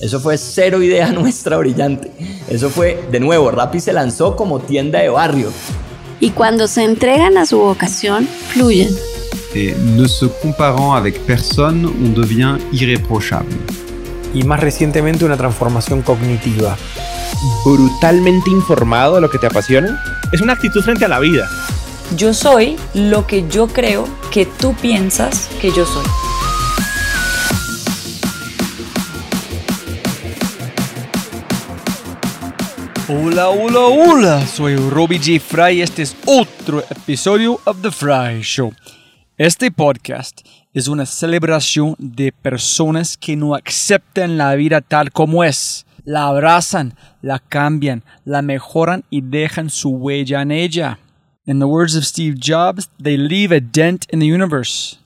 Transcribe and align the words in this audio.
Eso 0.00 0.18
fue 0.18 0.38
cero 0.38 0.82
idea 0.82 1.12
nuestra 1.12 1.58
brillante. 1.58 2.10
Eso 2.48 2.70
fue, 2.70 3.04
de 3.10 3.20
nuevo, 3.20 3.50
Rappi 3.50 3.80
se 3.80 3.92
lanzó 3.92 4.34
como 4.34 4.60
tienda 4.60 5.00
de 5.00 5.10
barrio. 5.10 5.52
Y 6.20 6.30
cuando 6.30 6.68
se 6.68 6.84
entregan 6.84 7.36
a 7.38 7.46
su 7.46 7.58
vocación, 7.58 8.26
fluyen. 8.48 8.88
Et 9.54 9.76
ne 9.76 10.06
se 10.06 10.26
comparant 10.42 10.94
avec 10.94 11.18
personne, 11.26 11.84
on 11.86 12.14
devient 12.14 12.58
irréprochable. 12.72 13.56
Y 14.32 14.44
más 14.44 14.60
recientemente 14.60 15.24
una 15.24 15.36
transformación 15.36 16.02
cognitiva. 16.02 16.76
Brutalmente 17.64 18.50
informado 18.50 19.16
de 19.16 19.22
lo 19.22 19.30
que 19.30 19.38
te 19.38 19.46
apasiona. 19.46 20.00
Es 20.32 20.40
una 20.40 20.52
actitud 20.52 20.82
frente 20.82 21.04
a 21.04 21.08
la 21.08 21.18
vida. 21.18 21.48
Yo 22.16 22.32
soy 22.32 22.76
lo 22.94 23.26
que 23.26 23.48
yo 23.48 23.66
creo 23.66 24.06
que 24.30 24.46
tú 24.46 24.74
piensas 24.74 25.48
que 25.60 25.70
yo 25.72 25.84
soy. 25.84 26.29
Hola, 33.12 33.48
hola, 33.48 33.80
hola, 33.88 34.46
soy 34.46 34.76
Robbie 34.76 35.18
J. 35.18 35.40
Fry 35.40 35.78
y 35.78 35.82
este 35.82 36.02
es 36.02 36.16
otro 36.26 36.78
episodio 36.78 37.58
of 37.64 37.82
The 37.82 37.90
Fry 37.90 38.40
Show. 38.40 38.72
Este 39.36 39.72
podcast 39.72 40.42
es 40.72 40.86
una 40.86 41.04
celebración 41.06 41.96
de 41.98 42.30
personas 42.30 43.16
que 43.16 43.34
no 43.34 43.56
aceptan 43.56 44.38
la 44.38 44.54
vida 44.54 44.80
tal 44.80 45.10
como 45.10 45.42
es, 45.42 45.86
la 46.04 46.28
abrazan, 46.28 46.94
la 47.20 47.40
cambian, 47.40 48.04
la 48.24 48.42
mejoran 48.42 49.02
y 49.10 49.22
dejan 49.22 49.70
su 49.70 49.90
huella 49.90 50.42
en 50.42 50.52
ella. 50.52 51.00
In 51.46 51.58
the 51.58 51.64
words 51.64 51.96
of 51.96 52.04
Steve 52.04 52.36
Jobs, 52.40 52.88
they 53.02 53.16
leave 53.16 53.52
a 53.52 53.60
dent 53.60 54.04
in 54.12 54.20
the 54.20 54.32
universe. 54.32 54.98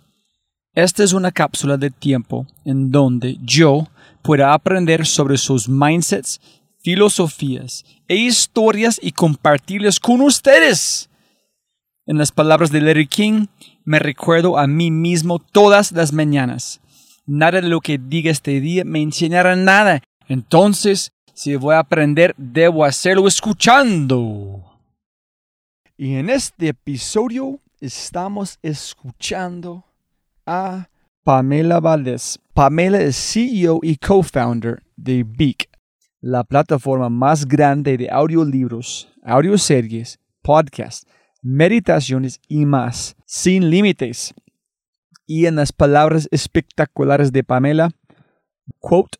Esta 0.74 1.05
es 1.05 1.14
una 1.14 1.32
cápsula 1.32 1.78
de 1.78 1.88
tiempo 1.88 2.46
en 2.66 2.91
donde 2.91 3.38
yo 3.41 3.88
pueda 4.20 4.52
aprender 4.52 5.06
sobre 5.06 5.38
sus 5.38 5.70
mindsets 5.70 6.38
filosofías 6.84 7.84
e 8.06 8.15
historias 8.15 9.00
y 9.03 9.12
compartirlas 9.12 9.98
con 9.98 10.20
ustedes. 10.20 11.08
En 12.06 12.19
las 12.19 12.31
palabras 12.31 12.70
de 12.70 12.83
Larry 12.83 13.06
King, 13.06 13.47
me 13.84 13.98
recuerdo 13.98 14.58
a 14.58 14.67
mí 14.67 14.91
mismo 14.91 15.39
todas 15.39 15.91
las 15.92 16.12
mañanas. 16.12 16.81
Nada 17.27 17.62
de 17.62 17.69
lo 17.69 17.81
que 17.81 17.98
diga 17.98 18.31
este 18.31 18.61
día 18.61 18.84
me 18.84 19.00
enseñará 19.00 19.56
nada. 19.56 20.03
Entonces, 20.28 21.12
si 21.33 21.56
voy 21.56 21.75
a 21.75 21.78
aprender, 21.78 22.34
debo 22.36 22.84
hacerlo 22.84 23.27
escuchando. 23.27 24.62
Y 25.97 26.17
en 26.17 26.28
este 26.28 26.69
episodio 26.69 27.61
estamos 27.80 28.58
escuchando 28.62 29.84
a 30.45 30.89
Pamela 31.23 31.80
Valdez. 31.80 32.39
Pamela 32.53 33.01
es 33.01 33.17
CEO 33.17 33.80
y 33.83 33.97
co-founder 33.97 34.83
de 34.97 35.25
Beak, 35.25 35.70
la 36.25 36.42
plataforma 36.42 37.11
más 37.11 37.47
grande 37.47 37.98
de 37.98 38.08
audiolibros, 38.08 39.12
audioseries, 39.22 40.19
podcasts, 40.41 41.06
meditaciones 41.42 42.41
y 42.48 42.64
más, 42.64 43.14
sin 43.27 43.69
límites. 43.69 44.33
Y 45.27 45.45
en 45.45 45.56
las 45.56 45.70
palabras 45.70 46.27
espectaculares 46.30 47.30
de 47.30 47.45
Pamela, 47.45 47.91
quote, 48.78 49.19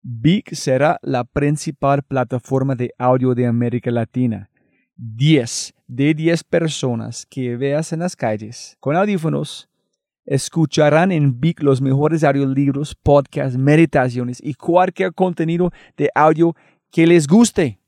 Big 0.00 0.56
será 0.56 0.98
la 1.02 1.24
principal 1.24 2.02
plataforma 2.02 2.74
de 2.76 2.94
audio 2.96 3.34
de 3.34 3.46
América 3.46 3.90
Latina. 3.90 4.48
10 4.96 5.74
de 5.86 6.14
10 6.14 6.44
personas 6.44 7.26
que 7.26 7.58
veas 7.58 7.92
en 7.92 7.98
las 8.00 8.16
calles 8.16 8.78
con 8.80 8.96
audífonos 8.96 9.68
escucharán 10.24 11.12
en 11.12 11.40
Big 11.40 11.62
los 11.62 11.80
mejores 11.80 12.24
audiolibros, 12.24 12.94
podcasts, 12.94 13.56
meditaciones 13.56 14.38
y 14.42 14.54
cualquier 14.54 15.12
contenido 15.12 15.72
de 15.96 16.10
audio 16.14 16.54
que 16.90 17.06
les 17.06 17.26
guste. 17.26 17.78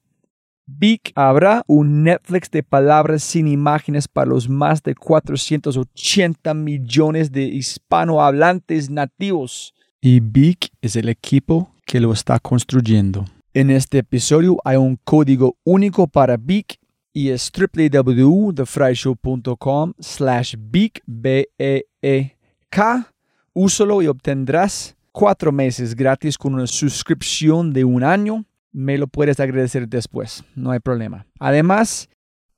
Big 0.67 1.01
habrá 1.15 1.63
un 1.67 2.05
Netflix 2.05 2.51
de 2.51 2.63
palabras 2.63 3.23
sin 3.23 3.47
imágenes 3.47 4.09
para 4.09 4.31
los 4.31 4.49
más 4.49 4.83
de 4.83 4.95
480 4.95 6.55
millones 6.55 7.31
de 7.31 7.43
hispanohablantes 7.43 8.89
nativos. 8.89 9.75
Y 10.01 10.21
Big 10.21 10.59
es 10.81 10.97
el 10.97 11.11
equipo 11.11 11.71
que 11.85 12.01
lo 12.01 12.13
está 12.13 12.39
construyendo. 12.39 13.27
En 13.53 13.71
este 13.71 13.99
episodio 13.99 14.57
hay 14.65 14.77
un 14.77 14.99
código 15.05 15.57
único 15.65 16.07
para 16.07 16.39
Big 16.39 16.79
y 17.15 17.31
es 17.31 17.51
www.thefryshow.com 17.51 19.95
slash 20.01 20.57
big 20.59 21.01
b 21.07 21.49
e 21.57 21.87
e 22.03 22.37
k 22.69 23.09
Úsalo 23.55 24.03
y 24.03 24.09
obtendrás 24.09 24.95
cuatro 25.13 25.51
meses 25.53 25.95
gratis 25.95 26.37
con 26.37 26.55
una 26.55 26.67
suscripción 26.67 27.73
de 27.73 27.85
un 27.85 28.03
año. 28.03 28.45
Me 28.73 28.99
lo 28.99 29.07
puedes 29.07 29.39
agradecer 29.39 29.89
después, 29.89 30.43
no 30.57 30.73
hay 30.73 30.81
problema. 30.81 31.25
Además, 31.39 32.09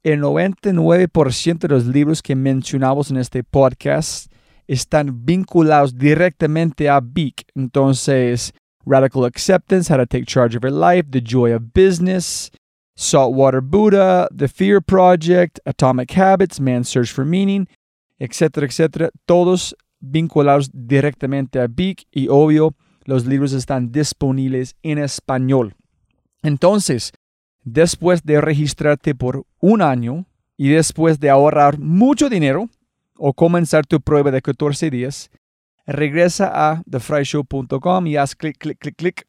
el 0.02 0.22
99% 0.22 1.58
de 1.58 1.68
los 1.68 1.84
libros 1.84 2.22
que 2.22 2.34
mencionamos 2.34 3.10
en 3.10 3.18
este 3.18 3.44
podcast 3.44 4.32
están 4.66 5.26
vinculados 5.26 5.98
directamente 5.98 6.88
a 6.88 7.00
Big. 7.00 7.34
Entonces, 7.54 8.54
Radical 8.86 9.26
Acceptance, 9.26 9.92
How 9.92 9.98
to 9.98 10.06
Take 10.06 10.24
Charge 10.24 10.56
of 10.56 10.62
Your 10.62 10.72
Life, 10.72 11.10
The 11.10 11.20
Joy 11.20 11.52
of 11.52 11.62
Business, 11.74 12.50
Saltwater 12.96 13.60
Buddha, 13.60 14.26
The 14.34 14.48
Fear 14.48 14.80
Project, 14.80 15.60
Atomic 15.66 16.12
Habits, 16.12 16.58
Man's 16.58 16.88
Search 16.88 17.12
for 17.12 17.24
Meaning, 17.24 17.68
etcétera, 18.18 18.66
etcétera. 18.66 19.10
Todos 19.26 19.76
vinculados 20.00 20.70
directamente 20.72 21.60
a 21.60 21.66
Big 21.68 22.06
y 22.10 22.28
obvio, 22.28 22.74
los 23.04 23.26
libros 23.26 23.52
están 23.52 23.92
disponibles 23.92 24.76
en 24.82 24.98
español. 24.98 25.74
Entonces, 26.42 27.12
después 27.62 28.24
de 28.24 28.40
registrarte 28.40 29.14
por 29.14 29.44
un 29.60 29.82
año 29.82 30.26
y 30.56 30.70
después 30.70 31.20
de 31.20 31.28
ahorrar 31.28 31.78
mucho 31.78 32.28
dinero 32.30 32.68
o 33.16 33.34
comenzar 33.34 33.86
tu 33.86 34.00
prueba 34.00 34.30
de 34.30 34.40
14 34.40 34.90
días, 34.90 35.30
regresa 35.86 36.50
a 36.54 36.82
thefryshow.com 36.90 38.06
y 38.06 38.16
haz 38.16 38.34
clic, 38.34 38.56
clic, 38.58 38.78
clic, 38.78 38.96
clic 38.96 39.26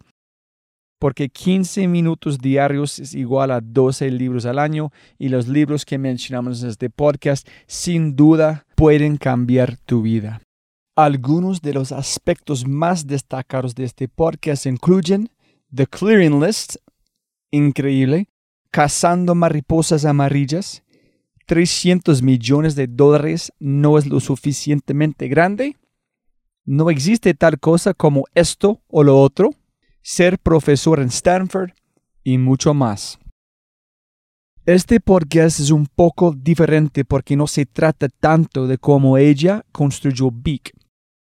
porque 1.00 1.30
15 1.30 1.88
minutos 1.88 2.40
diarios 2.40 3.00
es 3.00 3.14
igual 3.14 3.52
a 3.52 3.62
12 3.62 4.10
libros 4.12 4.46
al 4.46 4.60
año 4.60 4.92
y 5.18 5.30
los 5.30 5.48
libros 5.48 5.86
que 5.86 5.98
mencionamos 5.98 6.64
en 6.64 6.70
este 6.70 6.90
podcast 6.90 7.48
sin 7.68 8.16
duda 8.16 8.66
pueden 8.76 9.18
cambiar 9.18 9.78
tu 9.78 10.02
vida. 10.02 10.42
Algunos 10.96 11.62
de 11.62 11.74
los 11.74 11.92
aspectos 11.92 12.68
más 12.68 13.06
destacados 13.06 13.76
de 13.76 13.84
este 13.84 14.08
podcast 14.08 14.66
incluyen 14.66 15.30
The 15.74 15.86
Clearing 15.86 16.44
List, 16.44 16.78
increíble, 17.52 18.28
Cazando 18.70 19.34
mariposas 19.34 20.06
amarillas, 20.06 20.84
300 21.46 22.22
millones 22.22 22.76
de 22.76 22.88
dólares 22.88 23.54
no 23.60 23.98
es 23.98 24.06
lo 24.06 24.20
suficientemente 24.20 25.30
grande, 25.30 25.78
no 26.66 26.90
existe 26.90 27.34
tal 27.34 27.60
cosa 27.60 27.94
como 27.94 28.26
esto 28.36 28.82
o 28.90 29.04
lo 29.04 29.20
otro, 29.22 29.52
ser 30.10 30.40
profesor 30.40 31.02
en 31.02 31.10
Stanford 31.10 31.72
y 32.24 32.38
mucho 32.38 32.74
más. 32.74 33.20
Este 34.66 35.02
podcast 35.02 35.60
es 35.60 35.70
un 35.70 35.86
poco 35.86 36.32
diferente 36.34 37.04
porque 37.04 37.36
no 37.36 37.46
se 37.46 37.66
trata 37.66 38.08
tanto 38.08 38.68
de 38.68 38.78
cómo 38.78 39.18
ella 39.18 39.66
construyó 39.74 40.32
Big, 40.32 40.72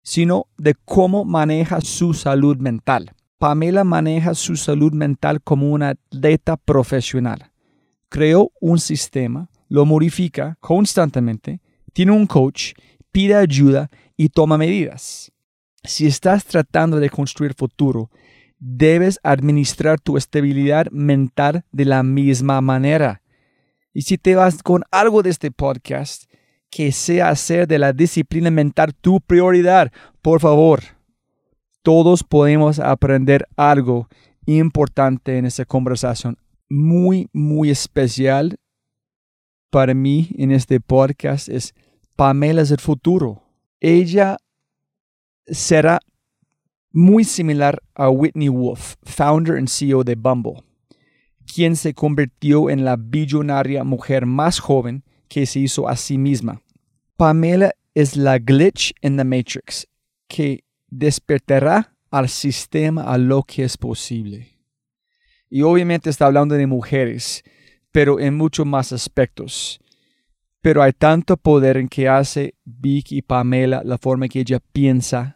sino 0.02 0.48
de 0.58 0.74
cómo 0.74 1.24
maneja 1.24 1.80
su 1.80 2.12
salud 2.12 2.58
mental. 2.58 3.12
Pamela 3.38 3.82
maneja 3.82 4.34
su 4.34 4.56
salud 4.56 4.92
mental 4.92 5.40
como 5.40 5.72
una 5.72 5.90
atleta 5.90 6.58
profesional. 6.58 7.50
Creó 8.10 8.52
un 8.60 8.78
sistema, 8.78 9.48
lo 9.70 9.86
modifica 9.86 10.58
constantemente, 10.60 11.62
tiene 11.94 12.12
un 12.12 12.26
coach, 12.26 12.74
pide 13.10 13.36
ayuda 13.36 13.90
y 14.18 14.28
toma 14.28 14.58
medidas. 14.58 15.32
Si 15.82 16.06
estás 16.06 16.44
tratando 16.44 16.98
de 16.98 17.08
construir 17.08 17.54
futuro, 17.54 18.10
debes 18.58 19.18
administrar 19.22 20.00
tu 20.00 20.16
estabilidad 20.16 20.86
mental 20.90 21.64
de 21.72 21.84
la 21.84 22.02
misma 22.02 22.60
manera. 22.60 23.22
Y 23.92 24.02
si 24.02 24.18
te 24.18 24.34
vas 24.34 24.62
con 24.62 24.84
algo 24.90 25.22
de 25.22 25.30
este 25.30 25.50
podcast, 25.50 26.30
que 26.70 26.92
sea 26.92 27.30
hacer 27.30 27.66
de 27.66 27.78
la 27.78 27.92
disciplina 27.92 28.50
mental 28.50 28.94
tu 28.94 29.20
prioridad, 29.20 29.92
por 30.20 30.40
favor. 30.40 30.82
Todos 31.82 32.24
podemos 32.24 32.78
aprender 32.78 33.46
algo 33.56 34.08
importante 34.44 35.38
en 35.38 35.46
esta 35.46 35.64
conversación. 35.64 36.36
Muy, 36.68 37.28
muy 37.32 37.70
especial 37.70 38.58
para 39.70 39.94
mí 39.94 40.30
en 40.36 40.50
este 40.52 40.80
podcast 40.80 41.48
es 41.48 41.74
Pamela 42.16 42.62
es 42.62 42.70
el 42.70 42.80
futuro. 42.80 43.42
Ella 43.80 44.36
será 45.46 46.00
muy 46.96 47.24
similar 47.24 47.82
a 47.94 48.08
Whitney 48.08 48.48
Wolf, 48.48 48.96
founder 49.02 49.58
and 49.58 49.68
CEO 49.68 50.02
de 50.02 50.14
Bumble, 50.14 50.64
quien 51.44 51.76
se 51.76 51.92
convirtió 51.92 52.70
en 52.70 52.86
la 52.86 52.96
billonaria 52.96 53.84
mujer 53.84 54.24
más 54.24 54.58
joven 54.58 55.04
que 55.28 55.44
se 55.44 55.60
hizo 55.60 55.90
a 55.90 55.96
sí 55.96 56.16
misma. 56.16 56.62
Pamela 57.18 57.72
es 57.94 58.16
la 58.16 58.38
glitch 58.38 58.94
en 59.02 59.18
the 59.18 59.24
Matrix 59.24 59.86
que 60.26 60.64
despertará 60.88 61.94
al 62.10 62.30
sistema 62.30 63.02
a 63.02 63.18
lo 63.18 63.42
que 63.42 63.64
es 63.64 63.76
posible. 63.76 64.58
Y 65.50 65.60
obviamente 65.60 66.08
está 66.08 66.24
hablando 66.24 66.54
de 66.54 66.66
mujeres, 66.66 67.44
pero 67.92 68.18
en 68.18 68.38
muchos 68.38 68.64
más 68.64 68.94
aspectos. 68.94 69.78
Pero 70.62 70.82
hay 70.82 70.92
tanto 70.92 71.36
poder 71.36 71.76
en 71.76 71.88
que 71.88 72.08
hace 72.08 72.54
Vic 72.64 73.12
y 73.12 73.20
Pamela, 73.20 73.82
la 73.84 73.98
forma 73.98 74.28
que 74.28 74.40
ella 74.40 74.60
piensa, 74.72 75.35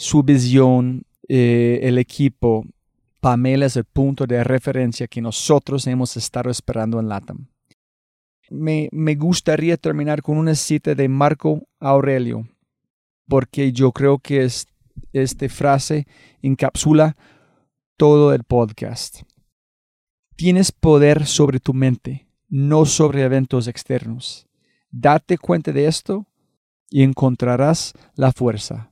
su 0.00 0.22
visión, 0.22 1.04
eh, 1.28 1.80
el 1.82 1.98
equipo. 1.98 2.64
Pamela 3.20 3.66
es 3.66 3.76
el 3.76 3.84
punto 3.84 4.26
de 4.26 4.42
referencia 4.42 5.06
que 5.06 5.20
nosotros 5.20 5.86
hemos 5.86 6.16
estado 6.16 6.48
esperando 6.48 6.98
en 6.98 7.08
LATAM. 7.10 7.48
Me, 8.48 8.88
me 8.92 9.14
gustaría 9.14 9.76
terminar 9.76 10.22
con 10.22 10.38
una 10.38 10.54
cita 10.54 10.94
de 10.94 11.06
Marco 11.06 11.68
Aurelio, 11.78 12.48
porque 13.28 13.72
yo 13.72 13.92
creo 13.92 14.18
que 14.18 14.44
es, 14.44 14.66
esta 15.12 15.50
frase 15.50 16.06
encapsula 16.40 17.14
todo 17.98 18.32
el 18.32 18.44
podcast. 18.44 19.20
Tienes 20.34 20.72
poder 20.72 21.26
sobre 21.26 21.60
tu 21.60 21.74
mente, 21.74 22.26
no 22.48 22.86
sobre 22.86 23.20
eventos 23.20 23.68
externos. 23.68 24.48
Date 24.90 25.36
cuenta 25.36 25.72
de 25.72 25.84
esto 25.84 26.26
y 26.88 27.02
encontrarás 27.02 27.92
la 28.14 28.32
fuerza. 28.32 28.90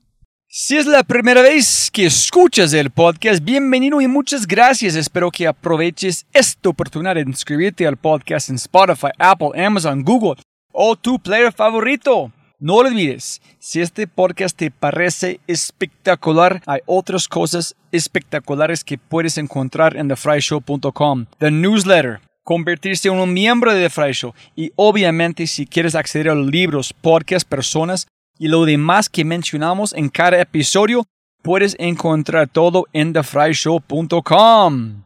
Si 0.51 0.75
es 0.77 0.87
la 0.87 1.03
primera 1.03 1.43
vez 1.43 1.91
que 1.93 2.07
escuchas 2.07 2.73
el 2.73 2.89
podcast, 2.89 3.43
bienvenido 3.43 4.01
y 4.01 4.07
muchas 4.07 4.47
gracias. 4.47 4.95
Espero 4.95 5.29
que 5.29 5.45
aproveches 5.45 6.25
esta 6.33 6.69
oportunidad 6.69 7.13
de 7.13 7.21
inscribirte 7.21 7.85
al 7.85 7.97
podcast 7.97 8.49
en 8.49 8.55
Spotify, 8.55 9.09
Apple, 9.19 9.51
Amazon, 9.63 10.03
Google 10.03 10.41
o 10.71 10.95
tu 10.95 11.19
player 11.19 11.53
favorito. 11.53 12.31
No 12.57 12.77
olvides, 12.77 13.43
si 13.59 13.79
este 13.79 14.07
podcast 14.07 14.57
te 14.57 14.71
parece 14.71 15.39
espectacular, 15.45 16.63
hay 16.65 16.79
otras 16.87 17.27
cosas 17.27 17.75
espectaculares 17.91 18.83
que 18.83 18.97
puedes 18.97 19.37
encontrar 19.37 19.97
en 19.97 20.07
thefryshow.com. 20.07 21.27
The 21.37 21.51
newsletter, 21.51 22.21
convertirse 22.43 23.07
en 23.07 23.19
un 23.19 23.31
miembro 23.33 23.71
de 23.71 23.83
The 23.83 23.89
Fry 23.91 24.13
Show 24.13 24.33
y 24.55 24.71
obviamente 24.75 25.45
si 25.45 25.67
quieres 25.67 25.93
acceder 25.93 26.29
a 26.29 26.33
los 26.33 26.47
libros, 26.47 26.91
podcasts, 26.91 27.47
personas 27.47 28.07
y 28.39 28.47
lo 28.47 28.65
demás 28.65 29.09
que 29.09 29.25
mencionamos 29.25 29.93
en 29.93 30.09
cada 30.09 30.41
episodio, 30.41 31.05
puedes 31.43 31.75
encontrar 31.77 32.47
todo 32.47 32.85
en 32.93 33.13
thefryshow.com. 33.13 35.03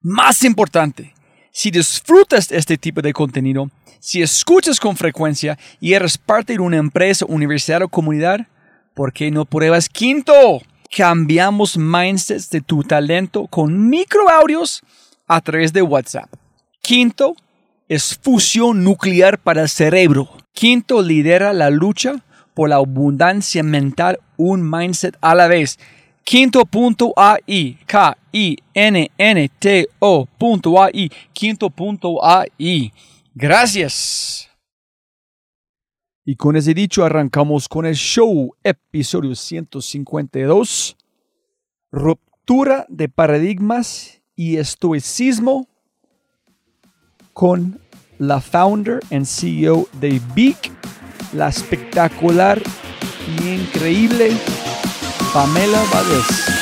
Más 0.00 0.42
importante, 0.42 1.14
si 1.52 1.70
disfrutas 1.70 2.50
este 2.50 2.78
tipo 2.78 3.02
de 3.02 3.12
contenido, 3.12 3.70
si 4.00 4.22
escuchas 4.22 4.80
con 4.80 4.96
frecuencia 4.96 5.58
y 5.80 5.92
eres 5.92 6.16
parte 6.16 6.54
de 6.54 6.60
una 6.60 6.78
empresa, 6.78 7.26
universidad 7.28 7.82
o 7.82 7.88
comunidad, 7.88 8.46
¿por 8.94 9.12
qué 9.12 9.30
no 9.30 9.44
pruebas 9.44 9.88
Quinto? 9.88 10.62
Cambiamos 10.96 11.76
mindsets 11.76 12.48
de 12.48 12.62
tu 12.62 12.82
talento 12.84 13.46
con 13.48 13.90
microaudios 13.90 14.82
a 15.26 15.42
través 15.42 15.74
de 15.74 15.82
WhatsApp. 15.82 16.32
Quinto 16.80 17.34
es 17.86 18.16
fusión 18.16 18.82
nuclear 18.82 19.38
para 19.38 19.62
el 19.62 19.68
cerebro. 19.68 20.30
Quinto 20.58 21.00
lidera 21.02 21.52
la 21.52 21.70
lucha 21.70 22.24
por 22.52 22.68
la 22.68 22.76
abundancia 22.76 23.62
mental, 23.62 24.18
un 24.36 24.68
mindset 24.68 25.16
a 25.20 25.36
la 25.36 25.46
vez. 25.46 25.78
Quinto.ai, 26.24 27.78
K-I-N-N-T-O.ai, 27.86 28.50
quinto.ai. 31.32 32.92
Gracias. 33.36 34.50
Y 36.24 36.34
con 36.34 36.56
ese 36.56 36.74
dicho 36.74 37.04
arrancamos 37.04 37.68
con 37.68 37.86
el 37.86 37.94
show, 37.94 38.52
episodio 38.64 39.36
152, 39.36 40.96
ruptura 41.92 42.84
de 42.88 43.08
paradigmas 43.08 44.20
y 44.34 44.56
estoicismo 44.56 45.68
con 47.32 47.78
la 48.18 48.40
founder 48.40 49.00
and 49.10 49.24
CEO 49.24 49.88
de 50.00 50.20
Beak, 50.34 50.70
la 51.34 51.48
espectacular 51.48 52.60
y 53.26 53.48
increíble 53.54 54.30
Pamela 55.32 55.82
Valdez. 55.92 56.54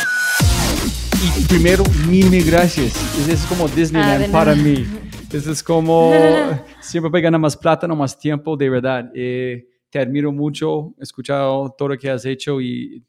Y 1.38 1.44
primero, 1.46 1.82
mil, 2.08 2.28
mil 2.30 2.44
gracias. 2.44 2.94
Es 3.28 3.44
como 3.46 3.68
Disneyland 3.68 4.26
Ah, 4.26 4.32
para 4.32 4.54
mí. 4.54 4.86
Eso 5.32 5.50
es 5.52 5.62
como 5.62 6.12
siempre 6.80 7.10
me 7.10 7.20
gana 7.20 7.38
más 7.38 7.56
plata, 7.56 7.86
no 7.86 7.96
más 7.96 8.18
tiempo, 8.18 8.56
de 8.56 8.70
verdad. 8.70 9.10
Eh, 9.14 9.66
te 9.90 9.98
admiro 9.98 10.32
mucho, 10.32 10.94
he 10.98 11.02
escuchado 11.02 11.74
todo 11.76 11.88
lo 11.88 11.98
que 11.98 12.10
has 12.10 12.24
hecho 12.24 12.60
y 12.60 13.02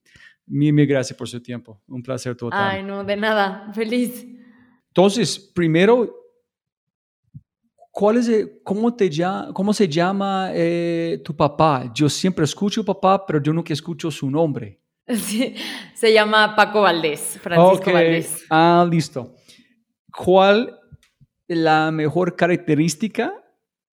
mil, 0.45 0.73
mil 0.73 0.87
gracias 0.87 1.17
por 1.17 1.27
su 1.27 1.41
tiempo. 1.41 1.81
Un 1.87 2.01
placer 2.01 2.35
total. 2.35 2.59
Ay, 2.77 2.83
no, 2.83 3.03
de 3.03 3.15
nada. 3.17 3.71
Feliz. 3.73 4.25
Entonces, 4.87 5.37
primero, 5.37 6.16
¿cuál 7.97 8.17
es 8.17 8.27
el- 8.27 8.61
cómo, 8.63 8.95
te 8.95 9.09
llama, 9.09 9.51
¿cómo 9.53 9.73
se 9.73 9.87
llama 9.87 10.51
eh, 10.53 11.19
tu 11.25 11.35
papá? 11.35 11.91
Yo 11.95 12.07
siempre 12.07 12.45
escucho 12.45 12.85
papá, 12.85 13.25
pero 13.25 13.41
yo 13.41 13.51
nunca 13.51 13.73
escucho 13.73 14.11
su 14.11 14.29
nombre. 14.29 14.79
Sí, 15.15 15.55
se 15.95 16.13
llama 16.13 16.55
Paco 16.55 16.81
Valdés, 16.81 17.39
Francisco. 17.41 17.91
Valdés. 17.91 18.45
Ah, 18.51 18.85
listo. 18.87 19.33
¿Cuál 20.15 20.79
es 21.47 21.57
la 21.57 21.89
mejor 21.91 22.35
característica 22.35 23.33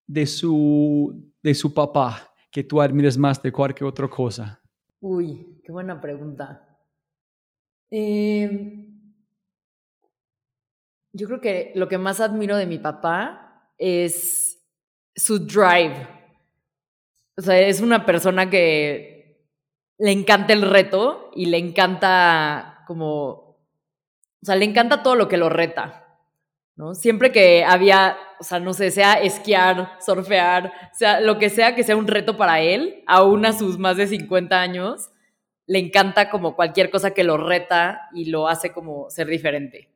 de 0.06 0.26
su, 0.26 1.32
de 1.42 1.54
su 1.54 1.72
papá 1.72 2.30
que 2.50 2.62
tú 2.64 2.82
admires 2.82 3.16
más 3.16 3.40
de 3.42 3.52
cualquier 3.52 3.88
otra 3.88 4.08
cosa? 4.08 4.60
Uy, 5.00 5.60
qué 5.64 5.72
buena 5.72 5.98
pregunta. 5.98 6.76
Eh, 7.90 8.86
yo 11.12 11.26
creo 11.26 11.40
que 11.40 11.72
lo 11.74 11.88
que 11.88 11.96
más 11.96 12.20
admiro 12.20 12.56
de 12.56 12.66
mi 12.66 12.78
papá 12.78 13.43
es 13.78 14.60
su 15.14 15.46
drive. 15.46 16.08
O 17.36 17.42
sea, 17.42 17.58
es 17.58 17.80
una 17.80 18.06
persona 18.06 18.48
que 18.48 19.48
le 19.98 20.12
encanta 20.12 20.52
el 20.52 20.62
reto 20.62 21.30
y 21.34 21.46
le 21.46 21.58
encanta 21.58 22.84
como, 22.86 23.28
o 23.30 23.58
sea, 24.42 24.56
le 24.56 24.64
encanta 24.64 25.02
todo 25.02 25.16
lo 25.16 25.28
que 25.28 25.36
lo 25.36 25.48
reta. 25.48 26.04
¿no? 26.76 26.94
Siempre 26.94 27.30
que 27.30 27.64
había, 27.64 28.16
o 28.40 28.44
sea, 28.44 28.58
no 28.60 28.72
sé, 28.74 28.90
sea 28.90 29.14
esquiar, 29.14 29.96
surfear, 30.00 30.72
sea 30.92 31.20
lo 31.20 31.38
que 31.38 31.50
sea 31.50 31.74
que 31.74 31.84
sea 31.84 31.96
un 31.96 32.08
reto 32.08 32.36
para 32.36 32.60
él, 32.60 33.04
aún 33.06 33.46
a 33.46 33.52
sus 33.52 33.78
más 33.78 33.96
de 33.96 34.06
50 34.06 34.60
años, 34.60 35.10
le 35.66 35.78
encanta 35.78 36.30
como 36.30 36.56
cualquier 36.56 36.90
cosa 36.90 37.12
que 37.12 37.24
lo 37.24 37.36
reta 37.36 38.08
y 38.12 38.26
lo 38.26 38.48
hace 38.48 38.72
como 38.72 39.08
ser 39.10 39.28
diferente. 39.28 39.93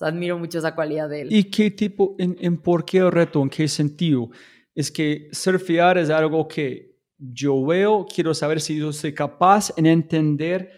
Sea, 0.00 0.08
admiro 0.08 0.38
mucho 0.38 0.58
esa 0.58 0.74
cualidad 0.74 1.08
de 1.08 1.22
él. 1.22 1.28
¿Y 1.30 1.44
qué 1.44 1.70
tipo, 1.70 2.14
en, 2.18 2.34
en 2.40 2.56
por 2.56 2.84
qué 2.84 2.98
el 2.98 3.12
reto, 3.12 3.42
en 3.42 3.50
qué 3.50 3.68
sentido? 3.68 4.30
Es 4.74 4.90
que 4.90 5.28
surfear 5.30 5.98
es 5.98 6.08
algo 6.08 6.48
que 6.48 6.96
yo 7.18 7.64
veo, 7.66 8.06
quiero 8.06 8.32
saber 8.32 8.62
si 8.62 8.78
yo 8.78 8.92
soy 8.92 9.12
capaz 9.12 9.72
en 9.76 9.84
entender 9.84 10.70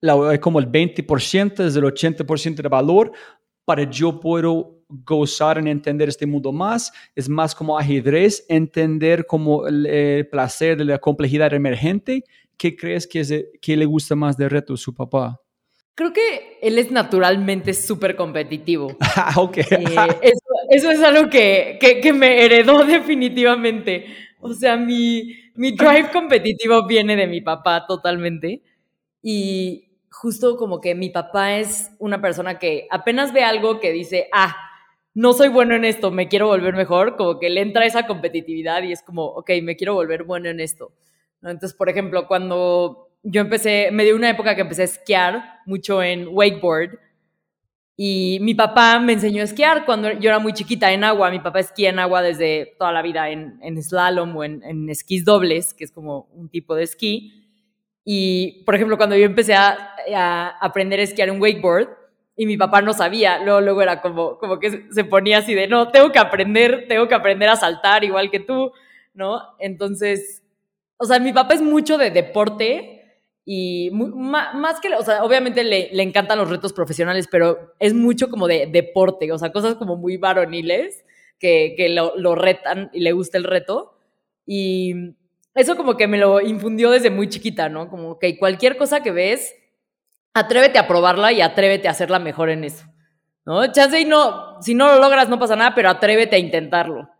la, 0.00 0.36
como 0.40 0.58
el 0.58 0.66
20% 0.66 1.54
desde 1.54 1.78
el 1.78 1.84
80% 1.84 2.62
de 2.62 2.68
valor 2.68 3.12
para 3.64 3.88
yo 3.88 4.18
puedo 4.18 4.82
gozar 4.88 5.58
en 5.58 5.68
entender 5.68 6.08
este 6.08 6.26
mundo 6.26 6.50
más. 6.50 6.92
Es 7.14 7.28
más 7.28 7.54
como 7.54 7.78
ajedrez, 7.78 8.44
entender 8.48 9.26
como 9.26 9.68
el, 9.68 9.86
el 9.86 10.26
placer 10.26 10.76
de 10.76 10.86
la 10.86 10.98
complejidad 10.98 11.54
emergente. 11.54 12.24
¿Qué 12.56 12.74
crees 12.74 13.06
que, 13.06 13.20
es, 13.20 13.32
que 13.62 13.76
le 13.76 13.84
gusta 13.84 14.16
más 14.16 14.36
de 14.36 14.48
reto 14.48 14.74
a 14.74 14.76
su 14.76 14.92
papá? 14.92 15.40
Creo 15.94 16.12
que 16.12 16.58
él 16.62 16.78
es 16.78 16.90
naturalmente 16.90 17.74
súper 17.74 18.16
competitivo. 18.16 18.96
Ah, 19.16 19.34
ok. 19.36 19.58
Eh, 19.58 20.18
eso, 20.22 20.44
eso 20.70 20.90
es 20.90 21.02
algo 21.02 21.28
que, 21.28 21.78
que, 21.80 22.00
que 22.00 22.12
me 22.12 22.44
heredó 22.44 22.84
definitivamente. 22.86 24.06
O 24.40 24.52
sea, 24.54 24.76
mi, 24.76 25.34
mi 25.54 25.72
drive 25.72 26.10
competitivo 26.10 26.86
viene 26.86 27.16
de 27.16 27.26
mi 27.26 27.40
papá 27.42 27.86
totalmente. 27.86 28.62
Y 29.22 29.90
justo 30.10 30.56
como 30.56 30.80
que 30.80 30.94
mi 30.94 31.10
papá 31.10 31.58
es 31.58 31.90
una 31.98 32.20
persona 32.20 32.58
que 32.58 32.86
apenas 32.90 33.32
ve 33.32 33.44
algo 33.44 33.80
que 33.80 33.92
dice, 33.92 34.28
ah, 34.32 34.56
no 35.14 35.32
soy 35.32 35.48
bueno 35.48 35.74
en 35.74 35.84
esto, 35.84 36.10
me 36.10 36.28
quiero 36.28 36.46
volver 36.46 36.74
mejor, 36.74 37.16
como 37.16 37.38
que 37.38 37.50
le 37.50 37.60
entra 37.60 37.84
esa 37.84 38.06
competitividad 38.06 38.82
y 38.82 38.92
es 38.92 39.02
como, 39.02 39.24
ok, 39.26 39.50
me 39.62 39.76
quiero 39.76 39.94
volver 39.94 40.24
bueno 40.24 40.48
en 40.48 40.60
esto. 40.60 40.92
¿no? 41.42 41.50
Entonces, 41.50 41.76
por 41.76 41.88
ejemplo, 41.88 42.26
cuando 42.26 43.09
yo 43.22 43.40
empecé, 43.40 43.90
me 43.92 44.04
dio 44.04 44.16
una 44.16 44.30
época 44.30 44.54
que 44.54 44.62
empecé 44.62 44.82
a 44.82 44.86
esquiar 44.86 45.60
mucho 45.66 46.02
en 46.02 46.28
wakeboard 46.28 46.98
y 48.02 48.38
mi 48.40 48.54
papá 48.54 48.98
me 48.98 49.12
enseñó 49.12 49.42
a 49.42 49.44
esquiar 49.44 49.84
cuando 49.84 50.10
yo 50.12 50.30
era 50.30 50.38
muy 50.38 50.54
chiquita 50.54 50.90
en 50.90 51.04
agua. 51.04 51.30
Mi 51.30 51.38
papá 51.38 51.60
esquía 51.60 51.90
en 51.90 51.98
agua 51.98 52.22
desde 52.22 52.74
toda 52.78 52.92
la 52.92 53.02
vida 53.02 53.28
en, 53.28 53.58
en 53.60 53.82
slalom 53.82 54.34
o 54.34 54.42
en, 54.42 54.88
esquís 54.88 55.22
dobles, 55.22 55.74
que 55.74 55.84
es 55.84 55.92
como 55.92 56.30
un 56.32 56.48
tipo 56.48 56.74
de 56.74 56.84
esquí. 56.84 57.44
Y, 58.02 58.64
por 58.64 58.74
ejemplo, 58.74 58.96
cuando 58.96 59.16
yo 59.16 59.26
empecé 59.26 59.52
a, 59.52 59.90
a 60.16 60.48
aprender 60.62 60.98
a 60.98 61.02
esquiar 61.02 61.28
en 61.28 61.42
wakeboard 61.42 61.90
y 62.36 62.46
mi 62.46 62.56
papá 62.56 62.80
no 62.80 62.94
sabía, 62.94 63.38
luego, 63.44 63.60
luego 63.60 63.82
era 63.82 64.00
como, 64.00 64.38
como 64.38 64.58
que 64.58 64.86
se 64.90 65.04
ponía 65.04 65.36
así 65.36 65.54
de, 65.54 65.68
no, 65.68 65.90
tengo 65.90 66.10
que 66.10 66.18
aprender, 66.18 66.86
tengo 66.88 67.06
que 67.06 67.14
aprender 67.14 67.50
a 67.50 67.56
saltar 67.56 68.02
igual 68.02 68.30
que 68.30 68.40
tú, 68.40 68.72
¿no? 69.12 69.42
Entonces, 69.58 70.42
o 70.96 71.04
sea, 71.04 71.18
mi 71.18 71.34
papá 71.34 71.52
es 71.52 71.60
mucho 71.60 71.98
de 71.98 72.10
deporte 72.10 72.99
Y 73.52 73.90
más 73.90 74.78
que, 74.78 74.94
o 74.94 75.02
sea, 75.02 75.24
obviamente 75.24 75.64
le, 75.64 75.90
le, 75.92 76.04
encantan 76.04 76.38
los 76.38 76.48
retos 76.48 76.72
profesionales, 76.72 77.26
pero 77.28 77.74
es 77.80 77.94
mucho 77.94 78.30
como 78.30 78.46
de 78.46 78.68
deporte, 78.70 79.32
o 79.32 79.38
sea, 79.38 79.50
cosas 79.50 79.74
como 79.74 79.96
muy 79.96 80.18
varoniles 80.18 81.04
que, 81.36 81.74
que 81.76 81.88
lo, 81.88 82.16
lo, 82.16 82.36
retan 82.36 82.90
y 82.92 83.00
le 83.00 83.10
gusta 83.10 83.38
el 83.38 83.42
reto. 83.42 83.98
Y 84.46 85.16
eso 85.52 85.76
como 85.76 85.96
que 85.96 86.06
me 86.06 86.16
lo 86.16 86.40
infundió 86.40 86.92
desde 86.92 87.10
muy 87.10 87.28
chiquita, 87.28 87.68
¿no? 87.68 87.88
Como 87.88 88.20
que 88.20 88.38
cualquier 88.38 88.76
cosa 88.76 89.02
que 89.02 89.10
ves, 89.10 89.52
atrévete 90.32 90.78
a 90.78 90.86
probarla 90.86 91.32
y 91.32 91.40
atrévete 91.40 91.88
a 91.88 91.90
hacerla 91.90 92.20
mejor 92.20 92.50
en 92.50 92.62
eso, 92.62 92.86
¿no? 93.44 93.66
Chance 93.72 93.98
y 93.98 94.04
no, 94.04 94.62
si 94.62 94.76
no 94.76 94.94
lo 94.94 95.00
logras 95.00 95.28
no 95.28 95.40
pasa 95.40 95.56
nada, 95.56 95.74
pero 95.74 95.90
atrévete 95.90 96.36
a 96.36 96.38
intentarlo. 96.38 97.10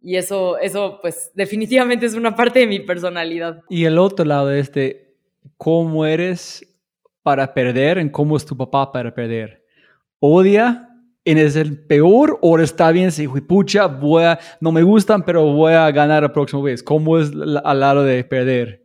Y 0.00 0.14
eso, 0.14 0.58
eso, 0.58 1.00
pues, 1.02 1.32
definitivamente 1.34 2.06
es 2.06 2.14
una 2.14 2.36
parte 2.36 2.60
de 2.60 2.68
mi 2.68 2.78
personalidad. 2.78 3.62
Y 3.68 3.84
el 3.84 3.98
otro 3.98 4.24
lado 4.24 4.46
de 4.46 4.60
este, 4.60 5.11
¿cómo 5.56 6.04
eres 6.04 6.66
para 7.22 7.54
perder? 7.54 7.98
¿En 7.98 8.08
cómo 8.08 8.36
es 8.36 8.44
tu 8.44 8.56
papá 8.56 8.90
para 8.92 9.14
perder? 9.14 9.64
¿Odia? 10.18 10.88
¿En 11.24 11.38
es 11.38 11.54
el 11.54 11.86
peor 11.86 12.38
o 12.42 12.58
está 12.58 12.90
bien 12.90 13.12
si 13.12 13.28
pucha, 13.28 13.88
no 14.60 14.72
me 14.72 14.82
gustan, 14.82 15.22
pero 15.24 15.44
voy 15.52 15.72
a 15.72 15.90
ganar 15.92 16.22
la 16.24 16.32
próxima 16.32 16.62
vez? 16.62 16.82
¿Cómo 16.82 17.18
es 17.18 17.30
al 17.64 17.80
lado 17.80 18.02
de 18.02 18.24
perder? 18.24 18.82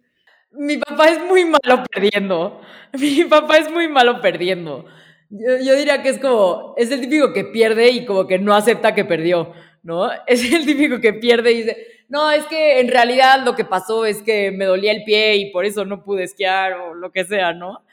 Mi 0.52 0.78
papá 0.78 1.10
es 1.10 1.24
muy 1.24 1.46
malo 1.46 1.84
perdiendo. 1.92 2.62
Mi 3.00 3.24
papá 3.26 3.58
es 3.58 3.72
muy 3.72 3.88
malo 3.88 4.22
perdiendo. 4.22 4.86
Yo 5.30 5.76
diría 5.76 6.02
que 6.02 6.10
es 6.10 6.20
como, 6.20 6.74
es 6.78 6.90
el 6.92 7.02
típico 7.02 7.34
que 7.34 7.44
pierde 7.44 7.90
y 7.90 8.06
como 8.06 8.28
que 8.28 8.40
no 8.40 8.56
acepta 8.56 8.96
que 8.96 9.04
perdió. 9.04 9.52
¿No? 9.84 10.10
Es 10.27 10.51
el 10.51 10.65
típico 10.65 11.00
que 11.00 11.13
pierde 11.13 11.51
y 11.51 11.57
dice, 11.57 11.77
no, 12.10 12.31
es 12.31 12.46
que 12.46 12.79
en 12.79 12.88
realidad 12.88 13.43
lo 13.43 13.55
que 13.55 13.65
pasó 13.65 14.05
es 14.05 14.22
que 14.22 14.51
me 14.51 14.65
dolía 14.65 14.91
el 14.91 15.03
pie 15.03 15.36
y 15.36 15.51
por 15.51 15.65
eso 15.65 15.84
no 15.86 16.03
pude 16.03 16.24
esquiar 16.24 16.74
o 16.74 16.93
lo 16.93 17.12
que 17.12 17.25
sea, 17.25 17.53
¿no? 17.53 17.84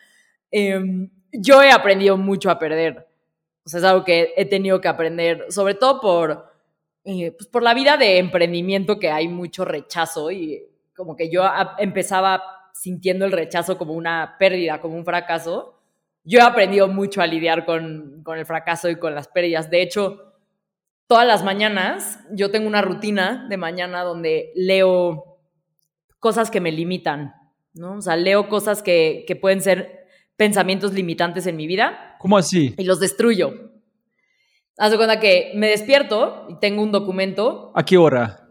Em, 0.50 1.10
yo 1.32 1.62
he 1.62 1.72
aprendido 1.72 2.16
mucho 2.16 2.50
a 2.50 2.58
perder. 2.58 3.08
O 3.64 3.68
sea, 3.68 3.78
es 3.78 3.84
algo 3.84 4.04
que 4.04 4.32
he 4.36 4.44
tenido 4.44 4.80
que 4.80 4.88
aprender, 4.88 5.46
sobre 5.48 5.74
todo 5.74 6.00
por, 6.00 6.52
eh, 7.04 7.32
pues 7.32 7.48
por 7.48 7.62
la 7.62 7.74
vida 7.74 7.96
de 7.96 8.18
emprendimiento 8.18 8.98
que 8.98 9.10
hay 9.10 9.26
mucho 9.26 9.64
rechazo 9.64 10.30
y 10.30 10.62
como 10.94 11.16
que 11.16 11.30
yo 11.30 11.42
empezaba 11.78 12.42
sintiendo 12.72 13.24
el 13.24 13.32
rechazo 13.32 13.78
como 13.78 13.94
una 13.94 14.36
pérdida, 14.38 14.80
como 14.80 14.96
un 14.96 15.04
fracaso. 15.04 15.80
Yo 16.22 16.38
he 16.38 16.42
aprendido 16.42 16.88
mucho 16.88 17.20
a 17.20 17.26
lidiar 17.26 17.64
con, 17.64 18.22
con 18.22 18.38
el 18.38 18.46
fracaso 18.46 18.88
y 18.88 18.96
con 18.96 19.14
las 19.14 19.28
pérdidas. 19.28 19.70
De 19.70 19.82
hecho, 19.82 20.33
todas 21.06 21.26
las 21.26 21.44
mañanas 21.44 22.20
yo 22.32 22.50
tengo 22.50 22.66
una 22.66 22.82
rutina 22.82 23.46
de 23.48 23.56
mañana 23.56 24.02
donde 24.02 24.52
leo 24.54 25.38
cosas 26.18 26.50
que 26.50 26.60
me 26.60 26.72
limitan, 26.72 27.34
¿no? 27.74 27.96
O 27.96 28.00
sea, 28.00 28.16
leo 28.16 28.48
cosas 28.48 28.82
que, 28.82 29.24
que 29.26 29.36
pueden 29.36 29.60
ser 29.60 30.06
pensamientos 30.36 30.92
limitantes 30.92 31.46
en 31.46 31.56
mi 31.56 31.66
vida. 31.66 32.16
¿Cómo 32.18 32.38
así? 32.38 32.74
Y 32.78 32.84
los 32.84 33.00
destruyo. 33.00 33.72
Haz 34.76 34.90
de 34.90 34.96
cuenta 34.96 35.20
que 35.20 35.52
me 35.54 35.68
despierto 35.68 36.46
y 36.48 36.58
tengo 36.58 36.82
un 36.82 36.90
documento. 36.90 37.72
¿A 37.74 37.84
qué 37.84 37.96
hora? 37.96 38.48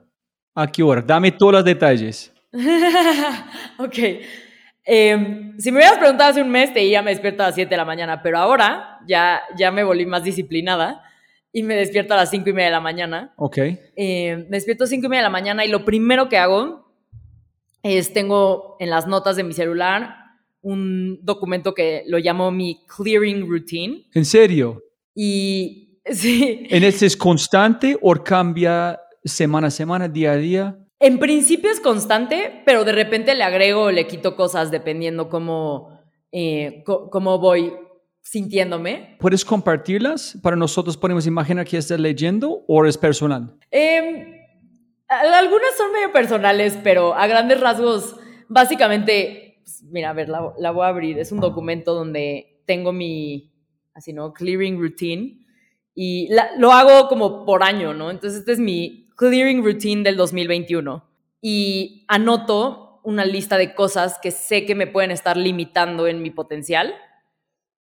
¿A 0.55 0.67
qué 0.67 0.83
hora? 0.83 1.01
Dame 1.01 1.31
todos 1.31 1.53
los 1.53 1.65
detalles. 1.65 2.31
ok. 3.79 3.97
Em, 4.85 5.57
si 5.57 5.71
me 5.71 5.77
hubieras 5.77 5.97
preguntado 5.97 6.29
hace 6.29 6.41
un 6.41 6.49
mes, 6.49 6.73
te 6.73 6.81
diría 6.81 7.01
me 7.01 7.11
despierto 7.11 7.43
a 7.43 7.47
las 7.47 7.55
7 7.55 7.69
de 7.69 7.77
la 7.77 7.85
mañana, 7.85 8.21
pero 8.21 8.37
ahora 8.37 8.99
ya, 9.07 9.41
ya 9.57 9.71
me 9.71 9.83
volví 9.83 10.05
más 10.05 10.23
disciplinada 10.23 11.03
y 11.53 11.61
me 11.61 11.75
despierto 11.75 12.15
a 12.15 12.17
las 12.17 12.31
cinco 12.31 12.49
y 12.49 12.53
media 12.53 12.65
de 12.65 12.71
la 12.71 12.81
mañana. 12.81 13.33
Ok. 13.37 13.57
Eh, 13.95 14.45
me 14.49 14.57
despierto 14.57 14.85
a 14.85 14.87
cinco 14.87 15.05
y 15.05 15.09
media 15.09 15.21
de 15.21 15.27
la 15.27 15.29
mañana 15.29 15.63
y 15.63 15.69
lo 15.69 15.85
primero 15.85 16.27
que 16.27 16.37
hago 16.37 16.91
es 17.83 18.11
tengo 18.11 18.75
en 18.79 18.89
las 18.89 19.07
notas 19.07 19.35
de 19.35 19.43
mi 19.43 19.53
celular 19.53 20.15
un 20.61 21.19
documento 21.21 21.73
que 21.73 22.03
lo 22.07 22.17
llamo 22.17 22.49
mi 22.49 22.83
clearing 22.87 23.47
routine. 23.47 24.05
¿En 24.13 24.25
serio? 24.25 24.81
Y 25.13 25.99
sí. 26.05 26.65
¿En 26.69 26.83
ese 26.83 27.05
es 27.05 27.15
constante 27.15 27.97
o 28.01 28.15
cambia 28.23 28.99
semana 29.23 29.67
a 29.67 29.71
semana, 29.71 30.07
día 30.07 30.31
a 30.31 30.37
día? 30.37 30.79
En 30.99 31.19
principio 31.19 31.69
es 31.69 31.79
constante, 31.79 32.63
pero 32.65 32.83
de 32.83 32.93
repente 32.93 33.35
le 33.35 33.43
agrego 33.43 33.83
o 33.83 33.91
le 33.91 34.07
quito 34.07 34.35
cosas 34.35 34.71
dependiendo 34.71 35.29
cómo, 35.29 35.99
eh, 36.31 36.83
cómo 36.85 37.39
voy 37.39 37.73
sintiéndome. 38.23 39.17
¿Puedes 39.19 39.45
compartirlas? 39.45 40.39
Para 40.41 40.55
nosotros 40.55 40.97
podemos 40.97 41.27
imaginar 41.27 41.67
que 41.67 41.77
estás 41.77 41.99
leyendo 41.99 42.63
o 42.67 42.85
es 42.85 42.97
personal. 42.97 43.55
Eh, 43.69 44.41
algunas 45.07 45.77
son 45.77 45.91
medio 45.91 46.11
personales, 46.11 46.79
pero 46.83 47.13
a 47.13 47.27
grandes 47.27 47.59
rasgos, 47.59 48.15
básicamente, 48.47 49.59
pues, 49.63 49.83
mira, 49.83 50.09
a 50.09 50.13
ver, 50.13 50.29
la, 50.29 50.53
la, 50.57 50.71
voy 50.71 50.85
a 50.85 50.87
abrir. 50.87 51.19
Es 51.19 51.31
un 51.31 51.41
documento 51.41 51.93
donde 51.93 52.61
tengo 52.65 52.93
mi, 52.93 53.53
así, 53.93 54.13
¿no? 54.13 54.33
Clearing 54.33 54.79
routine. 54.79 55.45
Y 55.93 56.29
lo 56.57 56.71
hago 56.71 57.07
como 57.09 57.45
por 57.45 57.61
año, 57.61 57.93
¿no? 57.93 58.09
Entonces, 58.09 58.39
este 58.39 58.53
es 58.53 58.59
mi 58.59 59.09
clearing 59.17 59.63
routine 59.63 60.01
del 60.01 60.15
2021. 60.15 61.05
Y 61.41 62.05
anoto 62.07 63.01
una 63.03 63.25
lista 63.25 63.57
de 63.57 63.75
cosas 63.75 64.17
que 64.21 64.31
sé 64.31 64.65
que 64.65 64.75
me 64.75 64.87
pueden 64.87 65.11
estar 65.11 65.35
limitando 65.35 66.07
en 66.07 66.21
mi 66.21 66.31
potencial 66.31 66.95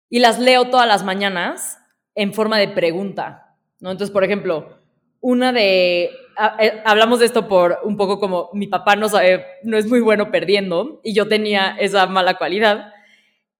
y 0.09 0.19
las 0.19 0.39
leo 0.39 0.65
todas 0.65 0.87
las 0.87 1.03
mañanas 1.03 1.79
en 2.15 2.33
forma 2.33 2.57
de 2.57 2.67
pregunta, 2.67 3.55
¿no? 3.79 3.91
Entonces, 3.91 4.11
por 4.11 4.23
ejemplo, 4.23 4.79
una 5.21 5.51
de, 5.51 6.11
eh, 6.59 6.81
hablamos 6.85 7.19
de 7.19 7.25
esto 7.25 7.47
por 7.47 7.79
un 7.83 7.97
poco 7.97 8.19
como 8.19 8.49
mi 8.53 8.67
papá 8.67 8.95
no 8.95 9.09
sabe, 9.09 9.45
no 9.63 9.77
es 9.77 9.87
muy 9.87 9.99
bueno 9.99 10.31
perdiendo 10.31 11.01
y 11.03 11.13
yo 11.13 11.27
tenía 11.27 11.75
esa 11.79 12.05
mala 12.07 12.35
cualidad. 12.35 12.93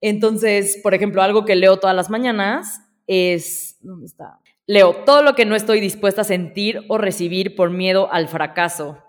Entonces, 0.01 0.79
por 0.82 0.94
ejemplo, 0.94 1.22
algo 1.22 1.46
que 1.46 1.56
leo 1.56 1.77
todas 1.77 1.96
las 1.96 2.10
mañanas 2.10 2.82
es, 3.08 3.77
¿dónde 3.82 4.06
está? 4.06 4.39
Leo 4.65 5.03
todo 5.06 5.24
lo 5.24 5.36
que 5.36 5.46
no 5.46 5.56
estoy 5.56 5.79
dispuesta 5.79 6.22
a 6.22 6.25
sentir 6.25 6.82
o 6.89 6.98
recibir 6.98 7.56
por 7.56 7.72
miedo 7.72 8.12
al 8.12 8.27
fracaso. 8.27 9.03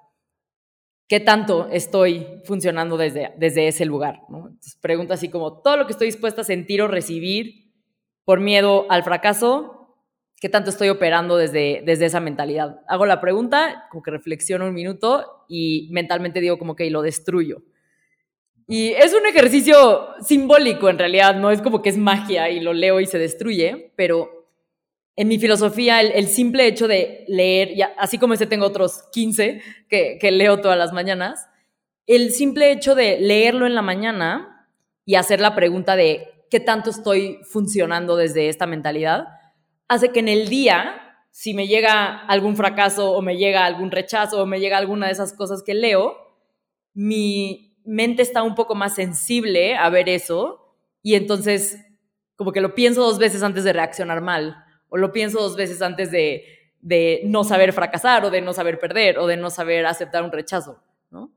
¿Qué 1.10 1.18
tanto 1.18 1.68
estoy 1.72 2.24
funcionando 2.44 2.96
desde, 2.96 3.32
desde 3.36 3.66
ese 3.66 3.84
lugar? 3.84 4.20
pregunta 4.80 5.14
así 5.14 5.28
como, 5.28 5.60
todo 5.60 5.76
lo 5.76 5.86
que 5.86 5.90
estoy 5.90 6.06
dispuesta 6.06 6.42
a 6.42 6.44
sentir 6.44 6.80
o 6.82 6.86
recibir 6.86 7.72
por 8.24 8.38
miedo 8.38 8.86
al 8.88 9.02
fracaso, 9.02 9.96
¿qué 10.40 10.48
tanto 10.48 10.70
estoy 10.70 10.88
operando 10.88 11.36
desde, 11.36 11.82
desde 11.84 12.04
esa 12.04 12.20
mentalidad? 12.20 12.82
Hago 12.86 13.06
la 13.06 13.20
pregunta, 13.20 13.88
como 13.90 14.04
que 14.04 14.12
reflexiono 14.12 14.68
un 14.68 14.72
minuto 14.72 15.46
y 15.48 15.88
mentalmente 15.90 16.40
digo 16.40 16.60
como 16.60 16.76
que 16.76 16.88
lo 16.90 17.02
destruyo. 17.02 17.64
Y 18.68 18.90
es 18.90 19.12
un 19.12 19.26
ejercicio 19.26 20.10
simbólico 20.20 20.88
en 20.90 20.98
realidad, 21.00 21.34
no 21.34 21.50
es 21.50 21.60
como 21.60 21.82
que 21.82 21.88
es 21.88 21.98
magia 21.98 22.50
y 22.50 22.60
lo 22.60 22.72
leo 22.72 23.00
y 23.00 23.06
se 23.06 23.18
destruye, 23.18 23.92
pero 23.96 24.39
en 25.16 25.28
mi 25.28 25.38
filosofía, 25.38 26.00
el, 26.00 26.28
simple 26.28 26.66
hecho 26.66 26.88
de 26.88 27.24
leer, 27.28 27.72
y 27.72 27.82
así 27.82 28.18
como 28.18 28.34
este 28.34 28.46
tengo 28.46 28.66
otros 28.66 29.04
15 29.12 29.60
que, 29.88 30.18
que 30.20 30.30
leo 30.30 30.60
todas 30.60 30.78
las 30.78 30.92
mañanas, 30.92 31.46
el 32.06 32.32
simple 32.32 32.72
hecho 32.72 32.94
de 32.94 33.20
leerlo 33.20 33.66
en 33.66 33.74
la 33.74 33.82
mañana 33.82 34.66
y 35.04 35.16
hacer 35.16 35.40
la 35.40 35.54
pregunta 35.54 35.96
de 35.96 36.28
qué 36.50 36.60
tanto 36.60 36.90
estoy 36.90 37.38
funcionando 37.44 38.16
desde 38.16 38.48
esta 38.48 38.66
mentalidad, 38.66 39.28
hace 39.88 40.10
que 40.10 40.20
en 40.20 40.28
el 40.28 40.48
día, 40.48 41.00
si 41.30 41.54
me 41.54 41.66
llega 41.66 42.24
algún 42.26 42.56
fracaso 42.56 43.12
o 43.12 43.22
me 43.22 43.36
llega 43.36 43.64
algún 43.64 43.90
rechazo 43.90 44.42
o 44.42 44.46
me 44.46 44.60
llega 44.60 44.78
alguna 44.78 45.06
de 45.06 45.12
esas 45.12 45.32
cosas 45.32 45.62
que 45.62 45.74
leo, 45.74 46.16
mi 46.94 47.76
mente 47.84 48.22
está 48.22 48.42
un 48.42 48.54
poco 48.54 48.74
más 48.74 48.94
sensible 48.94 49.76
a 49.76 49.88
ver 49.90 50.08
eso 50.08 50.76
y 51.02 51.14
entonces 51.14 51.78
como 52.36 52.52
que 52.52 52.60
lo 52.60 52.74
pienso 52.74 53.02
dos 53.02 53.18
veces 53.18 53.42
antes 53.42 53.64
de 53.64 53.72
reaccionar 53.72 54.20
mal 54.20 54.64
o 54.90 54.98
lo 54.98 55.12
pienso 55.12 55.40
dos 55.40 55.56
veces 55.56 55.80
antes 55.80 56.10
de, 56.10 56.44
de 56.80 57.22
no 57.24 57.44
saber 57.44 57.72
fracasar 57.72 58.24
o 58.24 58.30
de 58.30 58.40
no 58.40 58.52
saber 58.52 58.78
perder 58.78 59.18
o 59.18 59.26
de 59.26 59.36
no 59.36 59.50
saber 59.50 59.86
aceptar 59.86 60.22
un 60.22 60.32
rechazo, 60.32 60.82
¿no? 61.10 61.32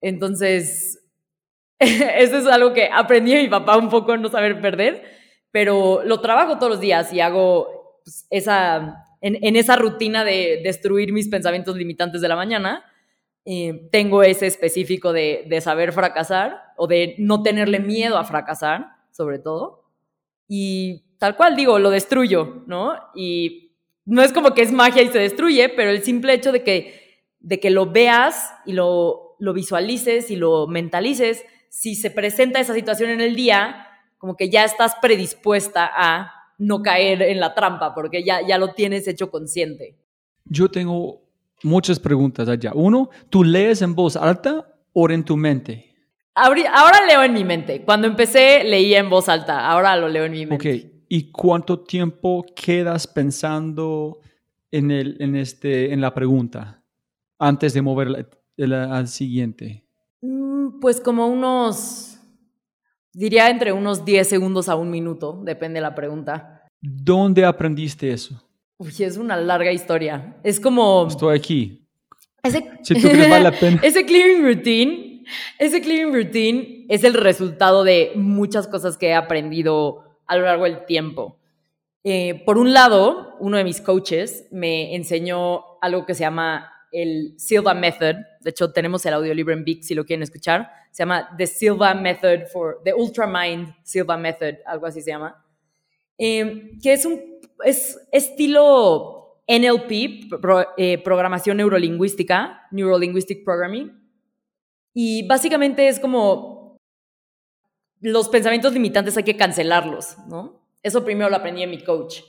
Entonces, 0.00 1.04
eso 1.78 2.38
es 2.38 2.46
algo 2.46 2.72
que 2.72 2.88
aprendí 2.92 3.34
mi 3.34 3.48
papá 3.48 3.76
un 3.76 3.88
poco, 3.88 4.16
no 4.16 4.28
saber 4.28 4.60
perder, 4.60 5.04
pero 5.50 6.02
lo 6.04 6.20
trabajo 6.20 6.58
todos 6.58 6.72
los 6.72 6.80
días 6.80 7.12
y 7.12 7.20
hago 7.20 8.00
pues, 8.04 8.26
esa, 8.30 9.04
en, 9.20 9.56
esa 9.56 9.76
rutina 9.76 10.24
de 10.24 10.60
destruir 10.62 11.12
mis 11.12 11.28
pensamientos 11.28 11.76
limitantes 11.76 12.20
de 12.20 12.28
la 12.28 12.36
mañana, 12.36 12.84
eh, 13.44 13.88
tengo 13.92 14.22
ese 14.22 14.46
específico 14.46 15.12
de, 15.12 15.44
de 15.46 15.60
saber 15.60 15.92
fracasar 15.92 16.62
o 16.76 16.86
de 16.86 17.14
no 17.18 17.42
tenerle 17.42 17.78
miedo 17.78 18.18
a 18.18 18.24
fracasar, 18.24 18.88
sobre 19.12 19.38
todo. 19.38 19.84
Y 20.48 21.05
tal 21.18 21.36
cual 21.36 21.56
digo, 21.56 21.78
lo 21.78 21.90
destruyo, 21.90 22.62
¿no? 22.66 22.94
Y 23.14 23.72
no 24.04 24.22
es 24.22 24.32
como 24.32 24.54
que 24.54 24.62
es 24.62 24.72
magia 24.72 25.02
y 25.02 25.08
se 25.08 25.18
destruye, 25.18 25.68
pero 25.68 25.90
el 25.90 26.02
simple 26.02 26.34
hecho 26.34 26.52
de 26.52 26.62
que, 26.62 27.24
de 27.40 27.60
que 27.60 27.70
lo 27.70 27.86
veas 27.86 28.52
y 28.64 28.72
lo, 28.72 29.36
lo 29.38 29.52
visualices 29.52 30.30
y 30.30 30.36
lo 30.36 30.66
mentalices, 30.66 31.44
si 31.68 31.94
se 31.94 32.10
presenta 32.10 32.60
esa 32.60 32.74
situación 32.74 33.10
en 33.10 33.20
el 33.20 33.34
día, 33.34 33.86
como 34.18 34.36
que 34.36 34.48
ya 34.48 34.64
estás 34.64 34.94
predispuesta 35.02 35.90
a 35.94 36.32
no 36.58 36.82
caer 36.82 37.22
en 37.22 37.40
la 37.40 37.54
trampa, 37.54 37.94
porque 37.94 38.24
ya, 38.24 38.40
ya 38.46 38.58
lo 38.58 38.72
tienes 38.72 39.06
hecho 39.08 39.30
consciente. 39.30 39.96
Yo 40.44 40.70
tengo 40.70 41.20
muchas 41.62 41.98
preguntas 41.98 42.48
allá. 42.48 42.72
Uno, 42.74 43.10
¿tú 43.28 43.44
lees 43.44 43.82
en 43.82 43.94
voz 43.94 44.16
alta 44.16 44.66
o 44.92 45.10
en 45.10 45.24
tu 45.24 45.36
mente? 45.36 45.94
Ahora, 46.34 46.70
ahora 46.74 47.04
leo 47.06 47.22
en 47.22 47.32
mi 47.32 47.44
mente. 47.44 47.82
Cuando 47.82 48.06
empecé 48.06 48.62
leía 48.64 48.98
en 48.98 49.10
voz 49.10 49.28
alta, 49.28 49.66
ahora 49.66 49.96
lo 49.96 50.08
leo 50.08 50.24
en 50.24 50.32
mi 50.32 50.46
mente. 50.46 50.86
Ok, 50.86 50.95
¿y 51.08 51.30
cuánto 51.30 51.80
tiempo 51.80 52.44
quedas 52.54 53.06
pensando 53.06 54.20
en, 54.70 54.90
el, 54.90 55.16
en, 55.20 55.36
este, 55.36 55.92
en 55.92 56.00
la 56.00 56.12
pregunta 56.14 56.82
antes 57.38 57.74
de 57.74 57.82
mover 57.82 58.08
la- 58.10 58.26
la- 58.56 58.96
al 58.96 59.08
siguiente? 59.08 59.84
Mm, 60.20 60.80
Pues 60.80 61.00
como 61.00 61.26
unos, 61.28 62.18
diría 63.12 63.48
entre 63.50 63.72
unos 63.72 64.04
10 64.04 64.28
segundos 64.28 64.68
a 64.68 64.74
un 64.76 64.90
minuto, 64.90 65.40
depende 65.44 65.78
de 65.78 65.82
la 65.82 65.94
pregunta. 65.94 66.64
¿Dónde 66.80 67.44
aprendiste 67.44 68.10
eso? 68.12 68.42
Uy, 68.78 68.92
es 68.98 69.16
una 69.16 69.36
larga 69.36 69.72
historia. 69.72 70.36
Es 70.42 70.60
como... 70.60 71.06
Estoy 71.08 71.36
aquí. 71.38 71.82
Ese, 72.42 72.70
Si 72.82 72.94
tú 72.94 73.08
crees 73.08 73.30
vale 73.30 73.44
la 73.44 73.52
pena. 73.58 73.80
ese 73.82 74.04
clearing 74.04 74.42
routine, 74.44 75.24
ese 75.58 75.80
clearing 75.80 76.12
routine 76.14 76.84
es 76.88 77.02
el 77.02 77.14
resultado 77.14 77.82
de 77.84 78.12
muchas 78.16 78.68
cosas 78.68 78.96
que 78.98 79.08
he 79.08 79.14
aprendido 79.14 80.04
a 80.26 80.36
lo 80.36 80.44
largo 80.44 80.64
del 80.64 80.84
tiempo. 80.86 81.38
Eh, 82.04 82.42
por 82.44 82.56
un 82.58 82.72
lado, 82.72 83.36
uno 83.40 83.56
de 83.56 83.64
mis 83.64 83.80
coaches 83.80 84.46
me 84.52 84.94
enseñó 84.94 85.64
algo 85.80 86.06
que 86.06 86.14
se 86.14 86.20
llama 86.20 86.72
el 86.92 87.34
Silva 87.36 87.74
Method. 87.74 88.14
De 88.40 88.50
hecho, 88.50 88.72
tenemos 88.72 89.04
el 89.06 89.14
audiolibro 89.14 89.52
en 89.52 89.64
Vic 89.64 89.82
si 89.82 89.94
lo 89.94 90.04
quieren 90.04 90.22
escuchar. 90.22 90.70
Se 90.92 91.02
llama 91.02 91.28
The 91.36 91.46
Silva 91.46 91.94
Method 91.94 92.46
for 92.52 92.80
The 92.84 92.94
Ultramind 92.94 93.74
Silva 93.82 94.16
Method, 94.16 94.54
algo 94.64 94.86
así 94.86 95.00
se 95.02 95.10
llama. 95.10 95.44
Eh, 96.16 96.78
que 96.82 96.92
es 96.92 97.04
un 97.04 97.20
es 97.64 97.98
estilo 98.12 99.42
NLP, 99.48 100.28
pro- 100.40 100.68
eh, 100.76 100.98
programación 100.98 101.56
neurolingüística, 101.58 102.62
Neurolinguistic 102.70 103.44
Programming. 103.44 103.92
Y 104.94 105.26
básicamente 105.26 105.88
es 105.88 106.00
como 106.00 106.55
los 108.12 108.28
pensamientos 108.28 108.72
limitantes 108.72 109.16
hay 109.16 109.24
que 109.24 109.36
cancelarlos, 109.36 110.16
¿no? 110.28 110.62
Eso 110.80 111.04
primero 111.04 111.28
lo 111.28 111.34
aprendí 111.36 111.64
en 111.64 111.70
mi 111.70 111.82
coach. 111.82 112.20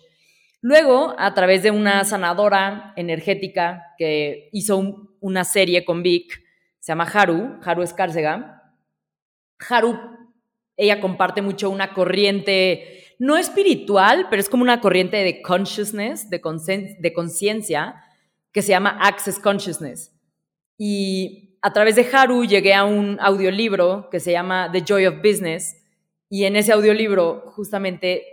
Luego, 0.59 1.13
a 1.19 1.35
través 1.35 1.61
de 1.61 1.69
una 1.69 2.03
sanadora 2.03 2.93
energética 2.95 3.83
que 3.99 4.49
hizo 4.53 4.75
un- 4.77 5.15
una 5.19 5.43
serie 5.43 5.85
con 5.85 6.01
Vic, 6.01 6.41
se 6.79 6.91
llama 6.91 7.03
Haru, 7.03 7.59
Haru 7.63 7.83
Escárcega. 7.83 8.73
Haru, 9.69 9.99
ella 10.75 10.99
comparte 10.99 11.43
mucho 11.43 11.69
una 11.69 11.93
corriente, 11.93 13.03
no 13.19 13.37
espiritual, 13.37 14.25
pero 14.31 14.39
es 14.39 14.49
como 14.49 14.63
una 14.63 14.81
corriente 14.81 15.17
de 15.17 15.43
consciousness, 15.43 16.27
de 16.31 16.41
conciencia, 16.41 18.03
que 18.51 18.63
se 18.63 18.69
llama 18.69 18.97
Access 18.99 19.37
Consciousness. 19.37 20.11
Y 20.75 21.46
a 21.61 21.73
través 21.73 21.95
de 21.95 22.07
Haru 22.11 22.45
llegué 22.45 22.73
a 22.73 22.85
un 22.85 23.17
audiolibro 23.19 24.09
que 24.09 24.19
se 24.19 24.31
llama 24.31 24.69
The 24.71 24.83
Joy 24.85 25.07
of 25.07 25.17
Business. 25.17 25.83
Y 26.29 26.45
en 26.45 26.55
ese 26.55 26.73
audiolibro 26.73 27.51
justamente 27.55 28.23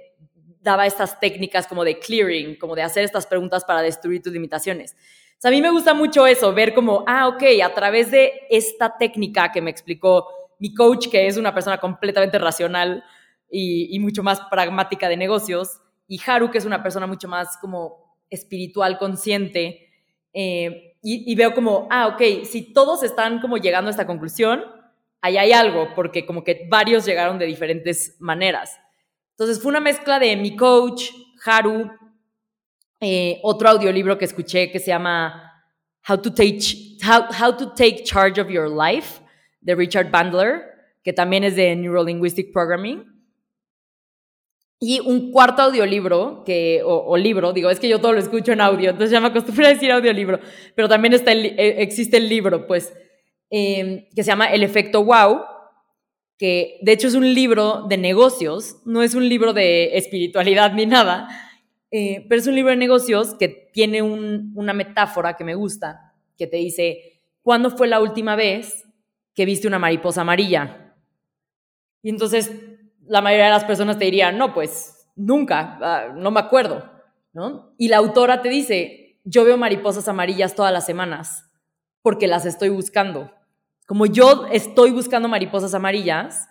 daba 0.61 0.87
estas 0.87 1.21
técnicas 1.21 1.67
como 1.67 1.85
de 1.85 1.99
clearing, 1.99 2.57
como 2.59 2.75
de 2.75 2.83
hacer 2.83 3.05
estas 3.05 3.27
preguntas 3.27 3.65
para 3.65 3.83
destruir 3.83 4.23
tus 4.23 4.33
limitaciones. 4.33 4.93
O 4.93 5.37
sea, 5.39 5.51
a 5.51 5.53
mí 5.53 5.61
me 5.61 5.71
gusta 5.71 5.93
mucho 5.93 6.27
eso, 6.27 6.53
ver 6.55 6.75
como, 6.75 7.05
ah, 7.07 7.29
ok, 7.29 7.43
a 7.63 7.75
través 7.75 8.11
de 8.11 8.33
esta 8.51 8.97
técnica 8.97 9.53
que 9.53 9.61
me 9.61 9.71
explicó 9.71 10.27
mi 10.59 10.75
coach, 10.75 11.09
que 11.11 11.27
es 11.27 11.37
una 11.37 11.53
persona 11.53 11.79
completamente 11.79 12.39
racional 12.39 13.05
y, 13.51 13.99
mucho 14.01 14.23
más 14.23 14.41
pragmática 14.51 15.09
de 15.09 15.17
negocios, 15.17 15.81
y 16.09 16.21
Haru, 16.27 16.51
que 16.51 16.59
es 16.59 16.65
una 16.65 16.83
persona 16.83 17.07
mucho 17.07 17.29
más 17.29 17.59
como 17.59 18.17
espiritual, 18.31 18.99
consciente, 18.99 19.91
eh, 20.33 20.94
y, 21.07 21.35
veo 21.35 21.53
como, 21.53 21.87
ah, 21.91 22.07
ok, 22.07 22.45
si 22.45 22.73
todos 22.73 23.03
están 23.03 23.39
como 23.41 23.59
llegando 23.59 23.89
a 23.89 23.91
esta 23.91 24.07
conclusión, 24.07 24.65
ahí 25.21 25.37
hay 25.37 25.53
algo, 25.53 25.89
porque 25.95 26.25
como 26.25 26.43
que 26.43 26.67
varios 26.71 27.05
llegaron 27.05 27.39
de 27.39 27.45
diferentes 27.45 28.17
maneras. 28.21 28.81
Entonces 29.33 29.63
fue 29.63 29.69
una 29.69 29.81
mezcla 29.81 30.19
de 30.19 30.35
mi 30.35 30.57
coach, 30.57 31.11
Haru, 31.45 31.91
eh, 33.01 33.39
otro 33.43 33.69
audiolibro 33.69 34.17
que 34.17 34.25
escuché 34.25 34.71
que 34.71 34.79
se 34.79 34.87
llama 34.87 35.63
How 36.09 36.23
to, 36.23 36.33
take, 36.33 36.59
How, 37.07 37.27
How 37.39 37.55
to 37.55 37.75
Take 37.75 38.03
Charge 38.05 38.41
of 38.41 38.49
Your 38.49 38.71
Life, 38.71 39.21
de 39.61 39.75
Richard 39.75 40.11
Bandler, 40.11 40.63
que 41.03 41.13
también 41.13 41.45
es 41.45 41.55
de 41.55 41.77
Neurolinguistic 41.77 42.51
Programming. 42.51 43.14
Y 44.87 45.01
un 45.01 45.31
cuarto 45.31 45.63
audiolibro, 45.63 46.43
que, 46.45 46.83
o, 46.85 46.95
o 47.07 47.17
libro, 47.17 47.55
digo, 47.55 47.71
es 47.71 47.81
que 47.81 47.89
yo 47.89 48.01
todo 48.03 48.13
lo 48.13 48.19
escucho 48.21 48.53
en 48.53 48.61
audio, 48.61 48.91
entonces 48.91 49.13
ya 49.13 49.21
me 49.21 49.29
acostumbré 49.29 49.67
a 49.67 49.71
decir 49.71 49.91
audiolibro, 49.91 50.41
pero 50.75 50.91
también 50.91 51.15
está 51.15 51.33
el, 51.33 51.47
eh, 51.47 51.77
existe 51.83 52.19
el 52.19 52.29
libro, 52.29 52.67
pues, 52.67 52.93
eh, 53.51 54.09
que 54.15 54.23
se 54.23 54.29
llama 54.31 54.53
El 54.53 54.63
efecto 54.63 55.03
wow, 55.03 55.41
que 56.37 56.79
de 56.83 56.93
hecho 56.93 57.09
es 57.09 57.15
un 57.15 57.33
libro 57.33 57.87
de 57.89 57.97
negocios, 57.97 58.77
no 58.85 59.03
es 59.03 59.15
un 59.15 59.27
libro 59.27 59.55
de 59.55 59.97
espiritualidad 59.97 60.75
ni 60.75 60.85
nada, 60.85 61.29
eh, 61.91 62.27
pero 62.29 62.41
es 62.43 62.47
un 62.47 62.55
libro 62.55 62.71
de 62.71 62.77
negocios 62.77 63.35
que 63.39 63.49
tiene 63.73 64.03
un- 64.03 64.53
una 64.55 64.75
metáfora 64.75 65.35
que 65.37 65.45
me 65.45 65.55
gusta, 65.55 66.13
que 66.37 66.47
te 66.47 66.59
dice, 66.59 67.23
¿cuándo 67.43 67.71
fue 67.71 67.89
la 67.89 68.01
última 68.03 68.37
vez 68.37 68.85
que 69.35 69.47
viste 69.47 69.67
una 69.67 69.79
mariposa 69.79 70.21
amarilla? 70.21 70.95
Y 72.03 72.11
entonces 72.11 72.51
la 73.07 73.21
mayoría 73.21 73.47
de 73.47 73.53
las 73.53 73.65
personas 73.65 73.99
te 73.99 74.05
dirían, 74.05 74.39
no, 74.39 74.55
pues 74.55 75.09
nunca, 75.17 75.79
ah, 75.81 76.13
no 76.15 76.31
me 76.31 76.41
acuerdo, 76.41 76.91
¿no? 77.33 77.75
Y 77.79 77.89
la 77.89 77.99
autora 77.99 78.43
te 78.43 78.49
dice, 78.49 79.19
yo 79.25 79.45
veo 79.45 79.57
mariposas 79.57 80.09
amarillas 80.09 80.55
todas 80.55 80.73
las 80.73 80.87
semanas 80.87 81.51
porque 82.03 82.27
las 82.27 82.45
estoy 82.45 82.69
buscando. 82.69 83.33
Como 83.87 84.07
yo 84.07 84.47
estoy 84.53 84.91
buscando 84.91 85.29
mariposas 85.29 85.75
amarillas, 85.75 86.49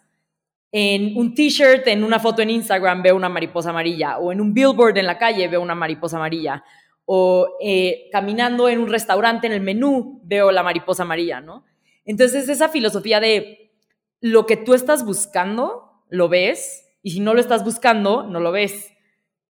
en 0.72 1.16
un 1.16 1.36
t-shirt, 1.36 1.86
en 1.88 2.04
una 2.04 2.20
foto 2.20 2.42
en 2.42 2.50
Instagram 2.50 3.04
veo 3.04 3.16
una 3.16 3.30
mariposa 3.30 3.70
amarilla, 3.70 4.18
o 4.18 4.32
en 4.32 4.42
un 4.42 4.56
billboard 4.56 4.98
en 4.98 5.06
la 5.06 5.20
calle 5.20 5.48
veo 5.48 5.62
una 5.62 5.76
mariposa 5.76 6.18
amarilla, 6.18 6.64
o 7.06 7.58
eh, 7.62 8.10
caminando 8.12 8.68
en 8.68 8.80
un 8.80 8.90
restaurante 8.90 9.46
en 9.46 9.54
el 9.54 9.62
menú 9.62 10.22
veo 10.24 10.52
la 10.52 10.64
mariposa 10.64 11.04
amarilla, 11.04 11.42
¿no? 11.42 11.64
Entonces 12.06 12.50
esa 12.50 12.70
filosofía 12.70 13.20
de 13.20 13.72
lo 14.20 14.48
que 14.48 14.58
tú 14.58 14.74
estás 14.74 15.06
buscando, 15.06 15.93
lo 16.14 16.30
ves, 16.30 16.86
y 17.02 17.10
si 17.10 17.20
no 17.20 17.34
lo 17.34 17.40
estás 17.40 17.66
buscando, 17.66 18.28
no 18.28 18.40
lo 18.40 18.52
ves, 18.52 18.94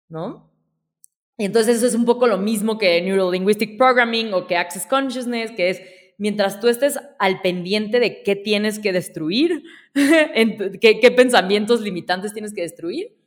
¿no? 0.10 0.48
Entonces 1.40 1.78
eso 1.78 1.88
es 1.88 1.96
un 1.96 2.06
poco 2.06 2.28
lo 2.28 2.38
mismo 2.38 2.78
que 2.78 3.02
Neurolinguistic 3.02 3.80
Programming 3.80 4.32
o 4.36 4.46
que 4.46 4.58
Access 4.58 4.86
Consciousness, 4.86 5.50
que 5.52 5.72
es 5.72 5.82
mientras 6.20 6.60
tú 6.60 6.68
estés 6.68 7.00
al 7.18 7.42
pendiente 7.42 8.00
de 8.00 8.22
qué 8.22 8.36
tienes 8.36 8.78
que 8.78 8.94
destruir, 8.94 9.64
qué, 9.96 11.00
qué 11.02 11.12
pensamientos 11.12 11.82
limitantes 11.82 12.32
tienes 12.32 12.54
que 12.54 12.62
destruir, 12.62 13.18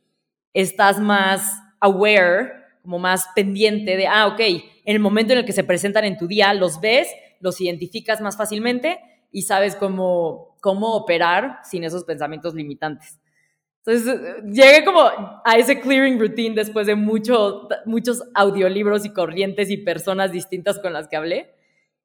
estás 0.52 1.00
más 1.00 1.58
aware, 1.80 2.52
como 2.82 3.00
más 3.00 3.26
pendiente 3.34 3.96
de, 3.96 4.06
ah, 4.06 4.28
ok, 4.28 4.40
en 4.40 4.62
el 4.94 5.00
momento 5.00 5.32
en 5.32 5.40
el 5.40 5.44
que 5.44 5.52
se 5.52 5.64
presentan 5.64 6.04
en 6.04 6.18
tu 6.18 6.28
día, 6.28 6.54
los 6.54 6.80
ves, 6.80 7.08
los 7.40 7.60
identificas 7.60 8.20
más 8.20 8.36
fácilmente 8.36 9.00
y 9.32 9.42
sabes 9.42 9.74
cómo, 9.74 10.56
cómo 10.60 10.94
operar 10.94 11.58
sin 11.64 11.82
esos 11.82 12.04
pensamientos 12.04 12.54
limitantes. 12.54 13.18
Entonces, 13.86 14.20
llegué 14.44 14.84
como 14.84 15.00
a 15.44 15.58
ese 15.58 15.80
clearing 15.80 16.18
routine 16.18 16.54
después 16.54 16.86
de 16.86 16.94
mucho, 16.94 17.68
muchos 17.84 18.22
audiolibros 18.34 19.04
y 19.04 19.12
corrientes 19.12 19.70
y 19.70 19.76
personas 19.76 20.32
distintas 20.32 20.78
con 20.78 20.92
las 20.92 21.06
que 21.06 21.16
hablé. 21.16 21.54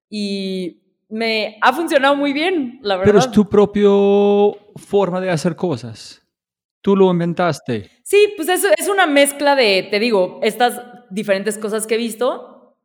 Y 0.09 0.81
me 1.07 1.57
ha 1.61 1.71
funcionado 1.71 2.15
muy 2.15 2.33
bien, 2.33 2.79
la 2.81 2.97
verdad. 2.97 3.11
Pero 3.13 3.19
es 3.19 3.31
tu 3.31 3.47
propia 3.47 3.89
forma 4.75 5.21
de 5.21 5.29
hacer 5.29 5.55
cosas. 5.55 6.21
Tú 6.81 6.95
lo 6.95 7.11
inventaste. 7.11 7.89
Sí, 8.03 8.33
pues 8.35 8.49
es, 8.49 8.65
es 8.77 8.89
una 8.89 9.05
mezcla 9.05 9.55
de, 9.55 9.87
te 9.89 9.99
digo, 9.99 10.39
estas 10.43 10.81
diferentes 11.09 11.57
cosas 11.57 11.87
que 11.87 11.95
he 11.95 11.97
visto. 11.97 12.77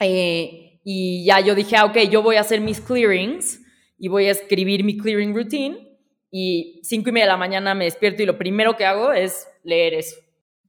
eh, 0.00 0.60
y 0.84 1.24
ya 1.24 1.40
yo 1.40 1.54
dije, 1.54 1.76
ah, 1.76 1.86
ok, 1.86 1.96
yo 2.10 2.22
voy 2.22 2.36
a 2.36 2.42
hacer 2.42 2.60
mis 2.60 2.78
clearings 2.80 3.60
y 3.98 4.08
voy 4.08 4.26
a 4.26 4.32
escribir 4.32 4.84
mi 4.84 4.98
clearing 4.98 5.34
routine. 5.34 5.93
Y 6.36 6.80
cinco 6.82 7.10
y 7.10 7.12
media 7.12 7.26
de 7.26 7.30
la 7.30 7.36
mañana 7.36 7.76
me 7.76 7.84
despierto 7.84 8.20
y 8.20 8.26
lo 8.26 8.36
primero 8.36 8.76
que 8.76 8.84
hago 8.84 9.12
es 9.12 9.46
leer 9.62 9.94
eso. 9.94 10.16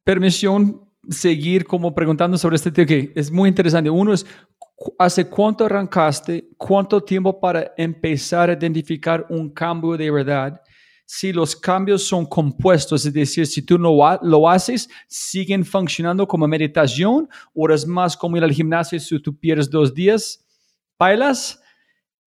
Permisión 0.04 0.88
seguir 1.10 1.66
como 1.66 1.96
preguntando 1.96 2.38
sobre 2.38 2.58
este 2.58 2.70
tema 2.70 2.86
que 2.86 3.12
es 3.16 3.32
muy 3.32 3.50
interesante. 3.50 3.90
Uno 3.90 4.14
es, 4.14 4.28
¿hace 5.00 5.28
cuánto 5.28 5.66
arrancaste? 5.66 6.50
¿Cuánto 6.56 7.02
tiempo 7.02 7.40
para 7.40 7.74
empezar 7.78 8.52
a 8.52 8.54
identificar 8.54 9.26
un 9.28 9.50
cambio 9.50 9.98
de 9.98 10.12
verdad? 10.12 10.62
Si 11.04 11.34
los 11.34 11.56
cambios 11.56 12.04
son 12.04 12.28
compuestos, 12.28 13.04
es 13.04 13.14
decir, 13.14 13.48
si 13.48 13.64
tú 13.64 13.80
no 13.80 14.20
lo 14.22 14.48
haces, 14.48 14.88
siguen 15.08 15.66
funcionando 15.66 16.28
como 16.28 16.48
meditación 16.48 17.28
es 17.74 17.88
más 17.88 18.16
como 18.16 18.38
ir 18.38 18.44
al 18.44 18.52
gimnasio 18.52 19.00
si 19.00 19.20
tú 19.20 19.36
pierdes 19.36 19.68
dos 19.68 19.96
días, 19.96 20.46
bailas. 21.00 21.60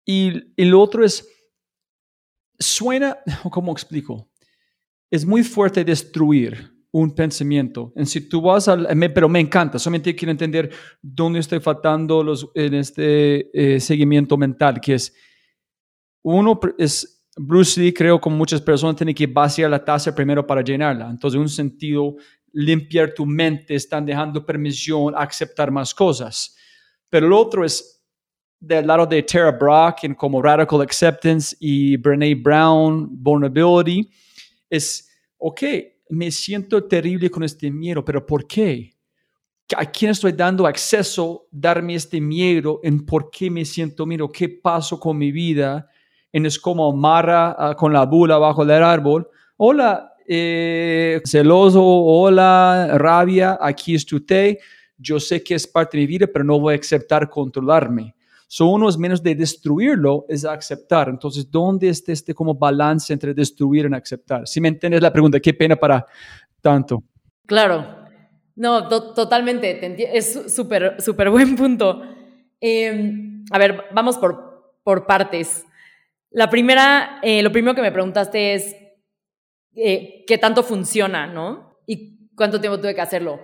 Y 0.06 0.54
el 0.56 0.72
otro 0.74 1.04
es, 1.04 1.35
suena, 2.58 3.18
¿cómo 3.50 3.72
explico? 3.72 4.30
Es 5.10 5.24
muy 5.24 5.42
fuerte 5.42 5.84
destruir 5.84 6.76
un 6.92 7.14
pensamiento. 7.14 7.92
En 7.94 8.06
si 8.06 8.28
tú 8.28 8.40
vas 8.40 8.68
al, 8.68 8.88
pero 9.14 9.28
me 9.28 9.40
encanta, 9.40 9.78
solamente 9.78 10.14
quiero 10.14 10.32
entender 10.32 10.70
dónde 11.02 11.40
estoy 11.40 11.60
faltando 11.60 12.22
los, 12.22 12.48
en 12.54 12.74
este 12.74 13.50
eh, 13.52 13.80
seguimiento 13.80 14.36
mental, 14.36 14.80
que 14.80 14.94
es, 14.94 15.14
uno 16.22 16.58
es 16.78 17.24
Bruce 17.36 17.78
Lee, 17.78 17.92
creo, 17.92 18.18
como 18.18 18.36
muchas 18.36 18.62
personas, 18.62 18.96
tiene 18.96 19.14
que 19.14 19.26
vaciar 19.26 19.70
la 19.70 19.84
taza 19.84 20.14
primero 20.14 20.46
para 20.46 20.62
llenarla. 20.62 21.10
Entonces, 21.10 21.36
en 21.36 21.42
un 21.42 21.48
sentido, 21.50 22.16
limpiar 22.52 23.12
tu 23.12 23.26
mente, 23.26 23.74
están 23.74 24.06
dejando 24.06 24.44
permisión 24.44 25.14
a 25.14 25.18
aceptar 25.18 25.70
más 25.70 25.94
cosas. 25.94 26.56
Pero 27.10 27.26
el 27.26 27.32
otro 27.34 27.64
es 27.64 27.95
del 28.60 28.86
lado 28.86 29.06
de 29.06 29.22
Tara 29.22 29.52
Brock, 29.52 30.04
en 30.04 30.14
como 30.14 30.42
Radical 30.42 30.80
Acceptance 30.82 31.56
y 31.60 31.96
Brene 31.96 32.34
Brown, 32.34 33.08
Vulnerability, 33.10 34.10
es, 34.68 35.08
ok, 35.38 35.62
me 36.10 36.30
siento 36.30 36.84
terrible 36.84 37.30
con 37.30 37.42
este 37.42 37.70
miedo, 37.70 38.04
pero 38.04 38.24
¿por 38.24 38.46
qué? 38.46 38.94
¿A 39.76 39.84
quién 39.84 40.12
estoy 40.12 40.32
dando 40.32 40.66
acceso, 40.66 41.48
darme 41.50 41.96
este 41.96 42.20
miedo 42.20 42.80
en 42.84 43.04
por 43.04 43.30
qué 43.30 43.50
me 43.50 43.64
siento 43.64 44.06
miedo? 44.06 44.30
¿Qué 44.30 44.48
pasó 44.48 44.98
con 44.98 45.18
mi 45.18 45.32
vida? 45.32 45.88
En 46.32 46.46
es 46.46 46.58
como 46.58 46.92
Mara 46.92 47.56
ah, 47.58 47.74
con 47.74 47.92
la 47.92 48.04
bula 48.04 48.38
bajo 48.38 48.62
el 48.62 48.70
árbol. 48.70 49.28
Hola, 49.56 50.12
eh, 50.28 51.20
celoso, 51.24 51.82
hola, 51.82 52.96
rabia, 52.96 53.58
aquí 53.60 53.94
estoy. 53.96 54.58
Yo 54.98 55.18
sé 55.18 55.42
que 55.42 55.54
es 55.54 55.66
parte 55.66 55.96
de 55.96 56.02
mi 56.02 56.06
vida, 56.06 56.26
pero 56.32 56.44
no 56.44 56.60
voy 56.60 56.74
a 56.74 56.78
aceptar 56.78 57.28
controlarme. 57.28 58.15
So 58.48 58.66
uno 58.66 58.88
es 58.88 58.96
menos 58.96 59.22
de 59.22 59.34
destruirlo, 59.34 60.24
es 60.28 60.44
aceptar. 60.44 61.08
Entonces, 61.08 61.50
¿dónde 61.50 61.88
está 61.88 62.12
este 62.12 62.34
como 62.34 62.54
balance 62.54 63.12
entre 63.12 63.34
destruir 63.34 63.88
y 63.90 63.94
aceptar? 63.94 64.46
Si 64.46 64.60
me 64.60 64.68
entiendes 64.68 65.02
la 65.02 65.12
pregunta, 65.12 65.40
qué 65.40 65.52
pena 65.52 65.74
para 65.76 66.06
tanto. 66.60 67.02
Claro, 67.44 68.06
no, 68.54 68.88
totalmente, 68.88 70.16
es 70.16 70.54
súper, 70.54 71.00
súper 71.00 71.30
buen 71.30 71.56
punto. 71.56 72.02
Em, 72.60 73.44
a 73.50 73.58
ver, 73.58 73.84
vamos 73.92 74.16
por, 74.16 74.74
por 74.82 75.06
partes. 75.06 75.64
La 76.30 76.48
primera, 76.48 77.20
eh, 77.22 77.42
lo 77.42 77.52
primero 77.52 77.74
que 77.74 77.82
me 77.82 77.92
preguntaste 77.92 78.54
es 78.54 78.76
eh, 79.74 80.24
qué 80.26 80.38
tanto 80.38 80.62
funciona, 80.62 81.26
¿no? 81.26 81.78
Y 81.86 82.30
cuánto 82.34 82.60
tiempo 82.60 82.80
tuve 82.80 82.94
que 82.94 83.00
hacerlo. 83.00 83.40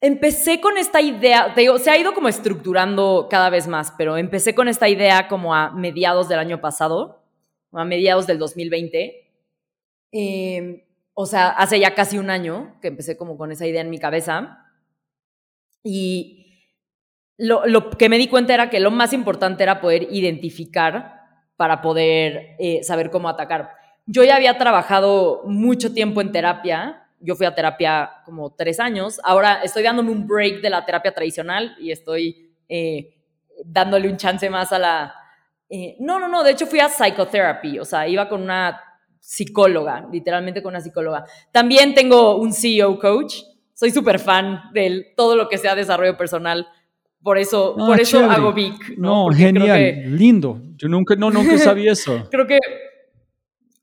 Empecé 0.00 0.60
con 0.60 0.78
esta 0.78 1.00
idea, 1.00 1.54
te 1.54 1.62
digo, 1.62 1.78
se 1.78 1.90
ha 1.90 1.98
ido 1.98 2.14
como 2.14 2.28
estructurando 2.28 3.26
cada 3.28 3.50
vez 3.50 3.66
más, 3.66 3.92
pero 3.98 4.16
empecé 4.16 4.54
con 4.54 4.68
esta 4.68 4.88
idea 4.88 5.26
como 5.26 5.54
a 5.54 5.70
mediados 5.70 6.28
del 6.28 6.38
año 6.38 6.60
pasado, 6.60 7.24
a 7.72 7.84
mediados 7.84 8.26
del 8.26 8.38
2020. 8.38 9.32
Eh, 10.12 10.86
o 11.14 11.26
sea, 11.26 11.48
hace 11.48 11.80
ya 11.80 11.96
casi 11.96 12.16
un 12.16 12.30
año 12.30 12.78
que 12.80 12.88
empecé 12.88 13.16
como 13.16 13.36
con 13.36 13.50
esa 13.50 13.66
idea 13.66 13.80
en 13.80 13.90
mi 13.90 13.98
cabeza. 13.98 14.64
Y 15.82 16.62
lo, 17.36 17.66
lo 17.66 17.90
que 17.90 18.08
me 18.08 18.18
di 18.18 18.28
cuenta 18.28 18.54
era 18.54 18.70
que 18.70 18.78
lo 18.78 18.92
más 18.92 19.12
importante 19.12 19.64
era 19.64 19.80
poder 19.80 20.06
identificar 20.12 21.18
para 21.56 21.82
poder 21.82 22.54
eh, 22.60 22.84
saber 22.84 23.10
cómo 23.10 23.28
atacar. 23.28 23.72
Yo 24.06 24.22
ya 24.22 24.36
había 24.36 24.56
trabajado 24.58 25.42
mucho 25.44 25.92
tiempo 25.92 26.20
en 26.20 26.30
terapia. 26.30 27.07
Yo 27.20 27.34
fui 27.34 27.46
a 27.46 27.54
terapia 27.54 28.10
como 28.24 28.54
tres 28.54 28.80
años. 28.80 29.20
Ahora 29.24 29.60
estoy 29.62 29.82
dándome 29.82 30.10
un 30.10 30.26
break 30.26 30.60
de 30.60 30.70
la 30.70 30.84
terapia 30.84 31.12
tradicional 31.12 31.76
y 31.80 31.90
estoy 31.90 32.52
eh, 32.68 33.14
dándole 33.64 34.08
un 34.08 34.16
chance 34.16 34.48
más 34.50 34.72
a 34.72 34.78
la... 34.78 35.14
Eh, 35.68 35.96
no, 36.00 36.18
no, 36.18 36.28
no. 36.28 36.42
De 36.44 36.52
hecho 36.52 36.66
fui 36.66 36.80
a 36.80 36.88
psychotherapy. 36.88 37.78
O 37.78 37.84
sea, 37.84 38.06
iba 38.08 38.28
con 38.28 38.42
una 38.42 38.80
psicóloga, 39.20 40.08
literalmente 40.10 40.62
con 40.62 40.70
una 40.70 40.80
psicóloga. 40.80 41.24
También 41.52 41.94
tengo 41.94 42.36
un 42.36 42.52
CEO 42.52 42.98
coach. 42.98 43.34
Soy 43.74 43.90
súper 43.90 44.18
fan 44.18 44.60
de 44.72 45.12
todo 45.16 45.36
lo 45.36 45.48
que 45.48 45.58
sea 45.58 45.74
desarrollo 45.74 46.16
personal. 46.16 46.66
Por 47.22 47.36
eso, 47.36 47.76
ah, 47.78 47.86
por 47.86 48.00
eso 48.00 48.24
hago 48.30 48.52
Vic. 48.52 48.96
No, 48.96 49.28
genial, 49.28 50.16
lindo. 50.16 50.60
Yo 50.76 50.88
nunca, 50.88 51.16
no, 51.16 51.30
nunca 51.30 51.58
sabía 51.58 51.92
eso. 51.92 52.28
creo 52.30 52.46
que 52.46 52.58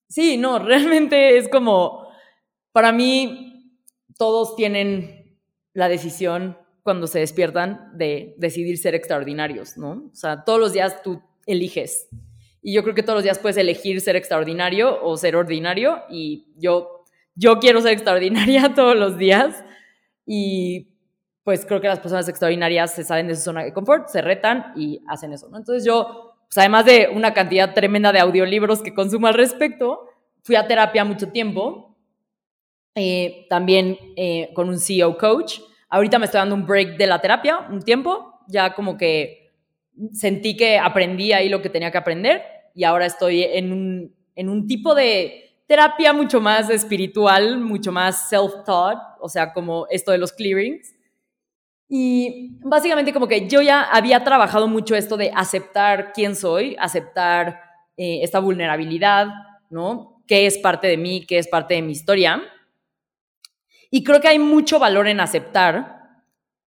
sí, 0.07 0.37
no, 0.37 0.59
realmente 0.59 1.37
es 1.37 1.49
como, 1.49 2.04
para 2.75 2.91
mí, 2.91 3.79
todos 4.17 4.57
tienen 4.57 5.39
la 5.73 5.87
decisión 5.87 6.57
cuando 6.83 7.07
se 7.07 7.19
despiertan 7.19 7.97
de 7.97 8.35
decidir 8.37 8.77
ser 8.77 8.95
extraordinarios, 8.95 9.77
¿no? 9.77 10.09
O 10.11 10.15
sea, 10.15 10.43
todos 10.43 10.59
los 10.59 10.73
días 10.73 11.01
tú 11.01 11.21
eliges 11.45 12.09
y 12.67 12.73
yo 12.73 12.81
creo 12.81 12.95
que 12.95 13.03
todos 13.03 13.17
los 13.17 13.23
días 13.23 13.37
puedes 13.37 13.57
elegir 13.57 14.01
ser 14.01 14.15
extraordinario 14.15 14.99
o 15.03 15.15
ser 15.17 15.35
ordinario. 15.35 16.01
Y 16.09 16.47
yo, 16.57 17.05
yo 17.35 17.59
quiero 17.59 17.79
ser 17.79 17.91
extraordinaria 17.91 18.73
todos 18.75 18.95
los 18.97 19.19
días. 19.19 19.63
Y 20.25 20.89
pues 21.43 21.63
creo 21.63 21.79
que 21.79 21.87
las 21.87 21.99
personas 21.99 22.27
extraordinarias 22.27 22.91
se 22.91 23.03
salen 23.03 23.27
de 23.27 23.35
su 23.35 23.43
zona 23.43 23.63
de 23.63 23.71
confort, 23.71 24.07
se 24.09 24.19
retan 24.19 24.73
y 24.75 24.99
hacen 25.07 25.31
eso. 25.31 25.47
¿no? 25.47 25.57
Entonces 25.57 25.85
yo, 25.85 26.39
pues 26.47 26.57
además 26.57 26.85
de 26.85 27.07
una 27.13 27.35
cantidad 27.35 27.71
tremenda 27.75 28.11
de 28.11 28.19
audiolibros 28.19 28.81
que 28.81 28.95
consumo 28.95 29.27
al 29.27 29.35
respecto, 29.35 30.09
fui 30.41 30.55
a 30.55 30.65
terapia 30.65 31.05
mucho 31.05 31.27
tiempo. 31.31 31.94
Eh, 32.95 33.45
también 33.49 33.97
eh, 34.15 34.51
con 34.53 34.69
un 34.69 34.79
CEO 34.79 35.17
coach. 35.17 35.59
Ahorita 35.89 36.17
me 36.17 36.25
estoy 36.25 36.39
dando 36.39 36.55
un 36.55 36.65
break 36.65 36.97
de 36.97 37.07
la 37.07 37.19
terapia, 37.19 37.67
un 37.69 37.81
tiempo, 37.81 38.39
ya 38.47 38.73
como 38.73 38.97
que 38.97 39.51
sentí 40.13 40.55
que 40.55 40.77
aprendí 40.77 41.33
ahí 41.33 41.49
lo 41.49 41.61
que 41.61 41.69
tenía 41.69 41.91
que 41.91 41.97
aprender 41.97 42.41
y 42.73 42.83
ahora 42.83 43.05
estoy 43.05 43.43
en 43.43 43.71
un, 43.71 44.15
en 44.35 44.49
un 44.49 44.67
tipo 44.67 44.95
de 44.95 45.61
terapia 45.67 46.13
mucho 46.13 46.39
más 46.39 46.69
espiritual, 46.69 47.59
mucho 47.59 47.91
más 47.91 48.29
self-taught, 48.29 48.99
o 49.19 49.29
sea, 49.29 49.53
como 49.53 49.87
esto 49.89 50.11
de 50.11 50.17
los 50.17 50.31
clearings. 50.31 50.93
Y 51.87 52.57
básicamente 52.63 53.13
como 53.13 53.27
que 53.27 53.47
yo 53.47 53.61
ya 53.61 53.83
había 53.83 54.23
trabajado 54.23 54.67
mucho 54.67 54.95
esto 54.95 55.17
de 55.17 55.31
aceptar 55.35 56.13
quién 56.13 56.35
soy, 56.35 56.75
aceptar 56.79 57.61
eh, 57.97 58.19
esta 58.23 58.39
vulnerabilidad, 58.39 59.27
¿no? 59.69 60.23
¿Qué 60.27 60.45
es 60.45 60.57
parte 60.57 60.87
de 60.87 60.97
mí? 60.97 61.25
¿Qué 61.25 61.37
es 61.37 61.47
parte 61.47 61.75
de 61.75 61.81
mi 61.81 61.91
historia? 61.91 62.41
Y 63.95 64.03
creo 64.03 64.19
que 64.19 64.27
hay 64.27 64.39
mucho 64.39 64.77
valor 64.77 65.07
en 65.07 65.21
aceptar 65.21 66.01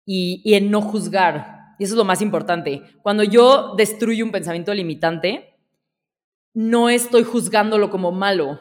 y, 0.05 0.41
y 0.43 0.55
en 0.55 0.69
no 0.69 0.81
juzgar. 0.81 1.75
Y 1.79 1.85
eso 1.85 1.93
es 1.93 1.97
lo 1.97 2.03
más 2.03 2.21
importante. 2.21 2.81
Cuando 3.03 3.23
yo 3.23 3.73
destruyo 3.77 4.25
un 4.25 4.33
pensamiento 4.33 4.73
limitante, 4.73 5.55
no 6.53 6.89
estoy 6.89 7.23
juzgándolo 7.23 7.89
como 7.89 8.11
malo. 8.11 8.59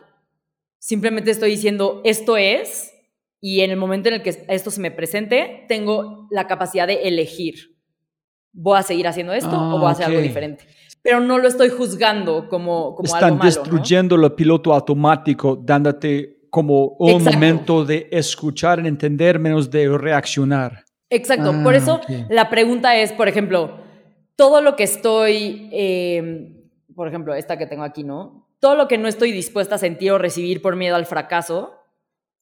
Simplemente 0.79 1.33
estoy 1.33 1.51
diciendo, 1.51 2.01
esto 2.05 2.37
es, 2.37 2.93
y 3.41 3.63
en 3.63 3.73
el 3.73 3.77
momento 3.77 4.09
en 4.09 4.15
el 4.15 4.23
que 4.23 4.47
esto 4.49 4.71
se 4.71 4.81
me 4.81 4.93
presente, 4.93 5.65
tengo 5.67 6.29
la 6.31 6.47
capacidad 6.47 6.87
de 6.87 7.09
elegir. 7.09 7.77
¿Voy 8.53 8.79
a 8.79 8.85
seguir 8.85 9.09
haciendo 9.09 9.33
esto 9.33 9.51
o 9.51 9.81
voy 9.81 9.89
a 9.89 9.91
hacer 9.91 10.07
algo 10.07 10.21
diferente? 10.21 10.65
Pero 11.03 11.19
no 11.19 11.39
lo 11.39 11.49
estoy 11.49 11.71
juzgando 11.71 12.49
como, 12.49 12.95
como 12.95 13.07
Están 13.07 13.25
algo 13.25 13.37
malo. 13.39 13.51
destruyendo 13.51 14.15
el 14.15 14.33
piloto 14.35 14.73
automático, 14.73 15.57
dándote 15.57 16.44
como 16.55 16.97
un 17.01 17.25
momento 17.25 17.85
de 17.85 18.07
escuchar, 18.13 18.79
entender, 18.87 19.41
menos 19.41 19.69
de 19.71 19.89
reaccionar. 19.99 20.85
Exacto. 21.11 21.53
por 21.65 21.75
ah, 21.75 21.77
eso 21.77 22.01
la 22.29 22.49
pregunta 22.49 22.97
es, 22.97 23.13
por 23.13 23.27
ejemplo, 23.27 23.79
todo 24.37 24.61
lo 24.61 24.77
que 24.77 24.85
estoy 24.85 25.69
eh, 25.73 26.55
por 26.95 27.09
ejemplo, 27.09 27.35
esta 27.35 27.59
que 27.59 27.67
tengo 27.67 27.83
aquí, 27.83 28.05
¿no? 28.05 28.49
Todo 28.61 28.77
lo 28.77 28.89
que 28.89 28.99
no 28.99 29.09
estoy 29.09 29.33
dispuesta 29.33 29.75
a 29.75 29.79
sentir 29.79 30.13
o 30.13 30.19
recibir 30.19 30.63
por 30.63 30.77
miedo 30.77 30.97
al 30.97 31.07
fracaso, 31.07 31.75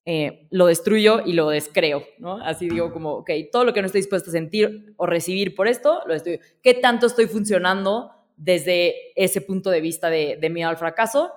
eh, 0.04 0.48
lo 0.50 0.66
destruyo 0.66 1.22
y 1.24 1.32
lo 1.32 1.48
descreo, 1.48 2.04
¿no? 2.18 2.38
Así 2.44 2.68
digo 2.68 2.92
como, 2.92 3.12
ok, 3.18 3.30
todo 3.50 3.64
lo 3.64 3.72
que 3.72 3.80
no 3.80 3.86
estoy 3.86 4.00
dispuesta 4.00 4.30
a 4.30 4.32
sentir 4.32 4.94
o 4.96 5.06
recibir 5.06 5.54
por 5.54 5.68
esto, 5.68 6.02
lo 6.06 6.14
destruyo. 6.14 6.38
¿Qué 6.62 6.74
tanto 6.74 7.06
estoy 7.06 7.26
funcionando 7.26 8.10
desde 8.36 8.94
ese 9.16 9.40
punto 9.40 9.70
de 9.70 9.80
vista 9.80 10.10
de, 10.10 10.38
miedo 10.50 10.68
al 10.68 10.76
fracaso? 10.76 11.32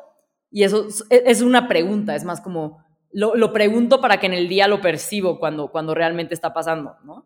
Y 0.56 0.64
eso 0.64 0.88
es 1.10 1.42
una 1.42 1.68
pregunta, 1.68 2.16
es 2.16 2.24
más 2.24 2.40
como, 2.40 2.82
lo, 3.12 3.52
pregunto 3.52 4.00
para 4.00 4.22
que 4.22 4.28
en 4.28 4.34
el 4.34 4.48
día 4.48 4.70
lo 4.70 4.80
percibo 4.80 5.38
cuando, 5.38 5.70
cuando 5.70 5.94
realmente 5.94 6.34
está 6.34 6.54
pasando, 6.54 6.96
¿no? 7.04 7.26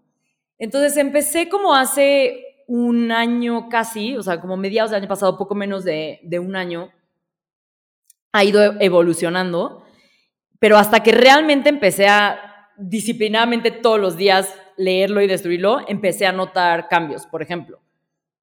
Entonces 0.57 0.97
empecé 0.97 1.47
como 1.47 1.75
hace 1.75 2.63
un 2.65 3.11
año 3.11 3.69
casi, 3.69 4.17
o 4.17 4.23
sea, 4.23 4.41
como 4.41 4.57
mediados 4.57 4.89
del 4.89 5.01
año 5.01 5.07
pasado, 5.07 5.37
poco 5.37 5.53
menos 5.53 5.83
de, 5.83 6.19
un 6.41 6.55
año, 6.55 6.89
ha 8.31 8.43
ido 8.43 8.81
evolucionando, 8.81 9.83
pero 10.57 10.79
hasta 10.79 11.03
que 11.03 11.11
realmente 11.11 11.69
empecé 11.69 12.07
a 12.07 12.71
disciplinadamente 12.79 13.69
todos 13.69 13.99
los 13.99 14.17
días 14.17 14.51
leerlo 14.75 15.21
y 15.21 15.27
destruirlo, 15.27 15.87
empecé 15.87 16.25
a 16.25 16.31
notar 16.31 16.87
cambios. 16.87 17.27
Por 17.27 17.43
ejemplo, 17.43 17.79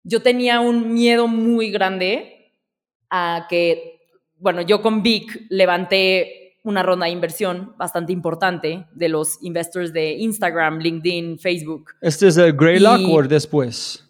yo 0.05 0.23
tenía 0.23 0.61
un 0.61 0.93
miedo 0.93 1.27
muy 1.27 1.73
grande 1.73 2.53
a 3.11 3.49
que, 3.51 3.96
bueno, 4.39 4.63
yo 4.63 4.83
con 4.83 5.03
Vic 5.03 5.47
levanté 5.49 6.47
una 6.63 6.83
ronda 6.83 7.07
de 7.07 7.13
inversión 7.13 7.75
bastante 7.77 8.13
importante 8.13 8.87
de 8.93 9.09
los 9.09 9.41
investors 9.43 9.93
de 9.93 10.15
Instagram, 10.15 10.79
LinkedIn, 10.81 11.39
Facebook. 11.39 11.93
¿Este 12.01 12.27
es 12.27 12.37
el 12.37 12.55
Greylock 12.55 13.01
o 13.09 13.23
después? 13.23 14.03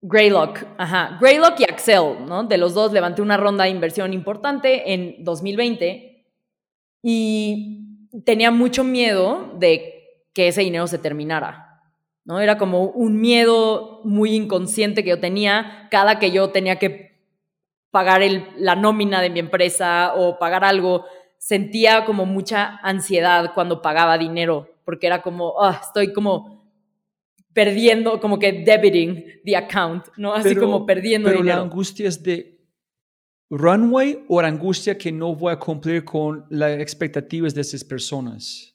Greylock, 0.00 0.58
ajá. 0.76 1.18
Greylock 1.20 1.60
y 1.60 1.64
Axel, 1.64 2.26
¿no? 2.26 2.42
De 2.42 2.58
los 2.58 2.74
dos 2.74 2.92
levanté 2.92 3.22
una 3.22 3.36
ronda 3.36 3.64
de 3.64 3.70
inversión 3.70 4.12
importante 4.12 4.92
en 4.92 5.22
2020 5.22 6.26
y 7.00 8.10
tenía 8.24 8.50
mucho 8.50 8.82
miedo 8.82 9.54
de 9.58 10.18
que 10.34 10.48
ese 10.48 10.62
dinero 10.62 10.88
se 10.88 10.98
terminara, 10.98 11.80
¿no? 12.24 12.40
Era 12.40 12.58
como 12.58 12.86
un 12.86 13.20
miedo 13.20 14.00
muy 14.02 14.34
inconsciente 14.34 15.04
que 15.04 15.10
yo 15.10 15.20
tenía 15.20 15.86
cada 15.92 16.18
que 16.18 16.32
yo 16.32 16.50
tenía 16.50 16.80
que 16.80 17.11
pagar 17.92 18.22
el, 18.22 18.44
la 18.56 18.74
nómina 18.74 19.20
de 19.20 19.30
mi 19.30 19.38
empresa 19.38 20.14
o 20.16 20.38
pagar 20.40 20.64
algo, 20.64 21.04
sentía 21.38 22.04
como 22.04 22.26
mucha 22.26 22.78
ansiedad 22.82 23.52
cuando 23.54 23.80
pagaba 23.80 24.18
dinero, 24.18 24.66
porque 24.84 25.06
era 25.06 25.22
como, 25.22 25.54
ah, 25.62 25.78
estoy 25.80 26.12
como 26.12 26.66
perdiendo, 27.52 28.18
como 28.18 28.38
que 28.38 28.52
debiting 28.64 29.24
the 29.44 29.56
account, 29.56 30.06
¿no? 30.16 30.32
Así 30.34 30.48
Pero- 30.48 30.62
como 30.62 30.86
perdiendo 30.86 31.28
Pero 31.28 31.38
la 31.40 31.44
dinero. 31.44 31.62
angustia 31.62 32.08
es 32.08 32.20
de 32.22 32.58
runway 33.50 34.24
o 34.28 34.40
la 34.40 34.48
angustia 34.48 34.96
que 34.96 35.12
no 35.12 35.34
voy 35.34 35.52
a 35.52 35.58
cumplir 35.58 36.04
con 36.04 36.46
las 36.48 36.80
expectativas 36.80 37.54
de 37.54 37.60
esas 37.60 37.84
personas. 37.84 38.74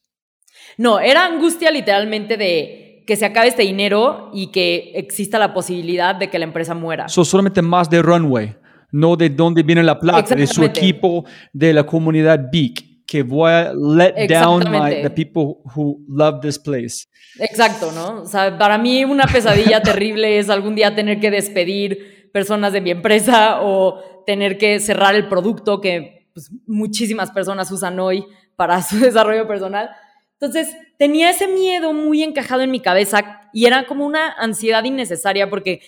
No, 0.78 1.00
era 1.00 1.26
angustia 1.26 1.72
literalmente 1.72 2.38
de 2.38 3.04
que 3.08 3.16
se 3.16 3.26
acabe 3.26 3.48
este 3.48 3.64
dinero 3.64 4.30
y 4.34 4.52
que 4.52 4.92
exista 4.94 5.40
la 5.40 5.54
posibilidad 5.54 6.14
de 6.14 6.30
que 6.30 6.38
la 6.38 6.46
empresa 6.46 6.76
muera. 6.76 7.08
So, 7.08 7.24
solamente 7.26 7.62
más 7.62 7.90
de 7.90 8.02
runway, 8.02 8.56
no 8.92 9.16
de 9.16 9.30
dónde 9.30 9.64
viene 9.64 9.84
la 9.84 10.00
plata, 10.00 10.36
de 10.36 10.48
su 10.48 10.64
equipo, 10.64 11.26
de 11.54 11.74
la 11.74 11.86
comunidad 11.86 12.40
Beak, 12.52 13.06
que 13.06 13.24
voy 13.24 13.52
a 13.52 13.74
let 13.74 14.28
down 14.28 14.64
my, 14.70 15.02
the 15.02 15.10
people 15.10 15.62
who 15.76 16.00
love 16.08 16.42
this 16.42 16.60
place. 16.60 17.08
Exacto, 17.40 17.92
¿no? 17.92 18.22
O 18.22 18.26
sea, 18.26 18.58
para 18.58 18.78
mí 18.78 19.06
una 19.06 19.26
pesadilla 19.26 19.82
terrible 19.84 20.40
es 20.40 20.50
algún 20.50 20.76
día 20.76 20.96
tener 20.96 21.20
que 21.20 21.32
despedir 21.32 22.30
personas 22.34 22.74
de 22.74 22.82
mi 22.82 22.92
empresa 22.92 23.62
o 23.62 24.24
tener 24.26 24.58
que 24.58 24.80
cerrar 24.80 25.16
el 25.16 25.28
producto 25.28 25.80
que 25.80 26.28
pues, 26.34 26.52
muchísimas 26.66 27.32
personas 27.32 27.72
usan 27.72 28.00
hoy 28.00 28.26
para 28.56 28.82
su 28.84 29.00
desarrollo 29.00 29.48
personal. 29.48 29.90
Entonces, 30.34 30.76
tenía 31.00 31.32
ese 31.32 31.48
miedo 31.48 31.94
muy 31.94 32.22
encajado 32.22 32.62
en 32.62 32.70
mi 32.70 32.80
cabeza 32.80 33.42
y 33.54 33.66
era 33.66 33.88
como 33.88 34.06
una 34.06 34.34
ansiedad 34.34 34.84
innecesaria 34.84 35.50
porque, 35.50 35.82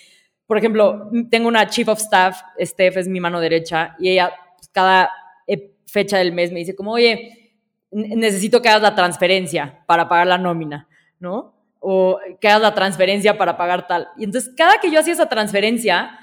por 0.50 0.58
ejemplo, 0.58 1.08
tengo 1.30 1.46
una 1.46 1.68
chief 1.68 1.86
of 1.86 2.00
staff, 2.00 2.40
Steph 2.60 2.96
es 2.96 3.06
mi 3.06 3.20
mano 3.20 3.38
derecha, 3.38 3.94
y 4.00 4.08
ella 4.10 4.32
pues, 4.56 4.66
cada 4.66 5.08
eh, 5.46 5.76
fecha 5.86 6.18
del 6.18 6.32
mes 6.32 6.50
me 6.50 6.58
dice 6.58 6.74
como, 6.74 6.90
oye, 6.90 7.52
necesito 7.92 8.60
que 8.60 8.68
hagas 8.68 8.82
la 8.82 8.96
transferencia 8.96 9.84
para 9.86 10.08
pagar 10.08 10.26
la 10.26 10.38
nómina, 10.38 10.88
¿no? 11.20 11.54
O 11.78 12.18
que 12.40 12.48
hagas 12.48 12.62
la 12.62 12.74
transferencia 12.74 13.38
para 13.38 13.56
pagar 13.56 13.86
tal. 13.86 14.08
Y 14.18 14.24
entonces, 14.24 14.52
cada 14.56 14.80
que 14.80 14.90
yo 14.90 14.98
hacía 14.98 15.12
esa 15.12 15.28
transferencia, 15.28 16.18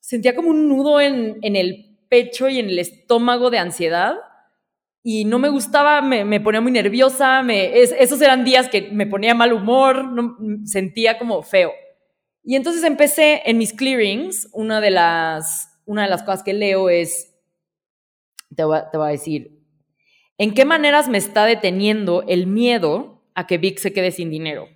sentía 0.00 0.36
como 0.36 0.50
un 0.50 0.68
nudo 0.68 1.00
en, 1.00 1.38
el 1.42 1.96
pecho 2.10 2.50
y 2.50 2.58
en 2.58 2.68
el 2.68 2.78
estómago 2.78 3.48
de 3.48 3.56
ansiedad 3.56 4.16
y 5.02 5.24
no 5.24 5.38
me 5.38 5.48
gustaba, 5.48 6.02
me, 6.02 6.40
ponía 6.42 6.60
muy 6.60 6.72
nerviosa, 6.72 7.42
esos 7.50 8.20
eran 8.20 8.44
días 8.44 8.68
que 8.68 8.90
me 8.92 9.06
ponía 9.06 9.34
mal 9.34 9.54
humor, 9.54 10.04
no- 10.04 10.36
sentía 10.66 11.18
como 11.18 11.42
feo. 11.42 11.72
Y 12.44 12.56
entonces 12.56 12.82
empecé 12.84 13.42
en 13.44 13.58
mis 13.58 13.72
clearings, 13.72 14.48
una 14.52 14.80
de 14.80 14.90
las, 14.90 15.80
una 15.86 16.02
de 16.02 16.10
las 16.10 16.22
cosas 16.22 16.42
que 16.42 16.52
leo 16.52 16.88
es, 16.88 17.34
te 18.54 18.64
voy, 18.64 18.80
te 18.90 18.98
a 18.98 19.06
decir, 19.06 19.62
¿en 20.38 20.54
qué 20.54 20.64
maneras 20.64 21.08
me 21.08 21.18
está 21.18 21.44
deteniendo 21.44 22.24
el 22.26 22.46
miedo 22.46 23.22
a 23.34 23.46
que 23.46 23.58
Vic 23.58 23.78
se 23.78 23.92
quede 23.92 24.10
sin 24.10 24.30
dinero? 24.30 24.68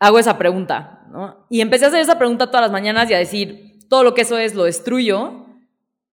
Hago 0.00 0.18
esa 0.18 0.36
pregunta. 0.38 1.06
Y 1.48 1.60
empecé 1.60 1.84
a 1.84 1.88
hacer 1.88 2.00
esa 2.00 2.18
pregunta 2.18 2.48
todas 2.48 2.62
las 2.62 2.72
mañanas 2.72 3.08
y 3.08 3.14
a 3.14 3.18
decir, 3.18 3.74
todo 3.88 4.02
lo 4.02 4.14
que 4.14 4.22
eso 4.22 4.36
es 4.38 4.54
lo 4.54 4.64
destruyo 4.64 5.46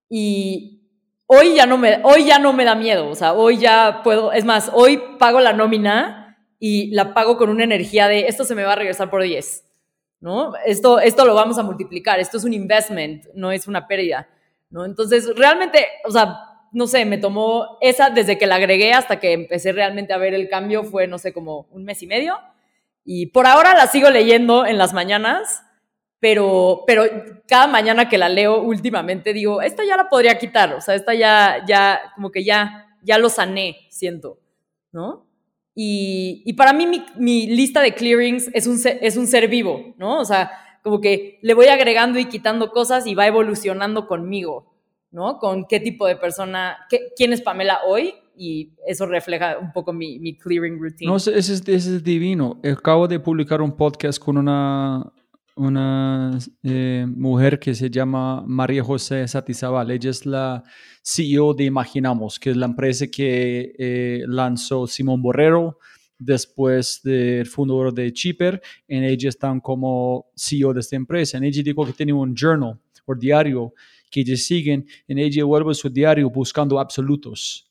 y 0.07 0.81
hoy 1.25 1.55
ya 1.55 1.65
no 1.65 1.77
me, 1.77 2.01
hoy 2.03 2.25
ya 2.25 2.37
no 2.37 2.53
me 2.53 2.65
da 2.65 2.75
miedo, 2.75 3.09
o 3.09 3.15
sea, 3.15 3.33
hoy 3.33 3.57
ya 3.57 4.01
puedo, 4.03 4.33
es 4.33 4.45
más, 4.45 4.69
hoy 4.73 5.01
pago 5.17 5.39
la 5.39 5.53
nómina 5.53 6.37
y 6.59 6.91
la 6.91 7.13
pago 7.13 7.37
con 7.37 7.49
una 7.49 7.63
energía 7.63 8.07
de 8.07 8.27
esto 8.27 8.43
se 8.43 8.53
me 8.53 8.63
va 8.63 8.73
a 8.73 8.75
regresar 8.75 9.09
por 9.09 9.23
10, 9.23 9.63
¿no? 10.21 10.53
Esto, 10.65 10.99
esto 10.99 11.25
lo 11.25 11.33
vamos 11.33 11.57
a 11.57 11.63
multiplicar, 11.63 12.19
esto 12.19 12.37
es 12.37 12.43
un 12.43 12.53
investment, 12.53 13.25
no 13.33 13.51
es 13.51 13.67
una 13.67 13.87
pérdida, 13.87 14.29
¿no? 14.69 14.85
Entonces, 14.85 15.35
realmente, 15.35 15.85
o 16.05 16.11
sea, 16.11 16.37
no 16.71 16.87
sé, 16.87 17.03
me 17.05 17.17
tomó 17.17 17.77
esa 17.81 18.09
desde 18.09 18.37
que 18.37 18.45
la 18.45 18.55
agregué 18.55 18.93
hasta 18.93 19.19
que 19.19 19.33
empecé 19.33 19.73
realmente 19.73 20.13
a 20.13 20.17
ver 20.17 20.33
el 20.33 20.47
cambio, 20.47 20.83
fue, 20.83 21.07
no 21.07 21.17
sé, 21.17 21.33
como 21.33 21.67
un 21.71 21.83
mes 21.83 22.01
y 22.03 22.07
medio. 22.07 22.37
Y 23.03 23.27
por 23.27 23.47
ahora 23.47 23.73
la 23.73 23.87
sigo 23.87 24.09
leyendo 24.09 24.65
en 24.65 24.77
las 24.77 24.93
mañanas, 24.93 25.63
pero, 26.19 26.83
pero 26.85 27.03
cada 27.47 27.65
mañana 27.65 28.07
que 28.07 28.19
la 28.19 28.29
leo 28.29 28.61
últimamente 28.61 29.33
digo, 29.33 29.61
esta 29.63 29.83
ya 29.83 29.97
la 29.97 30.07
podría 30.07 30.37
quitar, 30.37 30.75
o 30.75 30.81
sea, 30.81 30.93
esta 30.93 31.15
ya, 31.15 31.65
ya, 31.67 31.99
como 32.13 32.31
que 32.31 32.43
ya, 32.43 32.95
ya 33.01 33.17
lo 33.17 33.27
sané, 33.27 33.87
siento, 33.89 34.37
¿no? 34.91 35.25
Y, 35.73 36.53
para 36.53 36.73
mí 36.73 36.87
mi, 37.17 37.47
lista 37.47 37.81
de 37.81 37.93
clearings 37.93 38.49
es 38.53 38.67
un, 38.67 38.77
ser, 38.77 38.99
es 39.01 39.17
un 39.17 39.27
ser 39.27 39.47
vivo, 39.47 39.93
¿no? 39.97 40.19
O 40.19 40.25
sea, 40.25 40.51
como 40.83 40.99
que 40.99 41.39
le 41.41 41.53
voy 41.53 41.67
agregando 41.67 42.19
y 42.19 42.25
quitando 42.25 42.71
cosas 42.71 43.07
y 43.07 43.15
va 43.15 43.27
evolucionando 43.27 44.07
conmigo, 44.07 44.73
¿no? 45.11 45.37
Con 45.37 45.65
qué 45.65 45.79
tipo 45.79 46.07
de 46.07 46.15
persona, 46.15 46.77
quién 47.15 47.33
es 47.33 47.41
Pamela 47.41 47.79
hoy 47.87 48.13
y 48.35 48.73
eso 48.87 49.05
refleja 49.05 49.57
un 49.59 49.71
poco 49.71 49.93
mi, 49.93 50.19
mi 50.19 50.37
clearing 50.37 50.79
routine. 50.79 51.09
No, 51.09 51.17
ese 51.17 51.37
es, 51.37 51.49
ese 51.49 51.75
es 51.75 52.03
divino. 52.03 52.59
Acabo 52.63 53.07
de 53.07 53.19
publicar 53.19 53.61
un 53.61 53.75
podcast 53.77 54.19
con 54.19 54.37
una, 54.37 55.11
una 55.55 56.37
eh, 56.63 57.05
mujer 57.07 57.59
que 57.59 57.75
se 57.75 57.89
llama 57.89 58.43
María 58.45 58.83
José 58.83 59.27
Satizabal. 59.27 59.91
Ella 59.91 60.09
es 60.09 60.25
la 60.25 60.63
CEO 61.03 61.53
de 61.53 61.65
Imaginamos, 61.65 62.39
que 62.39 62.51
es 62.51 62.57
la 62.57 62.67
empresa 62.67 63.07
que 63.07 63.73
eh, 63.77 64.23
lanzó 64.27 64.87
Simón 64.87 65.21
Borrero 65.21 65.79
después 66.17 67.01
del 67.03 67.47
fundador 67.47 67.93
de 67.93 68.13
Chipper. 68.13 68.61
En 68.87 69.03
ella 69.03 69.29
están 69.29 69.59
como 69.59 70.27
CEO 70.35 70.73
de 70.73 70.81
esta 70.81 70.95
empresa. 70.95 71.37
En 71.37 71.43
ella 71.43 71.63
dijo 71.63 71.85
que 71.85 71.93
tiene 71.93 72.13
un 72.13 72.35
journal 72.35 72.79
o 73.05 73.15
diario 73.15 73.73
que 74.09 74.21
ellos 74.21 74.43
siguen. 74.43 74.85
En 75.07 75.17
ella 75.17 75.43
vuelve 75.43 75.73
su 75.73 75.89
diario 75.89 76.29
buscando 76.29 76.79
absolutos. 76.79 77.67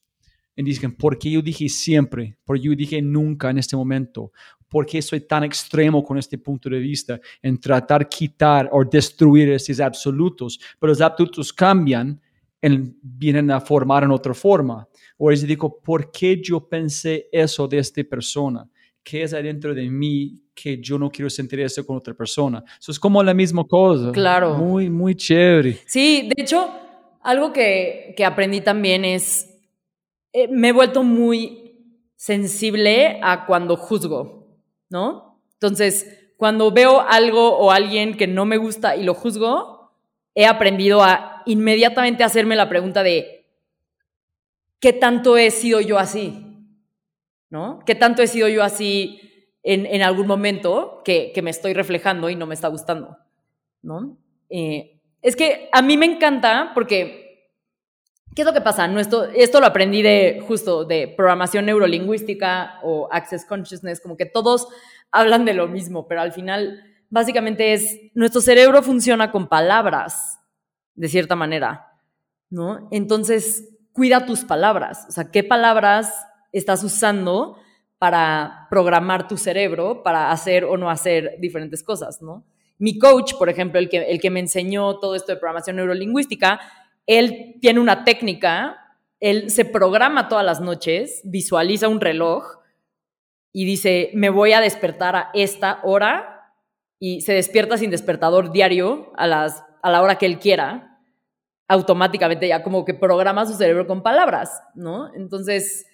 Y 0.57 0.62
dicen, 0.62 0.95
¿por 0.95 1.19
qué 1.19 1.31
yo 1.31 1.40
dije 1.40 1.69
siempre? 1.69 2.37
¿Por 2.45 2.59
qué 2.59 2.64
yo 2.64 2.75
dije 2.75 3.01
nunca 3.01 3.51
en 3.51 3.59
este 3.59 3.77
momento? 3.77 4.33
¿Por 4.69 4.85
qué 4.85 5.01
soy 5.01 5.21
tan 5.21 5.45
extremo 5.45 6.03
con 6.03 6.19
este 6.19 6.38
punto 6.38 6.69
de 6.69 6.79
vista 6.79 7.21
en 7.40 7.59
tratar 7.59 8.09
quitar 8.09 8.69
o 8.73 8.85
destruir 8.85 9.51
esos 9.51 9.81
absolutos? 9.81 10.61
Pero 10.79 10.90
los 10.93 11.01
absolutos 11.01 11.53
cambian, 11.53 12.21
en, 12.62 12.99
vienen 13.03 13.51
a 13.51 13.61
formar 13.61 14.05
en 14.05 14.11
otra 14.11 14.35
forma. 14.35 14.87
O 15.18 15.31
les 15.31 15.46
digo, 15.46 15.81
¿por 15.81 16.11
qué 16.11 16.40
yo 16.42 16.68
pensé 16.68 17.29
eso 17.33 17.66
de 17.68 17.79
esta 17.79 18.03
persona? 18.05 18.68
¿Qué 19.03 19.23
es 19.23 19.33
adentro 19.33 19.75
de 19.75 19.88
mí 19.88 20.42
que 20.55 20.81
yo 20.81 20.99
no 20.99 21.11
quiero 21.11 21.31
sentir 21.31 21.61
eso 21.61 21.85
con 21.87 21.96
otra 21.96 22.14
persona? 22.14 22.62
Eso 22.79 22.92
es 22.92 22.99
como 22.99 23.23
la 23.23 23.35
misma 23.35 23.64
cosa. 23.64 24.12
Claro. 24.12 24.55
Muy, 24.55 24.90
muy 24.90 25.14
chévere. 25.14 25.79
Sí, 25.87 26.31
de 26.35 26.42
hecho, 26.42 26.70
algo 27.23 27.53
que, 27.53 28.14
que 28.16 28.25
aprendí 28.25 28.61
también 28.61 29.05
es, 29.05 29.49
eh, 30.33 30.49
me 30.49 30.68
he 30.68 30.73
vuelto 30.73 31.03
muy 31.03 31.61
sensible 32.16 33.18
a 33.23 33.46
cuando 33.46 33.77
juzgo, 33.77 34.46
¿no? 34.90 35.40
Entonces, 35.55 36.33
cuando 36.37 36.70
veo 36.70 37.01
algo 37.01 37.59
o 37.59 37.70
alguien 37.70 38.16
que 38.16 38.27
no 38.27 38.44
me 38.44 38.57
gusta 38.57 38.96
y 38.96 39.05
lo 39.05 39.14
juzgo, 39.14 39.92
he 40.35 40.46
aprendido 40.46 41.03
a 41.03 41.30
inmediatamente 41.46 42.24
hacerme 42.24 42.57
la 42.57 42.68
pregunta 42.68 43.03
de, 43.03 43.46
¿qué 44.81 44.92
tanto 44.92 45.37
he 45.37 45.50
sido 45.50 45.81
yo 45.81 45.98
así? 45.98 46.46
¿No? 47.50 47.81
¿Qué 47.85 47.94
tanto 47.94 48.22
he 48.22 48.26
sido 48.26 48.48
yo 48.48 48.62
así 48.62 49.20
en, 49.62 49.87
en 49.87 50.03
algún 50.03 50.26
momento 50.26 51.03
que, 51.05 51.33
que, 51.35 51.42
me 51.42 51.50
estoy 51.50 51.74
reflejando 51.74 52.31
y 52.31 52.37
no 52.37 52.46
me 52.46 52.55
está 52.55 52.68
gustando? 52.68 53.16
¿No? 53.83 54.16
Eh, 54.48 55.00
es 55.22 55.37
que 55.37 55.68
a 55.72 55.83
mí 55.83 55.96
me 55.96 56.07
encanta 56.07 56.70
porque, 56.74 57.50
¿qué 58.35 58.42
es 58.42 58.46
lo 58.46 58.53
que 58.53 58.61
pasa? 58.61 58.87
Nuestro, 58.88 59.24
esto 59.24 59.61
lo 59.61 59.66
aprendí 59.66 60.03
de 60.03 60.42
justo 60.46 60.85
de 60.85 61.09
programación 61.09 61.66
neurolingüística 61.66 62.81
o 62.83 63.09
access 63.11 63.44
consciousness, 63.44 64.00
como 64.00 64.16
que 64.16 64.26
todos 64.26 64.68
hablan 65.11 65.44
de 65.44 65.55
lo 65.55 65.66
mismo, 65.66 66.07
pero 66.07 66.20
al 66.20 66.33
final 66.33 66.85
básicamente 67.11 67.72
es, 67.72 68.00
nuestro 68.14 68.40
cerebro 68.40 68.83
funciona 68.83 69.31
con 69.31 69.48
palabras, 69.48 70.39
de 70.94 71.09
cierta 71.09 71.37
manera, 71.37 71.92
¿no? 72.50 72.88
Entonces, 72.90 73.68
cuida 73.92 74.26
tus 74.26 74.44
palabras, 74.44 75.07
o 75.09 75.12
sea, 75.12 75.31
¿qué 75.31 75.44
palabras 75.44 76.14
estás 76.53 76.83
usando 76.85 77.57
para 77.98 78.66
programar 78.70 79.29
tu 79.29 79.37
cerebro 79.37 80.03
para 80.03 80.31
hacer 80.31 80.64
o 80.64 80.76
no 80.76 80.88
hacer 80.88 81.37
diferentes 81.38 81.83
cosas, 81.83 82.22
¿no? 82.22 82.44
Mi 82.79 82.98
coach, 82.98 83.35
por 83.35 83.50
ejemplo, 83.50 83.79
el 83.79 83.90
que, 83.90 83.98
el 84.11 84.20
que 84.20 84.31
me 84.31 84.40
enseñó 84.40 84.98
todo 84.98 85.14
esto 85.14 85.33
de 85.33 85.38
programación 85.38 85.76
neurolingüística, 85.76 86.61
él 87.07 87.57
tiene 87.61 87.79
una 87.79 88.05
técnica, 88.05 88.96
él 89.20 89.50
se 89.50 89.66
programa 89.66 90.29
todas 90.29 90.46
las 90.46 90.62
noches, 90.62 91.20
visualiza 91.24 91.88
un 91.88 92.00
reloj 92.00 92.61
y 93.53 93.66
dice, 93.66 94.11
me 94.14 94.31
voy 94.31 94.53
a 94.53 94.61
despertar 94.61 95.14
a 95.14 95.31
esta 95.35 95.81
hora 95.83 96.55
y 96.98 97.20
se 97.20 97.35
despierta 97.35 97.76
sin 97.76 97.90
despertador 97.90 98.50
diario 98.50 99.12
a, 99.16 99.26
las, 99.26 99.62
a 99.83 99.90
la 99.90 100.03
hora 100.03 100.16
que 100.16 100.27
él 100.27 100.38
quiera, 100.38 100.90
automáticamente 101.69 102.49
ya 102.49 102.62
como 102.62 102.85
que 102.85 102.95
programa 102.95 103.47
su 103.47 103.55
cerebro 103.55 103.87
con 103.87 104.03
palabras, 104.03 104.61
¿no? 104.75 105.14
Entonces, 105.14 105.87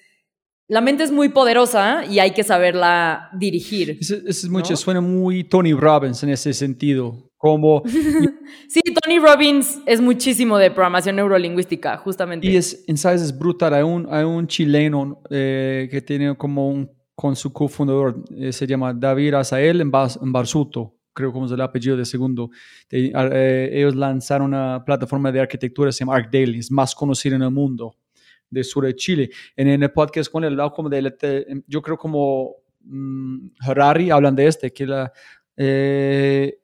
la 0.68 0.81
mente 0.81 1.05
es 1.05 1.12
muy 1.12 1.29
poderosa 1.29 2.05
y 2.07 2.18
hay 2.18 2.33
que 2.33 2.42
saberla 2.42 3.29
dirigir. 3.38 3.99
Es 4.01 4.49
mucho, 4.49 4.70
¿no? 4.70 4.77
suena 4.77 5.01
muy 5.01 5.44
Tony 5.44 5.75
Robbins 5.75 6.22
en 6.22 6.31
ese 6.31 6.55
sentido. 6.55 7.31
como... 7.37 7.83
sí, 8.68 8.81
Tony 9.03 9.18
Robbins 9.18 9.79
es 9.85 10.01
muchísimo 10.01 10.57
de 10.57 10.70
programación 10.70 11.16
neurolingüística, 11.16 11.99
justamente. 11.99 12.46
Y 12.46 12.57
es, 12.57 12.83
en 12.88 12.96
sabes, 12.96 13.20
es 13.20 13.38
brutal. 13.38 13.75
Hay 13.75 13.83
un, 13.83 14.09
hay 14.11 14.25
un 14.25 14.46
chileno 14.46 15.20
eh, 15.31 15.88
que 15.90 16.01
tiene 16.01 16.37
como 16.37 16.70
un, 16.70 16.90
con 17.14 17.37
su 17.37 17.53
cofundador, 17.53 18.25
eh, 18.37 18.51
se 18.51 18.66
llama 18.66 18.92
David 18.92 19.35
Azael 19.35 19.83
en, 19.83 19.92
en 19.94 20.33
Barsuto 20.33 20.95
creo 21.16 21.33
como 21.33 21.46
es 21.46 21.52
el 21.52 21.61
apellido 21.62 21.96
de 21.96 22.05
segundo, 22.05 22.50
eh, 22.90 23.70
ellos 23.72 23.96
lanzaron 23.96 24.48
una 24.48 24.85
plataforma 24.85 25.33
de 25.33 25.40
arquitectura, 25.40 25.90
se 25.90 26.00
llama 26.00 26.14
ArcDaily, 26.14 26.59
es 26.59 26.70
más 26.70 26.94
conocida 26.94 27.37
en 27.37 27.42
el 27.42 27.50
mundo 27.50 27.96
de 28.50 28.62
sur 28.62 28.85
de 28.85 28.94
Chile. 28.94 29.31
En, 29.57 29.83
el 29.83 29.90
podcast 29.92 30.31
con 30.31 30.44
él, 30.44 30.59
como 30.74 30.90
de, 30.90 31.64
yo 31.66 31.81
creo 31.81 31.96
como 31.96 32.57
mm, 32.83 33.48
Harari 33.61 34.11
hablan 34.11 34.37
de 34.37 34.46
este, 34.46 34.72
que 34.72 34.87
la 34.87 35.11
eh, 35.57 36.59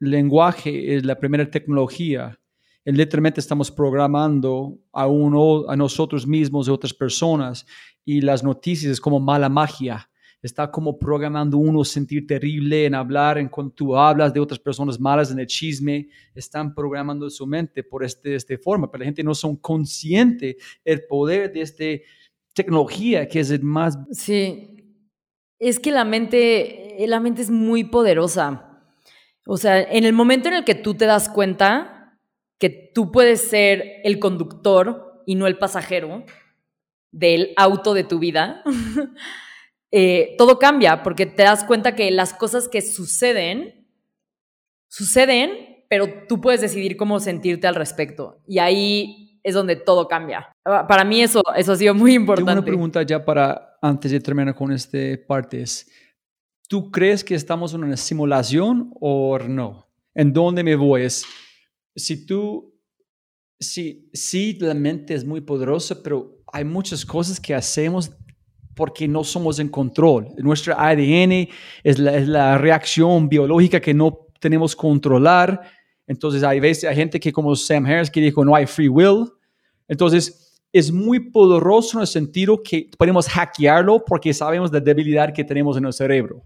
lenguaje 0.00 0.96
es 0.96 1.06
la 1.06 1.16
primera 1.16 1.48
tecnología. 1.48 2.36
literalmente 2.84 3.40
estamos 3.40 3.70
programando 3.70 4.76
a 4.92 5.06
uno, 5.06 5.68
a 5.68 5.76
nosotros 5.76 6.26
mismos, 6.26 6.68
a 6.68 6.72
otras 6.72 6.92
personas, 6.92 7.64
y 8.04 8.20
las 8.20 8.42
noticias 8.42 8.90
es 8.90 9.00
como 9.00 9.20
mala 9.20 9.48
magia 9.48 10.08
está 10.46 10.70
como 10.70 10.98
programando 10.98 11.56
uno 11.56 11.82
sentir 11.84 12.26
terrible 12.26 12.84
en 12.84 12.94
hablar, 12.94 13.38
en 13.38 13.48
cuando 13.48 13.72
tú 13.72 13.96
hablas 13.96 14.32
de 14.34 14.40
otras 14.40 14.60
personas 14.60 15.00
malas 15.00 15.30
en 15.30 15.38
el 15.38 15.46
chisme, 15.46 16.06
están 16.34 16.74
programando 16.74 17.30
su 17.30 17.46
mente 17.46 17.82
por 17.82 18.04
este, 18.04 18.34
esta 18.34 18.54
forma, 18.58 18.90
pero 18.90 19.00
la 19.00 19.06
gente 19.06 19.22
no 19.22 19.34
son 19.34 19.56
consciente 19.56 20.58
el 20.84 21.06
poder 21.06 21.50
de 21.50 21.62
esta 21.62 21.84
tecnología 22.52 23.26
que 23.26 23.40
es 23.40 23.50
el 23.50 23.62
más... 23.62 23.98
Sí, 24.10 24.84
es 25.58 25.80
que 25.80 25.90
la 25.90 26.04
mente, 26.04 26.94
la 27.06 27.20
mente 27.20 27.40
es 27.40 27.50
muy 27.50 27.84
poderosa. 27.84 28.82
O 29.46 29.56
sea, 29.56 29.80
en 29.80 30.04
el 30.04 30.12
momento 30.12 30.48
en 30.48 30.56
el 30.56 30.64
que 30.64 30.74
tú 30.74 30.92
te 30.92 31.06
das 31.06 31.30
cuenta 31.30 32.18
que 32.58 32.68
tú 32.94 33.10
puedes 33.10 33.48
ser 33.48 34.02
el 34.04 34.18
conductor 34.18 35.22
y 35.24 35.36
no 35.36 35.46
el 35.46 35.56
pasajero 35.56 36.22
del 37.12 37.54
auto 37.56 37.94
de 37.94 38.04
tu 38.04 38.18
vida, 38.18 38.62
Eh, 39.96 40.34
todo 40.36 40.58
cambia 40.58 41.04
porque 41.04 41.24
te 41.24 41.44
das 41.44 41.62
cuenta 41.62 41.94
que 41.94 42.10
las 42.10 42.34
cosas 42.34 42.68
que 42.68 42.82
suceden, 42.82 43.86
suceden, 44.88 45.84
pero 45.88 46.26
tú 46.26 46.40
puedes 46.40 46.60
decidir 46.60 46.96
cómo 46.96 47.20
sentirte 47.20 47.68
al 47.68 47.76
respecto. 47.76 48.42
Y 48.44 48.58
ahí 48.58 49.38
es 49.44 49.54
donde 49.54 49.76
todo 49.76 50.08
cambia. 50.08 50.52
Ah, 50.64 50.84
para 50.88 51.04
mí 51.04 51.22
eso, 51.22 51.40
eso 51.56 51.70
ha 51.70 51.76
sido 51.76 51.94
muy 51.94 52.14
importante. 52.14 52.50
Tengo 52.50 52.58
una 52.58 52.66
pregunta 52.66 53.02
ya 53.04 53.24
para, 53.24 53.76
antes 53.80 54.10
de 54.10 54.18
terminar 54.18 54.56
con 54.56 54.72
este 54.72 55.16
parte, 55.16 55.62
¿tú 56.66 56.90
crees 56.90 57.22
que 57.22 57.36
estamos 57.36 57.72
en 57.72 57.84
una 57.84 57.96
simulación 57.96 58.90
o 58.98 59.38
no? 59.38 59.88
¿En 60.12 60.32
dónde 60.32 60.64
me 60.64 60.74
voy? 60.74 61.02
Es, 61.02 61.24
si 61.94 62.26
tú, 62.26 62.74
si, 63.60 64.10
si 64.12 64.58
la 64.58 64.74
mente 64.74 65.14
es 65.14 65.24
muy 65.24 65.40
poderosa, 65.40 66.02
pero 66.02 66.42
hay 66.52 66.64
muchas 66.64 67.06
cosas 67.06 67.38
que 67.38 67.54
hacemos 67.54 68.10
porque 68.74 69.06
no 69.08 69.24
somos 69.24 69.58
en 69.58 69.68
control. 69.68 70.28
Nuestro 70.38 70.78
ADN 70.78 71.48
es 71.82 71.98
la, 71.98 72.58
reacción 72.58 73.28
biológica 73.28 73.80
que 73.80 73.94
no 73.94 74.26
tenemos 74.40 74.74
controlar. 74.74 75.60
Entonces 76.06 76.42
hay 76.42 76.60
veces, 76.60 76.84
hay 76.84 76.96
gente 76.96 77.18
que 77.18 77.32
como 77.32 77.54
Sam 77.56 77.86
Harris 77.86 78.10
que 78.10 78.20
dijo 78.20 78.44
no 78.44 78.54
hay 78.54 78.66
free 78.66 78.88
will. 78.88 79.26
Entonces 79.88 80.62
es 80.72 80.90
muy 80.90 81.20
poderoso 81.20 81.98
en 81.98 82.02
el 82.02 82.06
sentido 82.06 82.62
que 82.62 82.90
podemos 82.98 83.28
hackearlo 83.28 84.04
porque 84.04 84.34
sabemos 84.34 84.72
la 84.72 84.80
debilidad 84.80 85.32
que 85.32 85.44
tenemos 85.44 85.76
en 85.76 85.84
el 85.84 85.92
cerebro. 85.92 86.42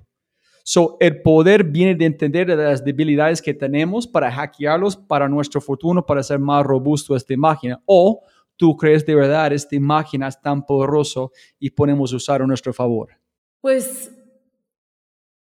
So, 0.70 0.98
el 1.00 1.22
poder 1.22 1.64
viene 1.64 1.94
de 1.94 2.04
entender 2.04 2.46
las 2.50 2.84
debilidades 2.84 3.40
que 3.40 3.54
tenemos 3.54 4.06
para 4.06 4.30
hackearlos 4.30 4.98
para 4.98 5.26
nuestro 5.26 5.62
futuro, 5.62 6.04
para 6.04 6.22
ser 6.22 6.38
más 6.38 6.62
robusto 6.62 7.16
esta 7.16 7.34
máquina. 7.38 7.80
O 7.86 8.20
tú 8.58 8.76
crees 8.76 9.06
de 9.06 9.14
verdad 9.14 9.52
esta 9.52 9.76
máquina 9.80 10.28
es 10.28 10.38
tan 10.40 10.66
poderoso 10.66 11.32
y 11.58 11.70
podemos 11.70 12.12
usar 12.12 12.42
a 12.42 12.46
nuestro 12.46 12.74
favor? 12.74 13.16
Pues, 13.62 14.12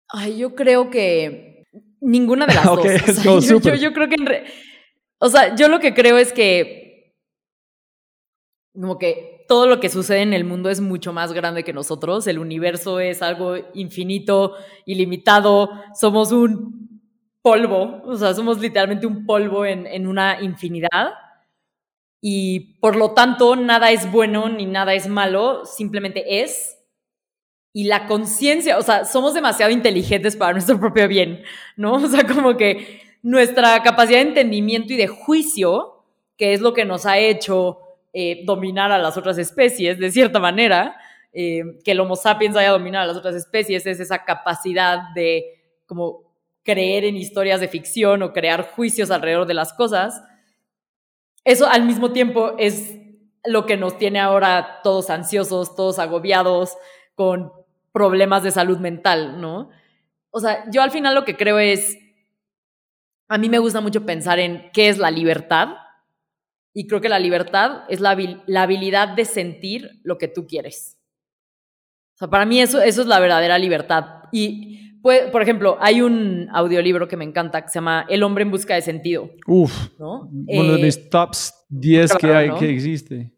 ay, 0.08 0.38
yo 0.38 0.54
creo 0.56 0.90
que 0.90 1.64
ninguna 2.00 2.46
de 2.46 2.54
las 2.54 2.64
dos. 3.24 3.46
yo, 3.80 3.92
creo 3.92 4.08
que, 4.08 4.44
o 5.18 5.28
sea, 5.28 5.54
yo 5.54 5.68
lo 5.68 5.78
que 5.78 5.94
creo 5.94 6.18
es 6.18 6.32
que, 6.32 7.14
como 8.74 8.98
que 8.98 9.44
todo 9.46 9.66
lo 9.66 9.80
que 9.80 9.90
sucede 9.90 10.22
en 10.22 10.32
el 10.32 10.44
mundo 10.44 10.70
es 10.70 10.80
mucho 10.80 11.12
más 11.12 11.32
grande 11.34 11.62
que 11.62 11.74
nosotros. 11.74 12.26
El 12.26 12.38
universo 12.38 13.00
es 13.00 13.20
algo 13.20 13.56
infinito, 13.74 14.54
ilimitado. 14.86 15.70
Somos 15.94 16.32
un 16.32 17.00
polvo, 17.42 18.02
o 18.06 18.16
sea, 18.16 18.32
somos 18.32 18.60
literalmente 18.60 19.06
un 19.06 19.26
polvo 19.26 19.66
en, 19.66 19.86
en 19.86 20.06
una 20.06 20.40
infinidad 20.40 21.12
y 22.24 22.78
por 22.78 22.94
lo 22.94 23.14
tanto 23.14 23.56
nada 23.56 23.90
es 23.90 24.10
bueno 24.10 24.48
ni 24.48 24.64
nada 24.64 24.94
es 24.94 25.08
malo, 25.08 25.66
simplemente 25.66 26.40
es. 26.42 26.78
Y 27.74 27.84
la 27.84 28.06
conciencia, 28.06 28.78
o 28.78 28.82
sea, 28.82 29.04
somos 29.04 29.34
demasiado 29.34 29.72
inteligentes 29.72 30.36
para 30.36 30.52
nuestro 30.52 30.78
propio 30.78 31.08
bien, 31.08 31.42
¿no? 31.76 31.94
O 31.94 32.06
sea, 32.06 32.24
como 32.24 32.56
que 32.56 33.02
nuestra 33.22 33.82
capacidad 33.82 34.18
de 34.20 34.28
entendimiento 34.28 34.92
y 34.92 34.96
de 34.96 35.08
juicio, 35.08 36.04
que 36.38 36.52
es 36.54 36.60
lo 36.60 36.72
que 36.72 36.84
nos 36.84 37.06
ha 37.06 37.18
hecho 37.18 37.80
eh, 38.12 38.42
dominar 38.44 38.92
a 38.92 38.98
las 38.98 39.16
otras 39.16 39.36
especies, 39.36 39.98
de 39.98 40.12
cierta 40.12 40.38
manera, 40.38 40.96
eh, 41.32 41.80
que 41.84 41.90
el 41.90 42.00
Homo 42.00 42.14
sapiens 42.14 42.56
haya 42.56 42.70
dominado 42.70 43.04
a 43.04 43.08
las 43.08 43.16
otras 43.16 43.34
especies, 43.34 43.84
es 43.84 43.98
esa 43.98 44.24
capacidad 44.24 45.12
de 45.16 45.60
como 45.86 46.22
creer 46.62 47.04
en 47.04 47.16
historias 47.16 47.60
de 47.60 47.66
ficción 47.66 48.22
o 48.22 48.32
crear 48.32 48.62
juicios 48.62 49.10
alrededor 49.10 49.48
de 49.48 49.54
las 49.54 49.72
cosas 49.72 50.22
eso 51.44 51.66
al 51.66 51.84
mismo 51.84 52.12
tiempo 52.12 52.54
es 52.58 52.98
lo 53.44 53.66
que 53.66 53.76
nos 53.76 53.98
tiene 53.98 54.20
ahora 54.20 54.80
todos 54.82 55.10
ansiosos, 55.10 55.74
todos 55.74 55.98
agobiados, 55.98 56.76
con 57.14 57.52
problemas 57.92 58.42
de 58.42 58.50
salud 58.50 58.78
mental, 58.78 59.40
¿no? 59.40 59.70
O 60.30 60.40
sea, 60.40 60.64
yo 60.70 60.82
al 60.82 60.90
final 60.90 61.14
lo 61.14 61.24
que 61.24 61.36
creo 61.36 61.58
es, 61.58 61.98
a 63.28 63.38
mí 63.38 63.48
me 63.48 63.58
gusta 63.58 63.80
mucho 63.80 64.06
pensar 64.06 64.38
en 64.38 64.70
qué 64.72 64.88
es 64.88 64.98
la 64.98 65.10
libertad 65.10 65.76
y 66.74 66.86
creo 66.86 67.00
que 67.00 67.08
la 67.08 67.18
libertad 67.18 67.84
es 67.88 68.00
la, 68.00 68.10
habilidad 68.10 69.08
de 69.08 69.24
sentir 69.24 70.00
lo 70.04 70.16
que 70.16 70.28
tú 70.28 70.46
quieres. 70.46 70.98
O 72.14 72.18
sea, 72.18 72.28
para 72.28 72.46
mí 72.46 72.60
eso, 72.60 72.80
eso 72.80 73.02
es 73.02 73.06
la 73.06 73.20
verdadera 73.20 73.58
libertad. 73.58 74.22
Y 74.32 74.91
por 75.02 75.42
ejemplo, 75.42 75.76
hay 75.80 76.00
un 76.00 76.48
audiolibro 76.52 77.08
que 77.08 77.16
me 77.16 77.24
encanta 77.24 77.62
que 77.62 77.68
se 77.68 77.74
llama 77.74 78.06
El 78.08 78.22
hombre 78.22 78.42
en 78.42 78.50
busca 78.50 78.74
de 78.74 78.82
sentido. 78.82 79.30
Uf, 79.46 79.88
uno 79.98 80.30
de 80.46 80.82
mis 80.82 80.96
eh, 80.96 81.08
tops 81.10 81.54
10 81.68 82.14
que, 82.16 82.32
hay, 82.32 82.50
que 82.54 82.70
existe. 82.70 83.32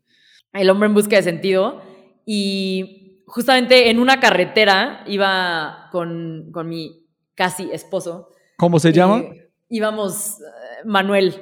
El 0.52 0.70
hombre 0.70 0.88
en 0.88 0.94
busca 0.94 1.16
de 1.16 1.22
sentido. 1.22 1.80
Y 2.26 3.22
justamente 3.26 3.90
en 3.90 3.98
una 3.98 4.20
carretera 4.20 5.04
iba 5.06 5.88
con, 5.90 6.50
con 6.52 6.68
mi 6.68 7.06
casi 7.34 7.70
esposo. 7.72 8.30
¿Cómo 8.56 8.78
se 8.78 8.92
llama? 8.92 9.18
Eh, 9.18 9.50
íbamos, 9.68 10.40
eh, 10.40 10.84
Manuel, 10.84 11.34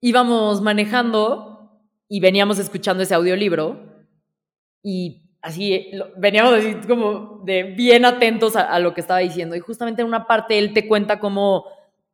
íbamos 0.00 0.60
manejando 0.60 1.80
y 2.08 2.20
veníamos 2.20 2.58
escuchando 2.58 3.02
ese 3.02 3.14
audiolibro 3.14 4.06
y 4.82 5.29
así, 5.42 5.90
veníamos 6.16 6.54
así 6.54 6.74
como 6.86 7.40
de 7.44 7.62
bien 7.62 8.04
atentos 8.04 8.56
a, 8.56 8.78
lo 8.78 8.94
que 8.94 9.00
estaba 9.00 9.20
diciendo. 9.20 9.56
Y 9.56 9.60
justamente 9.60 10.02
en 10.02 10.08
una 10.08 10.26
parte 10.26 10.58
él 10.58 10.72
te 10.72 10.86
cuenta 10.86 11.20
cómo 11.20 11.66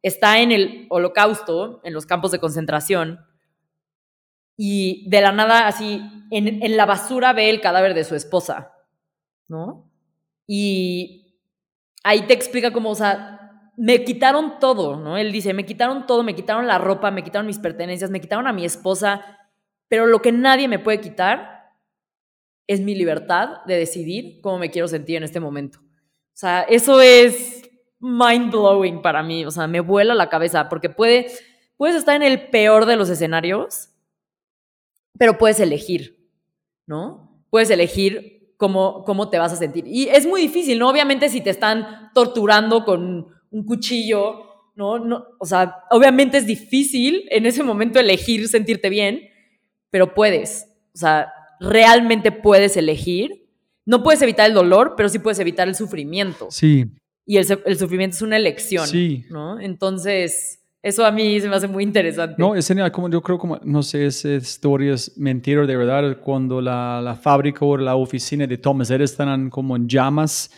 está 0.02 0.40
en 0.40 0.52
el 0.52 0.86
holocausto, 0.90 1.80
en 1.84 1.92
los 1.92 2.06
campos 2.06 2.30
de 2.30 2.38
concentración, 2.38 3.20
y 4.56 5.08
de 5.10 5.20
la 5.20 5.32
nada, 5.32 5.66
así, 5.66 6.02
en, 6.30 6.62
en 6.62 6.76
la 6.76 6.86
basura 6.86 7.32
ve 7.32 7.50
el 7.50 7.60
cadáver 7.60 7.92
de 7.92 8.04
su 8.04 8.14
esposa, 8.14 8.72
¿no? 9.48 9.90
Y 10.46 11.40
ahí 12.02 12.22
te 12.22 12.32
explica 12.32 12.72
cómo, 12.72 12.90
o 12.90 12.94
sea, 12.94 13.36
me 13.76 14.02
quitaron 14.04 14.58
todo, 14.58 14.96
¿no? 14.96 15.18
Él 15.18 15.32
dice, 15.32 15.52
me 15.52 15.66
quitaron 15.66 16.06
todo, 16.06 16.22
me 16.22 16.34
quitaron 16.34 16.66
la 16.66 16.78
ropa, 16.78 17.10
me 17.10 17.22
quitaron 17.22 17.46
mis 17.46 17.58
pertenencias, 17.58 18.10
me 18.10 18.20
quitaron 18.20 18.46
a 18.46 18.52
mi 18.52 18.64
esposa, 18.64 19.22
pero 19.88 20.06
lo 20.06 20.22
que 20.22 20.32
nadie 20.32 20.68
me 20.68 20.78
puede 20.78 21.00
quitar 21.00 21.55
es 22.66 22.80
mi 22.80 22.94
libertad 22.94 23.64
de 23.66 23.76
decidir 23.76 24.40
cómo 24.40 24.58
me 24.58 24.70
quiero 24.70 24.88
sentir 24.88 25.16
en 25.16 25.24
este 25.24 25.40
momento. 25.40 25.78
O 25.78 26.38
sea, 26.38 26.62
eso 26.62 27.00
es 27.00 27.62
mind 27.98 28.50
blowing 28.50 29.02
para 29.02 29.22
mí, 29.22 29.44
o 29.44 29.50
sea, 29.50 29.66
me 29.66 29.80
vuela 29.80 30.14
la 30.14 30.28
cabeza 30.28 30.68
porque 30.68 30.90
puede, 30.90 31.28
puedes 31.76 31.96
estar 31.96 32.16
en 32.16 32.22
el 32.22 32.48
peor 32.48 32.86
de 32.86 32.96
los 32.96 33.08
escenarios, 33.08 33.90
pero 35.18 35.38
puedes 35.38 35.60
elegir, 35.60 36.28
¿no? 36.86 37.42
Puedes 37.50 37.70
elegir 37.70 38.52
cómo, 38.56 39.04
cómo 39.04 39.30
te 39.30 39.38
vas 39.38 39.52
a 39.52 39.56
sentir. 39.56 39.86
Y 39.86 40.08
es 40.08 40.26
muy 40.26 40.42
difícil, 40.42 40.78
¿no? 40.78 40.88
Obviamente 40.88 41.28
si 41.28 41.40
te 41.40 41.50
están 41.50 42.10
torturando 42.12 42.84
con 42.84 43.28
un 43.50 43.64
cuchillo, 43.64 44.72
¿no? 44.74 44.98
no 44.98 45.24
o 45.38 45.46
sea, 45.46 45.84
obviamente 45.90 46.38
es 46.38 46.46
difícil 46.46 47.26
en 47.30 47.46
ese 47.46 47.62
momento 47.62 47.98
elegir 47.98 48.46
sentirte 48.48 48.90
bien, 48.90 49.22
pero 49.90 50.14
puedes. 50.14 50.68
O 50.94 50.98
sea, 50.98 51.32
realmente 51.60 52.32
puedes 52.32 52.76
elegir. 52.76 53.44
No 53.84 54.02
puedes 54.02 54.20
evitar 54.22 54.48
el 54.48 54.54
dolor, 54.54 54.94
pero 54.96 55.08
sí 55.08 55.18
puedes 55.18 55.38
evitar 55.38 55.68
el 55.68 55.74
sufrimiento. 55.74 56.48
Sí. 56.50 56.86
y 57.24 57.36
el, 57.38 57.46
el 57.66 57.78
sufrimiento 57.78 58.16
es 58.16 58.22
una 58.22 58.36
elección, 58.36 58.86
Sí. 58.86 59.24
¿no? 59.30 59.58
Entonces, 59.60 60.62
eso 60.82 61.04
a 61.04 61.10
mí 61.10 61.40
se 61.40 61.48
me 61.48 61.56
hace 61.56 61.66
muy 61.68 61.82
interesante. 61.84 62.36
No, 62.38 62.54
es 62.54 62.66
genial, 62.68 62.90
como 62.92 63.08
yo 63.10 63.20
creo 63.20 63.38
como, 63.38 63.58
no 63.64 63.82
sé, 63.82 64.06
esa 64.06 64.30
historia 64.34 64.94
es 64.94 65.16
mentira 65.18 65.66
de 65.66 65.76
verdad, 65.76 66.18
cuando 66.20 66.60
la, 66.60 67.00
la 67.02 67.14
fábrica 67.16 67.64
o 67.64 67.76
la 67.76 67.96
oficina 67.96 68.46
de 68.46 68.58
Thomas 68.58 68.90
Edison 68.90 69.50
como 69.50 69.74
en 69.76 69.88
llamas 69.88 70.50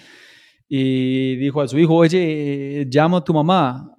y 0.69 1.37
dijo 1.37 1.61
a 1.63 1.69
su 1.69 1.79
hijo, 1.79 1.95
oye, 1.95 2.87
llama 2.91 3.19
a 3.19 3.25
tu 3.25 3.33
mamá, 3.33 3.95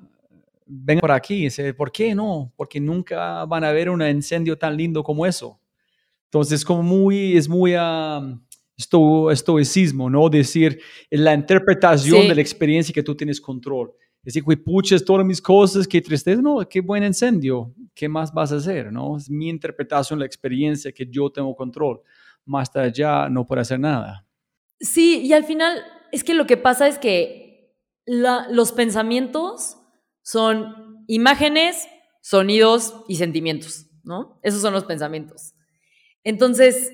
venga 0.65 1.01
por 1.01 1.11
aquí. 1.11 1.35
Y 1.35 1.43
dice, 1.45 1.73
¿por 1.73 1.91
qué 1.91 2.13
no? 2.13 2.53
Porque 2.55 2.79
nunca 2.79 3.45
van 3.45 3.63
a 3.63 3.71
ver 3.71 3.89
un 3.89 4.01
incendio 4.03 4.57
tan 4.57 4.77
lindo 4.77 5.03
como 5.03 5.25
eso. 5.25 5.59
Entonces, 6.31 6.63
como 6.63 6.83
muy, 6.83 7.35
es 7.35 7.49
muy 7.49 7.75
um, 7.75 8.39
esto, 8.77 9.31
estoicismo, 9.31 10.09
¿no? 10.09 10.29
Decir, 10.29 10.79
la 11.09 11.33
interpretación 11.33 12.21
Sí. 12.21 12.27
de 12.27 12.35
la 12.35 12.41
experiencia 12.41 12.93
que 12.93 13.03
tú 13.03 13.15
tienes 13.15 13.41
control. 13.41 13.91
Decir, 14.21 14.43
güey, 14.43 14.57
puches 14.57 15.03
todas 15.03 15.25
mis 15.25 15.41
cosas, 15.41 15.87
qué 15.87 16.01
tristeza, 16.01 16.41
no, 16.41 16.59
qué 16.69 16.81
buen 16.81 17.03
incendio, 17.03 17.73
¿qué 17.95 18.07
más 18.07 18.31
vas 18.33 18.51
a 18.51 18.57
hacer, 18.57 18.91
no? 18.91 19.17
Es 19.17 19.29
mi 19.29 19.49
interpretación, 19.49 20.19
la 20.19 20.25
experiencia 20.25 20.91
que 20.91 21.07
yo 21.09 21.29
tengo 21.31 21.55
control. 21.55 22.01
Más 22.45 22.73
allá 22.75 23.27
no 23.29 23.45
puedo 23.45 23.61
hacer 23.61 23.79
nada. 23.79 24.25
Sí, 24.79 25.21
y 25.25 25.33
al 25.33 25.45
final 25.45 25.81
es 26.11 26.23
que 26.23 26.33
lo 26.33 26.45
que 26.45 26.57
pasa 26.57 26.87
es 26.87 26.99
que 26.99 27.73
la- 28.05 28.47
los 28.51 28.71
pensamientos 28.71 29.77
son 30.21 31.03
imágenes, 31.07 31.87
sonidos 32.21 32.93
y 33.07 33.15
sentimientos, 33.15 33.87
¿no? 34.03 34.39
Esos 34.43 34.61
son 34.61 34.73
los 34.73 34.83
pensamientos. 34.83 35.53
Entonces, 36.29 36.93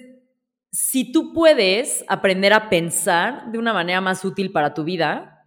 si 0.71 1.11
tú 1.11 1.33
puedes 1.33 2.05
aprender 2.07 2.53
a 2.53 2.69
pensar 2.69 3.51
de 3.51 3.57
una 3.57 3.73
manera 3.73 3.99
más 3.99 4.23
útil 4.23 4.51
para 4.53 4.73
tu 4.73 4.83
vida, 4.85 5.45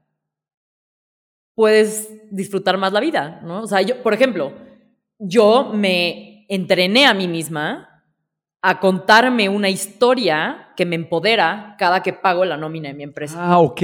puedes 1.55 2.09
disfrutar 2.31 2.77
más 2.77 2.93
la 2.93 3.01
vida, 3.01 3.41
¿no? 3.43 3.63
O 3.63 3.67
sea, 3.67 3.81
yo, 3.83 4.03
por 4.03 4.13
ejemplo, 4.13 4.53
yo 5.19 5.73
me 5.75 6.45
entrené 6.51 7.07
a 7.07 7.15
mí 7.15 7.27
misma 7.29 8.05
a 8.61 8.79
contarme 8.79 9.49
una 9.49 9.71
historia 9.71 10.69
que 10.77 10.85
me 10.85 10.97
empodera 10.97 11.77
cada 11.79 12.03
que 12.03 12.13
pago 12.13 12.45
la 12.45 12.57
nómina 12.59 12.89
de 12.89 12.95
mi 12.95 13.05
empresa. 13.05 13.37
Ah, 13.41 13.59
ok. 13.59 13.83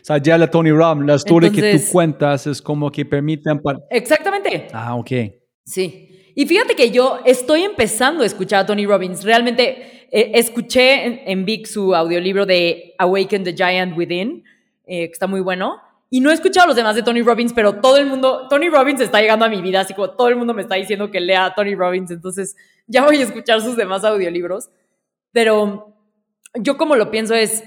O 0.00 0.04
sea, 0.04 0.18
ya 0.18 0.36
la 0.36 0.50
Tony 0.50 0.70
Robbins, 0.72 1.06
la 1.06 1.14
historia 1.14 1.50
que 1.50 1.60
tú 1.78 1.92
cuentas 1.92 2.46
es 2.48 2.60
como 2.60 2.90
que 2.90 3.04
permiten... 3.04 3.60
para- 3.62 3.78
Exactamente. 3.90 4.68
Ah, 4.72 4.96
ok. 4.96 5.10
Sí. 5.64 6.08
Y 6.34 6.46
fíjate 6.46 6.74
que 6.74 6.90
yo 6.90 7.20
estoy 7.24 7.62
empezando 7.62 8.22
a 8.22 8.26
escuchar 8.26 8.60
a 8.60 8.66
Tony 8.66 8.86
Robbins. 8.86 9.22
Realmente 9.24 10.06
eh, 10.10 10.32
escuché 10.34 11.04
en, 11.04 11.20
en 11.26 11.44
Vic 11.44 11.66
su 11.66 11.94
audiolibro 11.94 12.44
de 12.46 12.94
Awaken 12.98 13.44
the 13.44 13.54
Giant 13.54 13.96
Within, 13.96 14.42
eh, 14.86 15.06
que 15.06 15.12
está 15.12 15.26
muy 15.26 15.40
bueno. 15.40 15.80
Y 16.10 16.20
no 16.20 16.30
he 16.30 16.34
escuchado 16.34 16.66
los 16.68 16.76
demás 16.76 16.94
de 16.96 17.02
Tony 17.02 17.22
Robbins, 17.22 17.52
pero 17.52 17.80
todo 17.80 17.96
el 17.96 18.06
mundo, 18.06 18.46
Tony 18.48 18.68
Robbins 18.68 19.00
está 19.00 19.20
llegando 19.20 19.44
a 19.44 19.48
mi 19.48 19.60
vida, 19.62 19.80
así 19.80 19.94
como 19.94 20.10
todo 20.10 20.28
el 20.28 20.36
mundo 20.36 20.54
me 20.54 20.62
está 20.62 20.76
diciendo 20.76 21.10
que 21.10 21.20
lea 21.20 21.46
a 21.46 21.54
Tony 21.54 21.74
Robbins, 21.74 22.10
entonces 22.10 22.54
ya 22.86 23.04
voy 23.04 23.16
a 23.16 23.22
escuchar 23.24 23.60
sus 23.60 23.76
demás 23.76 24.04
audiolibros. 24.04 24.70
Pero 25.32 25.96
yo 26.54 26.76
como 26.76 26.94
lo 26.94 27.10
pienso 27.10 27.34
es 27.34 27.64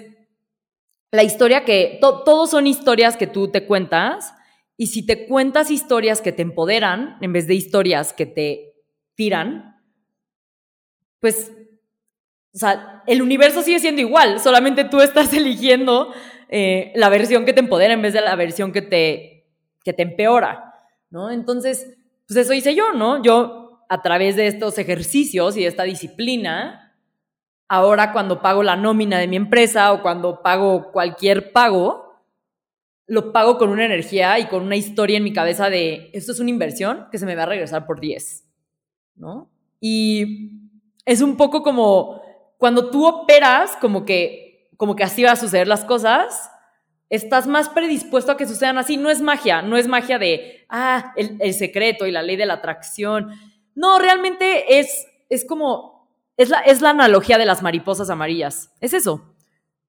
la 1.11 1.23
historia 1.23 1.65
que, 1.65 1.97
to- 1.99 2.23
todos 2.23 2.51
son 2.51 2.67
historias 2.67 3.17
que 3.17 3.27
tú 3.27 3.49
te 3.49 3.65
cuentas 3.65 4.33
y 4.77 4.87
si 4.87 5.05
te 5.05 5.27
cuentas 5.27 5.71
historias 5.71 6.21
que 6.21 6.31
te 6.31 6.43
empoderan 6.43 7.17
en 7.21 7.33
vez 7.33 7.47
de 7.47 7.55
historias 7.55 8.13
que 8.13 8.27
te 8.27 8.75
tiran, 9.15 9.81
pues, 11.19 11.51
o 12.53 12.57
sea, 12.57 13.03
el 13.07 13.23
universo 13.23 13.63
sigue 13.63 13.79
siendo 13.79 14.01
igual, 14.01 14.39
solamente 14.39 14.85
tú 14.85 15.01
estás 15.01 15.33
eligiendo 15.33 16.13
eh, 16.49 16.91
la 16.95 17.09
versión 17.09 17.43
que 17.43 17.53
te 17.53 17.59
empodera 17.59 17.93
en 17.93 18.03
vez 18.03 18.13
de 18.13 18.21
la 18.21 18.35
versión 18.35 18.71
que 18.71 18.83
te, 18.83 19.47
que 19.83 19.93
te 19.93 20.03
empeora, 20.03 20.75
¿no? 21.09 21.31
Entonces, 21.31 21.97
pues 22.27 22.37
eso 22.37 22.53
hice 22.53 22.75
yo, 22.75 22.93
¿no? 22.93 23.23
Yo, 23.23 23.85
a 23.89 24.01
través 24.03 24.35
de 24.35 24.47
estos 24.47 24.77
ejercicios 24.77 25.57
y 25.57 25.61
de 25.61 25.67
esta 25.67 25.83
disciplina, 25.83 26.93
ahora 27.67 28.13
cuando 28.13 28.41
pago 28.41 28.61
la 28.61 28.75
nómina 28.75 29.17
de 29.17 29.27
mi 29.27 29.37
empresa 29.37 29.91
o 29.91 30.01
cuando 30.01 30.41
pago 30.43 30.91
cualquier 30.91 31.51
pago, 31.51 32.06
lo 33.07 33.31
pago 33.31 33.57
con 33.57 33.69
una 33.69 33.85
energía 33.85 34.37
y 34.37 34.47
con 34.47 34.63
una 34.63 34.75
historia 34.75 35.17
en 35.17 35.23
mi 35.23 35.33
cabeza 35.33 35.69
de 35.69 36.09
esto 36.13 36.33
es 36.33 36.39
una 36.39 36.49
inversión 36.49 37.07
que 37.11 37.17
se 37.17 37.25
me 37.25 37.35
va 37.35 37.43
a 37.43 37.47
regresar 37.47 37.85
por 37.85 37.99
10, 38.01 38.45
¿no? 39.15 39.49
Y 39.79 40.51
es 41.05 41.21
un 41.21 41.37
poco 41.37 41.63
como 41.63 42.21
cuando 42.57 42.89
tú 42.91 43.05
operas 43.05 43.77
como 43.79 44.03
que, 44.05 44.69
como 44.77 44.95
que 44.95 45.03
así 45.03 45.23
va 45.23 45.31
a 45.31 45.35
suceder 45.37 45.67
las 45.67 45.85
cosas, 45.85 46.51
estás 47.09 47.47
más 47.47 47.69
predispuesto 47.69 48.31
a 48.31 48.37
que 48.37 48.45
sucedan 48.45 48.77
así. 48.77 48.97
No 48.97 49.09
es 49.09 49.21
magia, 49.21 49.61
no 49.61 49.77
es 49.77 49.87
magia 49.87 50.19
de, 50.19 50.65
ah, 50.69 51.13
el, 51.15 51.37
el 51.39 51.53
secreto 51.53 52.05
y 52.05 52.11
la 52.11 52.23
ley 52.23 52.35
de 52.35 52.45
la 52.45 52.55
atracción. 52.55 53.31
No, 53.75 53.99
realmente 53.99 54.79
es, 54.79 55.07
es 55.29 55.45
como, 55.45 56.09
es 56.35 56.49
la, 56.49 56.59
es 56.59 56.81
la 56.81 56.89
analogía 56.89 57.37
de 57.37 57.45
las 57.45 57.61
mariposas 57.61 58.09
amarillas. 58.09 58.73
Es 58.81 58.93
eso. 58.93 59.33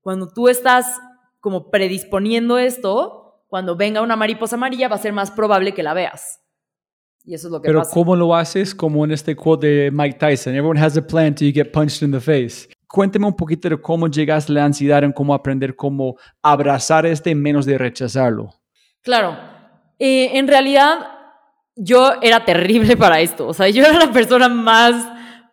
Cuando 0.02 0.28
tú 0.28 0.48
estás 0.48 1.00
como 1.48 1.70
predisponiendo 1.70 2.58
esto, 2.58 3.42
cuando 3.46 3.74
venga 3.74 4.02
una 4.02 4.16
mariposa 4.16 4.56
amarilla 4.56 4.86
va 4.86 4.96
a 4.96 4.98
ser 4.98 5.14
más 5.14 5.30
probable 5.30 5.72
que 5.72 5.82
la 5.82 5.94
veas. 5.94 6.40
Y 7.24 7.32
eso 7.32 7.48
es 7.48 7.52
lo 7.52 7.62
que 7.62 7.68
Pero 7.68 7.78
pasa. 7.78 7.90
¿cómo 7.94 8.14
lo 8.14 8.36
haces? 8.36 8.74
Como 8.74 9.02
en 9.02 9.12
este 9.12 9.34
quote 9.34 9.66
de 9.66 9.90
Mike 9.90 10.18
Tyson, 10.18 10.54
everyone 10.54 10.78
has 10.78 10.98
a 10.98 11.00
plan 11.00 11.34
till 11.34 11.50
you 11.50 11.54
get 11.54 11.72
punched 11.72 12.02
in 12.02 12.12
the 12.12 12.20
face. 12.20 12.68
Cuéntame 12.86 13.24
un 13.26 13.34
poquito 13.34 13.66
de 13.70 13.80
cómo 13.80 14.08
llegas 14.08 14.50
a 14.50 14.52
la 14.52 14.66
ansiedad, 14.66 15.02
en 15.02 15.10
cómo 15.10 15.32
aprender 15.32 15.74
cómo 15.74 16.16
abrazar 16.42 17.06
este 17.06 17.34
menos 17.34 17.64
de 17.64 17.78
rechazarlo. 17.78 18.50
Claro. 19.00 19.34
Eh, 19.98 20.32
en 20.34 20.48
realidad, 20.48 20.98
yo 21.76 22.12
era 22.20 22.44
terrible 22.44 22.94
para 22.94 23.20
esto. 23.20 23.48
O 23.48 23.54
sea, 23.54 23.70
yo 23.70 23.86
era 23.86 23.98
la 23.98 24.12
persona 24.12 24.50
más 24.50 24.94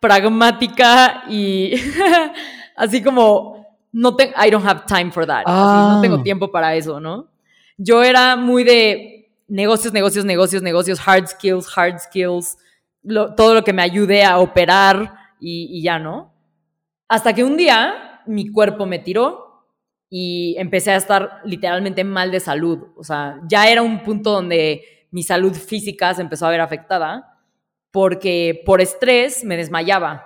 pragmática 0.02 1.24
y 1.30 1.72
así 2.76 3.02
como, 3.02 3.65
no 3.96 4.16
te, 4.16 4.34
I 4.38 4.50
don't 4.52 4.66
have 4.66 4.82
time 4.88 5.12
for 5.12 5.26
that. 5.26 5.44
Así, 5.46 5.48
Ah. 5.48 5.92
no 5.96 6.02
tengo 6.02 6.22
tiempo 6.24 6.52
para 6.52 6.76
eso, 6.76 7.00
¿no? 7.00 7.28
Yo 7.78 8.04
era 8.04 8.36
muy 8.36 8.64
de 8.64 9.32
negocios, 9.48 9.94
negocios, 9.94 10.26
negocios, 10.26 10.62
negocios, 10.62 11.00
hard 11.08 11.28
skills, 11.28 11.68
hard 11.78 12.00
skills, 12.00 12.58
lo- 13.04 13.34
todo 13.36 13.54
lo 13.54 13.64
que 13.64 13.74
me 13.74 13.82
ayude 13.82 14.24
a 14.24 14.40
operar 14.40 15.14
y, 15.40 15.68
y 15.80 15.82
ya, 15.84 15.98
¿no? 16.00 16.34
Hasta 17.08 17.34
que 17.34 17.44
un 17.44 17.56
día 17.56 18.22
mi 18.26 18.52
cuerpo 18.52 18.86
me 18.86 19.00
tiró 19.00 19.64
y 20.10 20.56
empecé 20.58 20.92
a 20.92 20.96
estar 20.98 21.42
literalmente 21.46 22.04
mal 22.04 22.32
de 22.32 22.40
salud. 22.40 22.80
O 22.98 23.04
sea, 23.04 23.40
ya 23.48 23.70
era 23.70 23.82
un 23.82 24.02
punto 24.04 24.32
donde 24.32 24.84
mi 25.12 25.24
salud 25.24 25.54
física 25.54 26.14
se 26.14 26.22
empezó 26.22 26.48
a 26.48 26.50
ver 26.50 26.62
afectada 26.62 27.38
porque 27.92 28.62
por 28.66 28.82
estrés 28.82 29.44
me 29.44 29.56
desmayaba. 29.58 30.26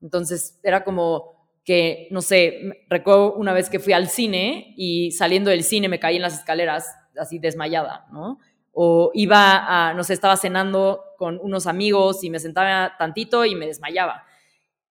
Entonces 0.00 0.58
era 0.62 0.84
como 0.84 1.37
que, 1.68 2.08
no 2.10 2.22
sé, 2.22 2.86
recuerdo 2.88 3.34
una 3.34 3.52
vez 3.52 3.68
que 3.68 3.78
fui 3.78 3.92
al 3.92 4.08
cine 4.08 4.72
y 4.78 5.10
saliendo 5.10 5.50
del 5.50 5.62
cine 5.62 5.90
me 5.90 6.00
caí 6.00 6.16
en 6.16 6.22
las 6.22 6.38
escaleras 6.38 6.96
así 7.14 7.38
desmayada, 7.38 8.06
¿no? 8.10 8.38
O 8.72 9.10
iba 9.12 9.66
a, 9.66 9.92
no 9.92 10.02
sé, 10.02 10.14
estaba 10.14 10.38
cenando 10.38 11.02
con 11.18 11.38
unos 11.42 11.66
amigos 11.66 12.24
y 12.24 12.30
me 12.30 12.38
sentaba 12.38 12.96
tantito 12.98 13.44
y 13.44 13.54
me 13.54 13.66
desmayaba. 13.66 14.24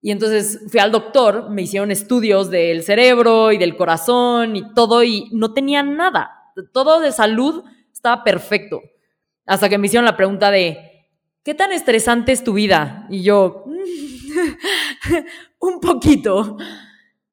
Y 0.02 0.10
entonces 0.10 0.66
fui 0.70 0.78
al 0.78 0.92
doctor, 0.92 1.48
me 1.48 1.62
hicieron 1.62 1.90
estudios 1.90 2.50
del 2.50 2.82
cerebro 2.82 3.52
y 3.52 3.56
del 3.56 3.74
corazón 3.78 4.54
y 4.54 4.74
todo 4.74 5.02
y 5.02 5.30
no 5.32 5.54
tenía 5.54 5.82
nada. 5.82 6.52
Todo 6.74 7.00
de 7.00 7.10
salud 7.10 7.64
estaba 7.90 8.22
perfecto. 8.22 8.82
Hasta 9.46 9.70
que 9.70 9.78
me 9.78 9.86
hicieron 9.86 10.04
la 10.04 10.18
pregunta 10.18 10.50
de, 10.50 11.08
¿qué 11.42 11.54
tan 11.54 11.72
estresante 11.72 12.32
es 12.32 12.44
tu 12.44 12.52
vida? 12.52 13.06
Y 13.08 13.22
yo, 13.22 13.64
un 15.60 15.80
poquito. 15.80 16.56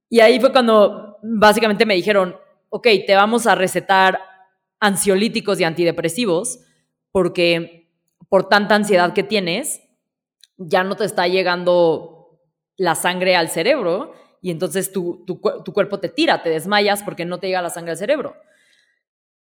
Y 0.09 0.19
ahí 0.19 0.39
fue 0.39 0.51
cuando 0.51 1.17
básicamente 1.23 1.85
me 1.85 1.95
dijeron, 1.95 2.35
ok, 2.69 2.87
te 3.05 3.15
vamos 3.15 3.47
a 3.47 3.55
recetar 3.55 4.19
ansiolíticos 4.79 5.59
y 5.59 5.63
antidepresivos 5.63 6.59
porque 7.11 7.89
por 8.29 8.49
tanta 8.49 8.75
ansiedad 8.75 9.13
que 9.13 9.23
tienes, 9.23 9.81
ya 10.57 10.83
no 10.83 10.95
te 10.95 11.05
está 11.05 11.27
llegando 11.27 12.39
la 12.77 12.95
sangre 12.95 13.35
al 13.35 13.49
cerebro 13.49 14.13
y 14.41 14.51
entonces 14.51 14.91
tu, 14.91 15.23
tu, 15.25 15.39
tu 15.63 15.73
cuerpo 15.73 15.99
te 15.99 16.09
tira, 16.09 16.43
te 16.43 16.49
desmayas 16.49 17.03
porque 17.03 17.25
no 17.25 17.39
te 17.39 17.47
llega 17.47 17.61
la 17.61 17.69
sangre 17.69 17.91
al 17.91 17.97
cerebro. 17.97 18.35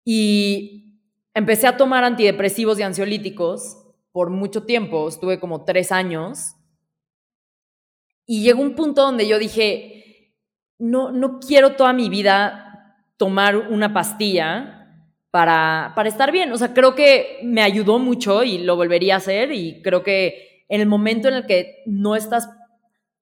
Y 0.03 0.99
empecé 1.33 1.67
a 1.67 1.77
tomar 1.77 2.03
antidepresivos 2.03 2.79
y 2.79 2.83
ansiolíticos 2.83 3.77
por 4.11 4.29
mucho 4.29 4.63
tiempo, 4.63 5.07
estuve 5.07 5.39
como 5.39 5.63
tres 5.63 5.91
años, 5.91 6.55
y 8.25 8.43
llegó 8.43 8.61
un 8.61 8.75
punto 8.75 9.01
donde 9.01 9.27
yo 9.27 9.39
dije, 9.39 10.35
no, 10.79 11.11
no 11.11 11.39
quiero 11.39 11.73
toda 11.75 11.93
mi 11.93 12.09
vida 12.09 12.97
tomar 13.17 13.55
una 13.55 13.93
pastilla 13.93 14.81
para, 15.29 15.93
para 15.95 16.09
estar 16.09 16.31
bien. 16.31 16.51
O 16.51 16.57
sea, 16.57 16.73
creo 16.73 16.95
que 16.95 17.39
me 17.43 17.61
ayudó 17.61 17.99
mucho 17.99 18.43
y 18.43 18.59
lo 18.59 18.75
volvería 18.75 19.15
a 19.15 19.17
hacer 19.17 19.51
y 19.51 19.81
creo 19.81 20.03
que 20.03 20.65
en 20.69 20.81
el 20.81 20.87
momento 20.87 21.27
en 21.27 21.35
el 21.35 21.45
que 21.45 21.83
no 21.85 22.15
estás, 22.15 22.49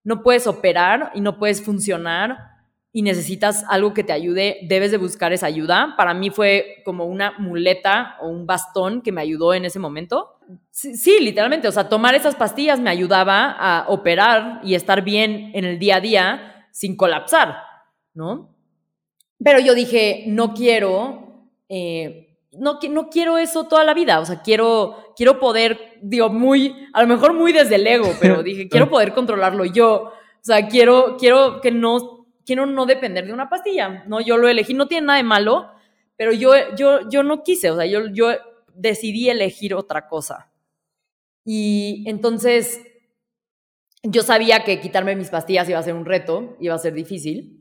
no 0.04 0.22
puedes 0.22 0.46
operar 0.46 1.12
y 1.14 1.20
no 1.20 1.38
puedes 1.38 1.62
funcionar 1.62 2.49
y 2.92 3.02
necesitas 3.02 3.64
algo 3.68 3.94
que 3.94 4.02
te 4.02 4.12
ayude, 4.12 4.58
debes 4.62 4.90
de 4.90 4.96
buscar 4.96 5.32
esa 5.32 5.46
ayuda. 5.46 5.94
Para 5.96 6.12
mí 6.12 6.30
fue 6.30 6.82
como 6.84 7.04
una 7.04 7.32
muleta 7.38 8.16
o 8.20 8.28
un 8.28 8.46
bastón 8.46 9.00
que 9.02 9.12
me 9.12 9.20
ayudó 9.20 9.54
en 9.54 9.64
ese 9.64 9.78
momento. 9.78 10.36
Sí, 10.70 10.96
sí, 10.96 11.18
literalmente, 11.20 11.68
o 11.68 11.72
sea, 11.72 11.88
tomar 11.88 12.14
esas 12.16 12.34
pastillas 12.34 12.80
me 12.80 12.90
ayudaba 12.90 13.52
a 13.52 13.88
operar 13.88 14.60
y 14.64 14.74
estar 14.74 15.02
bien 15.02 15.52
en 15.54 15.64
el 15.64 15.78
día 15.78 15.96
a 15.96 16.00
día 16.00 16.66
sin 16.72 16.96
colapsar, 16.96 17.56
¿no? 18.14 18.56
Pero 19.42 19.60
yo 19.60 19.74
dije, 19.74 20.24
no 20.26 20.52
quiero, 20.52 21.48
eh, 21.68 22.36
no, 22.52 22.80
no 22.90 23.08
quiero 23.08 23.38
eso 23.38 23.68
toda 23.68 23.84
la 23.84 23.94
vida, 23.94 24.18
o 24.18 24.26
sea, 24.26 24.42
quiero, 24.42 25.14
quiero 25.16 25.38
poder, 25.38 25.98
digo, 26.02 26.28
muy, 26.28 26.88
a 26.92 27.02
lo 27.02 27.08
mejor 27.08 27.32
muy 27.32 27.52
desde 27.52 27.76
el 27.76 27.86
ego, 27.86 28.12
pero 28.20 28.42
dije, 28.42 28.68
quiero 28.68 28.90
poder 28.90 29.14
controlarlo 29.14 29.64
yo, 29.64 30.12
o 30.12 30.42
sea, 30.42 30.66
quiero, 30.68 31.16
quiero 31.18 31.60
que 31.60 31.70
no, 31.70 32.19
quiero 32.50 32.66
no 32.66 32.84
depender 32.84 33.24
de 33.26 33.32
una 33.32 33.48
pastilla, 33.48 34.02
¿no? 34.08 34.20
Yo 34.20 34.36
lo 34.36 34.48
elegí, 34.48 34.74
no 34.74 34.88
tiene 34.88 35.06
nada 35.06 35.18
de 35.18 35.22
malo, 35.22 35.70
pero 36.16 36.32
yo, 36.32 36.50
yo, 36.76 37.08
yo 37.08 37.22
no 37.22 37.44
quise, 37.44 37.70
o 37.70 37.76
sea, 37.76 37.86
yo, 37.86 38.08
yo 38.08 38.32
decidí 38.74 39.30
elegir 39.30 39.72
otra 39.72 40.08
cosa. 40.08 40.50
Y 41.44 42.02
entonces 42.08 42.80
yo 44.02 44.22
sabía 44.24 44.64
que 44.64 44.80
quitarme 44.80 45.14
mis 45.14 45.30
pastillas 45.30 45.68
iba 45.68 45.78
a 45.78 45.84
ser 45.84 45.94
un 45.94 46.04
reto, 46.04 46.56
iba 46.58 46.74
a 46.74 46.78
ser 46.78 46.92
difícil. 46.92 47.56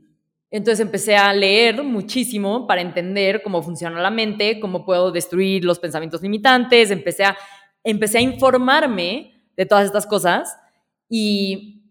Entonces 0.50 0.80
empecé 0.80 1.16
a 1.16 1.32
leer 1.34 1.84
muchísimo 1.84 2.66
para 2.66 2.82
entender 2.82 3.44
cómo 3.44 3.62
funciona 3.62 4.02
la 4.02 4.10
mente, 4.10 4.60
cómo 4.60 4.86
puedo 4.86 5.12
destruir 5.12 5.64
los 5.66 5.78
pensamientos 5.78 6.24
limitantes, 6.24 6.90
empecé 6.90 7.26
a, 7.26 7.38
empecé 7.84 8.18
a 8.18 8.22
informarme 8.22 9.40
de 9.56 9.68
todas 9.68 9.86
estas 9.86 10.08
cosas 10.08 10.58
y 11.08 11.84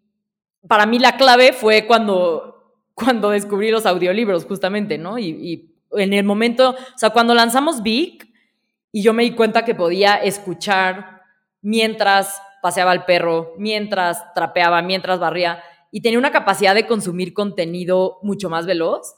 para 0.66 0.84
mí 0.84 0.98
la 0.98 1.16
clave 1.16 1.52
fue 1.52 1.86
cuando, 1.86 2.57
cuando 2.98 3.30
descubrí 3.30 3.70
los 3.70 3.86
audiolibros 3.86 4.44
justamente, 4.44 4.98
¿no? 4.98 5.18
Y, 5.18 5.28
y 5.28 5.74
en 5.92 6.12
el 6.12 6.24
momento, 6.24 6.70
o 6.70 6.98
sea, 6.98 7.10
cuando 7.10 7.34
lanzamos 7.34 7.82
Vic 7.82 8.28
y 8.92 9.02
yo 9.02 9.12
me 9.12 9.22
di 9.22 9.32
cuenta 9.32 9.64
que 9.64 9.74
podía 9.74 10.16
escuchar 10.16 11.22
mientras 11.62 12.40
paseaba 12.62 12.90
al 12.90 13.04
perro, 13.04 13.54
mientras 13.58 14.32
trapeaba, 14.34 14.82
mientras 14.82 15.20
barría, 15.20 15.62
y 15.90 16.00
tenía 16.00 16.18
una 16.18 16.32
capacidad 16.32 16.74
de 16.74 16.86
consumir 16.86 17.32
contenido 17.32 18.18
mucho 18.22 18.50
más 18.50 18.66
veloz, 18.66 19.14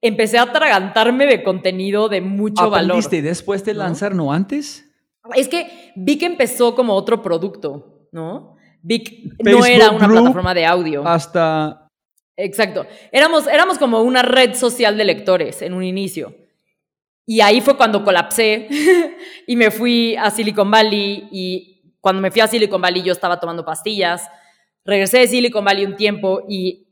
empecé 0.00 0.38
a 0.38 0.42
atragantarme 0.42 1.26
de 1.26 1.42
contenido 1.42 2.08
de 2.08 2.20
mucho 2.20 2.70
valor. 2.70 2.92
¿Aprendiste 2.92 3.22
después 3.22 3.64
de 3.64 3.74
lanzar, 3.74 4.14
no 4.14 4.32
antes? 4.32 4.90
Es 5.34 5.48
que 5.48 5.92
Vic 5.96 6.22
empezó 6.22 6.74
como 6.74 6.94
otro 6.94 7.22
producto, 7.22 8.08
¿no? 8.12 8.56
Vic 8.82 9.34
no 9.42 9.64
era 9.64 9.90
una 9.90 10.06
Group 10.06 10.18
plataforma 10.20 10.54
de 10.54 10.66
audio. 10.66 11.06
Hasta 11.06 11.83
Exacto. 12.36 12.86
Éramos, 13.12 13.46
éramos 13.46 13.78
como 13.78 14.02
una 14.02 14.22
red 14.22 14.54
social 14.54 14.96
de 14.96 15.04
lectores 15.04 15.62
en 15.62 15.72
un 15.74 15.84
inicio. 15.84 16.34
Y 17.26 17.40
ahí 17.40 17.60
fue 17.60 17.76
cuando 17.76 18.04
colapsé 18.04 18.68
y 19.46 19.56
me 19.56 19.70
fui 19.70 20.16
a 20.16 20.30
Silicon 20.30 20.70
Valley 20.70 21.28
y 21.30 21.94
cuando 22.00 22.20
me 22.20 22.30
fui 22.30 22.40
a 22.40 22.48
Silicon 22.48 22.82
Valley 22.82 23.02
yo 23.02 23.12
estaba 23.12 23.40
tomando 23.40 23.64
pastillas. 23.64 24.28
Regresé 24.84 25.18
de 25.20 25.28
Silicon 25.28 25.64
Valley 25.64 25.86
un 25.86 25.96
tiempo 25.96 26.42
y 26.48 26.86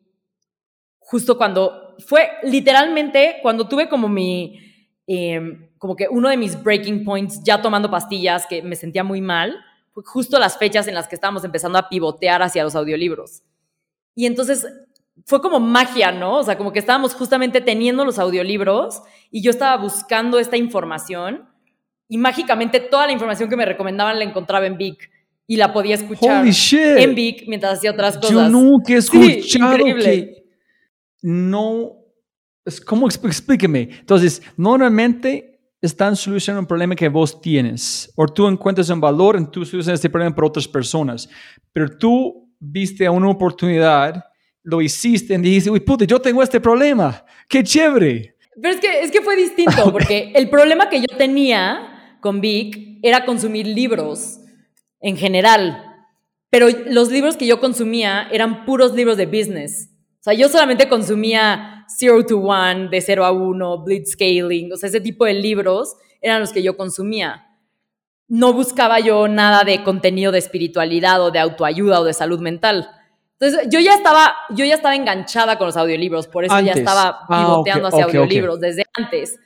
justo 0.99 1.37
cuando 1.37 1.97
fue 1.99 2.31
literalmente 2.45 3.39
cuando 3.43 3.69
tuve 3.69 3.89
como 3.89 4.09
mi, 4.09 4.59
eh, 5.07 5.71
como 5.77 5.97
que 5.97 6.09
uno 6.09 6.31
de 6.31 6.37
mis 6.37 6.63
breaking 6.63 7.05
points 7.05 7.43
ya 7.45 7.61
tomando 7.61 7.91
pastillas 7.91 8.47
que 8.47 8.63
me 8.63 8.77
sentía 8.77 9.05
muy 9.05 9.21
mal, 9.21 9.55
fue 9.93 10.03
justo 10.07 10.39
las 10.39 10.57
fechas 10.57 10.89
en 10.89 10.95
las 10.95 11.09
que 11.09 11.17
estábamos 11.17 11.45
empezando 11.45 11.77
a 11.77 11.89
pivotear 11.91 12.43
hacia 12.43 12.65
los 12.65 12.75
audiolibros. 12.75 13.43
Y 14.15 14.25
entonces 14.25 14.67
fue 15.27 15.41
como 15.41 15.61
magia, 15.61 16.11
¿no? 16.13 16.39
O 16.39 16.43
sea, 16.43 16.57
como 16.59 16.73
que 16.73 16.79
estábamos 16.79 17.15
justamente 17.15 17.61
teniendo 17.61 18.05
los 18.05 18.19
audiolibros 18.19 19.03
y 19.31 19.43
yo 19.43 19.51
estaba 19.51 19.77
buscando 19.81 20.39
esta 20.39 20.57
información 20.57 21.49
y 22.09 22.19
mágicamente 22.19 22.81
toda 22.81 23.07
la 23.07 23.13
información 23.13 23.49
que 23.49 23.57
me 23.57 23.65
recomendaban 23.67 24.19
la 24.19 24.25
encontraba 24.25 24.67
en 24.67 24.77
Vic 24.79 25.11
y 25.47 25.57
la 25.57 25.73
podía 25.73 25.95
escuchar 25.97 26.41
Holy 26.43 26.51
shit. 26.53 26.79
en 26.99 27.15
Vic 27.15 27.45
mientras 27.47 27.75
hacía 27.79 27.91
otras 27.91 28.17
cosas. 28.17 28.31
Yo 28.33 28.49
nunca 28.49 28.95
he 28.95 29.03
Sí, 29.03 29.19
escuchado 29.33 29.77
increíble. 29.77 30.05
que 30.05 30.43
no... 31.23 31.93
es- 32.65 32.81
¿Cómo? 32.81 33.07
Expl- 33.09 33.27
Explíqueme. 33.29 33.89
Entonces, 34.01 34.43
normalmente 34.57 35.61
están 35.81 36.15
solucionando 36.17 36.61
un 36.61 36.67
problema 36.67 36.95
que 36.95 37.09
vos 37.09 37.41
tienes 37.41 38.13
o 38.17 38.27
tú 38.27 38.47
encuentras 38.47 38.89
un 38.91 39.01
valor 39.01 39.37
en 39.37 39.51
tu 39.51 39.65
solucionar 39.65 39.95
este 39.97 40.09
problema 40.11 40.35
para 40.35 40.47
otras 40.47 40.69
personas, 40.69 41.29
pero 41.73 41.89
tú 41.99 42.49
viste 42.61 43.09
una 43.09 43.29
oportunidad, 43.29 44.25
lo 44.63 44.81
hiciste 44.81 45.35
y 45.35 45.39
dijiste, 45.39 45.71
uy, 45.71 45.81
puta, 45.81 46.05
yo 46.05 46.21
tengo 46.21 46.43
este 46.43 46.61
problema. 46.61 47.25
¡Qué 47.49 47.65
chévere! 47.65 48.37
Pero 48.61 48.75
es 48.75 48.81
que, 48.81 49.01
es 49.01 49.11
que 49.11 49.23
fue 49.23 49.37
distinto, 49.37 49.93
porque 49.93 50.33
el 50.35 50.49
problema 50.51 50.89
que 50.89 51.01
yo 51.01 51.17
tenía 51.17 52.19
con 52.21 52.41
Vic 52.41 52.99
era 53.03 53.25
consumir 53.25 53.67
libros 53.67 54.39
en 55.01 55.17
general. 55.17 55.85
Pero 56.51 56.69
los 56.87 57.11
libros 57.11 57.37
que 57.37 57.47
yo 57.47 57.61
consumía 57.61 58.29
eran 58.31 58.65
puros 58.65 58.95
libros 58.95 59.17
de 59.17 59.27
business. 59.27 59.89
O 60.21 60.23
sea, 60.23 60.35
yo 60.35 60.49
solamente 60.49 60.89
consumía 60.89 61.85
Zero 61.89 62.25
to 62.25 62.39
One, 62.39 62.89
de 62.89 63.01
0 63.01 63.25
a 63.25 63.33
1, 63.33 63.85
Blitzscaling, 63.85 64.73
o 64.73 64.77
sea, 64.77 64.89
ese 64.89 65.01
tipo 65.01 65.25
de 65.25 65.35
libros 65.35 65.97
eran 66.21 66.41
los 66.41 66.53
que 66.53 66.63
yo 66.63 66.77
consumía. 66.77 67.49
No 68.29 68.53
buscaba 68.53 69.01
yo 69.01 69.29
nada 69.29 69.65
de 69.65 69.83
contenido 69.83 70.31
de 70.31 70.39
espiritualidad 70.39 71.23
o 71.23 71.31
de 71.31 71.41
autoayuda 71.41 72.01
o 72.01 72.05
de 72.05 72.15
salud 72.15 72.41
mental. 72.41 72.89
Entonces, 73.43 73.69
yo 73.71 73.81
ya 73.81 73.95
estaba, 73.95 74.37
yo 74.51 74.65
ya 74.65 74.77
estaba 74.77 74.95
enganchada 74.95 75.59
con 75.59 75.67
los 75.67 75.77
audiolibros, 75.77 76.29
por 76.29 76.45
eso 76.45 76.61
ya 76.61 76.75
estaba 76.75 77.23
Ah, 77.23 77.27
pivoteando 77.29 77.89
hacia 77.89 78.05
audiolibros 78.05 78.61
desde 78.61 78.85
antes. 78.97 79.37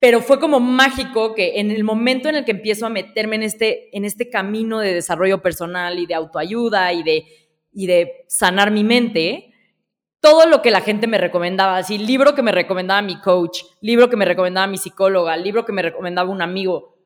Pero 0.00 0.20
fue 0.20 0.40
como 0.40 0.58
mágico 0.58 1.32
que 1.32 1.60
en 1.60 1.70
el 1.70 1.84
momento 1.84 2.28
en 2.28 2.34
el 2.34 2.44
que 2.44 2.50
empiezo 2.50 2.84
a 2.84 2.88
meterme 2.88 3.36
en 3.36 3.44
este, 3.44 3.96
en 3.96 4.04
este 4.04 4.28
camino 4.28 4.80
de 4.80 4.92
desarrollo 4.92 5.40
personal 5.40 6.00
y 6.00 6.06
de 6.06 6.14
autoayuda 6.14 6.92
y 6.92 7.04
de, 7.04 7.26
y 7.72 7.86
de 7.86 8.24
sanar 8.26 8.72
mi 8.72 8.82
mente, 8.82 9.54
todo 10.18 10.48
lo 10.48 10.60
que 10.60 10.72
la 10.72 10.80
gente 10.80 11.06
me 11.06 11.18
recomendaba, 11.18 11.76
así, 11.76 11.98
libro 11.98 12.34
que 12.34 12.42
me 12.42 12.50
recomendaba 12.50 13.02
mi 13.02 13.20
coach, 13.20 13.62
libro 13.80 14.10
que 14.10 14.16
me 14.16 14.24
recomendaba 14.24 14.66
mi 14.66 14.78
psicóloga, 14.78 15.36
libro 15.36 15.64
que 15.64 15.70
me 15.70 15.82
recomendaba 15.82 16.28
un 16.28 16.42
amigo 16.42 16.96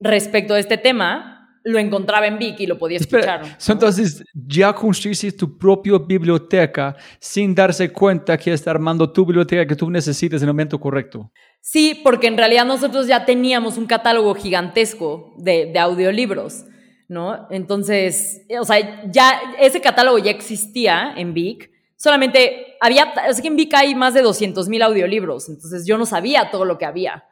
respecto 0.00 0.54
a 0.54 0.58
este 0.58 0.78
tema, 0.78 1.37
lo 1.68 1.78
encontraba 1.78 2.26
en 2.26 2.38
Vic 2.38 2.60
y 2.60 2.66
lo 2.66 2.78
podía 2.78 2.98
escuchar. 2.98 3.42
Entonces 3.68 4.24
ya 4.32 4.72
construiste 4.72 5.30
tu 5.32 5.58
propia 5.58 5.98
biblioteca 5.98 6.96
sin 7.20 7.54
darse 7.54 7.92
cuenta 7.92 8.38
que 8.38 8.52
está 8.52 8.70
armando 8.70 9.10
tu 9.12 9.26
biblioteca 9.26 9.66
que 9.66 9.76
tú 9.76 9.90
necesitas 9.90 10.40
en 10.40 10.48
el 10.48 10.54
momento 10.54 10.80
correcto. 10.80 11.30
Sí, 11.60 12.00
porque 12.02 12.28
en 12.28 12.38
realidad 12.38 12.64
nosotros 12.64 13.06
ya 13.06 13.24
teníamos 13.24 13.76
un 13.76 13.86
catálogo 13.86 14.34
gigantesco 14.34 15.34
de, 15.36 15.66
de 15.66 15.78
audiolibros, 15.78 16.64
¿no? 17.08 17.46
Entonces, 17.50 18.46
o 18.58 18.64
sea, 18.64 19.02
ya 19.10 19.40
ese 19.60 19.80
catálogo 19.80 20.18
ya 20.18 20.30
existía 20.30 21.12
en 21.16 21.34
Vic, 21.34 21.70
solamente 21.96 22.76
había, 22.80 23.12
es 23.28 23.42
que 23.42 23.48
en 23.48 23.56
Vic 23.56 23.74
hay 23.74 23.94
más 23.94 24.14
de 24.14 24.22
200 24.22 24.68
mil 24.68 24.82
audiolibros, 24.82 25.48
entonces 25.48 25.86
yo 25.86 25.98
no 25.98 26.06
sabía 26.06 26.50
todo 26.50 26.64
lo 26.64 26.78
que 26.78 26.86
había, 26.86 27.24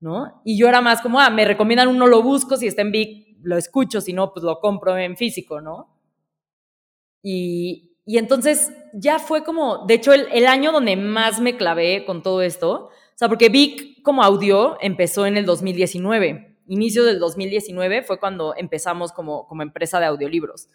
¿no? 0.00 0.42
Y 0.44 0.58
yo 0.58 0.68
era 0.68 0.82
más 0.82 1.00
como, 1.00 1.18
ah, 1.20 1.30
me 1.30 1.46
recomiendan 1.46 1.88
uno, 1.88 2.06
lo 2.06 2.22
busco, 2.22 2.56
si 2.58 2.66
está 2.66 2.82
en 2.82 2.92
Vic, 2.92 3.29
lo 3.42 3.56
escucho, 3.56 4.00
si 4.00 4.12
no, 4.12 4.32
pues 4.32 4.44
lo 4.44 4.60
compro 4.60 4.96
en 4.98 5.16
físico, 5.16 5.60
¿no? 5.60 5.88
Y, 7.22 7.92
y 8.06 8.18
entonces 8.18 8.72
ya 8.94 9.18
fue 9.18 9.44
como, 9.44 9.84
de 9.86 9.94
hecho, 9.94 10.12
el, 10.12 10.26
el 10.32 10.46
año 10.46 10.72
donde 10.72 10.96
más 10.96 11.40
me 11.40 11.56
clavé 11.56 12.04
con 12.04 12.22
todo 12.22 12.42
esto, 12.42 12.86
o 12.86 12.90
sea, 13.14 13.28
porque 13.28 13.48
Vic 13.50 14.02
como 14.02 14.22
audio 14.22 14.78
empezó 14.80 15.26
en 15.26 15.36
el 15.36 15.44
2019. 15.44 16.56
Inicio 16.68 17.04
del 17.04 17.18
2019 17.18 18.02
fue 18.02 18.18
cuando 18.18 18.54
empezamos 18.56 19.12
como, 19.12 19.46
como 19.46 19.62
empresa 19.62 20.00
de 20.00 20.06
audiolibros. 20.06 20.68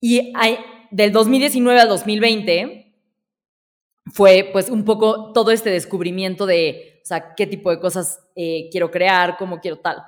Y 0.00 0.32
hay- 0.36 0.58
del 0.90 1.12
2019 1.12 1.80
al 1.80 1.88
2020 1.88 2.94
fue 4.12 4.50
pues 4.52 4.68
un 4.70 4.84
poco 4.84 5.32
todo 5.32 5.50
este 5.50 5.70
descubrimiento 5.70 6.46
de, 6.46 7.00
o 7.02 7.06
sea, 7.06 7.34
qué 7.34 7.46
tipo 7.46 7.70
de 7.70 7.80
cosas 7.80 8.20
eh, 8.36 8.68
quiero 8.70 8.90
crear, 8.90 9.36
cómo 9.38 9.60
quiero 9.60 9.78
tal. 9.78 10.02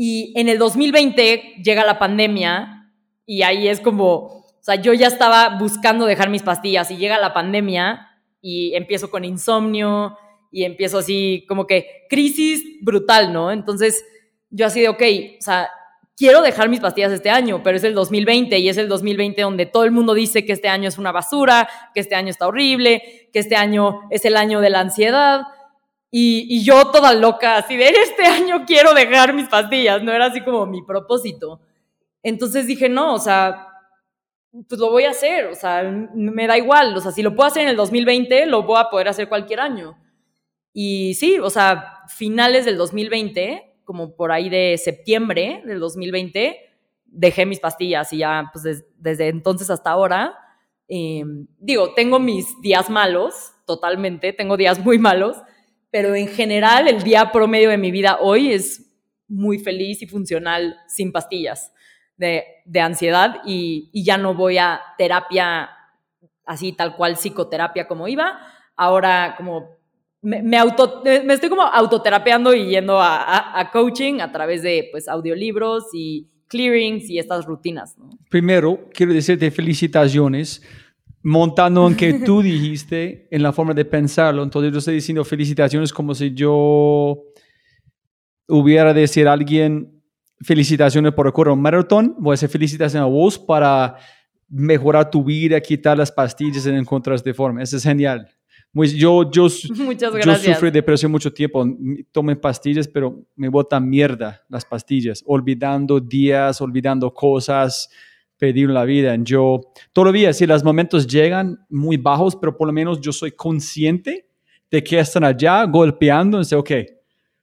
Y 0.00 0.32
en 0.36 0.48
el 0.48 0.58
2020 0.58 1.56
llega 1.60 1.84
la 1.84 1.98
pandemia 1.98 2.88
y 3.26 3.42
ahí 3.42 3.66
es 3.66 3.80
como, 3.80 4.14
o 4.14 4.60
sea, 4.60 4.76
yo 4.76 4.94
ya 4.94 5.08
estaba 5.08 5.58
buscando 5.58 6.06
dejar 6.06 6.30
mis 6.30 6.44
pastillas 6.44 6.88
y 6.92 6.98
llega 6.98 7.18
la 7.18 7.34
pandemia 7.34 8.06
y 8.40 8.76
empiezo 8.76 9.10
con 9.10 9.24
insomnio 9.24 10.16
y 10.52 10.62
empiezo 10.62 10.98
así 10.98 11.44
como 11.48 11.66
que 11.66 12.06
crisis 12.08 12.62
brutal, 12.80 13.32
¿no? 13.32 13.50
Entonces 13.50 14.04
yo 14.50 14.66
así 14.66 14.82
de, 14.82 14.88
ok, 14.88 15.02
o 15.40 15.42
sea, 15.42 15.68
quiero 16.16 16.42
dejar 16.42 16.68
mis 16.68 16.78
pastillas 16.78 17.10
este 17.10 17.30
año, 17.30 17.64
pero 17.64 17.76
es 17.76 17.82
el 17.82 17.94
2020 17.94 18.56
y 18.56 18.68
es 18.68 18.76
el 18.76 18.86
2020 18.88 19.42
donde 19.42 19.66
todo 19.66 19.82
el 19.82 19.90
mundo 19.90 20.14
dice 20.14 20.44
que 20.44 20.52
este 20.52 20.68
año 20.68 20.88
es 20.88 20.98
una 20.98 21.10
basura, 21.10 21.68
que 21.92 21.98
este 21.98 22.14
año 22.14 22.30
está 22.30 22.46
horrible, 22.46 23.28
que 23.32 23.40
este 23.40 23.56
año 23.56 24.02
es 24.10 24.24
el 24.24 24.36
año 24.36 24.60
de 24.60 24.70
la 24.70 24.78
ansiedad. 24.78 25.42
Y, 26.10 26.64
yo 26.64 26.90
toda 26.90 27.12
loca, 27.12 27.58
así 27.58 27.76
de 27.76 27.88
este 27.88 28.24
año 28.24 28.64
quiero 28.66 28.94
dejar 28.94 29.34
mis 29.34 29.48
pastillas, 29.48 30.02
no 30.02 30.12
era 30.12 30.26
así 30.26 30.42
como 30.42 30.64
mi 30.66 30.82
propósito. 30.82 31.60
Entonces 32.22 32.66
dije, 32.66 32.88
no, 32.88 33.14
o 33.14 33.18
sea, 33.18 33.66
pues 34.68 34.80
lo 34.80 34.90
voy 34.90 35.04
a 35.04 35.10
hacer, 35.10 35.46
o 35.46 35.54
sea, 35.54 35.82
me 35.82 36.46
da 36.46 36.56
igual, 36.56 36.96
o 36.96 37.00
sea, 37.00 37.12
si 37.12 37.22
lo 37.22 37.34
puedo 37.34 37.48
hacer 37.48 37.62
en 37.62 37.68
el 37.68 37.76
2020, 37.76 38.46
lo 38.46 38.62
voy 38.62 38.80
a 38.80 38.88
poder 38.90 39.08
hacer 39.08 39.28
cualquier 39.28 39.60
año. 39.60 39.98
Y 40.72 41.14
sí, 41.14 41.38
o 41.38 41.50
sea, 41.50 42.04
finales 42.08 42.64
del 42.64 42.76
2020, 42.76 43.80
como 43.84 44.16
por 44.16 44.32
ahí 44.32 44.48
de 44.48 44.78
septiembre 44.78 45.62
del 45.66 45.80
2020, 45.80 46.56
dejé 47.04 47.46
mis 47.46 47.60
pastillas 47.60 48.12
y 48.12 48.18
ya, 48.18 48.50
pues 48.52 48.84
desde 48.96 49.28
entonces 49.28 49.70
hasta 49.70 49.90
ahora, 49.90 50.34
eh, 50.88 51.24
digo, 51.58 51.94
tengo 51.94 52.18
mis 52.18 52.46
días 52.62 52.88
malos, 52.88 53.52
totalmente, 53.66 54.32
tengo 54.32 54.56
días 54.56 54.78
muy 54.78 54.98
malos, 54.98 55.36
pero 55.90 56.14
en 56.14 56.28
general 56.28 56.88
el 56.88 57.02
día 57.02 57.30
promedio 57.32 57.70
de 57.70 57.78
mi 57.78 57.90
vida 57.90 58.18
hoy 58.20 58.52
es 58.52 58.84
muy 59.28 59.58
feliz 59.58 60.02
y 60.02 60.06
funcional 60.06 60.76
sin 60.86 61.12
pastillas 61.12 61.72
de, 62.16 62.44
de 62.64 62.80
ansiedad 62.80 63.36
y, 63.44 63.90
y, 63.92 64.04
ya 64.04 64.18
no 64.18 64.34
voy 64.34 64.58
a 64.58 64.80
terapia 64.96 65.70
así 66.44 66.72
tal 66.72 66.96
cual 66.96 67.14
psicoterapia 67.14 67.86
como 67.86 68.08
iba. 68.08 68.38
Ahora 68.76 69.34
como 69.36 69.78
me, 70.20 70.42
me, 70.42 70.58
auto, 70.58 71.02
me 71.04 71.32
estoy 71.32 71.48
como 71.48 71.62
autoterapeando 71.62 72.54
y 72.54 72.70
yendo 72.70 72.98
a, 72.98 73.22
a, 73.22 73.60
a, 73.60 73.70
coaching 73.70 74.20
a 74.20 74.32
través 74.32 74.62
de 74.62 74.88
pues 74.90 75.08
audiolibros 75.08 75.84
y 75.92 76.28
clearings 76.48 77.08
y 77.08 77.18
estas 77.18 77.44
rutinas. 77.44 77.96
¿no? 77.98 78.10
Primero, 78.28 78.88
quiero 78.92 79.12
decirte 79.12 79.50
felicitaciones 79.50 80.62
montando 81.22 81.86
en 81.88 81.96
que 81.96 82.14
tú 82.14 82.42
dijiste 82.42 83.28
en 83.30 83.42
la 83.42 83.52
forma 83.52 83.74
de 83.74 83.84
pensarlo. 83.84 84.42
Entonces 84.42 84.72
yo 84.72 84.78
estoy 84.78 84.94
diciendo 84.94 85.24
felicitaciones 85.24 85.92
como 85.92 86.14
si 86.14 86.32
yo 86.32 87.24
hubiera 88.46 88.94
de 88.94 89.02
decir 89.02 89.28
a 89.28 89.32
alguien 89.32 90.02
felicitaciones 90.40 91.12
por 91.12 91.32
correr 91.32 91.52
un 91.52 91.62
maratón. 91.62 92.14
Voy 92.18 92.32
a 92.32 92.34
hacer 92.34 92.48
felicitaciones 92.48 93.04
a 93.04 93.08
vos 93.08 93.38
para 93.38 93.96
mejorar 94.48 95.10
tu 95.10 95.24
vida, 95.24 95.60
quitar 95.60 95.98
las 95.98 96.10
pastillas 96.10 96.66
en 96.66 96.76
encontrar 96.76 97.20
de 97.20 97.34
forma. 97.34 97.62
Eso 97.62 97.76
es 97.76 97.82
genial. 97.82 98.28
Pues 98.72 98.92
yo, 98.92 99.30
yo, 99.30 99.44
Muchas 99.76 100.12
yo 100.12 100.18
gracias. 100.18 100.56
sufrí 100.56 100.70
depresión 100.70 101.10
mucho 101.10 101.32
tiempo. 101.32 101.66
Tomé 102.12 102.36
pastillas, 102.36 102.86
pero 102.86 103.24
me 103.34 103.48
botan 103.48 103.88
mierda 103.88 104.42
las 104.48 104.64
pastillas. 104.64 105.22
Olvidando 105.26 106.00
días, 106.00 106.60
olvidando 106.60 107.12
cosas, 107.12 107.88
pedir 108.38 108.70
la 108.70 108.84
vida. 108.84 109.14
Yo 109.20 109.60
todavía, 109.92 110.32
si 110.32 110.46
los 110.46 110.64
momentos 110.64 111.06
llegan 111.06 111.58
muy 111.68 111.96
bajos, 111.96 112.36
pero 112.36 112.56
por 112.56 112.66
lo 112.66 112.72
menos 112.72 113.00
yo 113.00 113.12
soy 113.12 113.32
consciente 113.32 114.26
de 114.70 114.82
que 114.82 114.98
están 114.98 115.24
allá 115.24 115.64
golpeando. 115.64 116.40
Y 116.40 116.44
sé, 116.44 116.56
ok, 116.56 116.70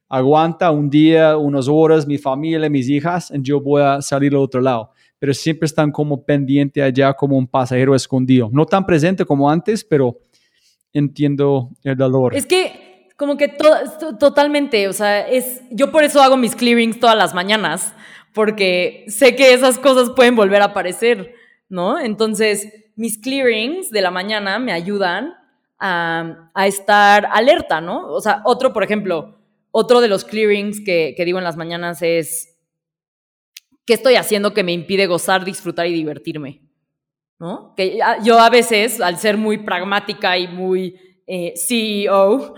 aguanta 0.09 0.71
un 0.71 0.89
día, 0.89 1.37
unas 1.37 1.67
horas, 1.67 2.07
mi 2.07 2.17
familia, 2.17 2.69
mis 2.69 2.89
hijas, 2.89 3.31
y 3.31 3.41
yo 3.41 3.59
voy 3.59 3.81
a 3.81 4.01
salir 4.01 4.33
al 4.33 4.39
otro 4.39 4.61
lado. 4.61 4.91
Pero 5.19 5.33
siempre 5.33 5.65
están 5.65 5.91
como 5.91 6.23
pendiente 6.23 6.81
allá, 6.81 7.13
como 7.13 7.37
un 7.37 7.47
pasajero 7.47 7.95
escondido. 7.95 8.49
No 8.51 8.65
tan 8.65 8.85
presente 8.85 9.25
como 9.25 9.49
antes, 9.49 9.83
pero 9.83 10.17
entiendo 10.93 11.69
el 11.83 11.97
dolor. 11.97 12.35
Es 12.35 12.45
que 12.45 13.09
como 13.17 13.37
que 13.37 13.47
to 13.47 14.17
totalmente, 14.19 14.87
o 14.87 14.93
sea, 14.93 15.27
es 15.27 15.61
yo 15.71 15.91
por 15.91 16.03
eso 16.03 16.21
hago 16.21 16.35
mis 16.35 16.55
clearings 16.55 16.99
todas 16.99 17.15
las 17.15 17.33
mañanas, 17.33 17.93
porque 18.35 19.05
sé 19.07 19.33
que 19.35 19.53
esas 19.53 19.79
cosas 19.79 20.09
pueden 20.09 20.35
volver 20.35 20.61
a 20.61 20.65
aparecer, 20.65 21.33
¿no? 21.69 21.97
Entonces, 21.97 22.67
mis 22.97 23.17
clearings 23.17 23.89
de 23.89 24.01
la 24.01 24.11
mañana 24.11 24.59
me 24.59 24.73
ayudan 24.73 25.33
a, 25.79 26.51
estar 26.65 27.29
alerta, 27.31 27.79
¿no? 27.79 28.07
O 28.09 28.19
sea, 28.19 28.41
otro, 28.43 28.73
por 28.73 28.83
ejemplo, 28.83 29.39
otro 29.71 30.01
de 30.01 30.09
los 30.09 30.25
clearings 30.25 30.81
que, 30.81 31.15
digo 31.25 31.37
en 31.37 31.45
las 31.45 31.55
mañanas 31.55 32.01
es, 32.01 32.57
¿qué 33.85 33.93
estoy 33.93 34.15
haciendo 34.15 34.53
que 34.53 34.63
me 34.63 34.73
impide 34.73 35.07
gozar, 35.07 35.45
disfrutar 35.45 35.87
y 35.87 35.93
divertirme? 35.93 36.61
¿no? 37.39 37.73
Que 37.75 37.99
yo 38.23 38.39
a 38.39 38.49
veces, 38.49 38.99
al 38.99 39.17
ser 39.17 39.37
muy 39.37 39.59
pragmática 39.59 40.37
y 40.37 40.47
muy 40.47 41.21
eh, 41.25 41.53
CEO, 41.55 42.55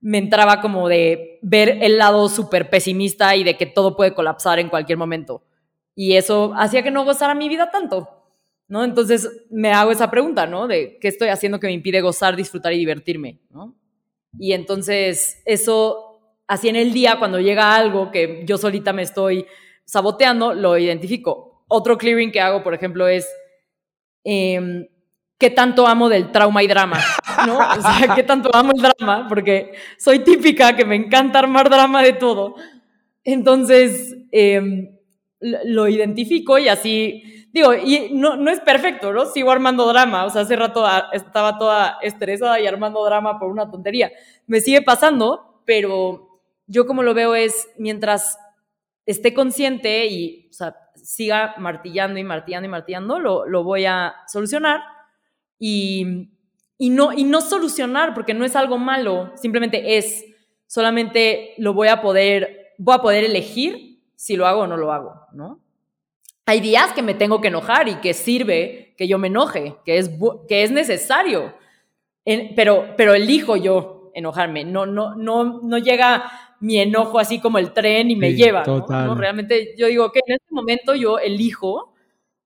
me 0.00 0.18
entraba 0.18 0.60
como 0.60 0.88
de 0.88 1.38
ver 1.42 1.78
el 1.82 1.98
lado 1.98 2.28
súper 2.28 2.70
pesimista 2.70 3.36
y 3.36 3.44
de 3.44 3.56
que 3.56 3.66
todo 3.66 3.96
puede 3.96 4.14
colapsar 4.14 4.58
en 4.58 4.68
cualquier 4.68 4.98
momento. 4.98 5.42
Y 5.94 6.14
eso 6.14 6.52
hacía 6.56 6.82
que 6.82 6.90
no 6.90 7.04
gozara 7.04 7.34
mi 7.34 7.48
vida 7.48 7.70
tanto, 7.70 8.08
¿no? 8.68 8.84
Entonces 8.84 9.28
me 9.50 9.72
hago 9.72 9.90
esa 9.90 10.10
pregunta, 10.10 10.46
¿no? 10.46 10.66
De 10.66 10.98
qué 10.98 11.08
estoy 11.08 11.28
haciendo 11.28 11.60
que 11.60 11.66
me 11.66 11.72
impide 11.72 12.00
gozar, 12.00 12.36
disfrutar 12.36 12.72
y 12.72 12.78
divertirme, 12.78 13.40
¿no? 13.50 13.74
Y 14.38 14.52
entonces 14.52 15.42
eso, 15.44 16.38
así 16.46 16.68
en 16.68 16.76
el 16.76 16.92
día, 16.92 17.16
cuando 17.18 17.40
llega 17.40 17.74
algo 17.74 18.10
que 18.10 18.44
yo 18.46 18.56
solita 18.56 18.92
me 18.92 19.02
estoy 19.02 19.46
saboteando, 19.84 20.54
lo 20.54 20.78
identifico. 20.78 21.64
Otro 21.68 21.98
clearing 21.98 22.32
que 22.32 22.40
hago, 22.40 22.62
por 22.62 22.74
ejemplo, 22.74 23.08
es 23.08 23.28
eh, 24.24 24.88
qué 25.40 25.48
tanto 25.48 25.86
amo 25.86 26.10
del 26.10 26.30
trauma 26.30 26.62
y 26.62 26.66
drama, 26.66 27.00
¿no? 27.46 27.56
O 27.56 27.80
sea, 27.80 28.14
qué 28.14 28.22
tanto 28.22 28.50
amo 28.52 28.72
el 28.76 28.82
drama, 28.82 29.26
porque 29.26 29.72
soy 29.96 30.18
típica 30.18 30.76
que 30.76 30.84
me 30.84 30.94
encanta 30.94 31.38
armar 31.38 31.70
drama 31.70 32.02
de 32.02 32.12
todo. 32.12 32.56
Entonces, 33.24 34.16
eh, 34.32 34.92
lo 35.40 35.88
identifico 35.88 36.58
y 36.58 36.68
así, 36.68 37.48
digo, 37.52 37.72
y 37.72 38.10
no, 38.12 38.36
no 38.36 38.50
es 38.50 38.60
perfecto, 38.60 39.14
¿no? 39.14 39.24
Sigo 39.24 39.50
armando 39.50 39.86
drama, 39.86 40.26
o 40.26 40.30
sea, 40.30 40.42
hace 40.42 40.56
rato 40.56 40.84
estaba 41.12 41.56
toda 41.56 41.98
estresada 42.02 42.60
y 42.60 42.66
armando 42.66 43.02
drama 43.02 43.38
por 43.38 43.50
una 43.50 43.70
tontería. 43.70 44.12
Me 44.46 44.60
sigue 44.60 44.82
pasando, 44.82 45.62
pero 45.64 46.42
yo 46.66 46.86
como 46.86 47.02
lo 47.02 47.14
veo 47.14 47.34
es, 47.34 47.70
mientras 47.78 48.38
esté 49.06 49.32
consciente 49.32 50.06
y, 50.06 50.50
siga 50.96 51.54
martillando 51.56 52.18
y 52.18 52.24
martillando 52.24 52.66
y 52.66 52.70
martillando, 52.70 53.18
lo, 53.18 53.46
lo 53.46 53.64
voy 53.64 53.86
a 53.86 54.16
solucionar. 54.26 54.82
Y, 55.60 56.30
y, 56.78 56.90
no, 56.90 57.12
y 57.12 57.22
no 57.22 57.40
solucionar, 57.42 58.14
porque 58.14 58.34
no 58.34 58.44
es 58.44 58.56
algo 58.56 58.78
malo, 58.78 59.30
simplemente 59.36 59.98
es, 59.98 60.24
solamente 60.66 61.54
lo 61.58 61.74
voy 61.74 61.88
a 61.88 62.00
poder, 62.00 62.72
voy 62.78 62.94
a 62.96 63.02
poder 63.02 63.22
elegir 63.24 64.00
si 64.16 64.34
lo 64.36 64.46
hago 64.46 64.62
o 64.62 64.66
no 64.66 64.76
lo 64.76 64.90
hago, 64.92 65.14
¿no? 65.32 65.60
Hay 66.46 66.60
días 66.60 66.92
que 66.94 67.02
me 67.02 67.14
tengo 67.14 67.40
que 67.40 67.48
enojar 67.48 67.88
y 67.88 67.96
que 67.96 68.12
sirve 68.14 68.94
que 68.96 69.06
yo 69.06 69.18
me 69.18 69.28
enoje, 69.28 69.76
que 69.84 69.98
es, 69.98 70.10
que 70.48 70.62
es 70.64 70.70
necesario, 70.72 71.54
en, 72.24 72.54
pero, 72.56 72.94
pero 72.96 73.14
elijo 73.14 73.56
yo 73.56 74.10
enojarme, 74.14 74.64
no, 74.64 74.86
no, 74.86 75.14
no, 75.14 75.60
no 75.62 75.78
llega 75.78 76.30
mi 76.60 76.78
enojo 76.78 77.18
así 77.18 77.40
como 77.40 77.58
el 77.58 77.72
tren 77.72 78.10
y 78.10 78.16
me 78.16 78.30
Sí, 78.30 78.36
lleva. 78.36 78.60
¿no? 78.64 78.80
total. 78.82 79.06
¿no? 79.06 79.14
Realmente 79.14 79.74
yo 79.78 79.86
digo 79.86 80.10
que 80.12 80.20
en 80.26 80.34
este 80.34 80.52
momento 80.54 80.94
yo 80.94 81.18
elijo 81.18 81.94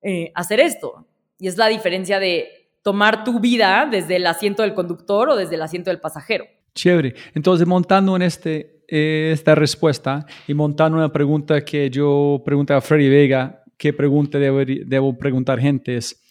eh, 0.02 0.30
hacer 0.34 0.60
esto. 0.60 1.06
Y 1.38 1.48
es 1.48 1.56
la 1.56 1.66
diferencia 1.68 2.20
de 2.20 2.63
tomar 2.84 3.24
tu 3.24 3.40
vida 3.40 3.88
desde 3.90 4.16
el 4.16 4.26
asiento 4.26 4.62
del 4.62 4.74
conductor 4.74 5.30
o 5.30 5.36
desde 5.36 5.56
el 5.56 5.62
asiento 5.62 5.90
del 5.90 6.00
pasajero. 6.00 6.44
Chévere. 6.74 7.14
Entonces, 7.34 7.66
montando 7.66 8.14
en 8.14 8.22
este, 8.22 8.82
eh, 8.86 9.30
esta 9.32 9.54
respuesta 9.54 10.26
y 10.46 10.52
montando 10.52 10.98
una 10.98 11.10
pregunta 11.10 11.64
que 11.64 11.88
yo 11.88 12.42
pregunté 12.44 12.74
a 12.74 12.82
Freddy 12.82 13.08
Vega, 13.08 13.64
¿qué 13.78 13.94
pregunta 13.94 14.38
debo, 14.38 14.60
debo 14.64 15.16
preguntar 15.16 15.58
gente? 15.58 15.96
Es, 15.96 16.22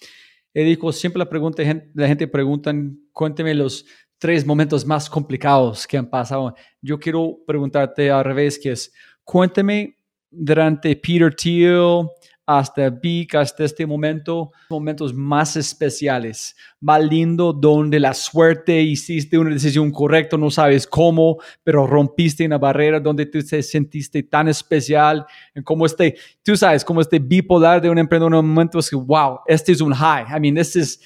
él 0.53 0.67
dijo, 0.67 0.91
siempre 0.93 1.17
la, 1.17 1.27
pregunta, 1.27 1.63
la 1.95 2.07
gente 2.07 2.27
pregunta, 2.27 2.71
cuénteme 3.11 3.55
los 3.55 3.85
tres 4.19 4.45
momentos 4.45 4.85
más 4.85 5.09
complicados 5.09 5.87
que 5.87 5.97
han 5.97 6.07
pasado. 6.07 6.53
Yo 6.81 6.99
quiero 6.99 7.39
preguntarte 7.47 8.11
al 8.11 8.23
revés, 8.23 8.59
que 8.59 8.73
es, 8.73 8.93
cuéntame 9.23 9.97
durante 10.29 10.95
Peter 10.95 11.33
Thiel 11.33 12.05
hasta 12.45 12.89
Vic, 12.89 13.35
hasta 13.35 13.63
este 13.63 13.85
momento, 13.85 14.51
momentos 14.69 15.13
más 15.13 15.55
especiales, 15.55 16.55
más 16.79 17.03
lindo, 17.03 17.53
donde 17.53 17.99
la 17.99 18.13
suerte 18.13 18.81
hiciste 18.81 19.37
una 19.37 19.51
decisión 19.51 19.91
correcta, 19.91 20.37
no 20.37 20.51
sabes 20.51 20.85
cómo, 20.85 21.37
pero 21.63 21.87
rompiste 21.87 22.45
una 22.45 22.57
barrera 22.57 22.99
donde 22.99 23.25
tú 23.25 23.39
te 23.41 23.63
sentiste 23.63 24.23
tan 24.23 24.49
especial, 24.49 25.25
en 25.55 25.63
como 25.63 25.85
este, 25.85 26.15
tú 26.43 26.57
sabes, 26.57 26.83
como 26.83 26.99
este 27.01 27.19
bipolar 27.19 27.81
de 27.81 27.89
un 27.89 27.97
emprendedor, 27.97 28.33
en 28.33 28.39
un 28.39 28.49
momento 28.49 28.79
es 28.79 28.89
que, 28.89 28.95
wow, 28.95 29.39
este 29.47 29.71
es 29.71 29.79
un 29.79 29.93
high, 29.93 30.25
I 30.35 30.39
mean, 30.39 30.55
this 30.55 30.75
is, 30.75 30.99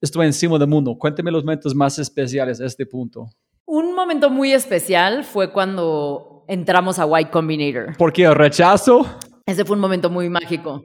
estoy 0.00 0.26
encima 0.26 0.58
del 0.58 0.68
mundo. 0.68 0.96
Cuéntame 0.98 1.30
los 1.30 1.44
momentos 1.44 1.74
más 1.74 1.98
especiales 1.98 2.60
a 2.60 2.66
este 2.66 2.84
punto. 2.86 3.28
Un 3.64 3.94
momento 3.94 4.28
muy 4.28 4.52
especial 4.52 5.22
fue 5.22 5.52
cuando 5.52 6.44
entramos 6.48 6.98
a 6.98 7.06
Y 7.20 7.26
Combinator. 7.26 7.96
¿Por 7.96 8.12
qué 8.12 8.24
el 8.24 8.34
rechazo? 8.34 9.06
Ese 9.46 9.64
fue 9.64 9.76
un 9.76 9.80
momento 9.80 10.10
muy 10.10 10.28
mágico. 10.28 10.84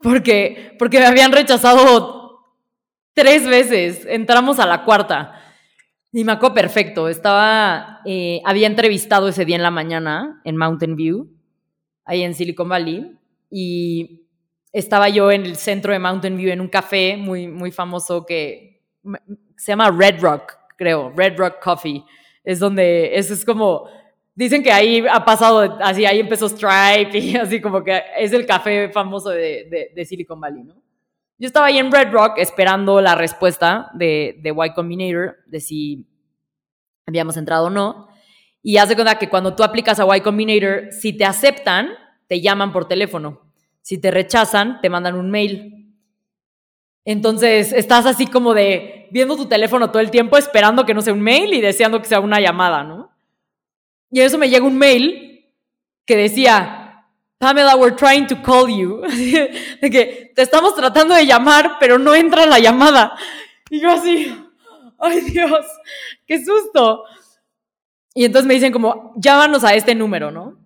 Porque, 0.00 0.74
porque 0.78 0.98
me 0.98 1.06
habían 1.06 1.32
rechazado 1.32 2.40
tres 3.14 3.46
veces. 3.46 4.06
Entramos 4.06 4.58
a 4.58 4.66
la 4.66 4.84
cuarta. 4.84 5.40
Y 6.12 6.24
me 6.24 6.32
acuerdo 6.32 6.54
perfecto. 6.54 7.08
Estaba, 7.08 8.00
eh, 8.04 8.42
había 8.44 8.66
entrevistado 8.66 9.28
ese 9.28 9.44
día 9.44 9.56
en 9.56 9.62
la 9.62 9.70
mañana 9.70 10.40
en 10.44 10.56
Mountain 10.56 10.96
View, 10.96 11.30
ahí 12.04 12.22
en 12.22 12.34
Silicon 12.34 12.68
Valley. 12.68 13.16
Y 13.50 14.26
estaba 14.72 15.08
yo 15.08 15.30
en 15.30 15.46
el 15.46 15.56
centro 15.56 15.92
de 15.92 15.98
Mountain 15.98 16.36
View 16.36 16.50
en 16.50 16.60
un 16.60 16.68
café 16.68 17.16
muy, 17.16 17.46
muy 17.46 17.70
famoso 17.70 18.26
que 18.26 18.82
se 19.56 19.72
llama 19.72 19.90
Red 19.90 20.20
Rock, 20.20 20.54
creo. 20.76 21.12
Red 21.16 21.38
Rock 21.38 21.62
Coffee. 21.62 22.04
Es 22.44 22.58
donde, 22.58 23.16
eso 23.16 23.32
es 23.32 23.44
como 23.44 23.88
Dicen 24.34 24.62
que 24.62 24.72
ahí 24.72 25.04
ha 25.10 25.24
pasado, 25.24 25.78
así 25.82 26.06
ahí 26.06 26.20
empezó 26.20 26.48
Stripe 26.48 27.10
y 27.18 27.36
así 27.36 27.60
como 27.60 27.84
que 27.84 28.02
es 28.16 28.32
el 28.32 28.46
café 28.46 28.88
famoso 28.88 29.30
de, 29.30 29.92
Silicon 30.06 30.40
Valley, 30.40 30.64
¿no? 30.64 30.74
Yo 31.38 31.46
estaba 31.46 31.66
ahí 31.66 31.78
en 31.78 31.90
Red 31.90 32.12
Rock 32.12 32.38
esperando 32.38 33.00
la 33.00 33.16
respuesta 33.16 33.90
de, 33.94 34.38
de 34.42 34.50
Y 34.50 34.72
Combinator, 34.74 35.38
de 35.46 35.60
si 35.60 36.06
habíamos 37.04 37.36
entrado 37.36 37.66
o 37.66 37.70
no. 37.70 38.08
Y 38.62 38.76
haz 38.76 38.88
de 38.88 38.94
cuenta 38.94 39.18
que 39.18 39.28
cuando 39.28 39.56
tú 39.56 39.64
aplicas 39.64 39.98
a 39.98 40.16
Y 40.16 40.20
Combinator, 40.20 40.92
si 40.92 41.12
te 41.12 41.24
aceptan, 41.24 41.90
te 42.28 42.40
llaman 42.40 42.72
por 42.72 42.86
teléfono. 42.86 43.40
Si 43.80 43.98
te 43.98 44.12
rechazan, 44.12 44.80
te 44.80 44.88
mandan 44.88 45.16
un 45.16 45.30
mail. 45.30 45.82
Entonces 47.04 47.72
estás 47.72 48.06
así 48.06 48.26
como 48.28 48.54
de 48.54 49.08
viendo 49.10 49.36
tu 49.36 49.46
teléfono 49.46 49.90
todo 49.90 50.00
el 50.00 50.10
tiempo, 50.10 50.38
esperando 50.38 50.86
que 50.86 50.94
no 50.94 51.02
sea 51.02 51.12
un 51.12 51.20
mail 51.20 51.52
y 51.52 51.60
deseando 51.60 52.00
que 52.00 52.08
sea 52.08 52.20
una 52.20 52.40
llamada, 52.40 52.84
¿no? 52.84 53.11
Y 54.12 54.20
eso 54.20 54.36
me 54.36 54.50
llega 54.50 54.66
un 54.66 54.76
mail 54.76 55.50
que 56.04 56.16
decía, 56.16 57.08
Pamela, 57.38 57.76
we're 57.76 57.96
trying 57.96 58.26
to 58.26 58.40
call 58.42 58.68
you. 58.68 59.00
de 59.80 59.90
que 59.90 60.32
te 60.34 60.42
estamos 60.42 60.74
tratando 60.74 61.14
de 61.14 61.26
llamar, 61.26 61.78
pero 61.80 61.98
no 61.98 62.14
entra 62.14 62.44
la 62.44 62.58
llamada. 62.58 63.16
Y 63.70 63.80
yo 63.80 63.90
así, 63.90 64.32
ay 64.98 65.22
Dios, 65.22 65.66
qué 66.26 66.44
susto. 66.44 67.04
Y 68.14 68.26
entonces 68.26 68.46
me 68.46 68.54
dicen 68.54 68.70
como, 68.70 69.14
llámanos 69.16 69.64
a 69.64 69.74
este 69.74 69.94
número, 69.94 70.30
¿no? 70.30 70.58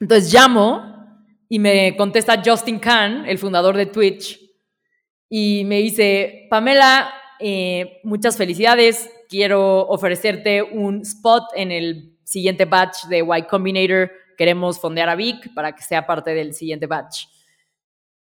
Entonces 0.00 0.32
llamo 0.32 1.22
y 1.50 1.58
me 1.58 1.96
contesta 1.98 2.42
Justin 2.42 2.78
Khan, 2.78 3.26
el 3.26 3.38
fundador 3.38 3.76
de 3.76 3.86
Twitch, 3.86 4.40
y 5.28 5.64
me 5.66 5.78
dice, 5.80 6.46
Pamela, 6.48 7.12
eh, 7.38 8.00
muchas 8.04 8.38
felicidades, 8.38 9.10
quiero 9.28 9.86
ofrecerte 9.88 10.62
un 10.62 11.02
spot 11.02 11.44
en 11.54 11.72
el 11.72 12.16
siguiente 12.24 12.64
batch 12.64 13.04
de 13.08 13.18
Y 13.18 13.42
Combinator, 13.42 14.10
queremos 14.36 14.80
fondear 14.80 15.08
a 15.08 15.14
Vic 15.14 15.52
para 15.54 15.74
que 15.74 15.82
sea 15.82 16.06
parte 16.06 16.34
del 16.34 16.54
siguiente 16.54 16.86
batch. 16.86 17.26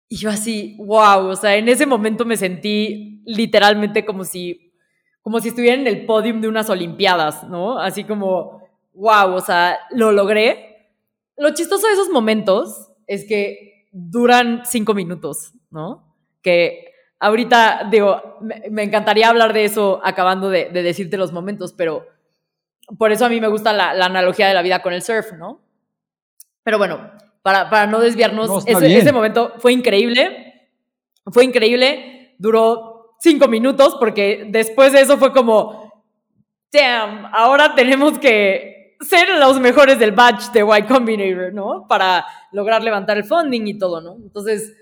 Y 0.09 0.17
yo 0.17 0.29
así, 0.29 0.75
wow, 0.79 1.27
o 1.27 1.35
sea, 1.35 1.55
en 1.55 1.69
ese 1.69 1.85
momento 1.85 2.25
me 2.25 2.35
sentí 2.35 3.21
literalmente 3.25 4.05
como 4.05 4.25
si, 4.25 4.73
como 5.21 5.39
si 5.39 5.49
estuviera 5.49 5.79
en 5.79 5.87
el 5.87 6.05
podium 6.05 6.41
de 6.41 6.49
unas 6.49 6.69
Olimpiadas, 6.69 7.47
¿no? 7.47 7.79
Así 7.79 8.03
como, 8.03 8.61
wow, 8.93 9.33
o 9.33 9.41
sea, 9.41 9.79
lo 9.91 10.11
logré. 10.11 10.89
Lo 11.37 11.53
chistoso 11.53 11.87
de 11.87 11.93
esos 11.93 12.09
momentos 12.09 12.89
es 13.07 13.25
que 13.25 13.87
duran 13.91 14.63
cinco 14.65 14.93
minutos, 14.93 15.53
¿no? 15.69 16.13
Que 16.41 16.90
ahorita, 17.21 17.87
digo, 17.89 18.39
me, 18.41 18.83
encantaría 18.83 19.29
hablar 19.29 19.53
de 19.53 19.63
eso 19.63 20.01
acabando 20.03 20.49
de, 20.49 20.69
decirte 20.71 21.17
los 21.17 21.31
momentos, 21.31 21.71
pero 21.71 22.07
por 22.97 23.11
eso 23.11 23.25
a 23.25 23.29
mí 23.29 23.39
me 23.39 23.47
gusta 23.47 23.71
la, 23.71 23.91
analogía 23.91 24.47
de 24.47 24.55
la 24.55 24.63
vida 24.63 24.81
con 24.81 24.91
el 24.91 25.03
surf, 25.03 25.31
¿no? 25.33 25.61
Pero 26.63 26.79
bueno, 26.79 27.11
para, 27.43 27.69
para 27.69 27.85
no 27.85 27.99
desviarnos, 27.99 28.65
ese, 28.67 28.97
ese, 28.97 29.13
momento 29.13 29.53
fue 29.59 29.71
increíble, 29.71 30.69
fue 31.31 31.45
increíble, 31.45 32.35
duró 32.39 33.15
cinco 33.19 33.47
minutos 33.47 33.95
porque 33.99 34.47
después 34.49 34.91
de 34.91 35.01
eso 35.01 35.17
fue 35.17 35.31
como, 35.31 36.03
damn, 36.71 37.27
ahora 37.33 37.75
tenemos 37.75 38.17
que 38.17 38.97
ser 38.99 39.29
los 39.37 39.59
mejores 39.59 39.99
del 39.99 40.11
batch 40.11 40.51
de 40.51 40.61
Y 40.61 40.83
Combinator, 40.83 41.53
¿no? 41.53 41.85
Para 41.87 42.25
lograr 42.51 42.83
levantar 42.83 43.17
el 43.17 43.25
funding 43.25 43.67
y 43.67 43.77
todo, 43.77 44.01
¿no? 44.01 44.15
Entonces, 44.15 44.75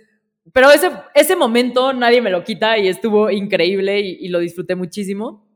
pero 0.53 0.71
ese, 0.71 0.89
ese 1.13 1.35
momento 1.35 1.93
nadie 1.93 2.21
me 2.21 2.29
lo 2.29 2.43
quita 2.43 2.77
y 2.77 2.87
estuvo 2.87 3.29
increíble 3.29 3.99
y, 3.99 4.27
lo 4.29 4.39
disfruté 4.39 4.75
muchísimo. 4.75 5.47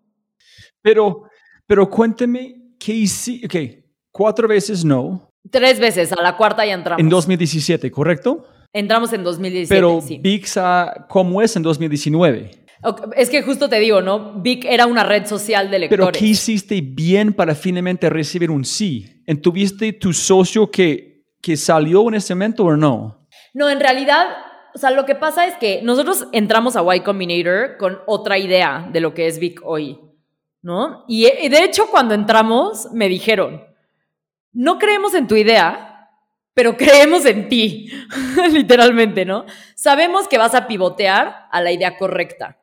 Pero, 0.82 1.24
pero 1.66 1.90
cuénteme, 1.90 2.74
¿qué 2.80 2.94
hiciste? 2.94 3.46
Ok, 3.46 3.86
cuatro 4.12 4.48
veces 4.48 4.84
no. 4.84 5.30
Tres 5.50 5.80
veces, 5.80 6.12
a 6.12 6.22
la 6.22 6.38
cuarta 6.38 6.66
ya 6.66 6.74
entramos. 6.74 7.02
En 7.02 7.10
2017, 7.10 7.92
¿correcto? 7.92 8.48
Entramos 8.72 9.14
en 9.14 9.24
2017. 9.24 9.76
Pero 9.76 10.02
sí. 10.02 10.22
¿cómo 11.08 11.42
es 11.42 11.56
en 11.56 11.64
2019? 11.64 12.64
Es 13.16 13.30
que 13.30 13.42
justo 13.44 13.70
te 13.70 13.80
digo, 13.80 14.02
¿no? 14.02 14.42
Vic 14.42 14.66
era 14.66 14.88
una 14.88 15.04
red 15.04 15.26
social 15.26 15.72
de 15.72 15.80
lectores. 15.80 16.06
Pero 16.06 16.20
¿qué 16.20 16.26
hiciste 16.26 16.82
bien 16.82 17.34
para 17.34 17.56
finalmente 17.56 18.10
recibir 18.10 18.52
un 18.52 18.66
sí? 18.66 19.24
¿Tuviste 19.42 19.94
tu 19.94 20.12
socio 20.12 20.70
que, 20.70 21.24
que 21.42 21.56
salió 21.56 22.08
en 22.10 22.16
ese 22.16 22.36
momento 22.36 22.66
o 22.66 22.76
no? 22.76 23.28
No, 23.54 23.70
en 23.70 23.80
realidad 23.80 24.28
o 24.74 24.78
sea, 24.78 24.92
lo 24.92 25.06
que 25.06 25.16
pasa 25.16 25.46
es 25.46 25.56
que 25.58 25.82
nosotros 25.84 26.28
entramos 26.32 26.76
a 26.76 26.96
Y 26.96 27.02
Combinator 27.02 27.78
con 27.78 28.00
otra 28.06 28.38
idea 28.38 28.88
de 28.92 29.00
lo 29.00 29.14
que 29.14 29.28
es 29.28 29.40
Vic 29.40 29.62
hoy, 29.64 30.00
¿no? 30.62 31.06
Y, 31.08 31.24
de 31.24 31.64
hecho, 31.64 31.88
cuando 31.92 32.14
entramos, 32.14 32.92
me 32.92 33.08
dijeron, 33.08 33.64
no 34.52 34.80
creemos 34.80 35.14
en 35.14 35.28
tu 35.28 35.36
idea, 35.36 36.10
pero 36.54 36.76
creemos 36.78 37.26
en 37.26 37.50
ti, 37.50 37.90
literalmente, 38.52 39.26
¿no? 39.26 39.46
Sabemos 39.76 40.28
que 40.28 40.38
vas 40.38 40.56
a 40.56 40.68
pivotear 40.68 41.48
a 41.52 41.62
la 41.62 41.72
idea 41.72 41.98
correcta. 41.98 42.58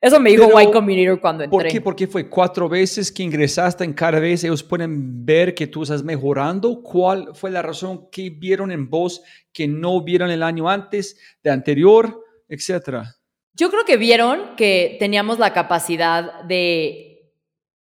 Eso 0.00 0.20
me 0.20 0.30
dijo 0.30 0.60
Y 0.60 0.70
Combinator 0.70 1.20
cuando 1.20 1.44
entré. 1.44 1.58
¿Por 1.58 1.68
qué? 1.68 1.80
Porque 1.80 2.06
fue 2.06 2.28
cuatro 2.28 2.68
veces 2.68 3.10
que 3.10 3.22
ingresaste 3.22 3.84
en 3.84 3.94
cada 3.94 4.20
vez. 4.20 4.44
Ellos 4.44 4.62
pueden 4.62 5.24
ver 5.24 5.54
que 5.54 5.66
tú 5.66 5.82
estás 5.82 6.02
mejorando. 6.02 6.82
¿Cuál 6.82 7.34
fue 7.34 7.50
la 7.50 7.62
razón 7.62 8.08
que 8.10 8.30
vieron 8.30 8.70
en 8.70 8.90
vos 8.90 9.22
que 9.52 9.66
no 9.66 10.02
vieron 10.02 10.30
el 10.30 10.42
año 10.42 10.68
antes, 10.68 11.18
de 11.42 11.50
anterior, 11.50 12.22
etcétera? 12.48 13.16
Yo 13.54 13.70
creo 13.70 13.84
que 13.84 13.96
vieron 13.96 14.54
que 14.56 14.96
teníamos 15.00 15.38
la 15.38 15.54
capacidad 15.54 16.42
de 16.44 17.32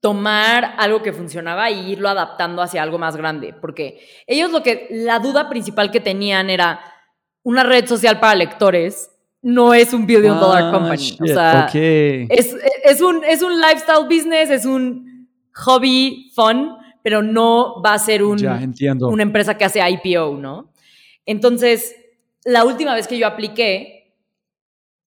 tomar 0.02 0.76
algo 0.78 1.02
que 1.02 1.14
funcionaba 1.14 1.70
e 1.70 1.74
irlo 1.74 2.10
adaptando 2.10 2.62
hacia 2.62 2.84
algo 2.84 2.98
más 2.98 3.16
grande. 3.16 3.54
Porque 3.54 4.06
ellos 4.28 4.52
lo 4.52 4.62
que, 4.64 4.88
la 4.90 5.20
duda 5.20 5.48
principal 5.48 5.92
que 5.92 6.02
tenían 6.02 6.50
era 6.50 6.82
una 7.44 7.64
red 7.64 7.88
social 7.88 8.20
para 8.20 8.36
lectores 8.36 9.11
no 9.42 9.74
es 9.74 9.92
un 9.94 10.06
billion 10.06 10.40
dollar 10.40 10.66
ah, 10.66 10.72
company. 10.72 11.18
o 11.20 11.26
sea, 11.26 11.70
es, 11.74 13.02
un, 13.02 13.24
es 13.24 13.42
un 13.42 13.60
lifestyle 13.60 14.06
business, 14.06 14.50
es 14.50 14.66
un 14.66 15.28
hobby 15.54 16.32
fun, 16.36 16.78
pero 17.02 17.24
no 17.24 17.82
va 17.82 17.94
a 17.94 18.00
ser 18.00 18.24
un, 18.24 18.40
una 19.02 19.24
empresa 19.24 19.58
que 19.58 19.66
hace 19.66 19.82
IPO, 19.82 20.38
¿no? 20.38 20.72
Entonces, 21.26 21.96
la 22.46 22.66
última 22.66 22.94
vez 22.94 23.08
que 23.08 23.18
yo 23.18 23.26
apliqué, 23.26 24.16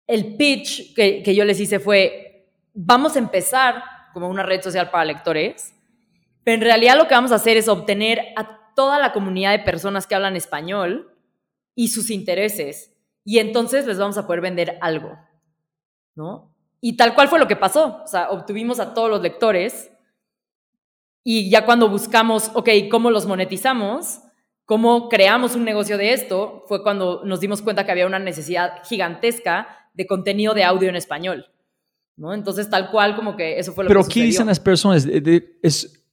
el 0.07 0.37
pitch 0.37 0.95
que, 0.95 1.23
que 1.23 1.35
yo 1.35 1.45
les 1.45 1.61
hice 1.61 1.79
fue, 1.79 2.49
vamos 2.75 3.17
a 3.17 3.21
empezar 3.21 3.83
como 4.13 4.29
una 4.29 4.43
red 4.43 4.61
social 4.63 4.91
para 4.91 5.05
lectores, 5.05 5.75
pero 6.43 6.57
en 6.57 6.61
realidad 6.61 6.97
lo 6.97 7.09
que 7.09 7.15
vamos 7.15 7.33
a 7.33 7.37
hacer 7.37 7.57
es 7.57 7.69
obtener 7.69 8.21
a 8.37 8.73
toda 8.75 8.99
la 8.99 9.13
comunidad 9.13 9.53
de 9.53 9.61
personas 9.61 10.07
que 10.07 10.15
hablan 10.15 10.37
español 10.37 11.17
y 11.75 11.89
sus 11.89 12.11
intereses 12.11 12.94
y 13.25 13.39
entonces 13.39 13.87
les 13.87 13.99
vamos 13.99 14.19
a 14.19 14.27
poder 14.27 14.41
vender 14.43 14.79
algo, 14.81 15.19
¿no? 16.15 16.55
Y 16.81 16.97
tal 16.97 17.15
cual 17.15 17.29
fue 17.29 17.39
lo 17.39 17.49
que 17.49 17.57
pasó, 17.57 18.03
o 18.05 18.07
sea, 18.07 18.31
obtuvimos 18.31 18.79
a 18.79 18.93
todos 18.93 19.09
los 19.09 19.23
lectores 19.23 19.91
y 21.25 21.49
ya 21.49 21.65
cuando 21.65 21.89
buscamos, 21.89 22.51
ok, 22.55 22.69
¿cómo 22.91 23.11
los 23.11 23.27
monetizamos? 23.27 24.21
¿Cómo 24.67 25.09
creamos 25.09 25.57
un 25.57 25.65
negocio 25.65 25.97
de 25.97 26.13
esto? 26.13 26.65
Fue 26.69 26.83
cuando 26.83 27.25
nos 27.25 27.41
dimos 27.41 27.63
cuenta 27.63 27.85
que 27.85 27.93
había 27.93 28.07
una 28.07 28.19
necesidad 28.19 28.83
gigantesca 28.85 29.89
de 29.95 30.07
contenido 30.07 30.53
de 30.53 30.65
audio 30.65 30.91
en 30.91 30.97
español, 30.97 31.47
¿no? 32.17 32.35
Entonces, 32.35 32.69
tal 32.69 32.91
cual 32.91 33.17
como 33.17 33.37
que 33.37 33.59
eso 33.59 33.73
fue 33.73 33.85
lo 33.85 33.89
Pero 33.89 34.05
que 34.05 34.15
¿qué 34.15 34.23
dicen 34.23 34.47
las 34.47 34.61
personas? 34.61 35.07
Es, 35.63 36.05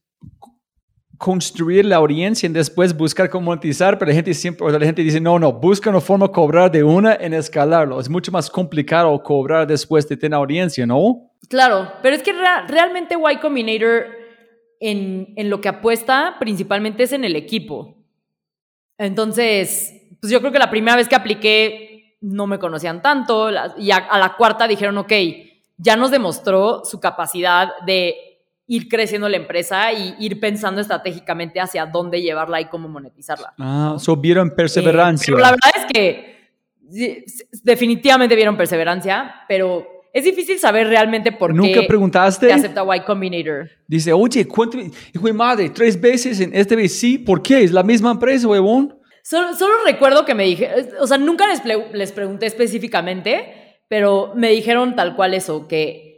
construir 1.22 1.86
la 1.86 1.98
audiencia 1.98 2.50
y 2.50 2.52
después 2.52 2.98
buscar 2.98 3.30
cómo 3.30 3.46
monetizar, 3.46 4.00
pero 4.00 4.10
la 4.10 4.16
gente 4.16 4.34
siempre, 4.34 4.72
la 4.72 4.84
gente 4.84 5.04
dice, 5.04 5.22
no, 5.22 5.38
no, 5.38 5.54
busca 5.54 5.92
una 5.92 6.02
forma 6.02 6.26
de 6.26 6.32
cobrar 6.34 6.72
de 6.72 6.84
una 6.84 7.14
en 7.14 7.36
escalarlo. 7.36 8.00
Es 8.00 8.10
mucho 8.10 8.32
más 8.32 8.50
complicado 8.50 9.22
cobrar 9.22 9.68
después 9.68 10.10
de 10.10 10.18
tener 10.18 10.36
audiencia, 10.36 10.84
¿no? 10.88 11.30
Claro, 11.48 11.94
pero 12.02 12.16
es 12.16 12.24
que 12.24 12.34
realmente 12.68 13.16
Y 13.32 13.38
Combinator 13.38 14.08
en, 14.80 15.32
en 15.36 15.52
lo 15.52 15.62
que 15.62 15.70
apuesta 15.70 16.38
principalmente 16.40 17.04
es 17.04 17.12
en 17.12 17.24
el 17.24 17.36
equipo. 17.36 18.04
Entonces, 18.98 19.94
pues 20.20 20.34
yo 20.34 20.40
creo 20.40 20.52
que 20.52 20.58
la 20.58 20.72
primera 20.72 20.98
vez 20.98 21.08
que 21.08 21.16
apliqué 21.16 22.18
no 22.22 22.48
me 22.48 22.58
conocían 22.58 23.04
tanto 23.04 23.52
y 23.78 23.92
a 23.92 24.18
la 24.18 24.36
cuarta 24.36 24.68
dijeron, 24.68 24.98
ok, 24.98 25.14
ya 25.78 25.96
nos 25.96 26.10
demostró 26.10 26.84
su 26.84 27.00
capacidad 27.00 27.70
de 27.86 28.31
ir 28.72 28.88
creciendo 28.88 29.28
la 29.28 29.36
empresa 29.36 29.92
y 29.92 30.16
ir 30.20 30.40
pensando 30.40 30.80
estratégicamente 30.80 31.60
hacia 31.60 31.86
dónde 31.86 32.22
llevarla 32.22 32.62
y 32.62 32.66
cómo 32.70 32.88
monetizarla. 32.88 33.54
Ah, 33.60 33.98
so 34.00 34.16
vieron 34.16 34.56
perseverancia. 34.56 35.26
pero 35.26 35.40
la 35.40 35.52
verdad 35.52 35.72
es 35.76 35.86
que 35.94 36.54
definitivamente 37.64 38.34
vieron 38.34 38.56
perseverancia, 38.56 39.44
pero 39.50 39.86
es 40.14 40.24
difícil 40.24 40.58
saber 40.58 40.88
realmente 40.88 41.34
por 41.34 41.54
¿Nunca 41.54 41.68
qué 41.68 41.76
¿Nunca 41.76 41.88
preguntaste? 41.90 42.48
te 42.48 42.54
acepta 42.54 42.86
Y 42.96 43.02
Combinator. 43.02 43.70
Dice, 43.88 44.14
oye, 44.14 44.48
cuéntame, 44.48 44.90
hijo 45.14 45.28
de 45.28 45.34
madre, 45.34 45.70
tres 45.70 46.00
veces 46.00 46.40
en 46.40 46.56
este 46.56 46.78
vez 46.78 46.98
sí, 46.98 47.18
¿por 47.18 47.42
qué? 47.42 47.64
¿Es 47.64 47.74
la 47.74 47.84
misma 47.84 48.12
empresa, 48.12 48.48
huevón? 48.48 48.98
Solo, 49.22 49.54
solo 49.54 49.74
recuerdo 49.86 50.24
que 50.24 50.34
me 50.34 50.46
dije, 50.46 50.70
o 50.98 51.08
sea, 51.08 51.18
nunca 51.18 51.46
les, 51.46 51.62
les 51.94 52.12
pregunté 52.14 52.46
específicamente, 52.46 53.80
pero 53.90 54.32
me 54.34 54.50
dijeron 54.52 54.96
tal 54.96 55.18
cual 55.18 55.34
eso, 55.34 55.68
que 55.68 56.11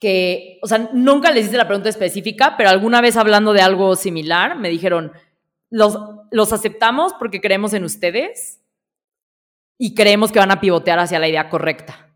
que, 0.00 0.58
o 0.62 0.66
sea, 0.66 0.90
nunca 0.92 1.30
les 1.30 1.46
hice 1.46 1.56
la 1.56 1.66
pregunta 1.66 1.90
específica, 1.90 2.54
pero 2.56 2.70
alguna 2.70 3.00
vez 3.00 3.16
hablando 3.16 3.52
de 3.52 3.60
algo 3.60 3.94
similar, 3.96 4.58
me 4.58 4.70
dijeron, 4.70 5.12
los, 5.70 5.98
los 6.30 6.52
aceptamos 6.52 7.12
porque 7.18 7.40
creemos 7.40 7.74
en 7.74 7.84
ustedes 7.84 8.60
y 9.78 9.94
creemos 9.94 10.32
que 10.32 10.38
van 10.38 10.50
a 10.50 10.60
pivotear 10.60 10.98
hacia 10.98 11.18
la 11.18 11.28
idea 11.28 11.48
correcta, 11.48 12.14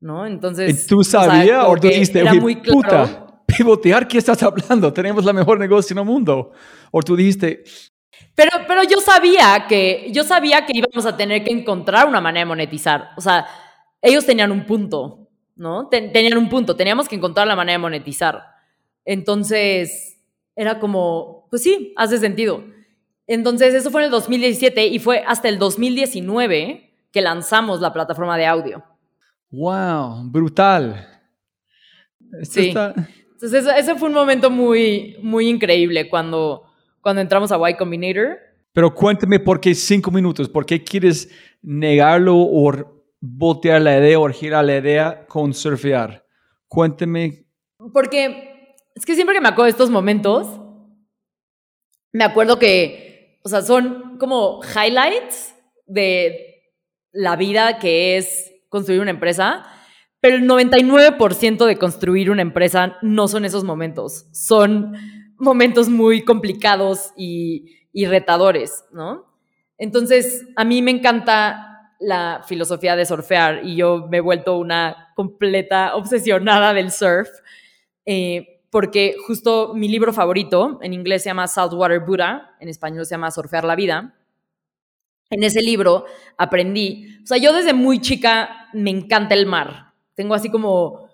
¿no? 0.00 0.26
Entonces... 0.26 0.84
¿Y 0.84 0.88
¿Tú 0.88 1.00
o 1.00 1.04
sea, 1.04 1.24
sabías 1.24 1.64
o 1.66 1.74
tú 1.76 1.82
que 1.82 1.88
dijiste, 1.88 2.20
era 2.20 2.32
"Oye, 2.32 2.40
muy 2.40 2.56
claro. 2.56 2.80
puta, 2.80 3.42
pivotear, 3.46 4.08
¿qué 4.08 4.18
estás 4.18 4.42
hablando? 4.42 4.92
Tenemos 4.92 5.24
la 5.24 5.32
mejor 5.32 5.58
negocio 5.58 5.94
en 5.94 5.98
el 5.98 6.04
mundo. 6.04 6.52
O 6.90 7.02
tú 7.02 7.16
dijiste, 7.16 7.62
Pero, 8.34 8.50
pero 8.66 8.82
yo 8.84 9.00
sabía 9.00 9.66
que, 9.68 10.08
yo 10.12 10.24
sabía 10.24 10.66
que 10.66 10.72
íbamos 10.76 11.06
a 11.06 11.16
tener 11.16 11.44
que 11.44 11.52
encontrar 11.52 12.06
una 12.06 12.20
manera 12.20 12.40
de 12.44 12.48
monetizar. 12.48 13.10
O 13.16 13.20
sea, 13.20 13.46
ellos 14.02 14.26
tenían 14.26 14.50
un 14.50 14.64
punto, 14.66 15.19
¿no? 15.60 15.88
Ten- 15.88 16.10
tenían 16.10 16.38
un 16.38 16.48
punto, 16.48 16.74
teníamos 16.74 17.06
que 17.06 17.16
encontrar 17.16 17.46
la 17.46 17.54
manera 17.54 17.74
de 17.74 17.82
monetizar. 17.82 18.42
Entonces, 19.04 20.18
era 20.56 20.78
como, 20.80 21.46
pues 21.50 21.62
sí, 21.62 21.92
hace 21.96 22.16
sentido. 22.18 22.64
Entonces, 23.26 23.74
eso 23.74 23.90
fue 23.90 24.00
en 24.00 24.06
el 24.06 24.10
2017 24.10 24.86
y 24.86 24.98
fue 24.98 25.22
hasta 25.26 25.48
el 25.50 25.58
2019 25.58 26.90
que 27.12 27.20
lanzamos 27.20 27.80
la 27.80 27.92
plataforma 27.92 28.36
de 28.38 28.46
audio. 28.46 28.82
wow, 29.52 30.22
brutal. 30.30 31.06
Esto 32.40 32.60
Sí. 32.60 32.68
está- 32.68 32.94
Entonces, 33.32 33.64
eso- 33.66 33.70
ese 33.72 33.94
fue 33.96 34.08
un 34.08 34.14
momento 34.14 34.48
muy, 34.50 35.16
muy 35.22 35.48
increíble 35.48 36.08
cuando, 36.08 36.62
cuando 37.00 37.20
entramos 37.20 37.50
a 37.52 37.58
Y 37.70 37.74
Combinator. 37.76 38.38
Pero 38.72 38.94
cuéntame 38.94 39.40
por 39.40 39.60
qué 39.60 39.74
cinco 39.74 40.10
minutos, 40.12 40.48
por 40.48 40.64
qué 40.64 40.82
quieres 40.84 41.28
negarlo 41.62 42.36
o 42.36 42.72
voltear 43.20 43.82
la 43.82 43.98
idea 43.98 44.18
o 44.18 44.28
girar 44.30 44.64
la 44.64 44.78
idea 44.78 45.26
con 45.26 45.52
surfear. 45.52 46.24
Cuéntame. 46.68 47.44
Porque 47.92 48.76
es 48.94 49.04
que 49.04 49.14
siempre 49.14 49.34
que 49.34 49.40
me 49.40 49.48
acuerdo 49.48 49.64
de 49.64 49.70
estos 49.70 49.90
momentos, 49.90 50.60
me 52.12 52.24
acuerdo 52.24 52.58
que, 52.58 53.38
o 53.44 53.48
sea, 53.48 53.62
son 53.62 54.18
como 54.18 54.60
highlights 54.62 55.54
de 55.86 56.72
la 57.12 57.36
vida 57.36 57.78
que 57.78 58.16
es 58.16 58.52
construir 58.68 59.00
una 59.00 59.10
empresa, 59.10 59.66
pero 60.20 60.36
el 60.36 60.46
99% 60.46 61.66
de 61.66 61.78
construir 61.78 62.30
una 62.30 62.42
empresa 62.42 62.98
no 63.02 63.26
son 63.26 63.44
esos 63.44 63.64
momentos, 63.64 64.26
son 64.32 64.94
momentos 65.38 65.88
muy 65.88 66.24
complicados 66.24 67.12
y, 67.16 67.76
y 67.92 68.06
retadores, 68.06 68.84
¿no? 68.92 69.26
Entonces, 69.78 70.46
a 70.56 70.64
mí 70.64 70.82
me 70.82 70.90
encanta 70.90 71.69
la 72.00 72.42
filosofía 72.46 72.96
de 72.96 73.04
surfear 73.04 73.60
y 73.64 73.76
yo 73.76 74.08
me 74.10 74.16
he 74.16 74.20
vuelto 74.20 74.56
una 74.56 75.12
completa 75.14 75.94
obsesionada 75.94 76.72
del 76.72 76.90
surf, 76.90 77.28
eh, 78.06 78.62
porque 78.70 79.16
justo 79.26 79.74
mi 79.74 79.88
libro 79.88 80.12
favorito, 80.12 80.78
en 80.82 80.94
inglés 80.94 81.22
se 81.22 81.28
llama 81.28 81.46
Saltwater 81.46 82.00
Buddha, 82.00 82.56
en 82.58 82.68
español 82.68 83.04
se 83.04 83.10
llama 83.10 83.30
Surfear 83.30 83.64
la 83.64 83.76
Vida. 83.76 84.14
En 85.28 85.44
ese 85.44 85.60
libro 85.60 86.06
aprendí, 86.38 87.18
o 87.22 87.26
sea, 87.26 87.36
yo 87.36 87.52
desde 87.52 87.72
muy 87.72 88.00
chica 88.00 88.68
me 88.72 88.90
encanta 88.90 89.34
el 89.34 89.46
mar, 89.46 89.92
tengo 90.14 90.34
así 90.34 90.50
como, 90.50 91.08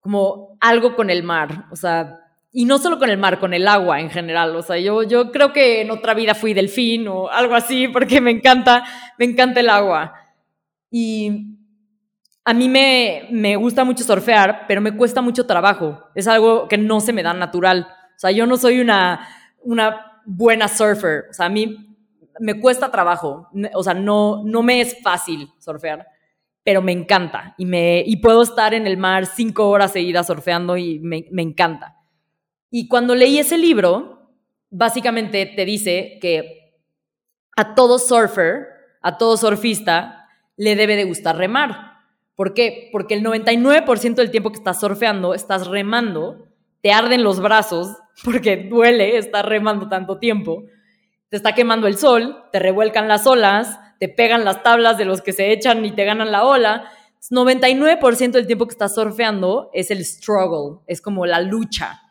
como 0.00 0.58
algo 0.60 0.94
con 0.96 1.08
el 1.08 1.22
mar, 1.22 1.66
o 1.70 1.76
sea, 1.76 2.25
y 2.58 2.64
no 2.64 2.78
solo 2.78 2.98
con 2.98 3.10
el 3.10 3.18
mar, 3.18 3.38
con 3.38 3.52
el 3.52 3.68
agua 3.68 4.00
en 4.00 4.08
general. 4.08 4.56
O 4.56 4.62
sea, 4.62 4.78
yo, 4.78 5.02
yo 5.02 5.30
creo 5.30 5.52
que 5.52 5.82
en 5.82 5.90
otra 5.90 6.14
vida 6.14 6.34
fui 6.34 6.54
delfín 6.54 7.06
o 7.06 7.28
algo 7.28 7.54
así, 7.54 7.86
porque 7.92 8.18
me 8.22 8.30
encanta, 8.30 8.82
me 9.18 9.26
encanta 9.26 9.60
el 9.60 9.68
agua. 9.68 10.14
Y 10.90 11.58
a 12.46 12.54
mí 12.54 12.70
me, 12.70 13.28
me 13.30 13.56
gusta 13.56 13.84
mucho 13.84 14.04
surfear, 14.04 14.64
pero 14.66 14.80
me 14.80 14.96
cuesta 14.96 15.20
mucho 15.20 15.44
trabajo. 15.44 16.02
Es 16.14 16.26
algo 16.28 16.66
que 16.66 16.78
no 16.78 17.00
se 17.00 17.12
me 17.12 17.22
da 17.22 17.34
natural. 17.34 17.88
O 17.90 18.18
sea, 18.18 18.30
yo 18.30 18.46
no 18.46 18.56
soy 18.56 18.80
una, 18.80 19.28
una 19.60 20.22
buena 20.24 20.66
surfer. 20.66 21.26
O 21.28 21.34
sea, 21.34 21.46
a 21.46 21.50
mí 21.50 21.94
me 22.40 22.58
cuesta 22.58 22.90
trabajo. 22.90 23.50
O 23.74 23.82
sea, 23.82 23.92
no, 23.92 24.42
no 24.46 24.62
me 24.62 24.80
es 24.80 24.96
fácil 25.02 25.52
surfear, 25.58 26.06
pero 26.64 26.80
me 26.80 26.92
encanta. 26.92 27.54
Y, 27.58 27.66
me, 27.66 28.02
y 28.06 28.16
puedo 28.16 28.40
estar 28.40 28.72
en 28.72 28.86
el 28.86 28.96
mar 28.96 29.26
cinco 29.26 29.68
horas 29.68 29.92
seguidas 29.92 30.26
surfeando 30.26 30.78
y 30.78 31.00
me, 31.00 31.26
me 31.30 31.42
encanta. 31.42 31.95
Y 32.70 32.88
cuando 32.88 33.14
leí 33.14 33.38
ese 33.38 33.58
libro, 33.58 34.30
básicamente 34.70 35.46
te 35.46 35.64
dice 35.64 36.18
que 36.20 36.74
a 37.56 37.74
todo 37.74 37.98
surfer, 37.98 38.66
a 39.00 39.18
todo 39.18 39.36
surfista, 39.36 40.28
le 40.56 40.76
debe 40.76 40.96
de 40.96 41.04
gustar 41.04 41.36
remar. 41.36 41.96
¿Por 42.34 42.52
qué? 42.52 42.90
Porque 42.92 43.14
el 43.14 43.24
99% 43.24 44.14
del 44.14 44.30
tiempo 44.30 44.50
que 44.50 44.58
estás 44.58 44.80
surfeando, 44.80 45.32
estás 45.32 45.66
remando, 45.66 46.46
te 46.82 46.92
arden 46.92 47.24
los 47.24 47.40
brazos, 47.40 47.96
porque 48.24 48.56
duele 48.56 49.16
estar 49.16 49.48
remando 49.48 49.88
tanto 49.88 50.18
tiempo, 50.18 50.64
te 51.28 51.36
está 51.36 51.54
quemando 51.54 51.86
el 51.86 51.96
sol, 51.96 52.44
te 52.52 52.58
revuelcan 52.58 53.08
las 53.08 53.26
olas, 53.26 53.78
te 53.98 54.08
pegan 54.08 54.44
las 54.44 54.62
tablas 54.62 54.98
de 54.98 55.06
los 55.06 55.22
que 55.22 55.32
se 55.32 55.50
echan 55.52 55.84
y 55.84 55.92
te 55.92 56.04
ganan 56.04 56.30
la 56.30 56.44
ola. 56.44 56.90
99% 57.30 58.30
del 58.30 58.46
tiempo 58.46 58.66
que 58.66 58.72
estás 58.72 58.94
surfeando 58.94 59.70
es 59.72 59.90
el 59.90 60.04
struggle, 60.04 60.80
es 60.86 61.00
como 61.00 61.26
la 61.26 61.40
lucha. 61.40 62.02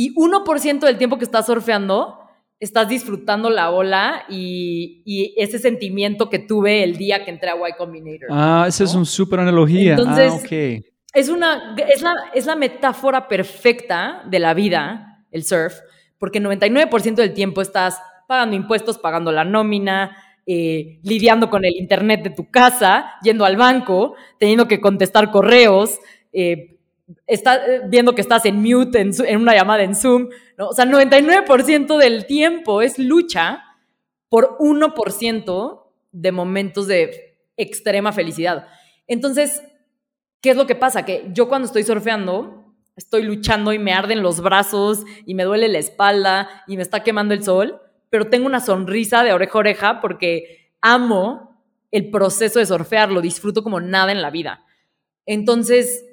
Y 0.00 0.14
1% 0.14 0.78
del 0.78 0.96
tiempo 0.96 1.18
que 1.18 1.24
estás 1.24 1.46
surfeando, 1.46 2.20
estás 2.60 2.88
disfrutando 2.88 3.50
la 3.50 3.72
ola 3.72 4.26
y, 4.28 5.02
y, 5.04 5.34
ese 5.36 5.58
sentimiento 5.58 6.30
que 6.30 6.38
tuve 6.38 6.84
el 6.84 6.96
día 6.96 7.24
que 7.24 7.32
entré 7.32 7.50
a 7.50 7.54
Y 7.68 7.72
Combinator. 7.76 8.28
Ah, 8.30 8.66
esa 8.68 8.84
es 8.84 8.94
una 8.94 9.04
súper 9.04 9.40
analogía. 9.40 9.96
Entonces, 9.96 10.32
ah, 10.32 10.36
okay. 10.36 10.84
es, 11.12 11.28
una, 11.28 11.74
es, 11.92 12.00
la, 12.00 12.14
es 12.32 12.46
la 12.46 12.54
metáfora 12.54 13.26
perfecta 13.26 14.22
de 14.30 14.38
la 14.38 14.54
vida, 14.54 15.24
el 15.32 15.42
surf, 15.42 15.74
porque 16.16 16.40
99% 16.40 17.16
del 17.16 17.34
tiempo 17.34 17.60
estás 17.60 18.00
pagando 18.28 18.54
impuestos, 18.54 18.98
pagando 18.98 19.32
la 19.32 19.44
nómina, 19.44 20.16
eh, 20.46 21.00
lidiando 21.02 21.50
con 21.50 21.64
el 21.64 21.74
internet 21.74 22.22
de 22.22 22.30
tu 22.30 22.52
casa, 22.52 23.14
yendo 23.24 23.44
al 23.44 23.56
banco, 23.56 24.14
teniendo 24.38 24.68
que 24.68 24.80
contestar 24.80 25.32
correos, 25.32 25.98
eh, 26.32 26.77
está 27.26 27.60
viendo 27.86 28.14
que 28.14 28.20
estás 28.20 28.44
en 28.44 28.62
mute 28.62 29.00
en, 29.00 29.12
en 29.26 29.40
una 29.40 29.54
llamada 29.54 29.82
en 29.82 29.94
Zoom, 29.94 30.28
¿no? 30.56 30.68
O 30.68 30.72
sea, 30.72 30.84
99% 30.84 31.96
del 31.98 32.26
tiempo 32.26 32.82
es 32.82 32.98
lucha 32.98 33.64
por 34.28 34.58
1% 34.58 35.82
de 36.12 36.32
momentos 36.32 36.86
de 36.86 37.38
extrema 37.56 38.12
felicidad. 38.12 38.66
Entonces, 39.06 39.62
¿qué 40.40 40.50
es 40.50 40.56
lo 40.56 40.66
que 40.66 40.74
pasa? 40.74 41.04
Que 41.04 41.28
yo 41.32 41.48
cuando 41.48 41.66
estoy 41.66 41.82
surfeando, 41.82 42.74
estoy 42.96 43.22
luchando 43.22 43.72
y 43.72 43.78
me 43.78 43.92
arden 43.92 44.22
los 44.22 44.40
brazos 44.40 45.04
y 45.24 45.34
me 45.34 45.44
duele 45.44 45.68
la 45.68 45.78
espalda 45.78 46.64
y 46.66 46.76
me 46.76 46.82
está 46.82 47.02
quemando 47.02 47.34
el 47.34 47.42
sol, 47.42 47.80
pero 48.10 48.28
tengo 48.28 48.46
una 48.46 48.60
sonrisa 48.60 49.22
de 49.22 49.32
oreja 49.32 49.54
a 49.54 49.60
oreja 49.60 50.00
porque 50.00 50.72
amo 50.80 51.62
el 51.90 52.10
proceso 52.10 52.58
de 52.58 52.66
surfear, 52.66 53.10
lo 53.10 53.20
disfruto 53.20 53.62
como 53.62 53.80
nada 53.80 54.12
en 54.12 54.20
la 54.20 54.30
vida. 54.30 54.64
Entonces, 55.26 56.04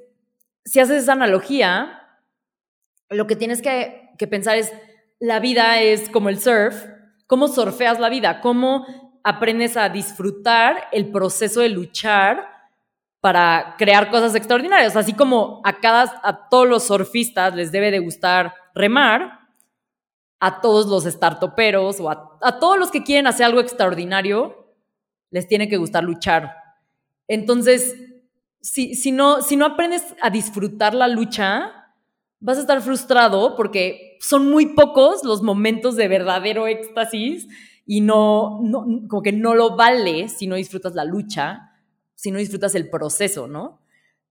si 0.66 0.80
haces 0.80 1.03
esa 1.03 1.13
analogía, 1.13 2.01
lo 3.09 3.28
que 3.28 3.36
tienes 3.36 3.61
que, 3.61 4.11
pensar 4.30 4.57
es, 4.57 4.74
la 5.20 5.39
vida 5.39 5.80
es 5.80 6.09
como 6.09 6.30
el 6.30 6.39
surf, 6.39 6.76
cómo 7.28 7.47
surfeas 7.47 7.99
la 7.99 8.09
vida, 8.09 8.41
cómo 8.41 8.86
aprendes 9.24 9.78
a 9.78 9.89
disfrutar 9.89 10.88
el 10.91 11.11
proceso 11.11 11.61
de 11.61 11.70
luchar 11.70 12.49
para 13.22 13.76
crear 13.78 14.09
cosas 14.09 14.36
extraordinarias. 14.36 14.95
Así 14.95 15.13
como 15.13 15.61
a, 15.63 15.80
cada, 15.80 16.20
a 16.24 16.49
todos 16.49 16.68
los 16.68 16.84
surfistas 16.84 17.55
les 17.55 17.72
debe 17.72 17.91
de 17.91 17.99
gustar 17.99 18.53
remar, 18.74 19.39
a 20.39 20.61
todos 20.61 20.88
los 20.88 21.05
startuperos 21.05 21.99
o 21.99 22.09
a 22.09 22.59
todos 22.59 22.78
los 22.78 22.91
que 22.91 23.03
quieren 23.03 23.26
hacer 23.26 23.45
algo 23.45 23.61
extraordinario, 23.61 24.76
les 25.32 25.47
tiene 25.47 25.68
que 25.68 25.78
gustar 25.78 26.03
luchar. 26.03 26.55
Entonces, 27.28 27.95
si, 28.66 28.95
si, 28.95 29.11
no, 29.11 29.43
si 29.43 29.57
no 29.57 29.66
aprendes 29.68 30.03
a 30.22 30.32
disfrutar 30.32 30.95
la 30.95 31.07
lucha, 31.07 31.72
vas 32.39 32.57
a 32.57 32.61
estar 32.61 32.82
frustrado 32.82 33.55
porque 33.55 34.18
son 34.20 34.49
muy 34.49 34.74
pocos 34.74 35.24
los 35.24 35.43
momentos 35.43 35.95
de 35.95 36.07
verdadero 36.07 36.66
éxtasis 36.66 37.47
y 37.86 38.01
no, 38.01 38.59
no, 38.63 39.07
como 39.07 39.22
que 39.22 39.32
no 39.32 39.53
lo 39.53 39.76
vale 39.76 40.30
si 40.30 40.47
no 40.47 40.55
disfrutas 40.55 40.95
la 40.95 41.05
lucha, 41.05 41.74
si 42.16 42.32
no 42.32 42.39
disfrutas 42.39 42.74
el 42.74 42.89
proceso, 42.89 43.47
¿no? 43.47 43.82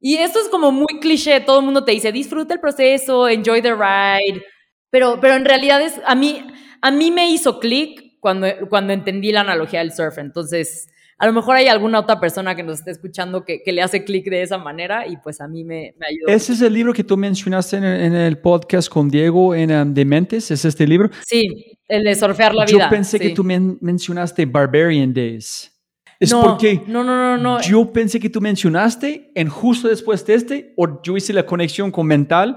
Y 0.00 0.16
esto 0.16 0.40
es 0.40 0.48
como 0.48 0.72
muy 0.72 0.98
cliché, 1.00 1.38
todo 1.40 1.60
el 1.60 1.64
mundo 1.64 1.84
te 1.84 1.92
dice, 1.92 2.10
disfruta 2.10 2.54
el 2.54 2.60
proceso, 2.60 3.28
enjoy 3.28 3.62
the 3.62 3.72
ride, 3.72 4.42
pero, 4.90 5.20
pero 5.20 5.34
en 5.34 5.44
realidad 5.44 5.80
es, 5.80 6.00
a 6.04 6.16
mí, 6.16 6.44
a 6.80 6.90
mí 6.90 7.12
me 7.12 7.30
hizo 7.30 7.60
clic 7.60 8.18
cuando, 8.18 8.48
cuando 8.68 8.92
entendí 8.94 9.30
la 9.30 9.42
analogía 9.42 9.78
del 9.78 9.92
surf, 9.92 10.18
entonces 10.18 10.88
a 11.18 11.26
lo 11.26 11.32
mejor 11.32 11.56
hay 11.56 11.68
alguna 11.68 12.00
otra 12.00 12.18
persona 12.18 12.54
que 12.54 12.62
nos 12.62 12.80
esté 12.80 12.90
escuchando 12.90 13.44
que, 13.44 13.62
que 13.62 13.72
le 13.72 13.82
hace 13.82 14.04
clic 14.04 14.28
de 14.28 14.42
esa 14.42 14.58
manera 14.58 15.06
y 15.06 15.16
pues 15.18 15.40
a 15.40 15.48
mí 15.48 15.64
me, 15.64 15.94
me 15.98 16.06
ayudó. 16.06 16.26
¿Ese 16.28 16.52
es 16.52 16.60
el 16.60 16.72
libro 16.72 16.92
que 16.92 17.04
tú 17.04 17.16
mencionaste 17.16 17.76
en 17.76 17.84
el, 17.84 18.00
en 18.02 18.14
el 18.14 18.38
podcast 18.38 18.88
con 18.88 19.08
Diego 19.08 19.54
en 19.54 19.70
um, 19.70 19.94
Dementes? 19.94 20.50
¿Es 20.50 20.64
este 20.64 20.86
libro? 20.86 21.10
Sí, 21.24 21.78
el 21.88 22.04
de 22.04 22.14
surfear 22.14 22.54
la 22.54 22.64
vida. 22.64 22.84
Yo 22.84 22.90
pensé 22.90 23.18
sí. 23.18 23.28
que 23.28 23.30
tú 23.34 23.44
men 23.44 23.78
mencionaste 23.80 24.44
Barbarian 24.46 25.12
Days. 25.12 25.70
Es 26.18 26.32
no, 26.32 26.42
porque 26.42 26.80
no, 26.86 27.04
no, 27.04 27.36
no, 27.36 27.36
no. 27.36 27.60
yo 27.60 27.92
pensé 27.92 28.20
que 28.20 28.30
tú 28.30 28.40
mencionaste 28.40 29.32
en 29.34 29.48
justo 29.48 29.88
después 29.88 30.24
de 30.24 30.34
este, 30.34 30.72
o 30.76 31.02
yo 31.02 31.16
hice 31.16 31.32
la 31.32 31.44
conexión 31.44 31.90
con 31.90 32.06
Mental, 32.06 32.56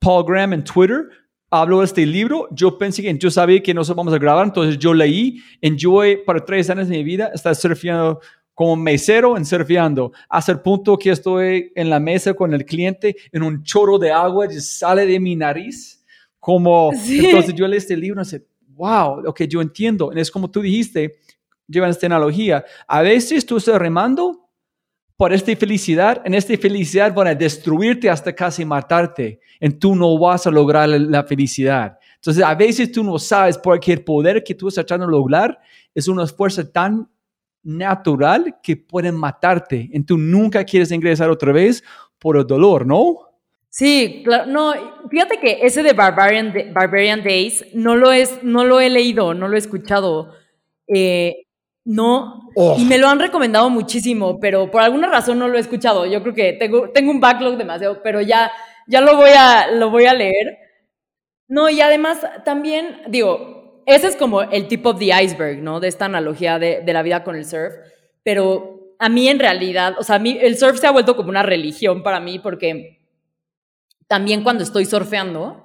Paul 0.00 0.24
Graham 0.26 0.52
en 0.52 0.64
Twitter, 0.64 1.08
habló 1.50 1.80
de 1.80 1.86
este 1.86 2.06
libro, 2.06 2.48
yo 2.52 2.78
pensé 2.78 3.02
que 3.02 3.18
yo 3.18 3.30
sabía 3.30 3.60
que 3.62 3.74
no 3.74 3.84
se 3.84 3.92
vamos 3.92 4.14
a 4.14 4.18
grabar, 4.18 4.46
entonces 4.46 4.78
yo 4.78 4.94
leí, 4.94 5.40
enjoy 5.60 6.18
para 6.24 6.44
tres 6.44 6.70
años 6.70 6.88
de 6.88 6.96
mi 6.98 7.04
vida, 7.04 7.30
estar 7.34 7.54
surfeando 7.56 8.20
como 8.54 8.76
mesero 8.76 9.36
en 9.36 9.44
surfeando, 9.44 10.12
hasta 10.28 10.52
el 10.52 10.60
punto 10.60 10.96
que 10.98 11.10
estoy 11.10 11.72
en 11.74 11.88
la 11.90 11.98
mesa 11.98 12.34
con 12.34 12.52
el 12.52 12.64
cliente 12.64 13.16
en 13.32 13.42
un 13.42 13.62
chorro 13.62 13.98
de 13.98 14.10
agua 14.12 14.46
que 14.46 14.60
sale 14.60 15.06
de 15.06 15.18
mi 15.18 15.34
nariz. 15.34 16.04
Como, 16.38 16.90
Sí. 16.94 17.24
entonces 17.26 17.54
yo 17.54 17.66
leí 17.66 17.78
este 17.78 17.96
libro 17.96 18.20
y 18.20 18.24
sé, 18.24 18.46
wow, 18.68 19.26
ok, 19.26 19.42
yo 19.42 19.60
entiendo. 19.60 20.12
Es 20.12 20.30
como 20.30 20.50
tú 20.50 20.60
dijiste, 20.60 21.16
llevan 21.66 21.90
esta 21.90 22.06
analogía. 22.06 22.64
A 22.86 23.02
veces 23.02 23.44
tú 23.46 23.56
estás 23.56 23.78
remando 23.78 24.49
por 25.20 25.34
esta 25.34 25.54
felicidad, 25.54 26.22
en 26.24 26.32
esta 26.32 26.56
felicidad 26.56 27.12
van 27.12 27.26
a 27.26 27.34
destruirte 27.34 28.08
hasta 28.08 28.34
casi 28.34 28.64
matarte, 28.64 29.38
y 29.60 29.68
tú 29.68 29.94
no 29.94 30.18
vas 30.18 30.46
a 30.46 30.50
lograr 30.50 30.88
la- 30.88 31.22
felicidad. 31.24 31.98
Entonces, 32.14 32.42
a 32.42 32.54
veces 32.54 32.90
tú 32.90 33.04
no 33.04 33.18
sabes 33.18 33.58
porque 33.58 33.92
el 33.92 34.02
poder 34.02 34.42
que 34.42 34.54
tú 34.54 34.68
estás 34.68 34.86
tratando 34.86 35.04
de 35.04 35.12
lograr 35.18 35.60
es 35.94 36.08
una 36.08 36.26
fuerza 36.26 36.72
tan 36.72 37.06
natural 37.62 38.56
que 38.62 38.78
puede 38.78 39.12
matarte. 39.12 39.90
Y 39.92 40.02
tú 40.04 40.16
nunca 40.16 40.64
quieres 40.64 40.90
ingresar 40.90 41.28
otra 41.28 41.52
vez 41.52 41.84
por 42.18 42.38
el 42.38 42.46
dolor, 42.46 42.86
¿no? 42.86 43.18
Sí, 43.68 44.22
claro. 44.24 44.46
No, 44.50 44.72
fíjate 45.10 45.38
que 45.38 45.58
ese 45.60 45.82
de 45.82 45.92
Barbarian, 45.92 46.54
Barbarian 46.72 47.22
Days 47.22 47.62
no 47.74 47.94
lo, 47.94 48.10
es, 48.10 48.42
no 48.42 48.64
lo 48.64 48.80
he 48.80 48.88
leído, 48.88 49.34
no 49.34 49.48
lo 49.48 49.56
he 49.56 49.58
escuchado. 49.58 50.32
Eh, 50.88 51.44
no, 51.92 52.52
y 52.78 52.84
me 52.84 52.98
lo 52.98 53.08
han 53.08 53.18
recomendado 53.18 53.68
muchísimo, 53.68 54.38
pero 54.38 54.70
por 54.70 54.80
alguna 54.80 55.08
razón 55.08 55.40
no 55.40 55.48
lo 55.48 55.56
he 55.56 55.60
escuchado. 55.60 56.06
Yo 56.06 56.22
creo 56.22 56.32
que 56.32 56.52
tengo, 56.52 56.90
tengo 56.90 57.10
un 57.10 57.18
backlog 57.18 57.56
demasiado, 57.56 58.00
pero 58.00 58.20
ya, 58.20 58.52
ya 58.86 59.00
lo, 59.00 59.16
voy 59.16 59.30
a, 59.36 59.72
lo 59.72 59.90
voy 59.90 60.04
a 60.04 60.14
leer. 60.14 60.56
No, 61.48 61.68
y 61.68 61.80
además 61.80 62.24
también, 62.44 63.02
digo, 63.08 63.82
ese 63.86 64.06
es 64.06 64.14
como 64.14 64.40
el 64.42 64.68
tip 64.68 64.86
of 64.86 65.00
the 65.00 65.06
iceberg, 65.20 65.58
¿no? 65.58 65.80
De 65.80 65.88
esta 65.88 66.04
analogía 66.04 66.60
de, 66.60 66.80
de 66.82 66.92
la 66.92 67.02
vida 67.02 67.24
con 67.24 67.34
el 67.34 67.44
surf, 67.44 67.74
pero 68.22 68.94
a 69.00 69.08
mí 69.08 69.26
en 69.26 69.40
realidad, 69.40 69.96
o 69.98 70.04
sea, 70.04 70.14
a 70.14 70.20
mí 70.20 70.38
el 70.40 70.56
surf 70.56 70.78
se 70.78 70.86
ha 70.86 70.92
vuelto 70.92 71.16
como 71.16 71.30
una 71.30 71.42
religión 71.42 72.04
para 72.04 72.20
mí 72.20 72.38
porque 72.38 73.00
también 74.06 74.44
cuando 74.44 74.62
estoy 74.62 74.84
surfeando 74.84 75.64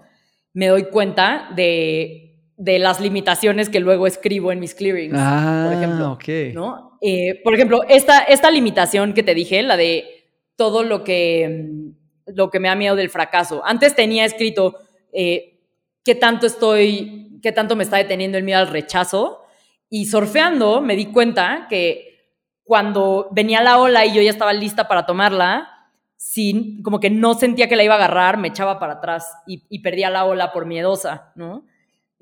me 0.53 0.69
doy 0.69 0.85
cuenta 0.85 1.51
de, 1.55 2.24
de 2.57 2.79
las 2.79 3.01
limitaciones 3.01 3.69
que 3.69 3.79
luego 3.79 4.07
escribo 4.07 4.51
en 4.51 4.59
mis 4.59 4.75
clearings, 4.75 5.13
por 5.13 5.73
ejemplo. 5.73 6.05
Ah, 6.05 6.11
ok. 6.13 6.53
¿no? 6.53 6.97
Eh, 7.01 7.41
por 7.43 7.53
ejemplo, 7.53 7.81
esta, 7.89 8.19
esta 8.19 8.49
limitación 8.49 9.13
que 9.13 9.23
te 9.23 9.35
dije, 9.35 9.61
la 9.61 9.77
de 9.77 10.29
todo 10.55 10.83
lo 10.83 11.03
que, 11.03 11.69
mm, 11.73 12.33
lo 12.35 12.49
que 12.49 12.59
me 12.59 12.69
da 12.69 12.75
miedo 12.75 12.95
del 12.95 13.09
fracaso. 13.09 13.61
Antes 13.65 13.95
tenía 13.95 14.25
escrito 14.25 14.77
eh, 15.11 15.59
qué 16.03 16.15
tanto 16.15 16.47
estoy, 16.47 17.39
qué 17.41 17.51
tanto 17.51 17.75
me 17.75 17.83
está 17.83 17.97
deteniendo 17.97 18.37
el 18.37 18.43
miedo 18.43 18.59
al 18.59 18.69
rechazo. 18.69 19.41
Y 19.89 20.05
surfeando 20.05 20.81
me 20.81 20.95
di 20.95 21.07
cuenta 21.07 21.67
que 21.69 22.33
cuando 22.63 23.27
venía 23.31 23.61
la 23.61 23.77
ola 23.77 24.05
y 24.05 24.13
yo 24.13 24.21
ya 24.21 24.31
estaba 24.31 24.53
lista 24.53 24.87
para 24.87 25.05
tomarla, 25.05 25.91
sin, 26.15 26.81
como 26.81 26.99
que 26.99 27.09
no 27.09 27.35
sentía 27.35 27.67
que 27.67 27.75
la 27.75 27.83
iba 27.83 27.93
a 27.93 27.97
agarrar, 27.97 28.37
me 28.37 28.47
echaba 28.47 28.79
para 28.79 28.93
atrás 28.93 29.27
y, 29.45 29.63
y 29.69 29.79
perdía 29.79 30.09
la 30.09 30.25
ola 30.25 30.51
por 30.51 30.65
miedosa, 30.65 31.31
¿no? 31.35 31.65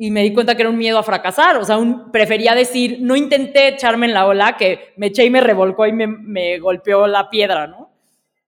Y 0.03 0.11
me 0.11 0.21
di 0.21 0.33
cuenta 0.33 0.53
que 0.55 0.63
era 0.63 0.69
un 0.69 0.77
miedo 0.77 0.97
a 0.97 1.03
fracasar, 1.03 1.55
o 1.55 1.63
sea, 1.63 1.77
prefería 2.11 2.55
decir, 2.55 2.97
no 2.99 3.15
intenté 3.15 3.69
echarme 3.69 4.05
en 4.05 4.13
la 4.13 4.27
ola, 4.27 4.57
que 4.57 4.91
me 4.97 5.07
eché 5.07 5.23
y 5.23 5.29
me 5.29 5.39
revolcó 5.39 5.87
y 5.87 5.93
me, 5.93 6.07
me 6.07 6.59
golpeó 6.59 7.07
la 7.07 7.29
piedra, 7.29 7.67
¿no? 7.67 7.89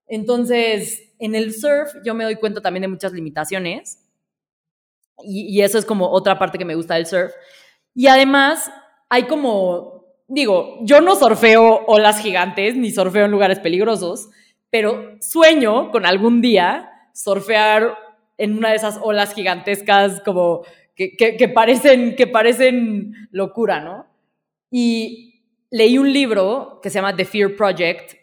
Entonces, 0.06 1.14
en 1.18 1.34
el 1.34 1.54
surf 1.54 1.94
yo 2.04 2.12
me 2.12 2.24
doy 2.24 2.36
cuenta 2.36 2.60
también 2.60 2.82
de 2.82 2.88
muchas 2.88 3.14
limitaciones 3.14 4.06
y, 5.24 5.46
y 5.46 5.62
eso 5.62 5.78
es 5.78 5.86
como 5.86 6.10
otra 6.10 6.38
parte 6.38 6.58
que 6.58 6.66
me 6.66 6.74
gusta 6.74 6.96
del 6.96 7.06
surf. 7.06 7.32
Y 7.94 8.08
además 8.08 8.70
hay 9.08 9.22
como, 9.22 10.04
digo, 10.28 10.80
yo 10.82 11.00
no 11.00 11.16
surfeo 11.16 11.86
olas 11.86 12.20
gigantes 12.20 12.76
ni 12.76 12.90
surfeo 12.90 13.24
en 13.24 13.30
lugares 13.30 13.60
peligrosos, 13.60 14.28
pero 14.68 15.16
sueño 15.22 15.90
con 15.90 16.04
algún 16.04 16.42
día 16.42 16.90
surfear 17.14 17.96
en 18.36 18.58
una 18.58 18.68
de 18.68 18.76
esas 18.76 19.00
olas 19.02 19.32
gigantescas 19.32 20.20
como 20.20 20.62
que, 20.96 21.52
parecen, 21.54 22.16
que 22.16 22.26
parecen 22.26 23.28
locura, 23.30 23.80
¿no? 23.80 24.06
Y 24.70 25.42
leí 25.70 25.98
un 25.98 26.12
libro 26.12 26.80
que 26.82 26.88
se 26.90 26.96
llama 26.96 27.14
The 27.14 27.26
Fear 27.26 27.54
Project, 27.54 28.14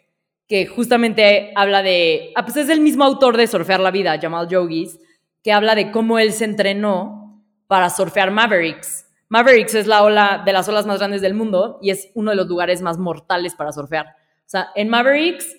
que 0.48 0.66
justamente 0.66 1.52
habla 1.54 1.82
de, 1.82 2.32
ah, 2.34 2.44
pues 2.44 2.56
es 2.56 2.68
el 2.68 2.80
mismo 2.80 3.04
autor 3.04 3.36
de 3.36 3.46
Surfear 3.46 3.80
la 3.80 3.92
Vida, 3.92 4.18
Jamal 4.20 4.48
Yogis, 4.48 4.98
que 5.42 5.52
habla 5.52 5.74
de 5.74 5.92
cómo 5.92 6.18
él 6.18 6.32
se 6.32 6.44
entrenó 6.44 7.42
para 7.66 7.90
surfear 7.90 8.30
Mavericks. 8.30 9.06
Mavericks 9.28 9.74
es 9.74 9.86
la 9.86 10.02
ola 10.02 10.42
de 10.44 10.52
las 10.52 10.68
olas 10.68 10.86
más 10.86 10.98
grandes 10.98 11.22
del 11.22 11.34
mundo 11.34 11.78
y 11.80 11.90
es 11.90 12.10
uno 12.14 12.30
de 12.30 12.36
los 12.36 12.46
lugares 12.46 12.82
más 12.82 12.98
mortales 12.98 13.54
para 13.54 13.72
surfear. 13.72 14.06
O 14.06 14.48
sea, 14.48 14.68
en 14.74 14.88
Mavericks, 14.88 15.56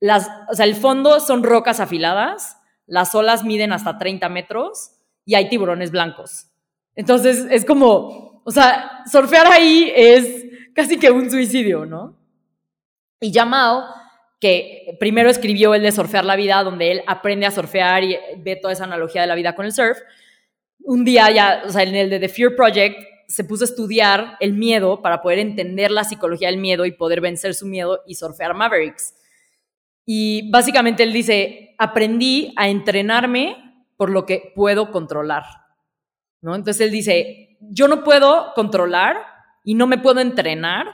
las, 0.00 0.28
o 0.50 0.54
sea, 0.54 0.66
el 0.66 0.74
fondo 0.74 1.20
son 1.20 1.42
rocas 1.42 1.80
afiladas, 1.80 2.58
las 2.86 3.14
olas 3.14 3.44
miden 3.44 3.72
hasta 3.72 3.98
30 3.98 4.28
metros 4.28 4.92
y 5.24 5.34
hay 5.34 5.48
tiburones 5.48 5.90
blancos. 5.90 6.48
Entonces 6.96 7.46
es 7.50 7.64
como, 7.64 8.42
o 8.44 8.50
sea, 8.50 9.02
surfear 9.10 9.46
ahí 9.46 9.92
es 9.94 10.46
casi 10.74 10.98
que 10.98 11.10
un 11.10 11.30
suicidio, 11.30 11.86
¿no? 11.86 12.16
Y 13.20 13.32
Jamal, 13.32 13.84
que 14.40 14.96
primero 14.98 15.30
escribió 15.30 15.74
el 15.74 15.82
de 15.82 15.92
Surfear 15.92 16.24
la 16.24 16.36
Vida, 16.36 16.62
donde 16.62 16.92
él 16.92 17.02
aprende 17.06 17.46
a 17.46 17.50
surfear 17.50 18.04
y 18.04 18.16
ve 18.38 18.56
toda 18.56 18.72
esa 18.72 18.84
analogía 18.84 19.22
de 19.22 19.26
la 19.26 19.34
vida 19.34 19.54
con 19.54 19.64
el 19.64 19.72
surf, 19.72 19.98
un 20.80 21.04
día 21.04 21.30
ya, 21.30 21.62
o 21.66 21.70
sea, 21.70 21.82
en 21.82 21.94
el 21.94 22.10
de 22.10 22.20
The 22.20 22.28
Fear 22.28 22.54
Project, 22.54 22.98
se 23.28 23.44
puso 23.44 23.64
a 23.64 23.66
estudiar 23.66 24.36
el 24.40 24.52
miedo 24.52 25.02
para 25.02 25.20
poder 25.20 25.40
entender 25.40 25.90
la 25.90 26.04
psicología 26.04 26.48
del 26.48 26.58
miedo 26.58 26.86
y 26.86 26.92
poder 26.92 27.20
vencer 27.20 27.54
su 27.54 27.66
miedo 27.66 28.02
y 28.06 28.14
surfear 28.14 28.54
Mavericks. 28.54 29.14
Y 30.04 30.48
básicamente 30.50 31.02
él 31.02 31.12
dice, 31.12 31.74
aprendí 31.78 32.52
a 32.56 32.68
entrenarme 32.68 33.56
por 33.96 34.10
lo 34.10 34.24
que 34.26 34.52
puedo 34.54 34.92
controlar. 34.92 35.42
¿No? 36.40 36.54
Entonces 36.54 36.86
él 36.86 36.90
dice, 36.90 37.56
yo 37.60 37.88
no 37.88 38.04
puedo 38.04 38.52
controlar 38.54 39.16
y 39.64 39.74
no 39.74 39.86
me 39.86 39.98
puedo 39.98 40.20
entrenar 40.20 40.86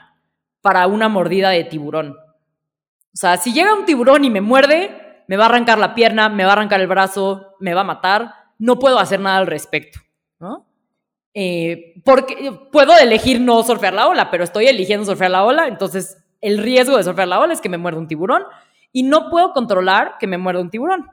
para 0.61 0.87
una 0.87 1.09
mordida 1.09 1.49
de 1.49 1.63
tiburón. 1.63 2.15
O 2.15 3.15
sea, 3.15 3.37
si 3.37 3.53
llega 3.53 3.75
un 3.75 3.85
tiburón 3.85 4.25
y 4.25 4.29
me 4.29 4.41
muerde, 4.41 5.23
me 5.27 5.37
va 5.37 5.45
a 5.45 5.49
arrancar 5.49 5.77
la 5.77 5.93
pierna, 5.93 6.29
me 6.29 6.43
va 6.43 6.51
a 6.51 6.53
arrancar 6.53 6.81
el 6.81 6.87
brazo, 6.87 7.55
me 7.59 7.73
va 7.73 7.81
a 7.81 7.85
matar, 7.85 8.33
no 8.57 8.79
puedo 8.79 8.97
hacer 8.97 9.19
nada 9.19 9.37
al 9.37 9.47
respecto, 9.47 9.99
¿no? 10.39 10.65
Eh, 11.33 12.01
porque 12.05 12.51
puedo 12.71 12.97
elegir 12.97 13.41
no 13.41 13.61
surfear 13.63 13.93
la 13.93 14.07
ola, 14.07 14.29
pero 14.29 14.43
estoy 14.43 14.67
eligiendo 14.67 15.05
surfear 15.05 15.31
la 15.31 15.43
ola, 15.43 15.67
entonces 15.67 16.23
el 16.41 16.57
riesgo 16.59 16.97
de 16.97 17.03
surfear 17.03 17.27
la 17.27 17.39
ola 17.39 17.53
es 17.53 17.61
que 17.61 17.69
me 17.69 17.77
muerda 17.77 17.99
un 17.99 18.07
tiburón 18.07 18.43
y 18.91 19.03
no 19.03 19.29
puedo 19.29 19.53
controlar 19.53 20.17
que 20.19 20.27
me 20.27 20.37
muerda 20.37 20.61
un 20.61 20.69
tiburón. 20.69 21.07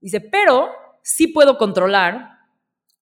Dice, 0.00 0.20
pero 0.20 0.70
sí 1.02 1.26
puedo 1.26 1.58
controlar 1.58 2.29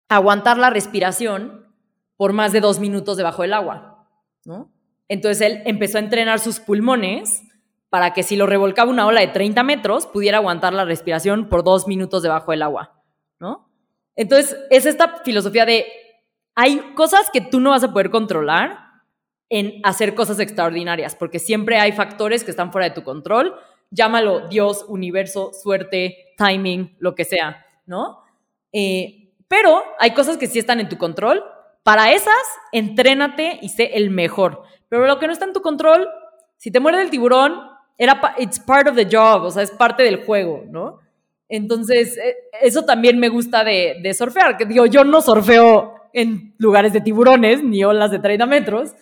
aguantar 0.09 0.57
la 0.57 0.69
respiración 0.69 1.67
por 2.15 2.33
más 2.33 2.51
de 2.51 2.61
dos 2.61 2.79
minutos 2.79 3.17
debajo 3.17 3.41
del 3.41 3.53
agua, 3.53 4.07
¿no? 4.45 4.71
Entonces 5.07 5.41
él 5.41 5.61
empezó 5.65 5.97
a 5.97 6.01
entrenar 6.01 6.39
sus 6.39 6.59
pulmones 6.59 7.43
para 7.89 8.13
que 8.13 8.23
si 8.23 8.35
lo 8.35 8.45
revolcaba 8.45 8.91
una 8.91 9.07
ola 9.07 9.21
de 9.21 9.27
30 9.27 9.63
metros, 9.63 10.05
pudiera 10.07 10.37
aguantar 10.37 10.73
la 10.73 10.85
respiración 10.85 11.47
por 11.47 11.63
dos 11.63 11.87
minutos 11.87 12.21
debajo 12.23 12.51
del 12.51 12.63
agua, 12.63 13.01
¿no? 13.39 13.69
Entonces, 14.15 14.57
es 14.69 14.85
esta 14.85 15.19
filosofía 15.23 15.65
de, 15.65 15.85
hay 16.55 16.79
cosas 16.95 17.29
que 17.31 17.39
tú 17.39 17.59
no 17.59 17.69
vas 17.69 17.83
a 17.83 17.93
poder 17.93 18.09
controlar 18.09 18.79
en 19.49 19.79
hacer 19.83 20.15
cosas 20.15 20.39
extraordinarias, 20.39 21.15
porque 21.15 21.39
siempre 21.39 21.77
hay 21.77 21.93
factores 21.93 22.43
que 22.43 22.51
están 22.51 22.71
fuera 22.71 22.89
de 22.89 22.95
tu 22.95 23.03
control, 23.03 23.55
llámalo 23.91 24.47
Dios, 24.49 24.83
universo, 24.87 25.51
suerte, 25.53 26.33
timing, 26.37 26.97
lo 26.99 27.15
que 27.15 27.23
sea, 27.23 27.65
¿no? 27.85 28.23
Eh, 28.73 29.26
pero 29.47 29.83
hay 29.99 30.11
cosas 30.11 30.37
que 30.37 30.47
sí 30.47 30.59
están 30.59 30.79
en 30.79 30.89
tu 30.89 30.97
control. 30.97 31.43
Para 31.83 32.11
esas, 32.11 32.33
entrénate 32.71 33.59
y 33.61 33.69
sé 33.69 33.91
el 33.93 34.09
mejor. 34.09 34.63
Pero 34.89 35.05
lo 35.07 35.19
que 35.19 35.27
no 35.27 35.33
está 35.33 35.45
en 35.45 35.53
tu 35.53 35.61
control, 35.61 36.07
si 36.57 36.71
te 36.71 36.79
muerde 36.79 37.01
el 37.01 37.09
tiburón, 37.09 37.61
era 37.97 38.35
it's 38.37 38.59
part 38.59 38.87
of 38.87 38.95
the 38.95 39.07
job, 39.09 39.43
o 39.43 39.51
sea, 39.51 39.63
es 39.63 39.71
parte 39.71 40.03
del 40.03 40.23
juego, 40.23 40.63
¿no? 40.69 40.99
Entonces, 41.49 42.17
eso 42.61 42.83
también 42.83 43.19
me 43.19 43.29
gusta 43.29 43.63
de, 43.63 43.99
de 44.01 44.13
surfear, 44.13 44.57
que 44.57 44.65
digo, 44.65 44.85
yo 44.85 45.03
no 45.03 45.21
surfeo 45.21 45.93
en 46.13 46.53
lugares 46.57 46.93
de 46.93 47.01
tiburones, 47.01 47.63
ni 47.63 47.83
olas 47.83 48.11
de 48.11 48.19
30 48.19 48.45
metros, 48.45 48.95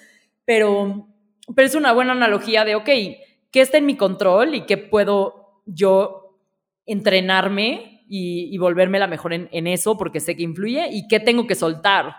pero, 0.45 1.07
pero 1.55 1.67
es 1.67 1.75
una 1.75 1.91
buena 1.91 2.11
analogía 2.11 2.65
de, 2.65 2.75
ok, 2.75 2.85
¿qué 2.85 3.61
está 3.61 3.77
en 3.77 3.85
mi 3.85 3.97
control 3.97 4.55
y 4.55 4.65
qué 4.65 4.77
puedo 4.77 5.61
yo 5.65 6.37
entrenarme 6.85 7.94
y, 8.07 8.53
y 8.53 8.57
volverme 8.57 8.99
la 8.99 9.07
mejor 9.07 9.33
en, 9.33 9.49
en, 9.51 9.67
eso 9.67 9.97
porque 9.97 10.19
sé 10.19 10.35
que 10.35 10.43
influye 10.43 10.87
y 10.91 11.07
qué 11.07 11.19
tengo 11.19 11.47
que 11.47 11.55
soltar, 11.55 12.15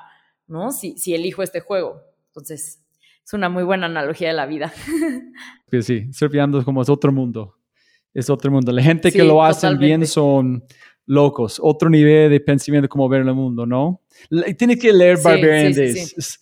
¿no? 0.47 0.71
Si, 0.73 0.97
si 0.99 1.15
elijo 1.15 1.43
este 1.43 1.61
juego. 1.61 2.03
Entonces, 2.29 2.83
es 3.25 3.33
una 3.33 3.49
muy 3.49 3.65
buena 3.65 3.87
analogía 3.87 4.29
de 4.29 4.35
la 4.35 4.47
vida. 4.47 4.73
Sí, 5.83 6.11
surfeando 6.13 6.61
es 6.61 6.65
como 6.65 6.81
es 6.81 6.89
otro 6.89 7.13
mundo. 7.13 7.57
Es 8.15 8.31
otro 8.31 8.51
mundo. 8.51 8.73
La 8.73 8.83
gente 8.83 9.11
sí, 9.11 9.19
que 9.19 9.25
lo 9.25 9.45
hacen 9.45 9.79
bien 9.79 10.07
son 10.07 10.65
locos. 11.05 11.59
Otro 11.61 11.91
nivel 11.91 12.31
de 12.31 12.41
pensamiento 12.41 12.89
como 12.89 13.09
ver 13.09 13.23
el 13.23 13.35
mundo, 13.35 13.67
¿no? 13.67 14.01
Tienes 14.57 14.79
que 14.79 14.93
leer 14.93 15.19
Barbarian 15.23 15.75
sí, 15.75 15.81
Days. 15.81 16.15
Sí, 16.17 16.39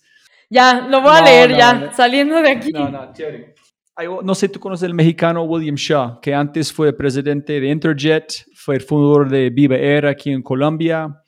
ya, 0.49 0.87
lo 0.87 1.01
voy 1.01 1.11
a 1.15 1.19
no, 1.19 1.25
leer 1.25 1.51
no, 1.51 1.57
ya, 1.57 1.73
no. 1.73 1.93
saliendo 1.93 2.41
de 2.41 2.49
aquí. 2.51 2.71
No, 2.71 2.89
no, 2.89 3.11
chévere. 3.11 3.55
No 4.23 4.35
sé, 4.35 4.49
tú 4.49 4.59
conoces 4.59 4.85
el 4.85 4.93
mexicano 4.93 5.43
William 5.43 5.75
Shaw, 5.75 6.19
que 6.21 6.33
antes 6.33 6.71
fue 6.71 6.95
presidente 6.95 7.59
de 7.59 7.69
Interjet, 7.69 8.45
fue 8.65 8.75
el 8.77 8.81
fundador 8.81 9.29
de 9.29 9.51
Viva 9.51 9.75
Air 9.75 10.07
aquí 10.07 10.31
en 10.31 10.41
Colombia, 10.41 11.21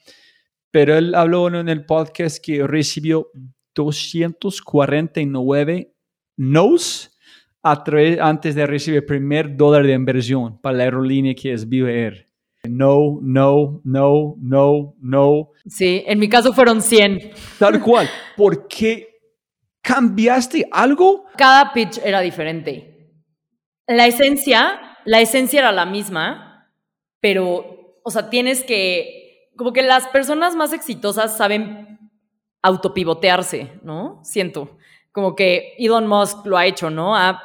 pero 0.72 0.98
él 0.98 1.14
habló 1.14 1.48
en 1.50 1.70
el 1.70 1.86
podcast 1.86 2.44
que 2.44 2.66
recibió 2.66 3.30
249 3.76 5.94
nos 6.38 7.16
a 7.62 7.84
antes 8.22 8.56
de 8.56 8.66
recibir 8.66 9.02
el 9.02 9.06
primer 9.06 9.56
dólar 9.56 9.86
de 9.86 9.94
inversión 9.94 10.60
para 10.60 10.78
la 10.78 10.86
aerolínea 10.86 11.36
que 11.36 11.54
es 11.54 11.70
Viva 11.70 11.92
Air. 11.92 12.28
No, 12.68 13.20
no, 13.22 13.82
no, 13.84 14.34
no, 14.40 14.96
no. 15.00 15.52
Sí, 15.68 16.04
en 16.08 16.18
mi 16.18 16.28
caso 16.28 16.54
fueron 16.54 16.82
100. 16.82 17.34
Tal 17.60 17.80
cual. 17.82 18.10
¿Por 18.36 18.68
qué 18.68 19.10
cambiaste 19.84 20.68
algo? 20.72 21.26
Cada 21.38 21.72
pitch 21.72 22.00
era 22.04 22.22
diferente. 22.22 23.12
La 23.86 24.08
esencia, 24.08 24.98
la 25.06 25.22
esencia 25.22 25.60
era 25.60 25.72
la 25.72 25.86
misma, 25.86 26.47
pero, 27.20 28.00
o 28.04 28.12
sea, 28.12 28.30
tienes 28.30 28.64
que, 28.64 29.52
como 29.58 29.74
que 29.74 29.82
las 29.82 30.08
personas 30.08 30.56
más 30.56 30.74
exitosas 30.74 31.38
saben 31.38 32.00
autopivotearse, 32.62 33.80
¿no? 33.84 34.20
Siento. 34.24 34.78
Como 35.12 35.36
que 35.36 35.74
Elon 35.78 36.08
Musk 36.08 36.46
lo 36.46 36.58
ha 36.58 36.66
hecho, 36.66 36.90
¿no? 36.90 37.16
Ha 37.16 37.42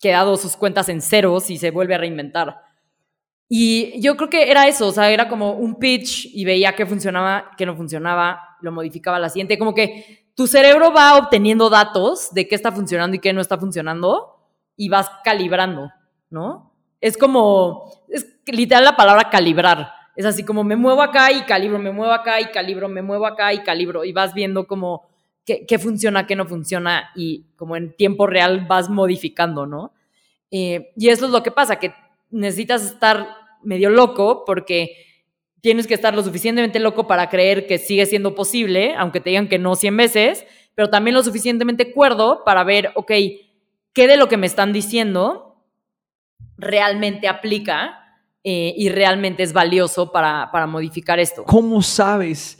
quedado 0.00 0.36
sus 0.36 0.56
cuentas 0.56 0.88
en 0.88 1.00
ceros 1.00 1.50
y 1.50 1.58
se 1.58 1.70
vuelve 1.70 1.94
a 1.94 1.98
reinventar. 1.98 2.60
Y 3.48 4.00
yo 4.00 4.16
creo 4.16 4.28
que 4.28 4.50
era 4.50 4.66
eso, 4.66 4.88
o 4.88 4.92
sea, 4.92 5.10
era 5.10 5.28
como 5.28 5.52
un 5.52 5.78
pitch 5.78 6.26
y 6.34 6.44
veía 6.44 6.74
qué 6.74 6.84
funcionaba, 6.84 7.52
qué 7.56 7.64
no 7.64 7.76
funcionaba, 7.76 8.56
lo 8.60 8.72
modificaba 8.72 9.18
a 9.18 9.20
la 9.20 9.28
siguiente, 9.28 9.58
como 9.58 9.72
que 9.72 10.30
tu 10.34 10.46
cerebro 10.46 10.92
va 10.92 11.16
obteniendo 11.16 11.70
datos 11.70 12.34
de 12.34 12.48
qué 12.48 12.54
está 12.54 12.72
funcionando 12.72 13.16
y 13.16 13.20
qué 13.20 13.32
no 13.32 13.40
está 13.40 13.56
funcionando 13.56 14.50
y 14.76 14.88
vas 14.88 15.10
calibrando, 15.24 15.90
¿no? 16.28 16.75
Es 17.06 17.16
como, 17.16 17.88
es 18.08 18.26
literal 18.46 18.82
la 18.82 18.96
palabra 18.96 19.30
calibrar, 19.30 19.92
es 20.16 20.26
así 20.26 20.42
como 20.42 20.64
me 20.64 20.74
muevo 20.74 21.00
acá 21.02 21.30
y 21.30 21.42
calibro, 21.42 21.78
me 21.78 21.92
muevo 21.92 22.12
acá 22.12 22.40
y 22.40 22.46
calibro, 22.46 22.88
me 22.88 23.00
muevo 23.00 23.26
acá 23.26 23.52
y 23.52 23.60
calibro 23.60 24.04
y 24.04 24.10
vas 24.10 24.34
viendo 24.34 24.66
como 24.66 25.06
qué, 25.44 25.64
qué 25.66 25.78
funciona, 25.78 26.26
qué 26.26 26.34
no 26.34 26.46
funciona 26.46 27.10
y 27.14 27.44
como 27.54 27.76
en 27.76 27.94
tiempo 27.94 28.26
real 28.26 28.66
vas 28.68 28.88
modificando, 28.88 29.66
¿no? 29.66 29.92
Eh, 30.50 30.90
y 30.96 31.10
eso 31.10 31.26
es 31.26 31.30
lo 31.30 31.44
que 31.44 31.52
pasa, 31.52 31.78
que 31.78 31.94
necesitas 32.32 32.84
estar 32.84 33.28
medio 33.62 33.88
loco 33.88 34.44
porque 34.44 34.96
tienes 35.60 35.86
que 35.86 35.94
estar 35.94 36.12
lo 36.12 36.24
suficientemente 36.24 36.80
loco 36.80 37.06
para 37.06 37.28
creer 37.28 37.68
que 37.68 37.78
sigue 37.78 38.04
siendo 38.06 38.34
posible, 38.34 38.96
aunque 38.96 39.20
te 39.20 39.30
digan 39.30 39.48
que 39.48 39.60
no 39.60 39.76
100 39.76 39.96
veces, 39.96 40.44
pero 40.74 40.90
también 40.90 41.14
lo 41.14 41.22
suficientemente 41.22 41.92
cuerdo 41.92 42.42
para 42.44 42.64
ver, 42.64 42.90
ok, 42.96 43.12
qué 43.92 44.08
de 44.08 44.16
lo 44.16 44.26
que 44.28 44.38
me 44.38 44.48
están 44.48 44.72
diciendo 44.72 45.45
realmente 46.56 47.28
aplica 47.28 48.20
eh, 48.42 48.74
y 48.76 48.88
realmente 48.88 49.42
es 49.42 49.52
valioso 49.52 50.12
para, 50.12 50.50
para 50.52 50.66
modificar 50.66 51.18
esto. 51.18 51.44
¿Cómo 51.44 51.82
sabes 51.82 52.58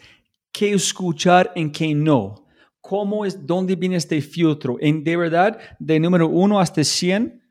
qué 0.52 0.72
escuchar 0.72 1.52
en 1.54 1.70
qué 1.70 1.94
no? 1.94 2.46
¿Cómo 2.80 3.24
es, 3.24 3.46
dónde 3.46 3.74
viene 3.74 3.96
este 3.96 4.20
filtro? 4.20 4.76
En 4.80 5.02
de 5.02 5.16
verdad, 5.16 5.58
de 5.78 5.98
número 5.98 6.28
1 6.28 6.60
hasta 6.60 6.84
100, 6.84 7.42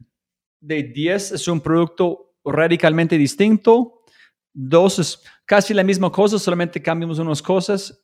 de 0.61 0.83
10 0.83 1.33
es 1.33 1.47
un 1.47 1.59
producto 1.59 2.35
radicalmente 2.43 3.17
distinto. 3.17 4.01
Dos 4.53 4.99
es 4.99 5.23
casi 5.45 5.73
la 5.73 5.83
misma 5.83 6.11
cosa, 6.11 6.39
solamente 6.39 6.81
cambiamos 6.81 7.19
unas 7.19 7.41
cosas. 7.41 8.01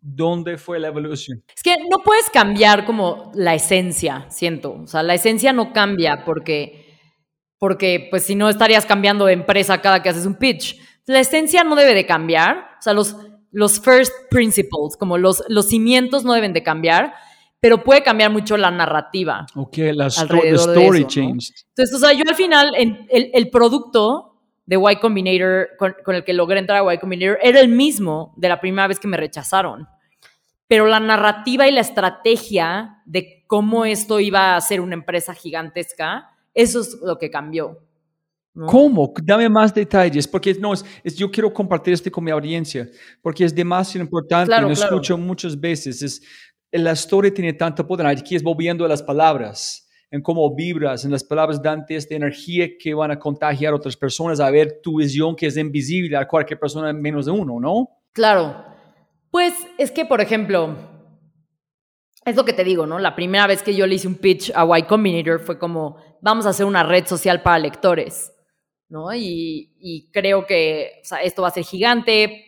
¿Dónde 0.00 0.58
fue 0.58 0.78
la 0.78 0.88
evolución? 0.88 1.42
Es 1.54 1.62
que 1.62 1.76
no 1.88 1.98
puedes 2.04 2.28
cambiar 2.30 2.84
como 2.84 3.30
la 3.34 3.54
esencia, 3.54 4.26
siento. 4.30 4.72
O 4.72 4.86
sea, 4.86 5.02
la 5.02 5.14
esencia 5.14 5.52
no 5.52 5.72
cambia 5.72 6.24
porque, 6.24 6.81
porque 7.62 8.08
pues 8.10 8.24
si 8.24 8.34
no 8.34 8.48
estarías 8.48 8.84
cambiando 8.84 9.24
de 9.24 9.34
empresa 9.34 9.80
cada 9.80 10.02
que 10.02 10.08
haces 10.08 10.26
un 10.26 10.34
pitch. 10.34 10.80
La 11.06 11.20
esencia 11.20 11.62
no 11.62 11.76
debe 11.76 11.94
de 11.94 12.04
cambiar. 12.04 12.56
O 12.76 12.82
sea, 12.82 12.92
los, 12.92 13.14
los 13.52 13.78
first 13.78 14.12
principles, 14.28 14.96
como 14.98 15.16
los, 15.16 15.44
los 15.46 15.68
cimientos 15.68 16.24
no 16.24 16.32
deben 16.32 16.52
de 16.52 16.64
cambiar, 16.64 17.14
pero 17.60 17.84
puede 17.84 18.02
cambiar 18.02 18.32
mucho 18.32 18.56
la 18.56 18.72
narrativa. 18.72 19.46
Ok, 19.54 19.76
la 19.92 20.06
Alrededor 20.06 20.74
de 20.74 20.82
story 20.82 20.98
eso, 20.98 21.06
¿no? 21.06 21.06
changed. 21.06 21.54
Entonces, 21.68 21.94
o 21.94 21.98
sea, 22.00 22.12
yo 22.12 22.24
al 22.28 22.34
final, 22.34 22.72
en- 22.76 23.06
el, 23.08 23.30
el 23.32 23.48
producto 23.48 24.40
de 24.66 24.74
Y 24.76 24.96
Combinator, 24.96 25.68
con, 25.78 25.94
con 26.04 26.16
el 26.16 26.24
que 26.24 26.32
logré 26.32 26.58
entrar 26.58 26.84
a 26.84 26.92
Y 26.92 26.98
Combinator, 26.98 27.38
era 27.44 27.60
el 27.60 27.68
mismo 27.68 28.34
de 28.38 28.48
la 28.48 28.60
primera 28.60 28.88
vez 28.88 28.98
que 28.98 29.06
me 29.06 29.16
rechazaron. 29.16 29.86
Pero 30.66 30.88
la 30.88 30.98
narrativa 30.98 31.68
y 31.68 31.70
la 31.70 31.82
estrategia 31.82 33.02
de 33.06 33.44
cómo 33.46 33.84
esto 33.84 34.18
iba 34.18 34.56
a 34.56 34.60
ser 34.60 34.80
una 34.80 34.94
empresa 34.94 35.32
gigantesca, 35.32 36.28
eso 36.54 36.80
es 36.80 36.98
lo 37.02 37.18
que 37.18 37.30
cambió. 37.30 37.78
¿no? 38.54 38.66
¿Cómo? 38.66 39.12
Dame 39.22 39.48
más 39.48 39.72
detalles, 39.74 40.28
porque 40.28 40.52
no, 40.54 40.74
es, 40.74 40.84
es- 41.02 41.16
yo 41.16 41.30
quiero 41.30 41.52
compartir 41.52 41.94
esto 41.94 42.10
con 42.10 42.22
mi 42.24 42.30
audiencia, 42.30 42.88
porque 43.22 43.44
es 43.44 43.54
demasiado 43.54 44.04
importante, 44.04 44.48
Claro, 44.48 44.68
lo 44.68 44.74
claro. 44.74 44.90
escucho 44.96 45.16
muchas 45.16 45.58
veces, 45.58 46.02
es, 46.02 46.22
la 46.70 46.92
historia 46.92 47.32
tiene 47.32 47.54
tanto 47.54 47.86
poder, 47.86 48.06
aquí 48.06 48.36
es 48.36 48.42
volviendo 48.42 48.84
a 48.84 48.88
las 48.88 49.02
palabras, 49.02 49.88
en 50.10 50.20
cómo 50.20 50.54
vibras, 50.54 51.06
en 51.06 51.10
las 51.10 51.24
palabras 51.24 51.62
dan 51.62 51.86
esta 51.88 52.14
energía 52.14 52.68
que 52.78 52.92
van 52.92 53.10
a 53.10 53.18
contagiar 53.18 53.72
a 53.72 53.76
otras 53.76 53.96
personas, 53.96 54.38
a 54.40 54.50
ver 54.50 54.80
tu 54.82 54.98
visión 54.98 55.34
que 55.34 55.46
es 55.46 55.56
invisible 55.56 56.14
a 56.18 56.28
cualquier 56.28 56.58
persona 56.60 56.92
menos 56.92 57.24
de 57.24 57.32
uno, 57.32 57.58
¿no? 57.58 57.88
Claro. 58.12 58.62
Pues 59.30 59.54
es 59.78 59.90
que, 59.90 60.04
por 60.04 60.20
ejemplo, 60.20 60.76
es 62.26 62.36
lo 62.36 62.44
que 62.44 62.52
te 62.52 62.64
digo, 62.64 62.84
¿no? 62.86 62.98
La 62.98 63.14
primera 63.16 63.46
vez 63.46 63.62
que 63.62 63.74
yo 63.74 63.86
le 63.86 63.94
hice 63.94 64.06
un 64.06 64.16
pitch 64.16 64.52
a 64.54 64.66
Y 64.78 64.82
Combinator 64.82 65.40
fue 65.40 65.58
como, 65.58 65.96
vamos 66.22 66.46
a 66.46 66.50
hacer 66.50 66.64
una 66.64 66.82
red 66.84 67.06
social 67.06 67.42
para 67.42 67.58
lectores, 67.58 68.32
¿no? 68.88 69.12
Y, 69.14 69.74
y 69.78 70.10
creo 70.10 70.46
que 70.46 71.00
o 71.02 71.04
sea, 71.04 71.18
esto 71.22 71.42
va 71.42 71.48
a 71.48 71.52
ser 71.52 71.64
gigante. 71.64 72.46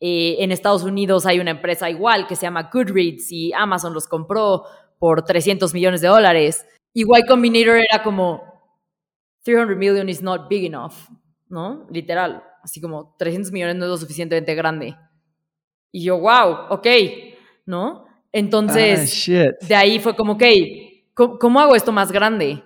Eh, 0.00 0.36
en 0.40 0.52
Estados 0.52 0.84
Unidos 0.84 1.26
hay 1.26 1.40
una 1.40 1.50
empresa 1.50 1.90
igual 1.90 2.26
que 2.26 2.36
se 2.36 2.42
llama 2.42 2.70
Goodreads 2.72 3.32
y 3.32 3.52
Amazon 3.52 3.92
los 3.92 4.06
compró 4.06 4.64
por 4.98 5.24
300 5.24 5.74
millones 5.74 6.00
de 6.00 6.08
dólares. 6.08 6.64
Y 6.94 7.02
Y 7.02 7.26
Combinator 7.26 7.76
era 7.76 8.02
como, 8.02 8.42
300 9.42 9.76
million 9.76 10.08
is 10.08 10.22
not 10.22 10.48
big 10.48 10.64
enough, 10.64 10.94
¿no? 11.48 11.86
Literal. 11.90 12.42
Así 12.62 12.80
como 12.80 13.14
300 13.18 13.52
millones 13.52 13.76
no 13.76 13.84
es 13.84 13.90
lo 13.90 13.96
suficientemente 13.96 14.54
grande. 14.54 14.96
Y 15.92 16.04
yo, 16.04 16.18
wow, 16.18 16.66
ok, 16.70 16.86
¿no? 17.64 18.06
Entonces, 18.32 19.28
Ah, 19.28 19.66
de 19.66 19.74
ahí 19.74 19.98
fue 19.98 20.14
como, 20.16 20.32
ok, 20.34 20.42
¿cómo, 21.14 21.38
cómo 21.38 21.60
hago 21.60 21.74
esto 21.74 21.92
más 21.92 22.12
grande? 22.12 22.62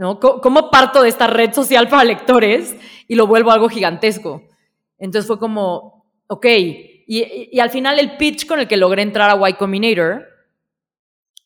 ¿No? 0.00 0.18
¿Cómo, 0.18 0.70
parto 0.70 1.02
de 1.02 1.10
esta 1.10 1.26
red 1.26 1.52
social 1.52 1.86
para 1.86 2.04
lectores 2.04 2.74
y 3.06 3.16
lo 3.16 3.26
vuelvo 3.26 3.50
algo 3.50 3.68
gigantesco? 3.68 4.42
Entonces 4.96 5.26
fue 5.26 5.38
como, 5.38 6.06
ok, 6.26 6.46
y, 6.46 7.04
y- 7.06 7.48
y 7.52 7.60
al 7.60 7.68
final 7.68 7.98
el 7.98 8.16
pitch 8.16 8.46
con 8.46 8.60
el 8.60 8.66
que 8.66 8.78
logré 8.78 9.02
entrar 9.02 9.28
a 9.28 9.50
Y 9.50 9.52
Combinator 9.52 10.26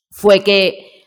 fue 0.08 0.44
que 0.44 1.02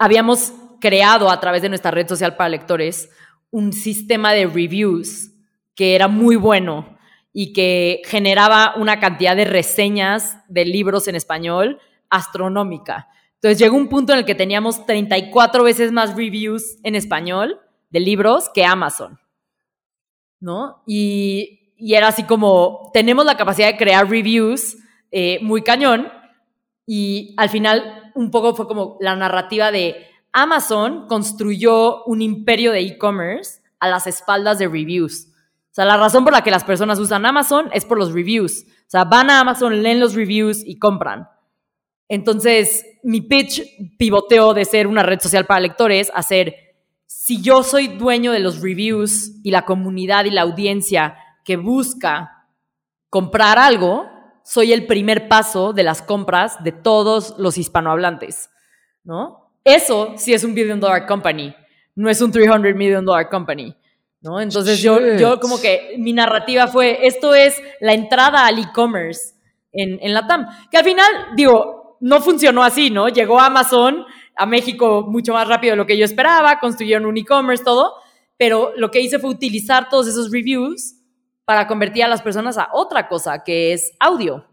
habíamos 0.00 0.52
creado 0.80 1.30
a 1.30 1.38
través 1.38 1.62
de 1.62 1.68
nuestra 1.68 1.92
red 1.92 2.08
social 2.08 2.34
para 2.34 2.48
lectores 2.48 3.08
un 3.52 3.72
sistema 3.72 4.32
de 4.32 4.46
reviews 4.48 5.30
que 5.76 5.94
era 5.94 6.08
muy 6.08 6.34
bueno 6.34 6.98
y 7.32 7.52
que 7.52 8.02
generaba 8.04 8.74
una 8.76 8.98
cantidad 8.98 9.36
de 9.36 9.44
reseñas 9.44 10.38
de 10.48 10.64
libros 10.64 11.06
en 11.06 11.14
español 11.14 11.78
astronómica. 12.08 13.06
Entonces 13.42 13.58
llegó 13.58 13.76
un 13.76 13.88
punto 13.88 14.12
en 14.12 14.18
el 14.18 14.24
que 14.26 14.34
teníamos 14.34 14.84
34 14.84 15.64
veces 15.64 15.92
más 15.92 16.14
reviews 16.14 16.76
en 16.82 16.94
español 16.94 17.58
de 17.88 18.00
libros 18.00 18.50
que 18.52 18.66
Amazon, 18.66 19.18
¿no? 20.40 20.82
Y, 20.86 21.56
era 21.78 22.08
así 22.08 22.24
como, 22.24 22.90
tenemos 22.92 23.24
la 23.24 23.38
capacidad 23.38 23.68
de 23.68 23.78
crear 23.78 24.10
reviews 24.10 24.76
eh, 25.10 25.38
muy 25.40 25.62
cañón 25.62 26.12
y 26.86 27.34
al 27.38 27.48
final 27.48 28.12
un 28.14 28.30
poco 28.30 28.54
fue 28.54 28.68
como 28.68 28.98
la 29.00 29.16
narrativa 29.16 29.70
de 29.70 30.06
Amazon 30.32 31.06
construyó 31.08 32.04
un 32.04 32.20
imperio 32.20 32.72
de 32.72 32.80
e-commerce 32.80 33.62
a 33.78 33.88
las 33.88 34.06
espaldas 34.06 34.58
de 34.58 34.68
reviews. 34.68 35.28
O 35.70 35.72
sea, 35.72 35.86
la 35.86 35.96
razón 35.96 36.24
por 36.24 36.34
la 36.34 36.42
que 36.42 36.50
las 36.50 36.64
personas 36.64 36.98
usan 36.98 37.24
Amazon 37.24 37.70
es 37.72 37.86
por 37.86 37.96
los 37.96 38.12
reviews. 38.12 38.66
O 38.68 38.90
sea, 38.90 39.04
van 39.04 39.30
a 39.30 39.40
Amazon, 39.40 39.82
leen 39.82 40.00
los 40.00 40.14
reviews 40.14 40.62
y 40.66 40.78
compran. 40.78 41.28
Entonces, 42.10 42.84
mi 43.04 43.20
pitch 43.20 43.62
pivoteó 43.96 44.52
de 44.52 44.64
ser 44.64 44.88
una 44.88 45.04
red 45.04 45.20
social 45.20 45.46
para 45.46 45.60
lectores 45.60 46.10
a 46.12 46.24
ser, 46.24 46.56
si 47.06 47.40
yo 47.40 47.62
soy 47.62 47.86
dueño 47.86 48.32
de 48.32 48.40
los 48.40 48.60
reviews 48.60 49.30
y 49.44 49.52
la 49.52 49.64
comunidad 49.64 50.24
y 50.24 50.30
la 50.30 50.42
audiencia 50.42 51.16
que 51.44 51.56
busca 51.56 52.48
comprar 53.10 53.60
algo, 53.60 54.06
soy 54.42 54.72
el 54.72 54.88
primer 54.88 55.28
paso 55.28 55.72
de 55.72 55.84
las 55.84 56.02
compras 56.02 56.62
de 56.64 56.72
todos 56.72 57.36
los 57.38 57.56
hispanohablantes, 57.56 58.50
¿no? 59.04 59.52
Eso 59.62 60.14
sí 60.16 60.34
es 60.34 60.42
un 60.42 60.52
billion 60.52 60.80
dollar 60.80 61.06
company, 61.06 61.54
no 61.94 62.10
es 62.10 62.20
un 62.20 62.32
300 62.32 62.74
million 62.74 63.04
dollar 63.04 63.28
company, 63.28 63.72
¿no? 64.20 64.40
Entonces 64.40 64.82
yo, 64.82 64.98
yo 65.16 65.38
como 65.38 65.60
que 65.60 65.94
mi 65.96 66.12
narrativa 66.12 66.66
fue, 66.66 67.06
esto 67.06 67.36
es 67.36 67.62
la 67.80 67.92
entrada 67.92 68.46
al 68.46 68.58
e-commerce 68.58 69.34
en, 69.70 70.00
en 70.02 70.12
la 70.12 70.26
TAM, 70.26 70.48
que 70.68 70.76
al 70.76 70.84
final, 70.84 71.06
digo, 71.36 71.79
no 72.00 72.20
funcionó 72.20 72.62
así, 72.62 72.90
¿no? 72.90 73.08
Llegó 73.08 73.38
Amazon, 73.38 74.04
a 74.36 74.46
México 74.46 75.06
mucho 75.06 75.34
más 75.34 75.46
rápido 75.46 75.72
de 75.72 75.76
lo 75.76 75.86
que 75.86 75.98
yo 75.98 76.04
esperaba, 76.04 76.58
construyeron 76.58 77.06
un 77.06 77.18
e-commerce, 77.18 77.62
todo, 77.62 77.94
pero 78.36 78.72
lo 78.76 78.90
que 78.90 79.00
hice 79.00 79.18
fue 79.18 79.30
utilizar 79.30 79.88
todos 79.88 80.08
esos 80.08 80.32
reviews 80.32 80.96
para 81.44 81.66
convertir 81.66 82.04
a 82.04 82.08
las 82.08 82.22
personas 82.22 82.56
a 82.56 82.68
otra 82.72 83.08
cosa, 83.08 83.42
que 83.44 83.72
es 83.72 83.92
audio, 83.98 84.46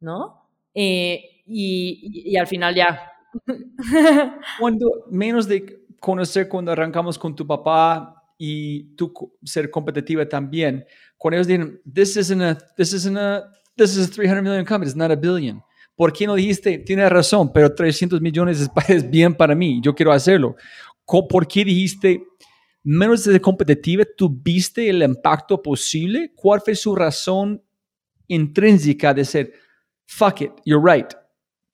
¿no? 0.00 0.48
Eh, 0.74 1.42
y, 1.46 2.36
al 2.36 2.46
final 2.46 2.74
ya. 2.74 3.12
cuando, 4.58 5.04
menos 5.10 5.46
de 5.46 5.86
conocer 6.00 6.48
cuando 6.48 6.72
arrancamos 6.72 7.18
con 7.18 7.36
tu 7.36 7.46
papá 7.46 8.24
y 8.38 8.96
tú 8.96 9.12
ser 9.44 9.70
competitiva 9.70 10.28
también, 10.28 10.84
cuando 11.16 11.36
ellos 11.36 11.46
dicen, 11.46 11.80
this 11.92 12.16
isn't 12.16 12.42
a, 12.42 12.58
this 12.76 12.92
isn't 12.94 13.18
a, 13.18 13.44
this 13.76 13.96
is 13.96 14.08
a 14.08 14.10
300 14.10 14.42
million 14.42 14.64
company, 14.64 14.88
it's 14.88 14.96
not 14.96 15.10
a 15.10 15.16
billion. 15.16 15.62
¿Por 16.00 16.14
qué 16.14 16.26
no 16.26 16.34
dijiste, 16.34 16.78
tiene 16.78 17.06
razón, 17.10 17.52
pero 17.52 17.74
300 17.74 18.22
millones 18.22 18.58
es, 18.58 18.70
es 18.88 19.10
bien 19.10 19.34
para 19.34 19.54
mí, 19.54 19.82
yo 19.82 19.94
quiero 19.94 20.12
hacerlo? 20.12 20.56
¿Por 21.04 21.46
qué 21.46 21.62
dijiste, 21.62 22.24
menos 22.82 23.22
de 23.24 23.38
competitiva, 23.38 24.04
tuviste 24.16 24.88
el 24.88 25.02
impacto 25.02 25.60
posible? 25.60 26.32
¿Cuál 26.34 26.62
fue 26.62 26.74
su 26.74 26.96
razón 26.96 27.62
intrínseca 28.28 29.12
de 29.12 29.26
ser, 29.26 29.52
fuck 30.06 30.40
it, 30.40 30.52
you're 30.64 30.82
right, 30.82 31.12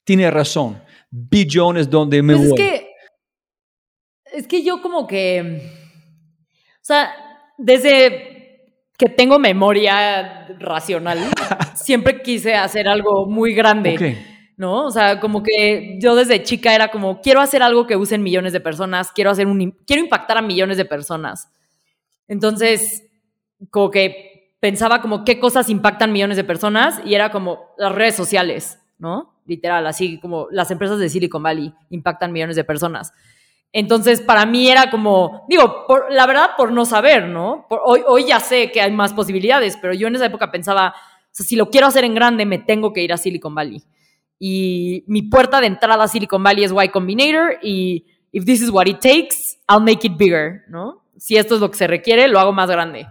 tiene 0.03 0.29
razón, 0.29 0.77
billones 1.09 1.89
donde 1.89 2.21
me 2.21 2.35
pues 2.35 2.49
voy? 2.49 2.59
Es 2.61 2.69
que, 2.69 2.89
es 4.33 4.45
que 4.45 4.61
yo 4.61 4.81
como 4.81 5.07
que, 5.07 5.71
o 6.75 6.81
sea, 6.81 7.13
desde 7.57 8.26
que 8.97 9.09
tengo 9.09 9.37
memoria 9.37 10.47
racional, 10.59 11.19
siempre 11.75 12.21
quise 12.21 12.55
hacer 12.55 12.87
algo 12.87 13.27
muy 13.27 13.53
grande. 13.53 13.93
Ok. 13.93 14.37
¿No? 14.57 14.85
O 14.85 14.91
sea, 14.91 15.19
como 15.19 15.43
que 15.43 15.99
yo 16.01 16.15
desde 16.15 16.41
chica 16.41 16.73
era 16.73 16.87
como, 16.87 17.21
quiero 17.21 17.41
hacer 17.41 17.61
algo 17.61 17.85
que 17.85 17.95
usen 17.95 18.23
millones 18.23 18.53
de 18.53 18.59
personas, 18.59 19.11
quiero 19.11 19.29
hacer 19.29 19.45
un, 19.45 19.77
quiero 19.85 20.01
impactar 20.01 20.39
a 20.39 20.41
millones 20.41 20.77
de 20.77 20.85
personas. 20.85 21.47
Entonces, 22.27 23.03
como 23.69 23.91
que 23.91 24.55
pensaba 24.59 24.99
como 24.99 25.23
qué 25.23 25.39
cosas 25.39 25.69
impactan 25.69 26.11
millones 26.11 26.37
de 26.37 26.43
personas 26.43 26.99
y 27.05 27.13
era 27.13 27.29
como 27.29 27.67
las 27.77 27.93
redes 27.93 28.15
sociales, 28.15 28.79
¿no? 28.97 29.35
Literal, 29.45 29.85
así 29.85 30.19
como 30.19 30.47
las 30.49 30.71
empresas 30.71 30.97
de 30.97 31.09
Silicon 31.09 31.43
Valley 31.43 31.71
impactan 31.91 32.31
millones 32.31 32.55
de 32.55 32.63
personas. 32.63 33.13
Entonces, 33.73 34.21
para 34.21 34.45
mí 34.45 34.69
era 34.69 34.89
como, 34.89 35.45
digo, 35.49 35.85
por, 35.87 36.11
la 36.11 36.25
verdad, 36.25 36.51
por 36.57 36.71
no 36.71 36.85
saber, 36.85 37.27
¿no? 37.27 37.67
Hoy, 37.69 38.01
hoy 38.07 38.25
ya 38.25 38.39
sé 38.39 38.71
que 38.71 38.81
hay 38.81 38.91
más 38.91 39.13
posibilidades, 39.13 39.77
pero 39.81 39.93
yo 39.93 40.07
en 40.07 40.15
esa 40.15 40.25
época 40.25 40.51
pensaba, 40.51 40.95
si 41.31 41.55
lo 41.55 41.69
quiero 41.69 41.87
hacer 41.87 42.03
en 42.03 42.15
grande, 42.15 42.45
me 42.45 42.59
tengo 42.59 42.93
que 42.93 43.03
ir 43.03 43.13
a 43.13 43.17
Silicon 43.17 43.53
Valley. 43.53 43.83
Y 44.39 45.03
mi 45.07 45.23
puerta 45.23 45.61
de 45.61 45.67
entrada 45.67 46.03
a 46.03 46.07
Silicon 46.07 46.43
Valley 46.43 46.63
es 46.63 46.71
Y 46.71 46.89
Combinator 46.89 47.57
y 47.61 48.05
if 48.31 48.45
this 48.45 48.61
is 48.61 48.69
what 48.69 48.85
it 48.85 48.99
takes, 48.99 49.57
I'll 49.67 49.81
make 49.81 50.05
it 50.05 50.17
bigger, 50.17 50.63
¿no? 50.69 51.03
Si 51.17 51.37
esto 51.37 51.55
es 51.55 51.61
lo 51.61 51.71
que 51.71 51.77
se 51.77 51.87
requiere, 51.87 52.27
lo 52.27 52.39
hago 52.39 52.53
más 52.53 52.69
grande. 52.69 53.07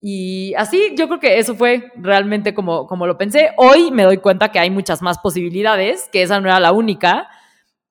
Y 0.00 0.54
así 0.54 0.94
yo 0.96 1.06
creo 1.06 1.20
que 1.20 1.38
eso 1.38 1.54
fue 1.54 1.92
realmente 1.96 2.54
como, 2.54 2.86
como 2.86 3.06
lo 3.06 3.16
pensé. 3.16 3.50
Hoy 3.56 3.90
me 3.90 4.02
doy 4.02 4.18
cuenta 4.18 4.50
que 4.50 4.58
hay 4.58 4.70
muchas 4.70 5.00
más 5.02 5.18
posibilidades, 5.18 6.08
que 6.10 6.22
esa 6.22 6.40
no 6.40 6.48
era 6.48 6.58
la 6.58 6.72
única, 6.72 7.28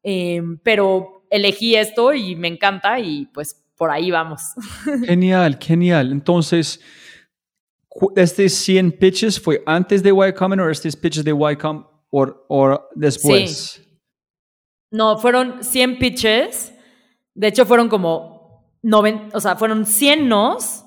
eh, 0.03 0.41
pero 0.63 1.20
elegí 1.31 1.75
esto 1.75 2.13
y 2.13 2.35
me 2.35 2.49
encanta 2.49 2.99
y 2.99 3.25
pues 3.33 3.65
por 3.75 3.89
ahí 3.89 4.11
vamos. 4.11 4.41
Genial, 5.07 5.57
genial. 5.59 6.11
Entonces, 6.11 6.79
¿este 8.15 8.47
100 8.47 8.91
pitches 8.91 9.39
fue 9.39 9.63
antes 9.65 10.03
de 10.03 10.09
Y 10.09 10.33
Combinator 10.33 10.69
o 10.69 10.71
estos 10.71 10.95
pitches 10.95 11.23
de 11.23 11.31
Y 11.31 11.55
Com 11.55 11.87
o, 12.11 12.89
después? 12.93 13.81
No, 14.91 15.17
fueron 15.17 15.63
100 15.63 15.97
pitches. 15.97 16.73
De 17.33 17.47
hecho, 17.47 17.65
fueron 17.65 17.89
como 17.89 18.69
90, 18.83 19.35
o 19.35 19.39
sea, 19.39 19.55
fueron 19.55 19.85
100 19.87 20.27
nos. 20.27 20.85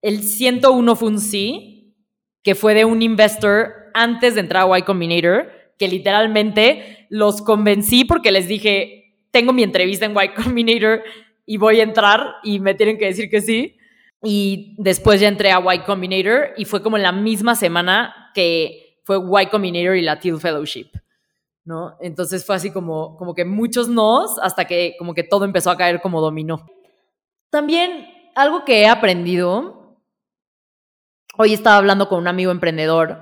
El 0.00 0.22
101 0.22 0.96
fue 0.96 1.08
un 1.08 1.18
sí, 1.18 1.96
que 2.42 2.54
fue 2.54 2.74
de 2.74 2.84
un 2.84 3.02
investor 3.02 3.90
antes 3.92 4.34
de 4.34 4.40
entrar 4.40 4.70
a 4.70 4.78
Y 4.78 4.82
Combinator, 4.82 5.50
que 5.78 5.88
literalmente 5.88 7.06
los 7.10 7.42
convencí 7.42 8.04
porque 8.04 8.30
les 8.30 8.46
dije, 8.46 9.03
tengo 9.34 9.52
mi 9.52 9.64
entrevista 9.64 10.06
en 10.06 10.12
Y 10.12 10.28
Combinator 10.28 11.02
y 11.44 11.56
voy 11.56 11.80
a 11.80 11.82
entrar 11.82 12.36
y 12.44 12.60
me 12.60 12.74
tienen 12.74 12.96
que 12.96 13.06
decir 13.06 13.28
que 13.28 13.40
sí. 13.40 13.76
Y 14.22 14.76
después 14.78 15.20
ya 15.20 15.26
entré 15.26 15.50
a 15.50 15.60
Y 15.74 15.80
Combinator 15.80 16.50
y 16.56 16.64
fue 16.64 16.80
como 16.82 16.96
la 16.98 17.10
misma 17.10 17.56
semana 17.56 18.30
que 18.32 19.00
fue 19.02 19.18
Y 19.18 19.46
Combinator 19.46 19.96
y 19.96 20.02
la 20.02 20.20
Teal 20.20 20.40
Fellowship. 20.40 20.86
¿no? 21.64 21.96
Entonces 22.00 22.46
fue 22.46 22.54
así 22.54 22.70
como, 22.70 23.16
como 23.16 23.34
que 23.34 23.44
muchos 23.44 23.88
nos 23.88 24.38
hasta 24.38 24.66
que 24.66 24.94
como 24.98 25.14
que 25.14 25.24
todo 25.24 25.44
empezó 25.44 25.70
a 25.70 25.76
caer 25.76 26.00
como 26.00 26.20
dominó. 26.20 26.64
También 27.50 28.06
algo 28.36 28.64
que 28.64 28.82
he 28.82 28.86
aprendido, 28.86 29.98
hoy 31.36 31.54
estaba 31.54 31.76
hablando 31.76 32.08
con 32.08 32.20
un 32.20 32.28
amigo 32.28 32.52
emprendedor 32.52 33.18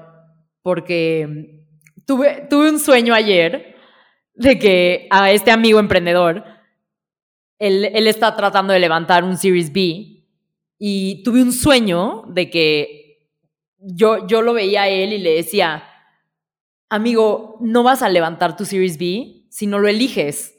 porque 0.60 1.64
tuve, 2.04 2.46
tuve 2.50 2.68
un 2.68 2.78
sueño 2.78 3.14
ayer 3.14 3.71
de 4.34 4.58
que 4.58 5.06
a 5.10 5.30
este 5.30 5.50
amigo 5.50 5.78
emprendedor, 5.78 6.44
él, 7.58 7.84
él 7.84 8.06
está 8.06 8.34
tratando 8.34 8.72
de 8.72 8.80
levantar 8.80 9.24
un 9.24 9.36
Series 9.36 9.72
B 9.72 10.24
y 10.78 11.22
tuve 11.22 11.42
un 11.42 11.52
sueño 11.52 12.24
de 12.28 12.50
que 12.50 13.28
yo, 13.78 14.26
yo 14.26 14.42
lo 14.42 14.52
veía 14.54 14.82
a 14.82 14.88
él 14.88 15.12
y 15.12 15.18
le 15.18 15.34
decía, 15.34 15.84
amigo, 16.88 17.56
no 17.60 17.82
vas 17.82 18.02
a 18.02 18.08
levantar 18.08 18.56
tu 18.56 18.64
Series 18.64 18.98
B 18.98 19.46
si 19.48 19.66
no 19.66 19.78
lo 19.78 19.88
eliges. 19.88 20.54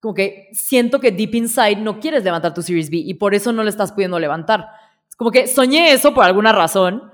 Como 0.00 0.14
que 0.14 0.48
siento 0.52 1.00
que 1.00 1.10
deep 1.10 1.34
inside 1.34 1.76
no 1.76 2.00
quieres 2.00 2.22
levantar 2.22 2.54
tu 2.54 2.62
Series 2.62 2.90
B 2.90 2.98
y 2.98 3.14
por 3.14 3.34
eso 3.34 3.52
no 3.52 3.62
lo 3.62 3.68
estás 3.68 3.92
pudiendo 3.92 4.18
levantar. 4.18 4.68
Como 5.16 5.30
que 5.30 5.46
soñé 5.46 5.92
eso 5.92 6.14
por 6.14 6.24
alguna 6.24 6.52
razón 6.52 7.10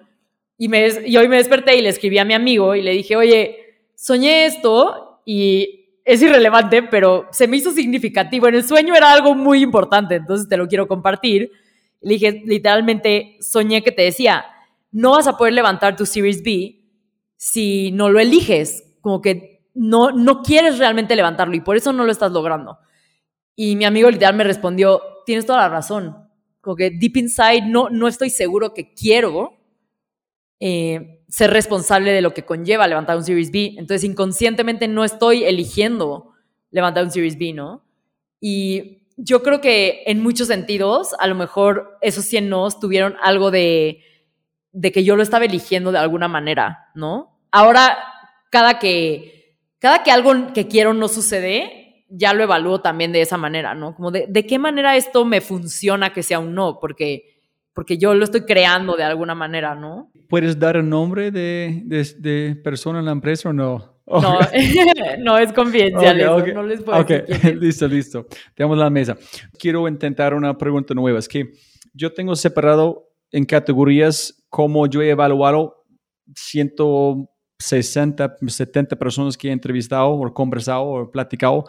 y, 0.58 0.68
me, 0.68 0.88
y 1.06 1.16
hoy 1.16 1.28
me 1.28 1.36
desperté 1.36 1.76
y 1.76 1.82
le 1.82 1.88
escribí 1.88 2.18
a 2.18 2.24
mi 2.24 2.34
amigo 2.34 2.74
y 2.74 2.82
le 2.82 2.92
dije, 2.92 3.16
oye, 3.16 3.56
soñé 3.94 4.46
esto 4.46 5.22
y 5.24 5.81
es 6.04 6.22
irrelevante, 6.22 6.82
pero 6.82 7.28
se 7.30 7.46
me 7.46 7.56
hizo 7.56 7.70
significativo. 7.70 8.48
En 8.48 8.56
el 8.56 8.64
sueño 8.64 8.94
era 8.94 9.12
algo 9.12 9.34
muy 9.34 9.62
importante, 9.62 10.16
entonces 10.16 10.48
te 10.48 10.56
lo 10.56 10.66
quiero 10.66 10.88
compartir. 10.88 11.50
Le 12.00 12.14
dije, 12.14 12.42
literalmente, 12.44 13.36
soñé 13.40 13.82
que 13.82 13.92
te 13.92 14.02
decía, 14.02 14.44
no 14.90 15.12
vas 15.12 15.26
a 15.26 15.36
poder 15.36 15.54
levantar 15.54 15.96
tu 15.96 16.06
Series 16.06 16.42
B 16.42 16.80
si 17.36 17.90
no 17.92 18.08
lo 18.08 18.20
eliges, 18.20 18.84
como 19.00 19.20
que 19.20 19.66
no, 19.74 20.10
no 20.12 20.42
quieres 20.42 20.78
realmente 20.78 21.16
levantarlo 21.16 21.54
y 21.54 21.60
por 21.60 21.76
eso 21.76 21.92
no 21.92 22.04
lo 22.04 22.12
estás 22.12 22.32
logrando. 22.32 22.78
Y 23.56 23.76
mi 23.76 23.84
amigo 23.84 24.10
literal 24.10 24.34
me 24.34 24.44
respondió, 24.44 25.02
tienes 25.26 25.46
toda 25.46 25.60
la 25.60 25.68
razón, 25.68 26.16
como 26.60 26.76
que 26.76 26.90
deep 26.90 27.16
inside 27.16 27.62
no, 27.66 27.90
no 27.90 28.08
estoy 28.08 28.30
seguro 28.30 28.74
que 28.74 28.92
quiero 28.94 29.54
eh, 30.60 31.21
ser 31.32 31.50
responsable 31.50 32.12
de 32.12 32.20
lo 32.20 32.34
que 32.34 32.44
conlleva 32.44 32.86
levantar 32.86 33.16
un 33.16 33.24
Series 33.24 33.50
B, 33.50 33.76
entonces 33.78 34.04
inconscientemente 34.04 34.86
no 34.86 35.02
estoy 35.02 35.44
eligiendo 35.44 36.34
levantar 36.70 37.04
un 37.04 37.10
Series 37.10 37.38
B, 37.38 37.54
¿no? 37.54 37.86
Y 38.38 39.06
yo 39.16 39.42
creo 39.42 39.62
que 39.62 40.02
en 40.04 40.22
muchos 40.22 40.48
sentidos, 40.48 41.14
a 41.18 41.26
lo 41.26 41.34
mejor 41.34 41.96
esos 42.02 42.26
100 42.26 42.50
nos 42.50 42.78
tuvieron 42.78 43.16
algo 43.22 43.50
de, 43.50 44.04
de 44.72 44.92
que 44.92 45.04
yo 45.04 45.16
lo 45.16 45.22
estaba 45.22 45.46
eligiendo 45.46 45.90
de 45.90 46.00
alguna 46.00 46.28
manera, 46.28 46.90
¿no? 46.94 47.40
Ahora, 47.50 47.96
cada 48.50 48.78
que, 48.78 49.56
cada 49.78 50.02
que 50.02 50.10
algo 50.10 50.52
que 50.52 50.68
quiero 50.68 50.92
no 50.92 51.08
sucede, 51.08 52.04
ya 52.10 52.34
lo 52.34 52.42
evalúo 52.42 52.82
también 52.82 53.10
de 53.10 53.22
esa 53.22 53.38
manera, 53.38 53.74
¿no? 53.74 53.94
Como 53.94 54.10
de, 54.10 54.26
de 54.28 54.46
qué 54.46 54.58
manera 54.58 54.96
esto 54.96 55.24
me 55.24 55.40
funciona 55.40 56.12
que 56.12 56.22
sea 56.22 56.40
un 56.40 56.54
no, 56.54 56.78
porque, 56.78 57.31
porque 57.74 57.98
yo 57.98 58.14
lo 58.14 58.24
estoy 58.24 58.42
creando 58.42 58.96
de 58.96 59.04
alguna 59.04 59.34
manera, 59.34 59.74
¿no? 59.74 60.10
¿Puedes 60.28 60.58
dar 60.58 60.76
el 60.76 60.88
nombre 60.88 61.30
de, 61.30 61.82
de, 61.84 62.06
de 62.18 62.56
persona 62.56 62.98
en 62.98 63.06
la 63.06 63.12
empresa 63.12 63.48
o 63.48 63.52
no? 63.52 63.92
No, 64.06 64.38
no 65.20 65.38
es 65.38 65.52
confidencial 65.52 66.16
Ok, 66.16 66.22
eso, 66.22 66.36
ok. 66.36 66.48
no 66.54 66.62
les 66.64 66.82
puedo 66.82 67.04
decir 67.04 67.56
listo, 67.60 67.88
listo. 67.88 68.26
Tenemos 68.54 68.76
la 68.76 68.90
mesa. 68.90 69.16
Quiero 69.58 69.86
intentar 69.88 70.34
una 70.34 70.56
pregunta 70.56 70.94
nueva. 70.94 71.18
Es 71.18 71.28
que 71.28 71.52
yo 71.94 72.12
tengo 72.12 72.34
separado 72.36 73.08
en 73.30 73.44
categorías 73.44 74.44
como 74.48 74.86
yo 74.86 75.00
he 75.00 75.10
evaluado 75.10 75.84
160, 76.34 78.36
70 78.46 78.96
personas 78.96 79.36
que 79.36 79.48
he 79.48 79.52
entrevistado 79.52 80.10
o 80.10 80.34
conversado 80.34 80.84
o 80.84 81.10
platicado. 81.10 81.64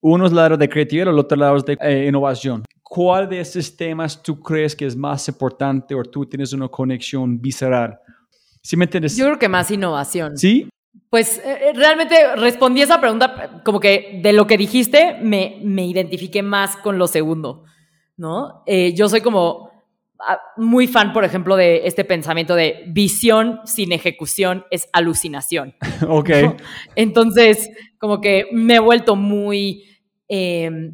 Uno 0.00 0.26
es 0.26 0.30
el 0.30 0.36
lado 0.36 0.56
de 0.56 0.68
creatividad, 0.68 1.08
el 1.08 1.18
otro 1.18 1.38
lado 1.38 1.56
es 1.56 1.64
de 1.64 1.78
eh, 1.80 2.06
innovación. 2.08 2.62
¿Cuál 2.88 3.28
de 3.28 3.40
estos 3.40 3.76
temas 3.76 4.22
tú 4.22 4.40
crees 4.40 4.76
que 4.76 4.86
es 4.86 4.94
más 4.94 5.26
importante 5.26 5.92
o 5.92 6.04
tú 6.04 6.24
tienes 6.24 6.52
una 6.52 6.68
conexión 6.68 7.40
visceral? 7.40 7.98
¿Sí 8.62 8.76
me 8.76 8.84
entiendes? 8.84 9.16
Yo 9.16 9.24
creo 9.24 9.38
que 9.40 9.48
más 9.48 9.72
innovación. 9.72 10.38
¿Sí? 10.38 10.68
Pues 11.10 11.42
eh, 11.44 11.72
realmente 11.74 12.14
respondí 12.36 12.82
esa 12.82 13.00
pregunta 13.00 13.60
como 13.64 13.80
que 13.80 14.20
de 14.22 14.32
lo 14.32 14.46
que 14.46 14.56
dijiste 14.56 15.18
me, 15.20 15.58
me 15.64 15.84
identifiqué 15.84 16.44
más 16.44 16.76
con 16.76 16.96
lo 16.96 17.08
segundo, 17.08 17.64
¿no? 18.16 18.62
Eh, 18.66 18.94
yo 18.94 19.08
soy 19.08 19.20
como 19.20 19.68
ah, 20.20 20.38
muy 20.56 20.86
fan, 20.86 21.12
por 21.12 21.24
ejemplo, 21.24 21.56
de 21.56 21.88
este 21.88 22.04
pensamiento 22.04 22.54
de 22.54 22.84
visión 22.86 23.62
sin 23.64 23.90
ejecución 23.90 24.64
es 24.70 24.88
alucinación. 24.92 25.74
Ok. 26.08 26.30
¿no? 26.40 26.56
Entonces, 26.94 27.68
como 27.98 28.20
que 28.20 28.46
me 28.52 28.76
he 28.76 28.80
vuelto 28.80 29.16
muy... 29.16 29.82
eh, 30.28 30.92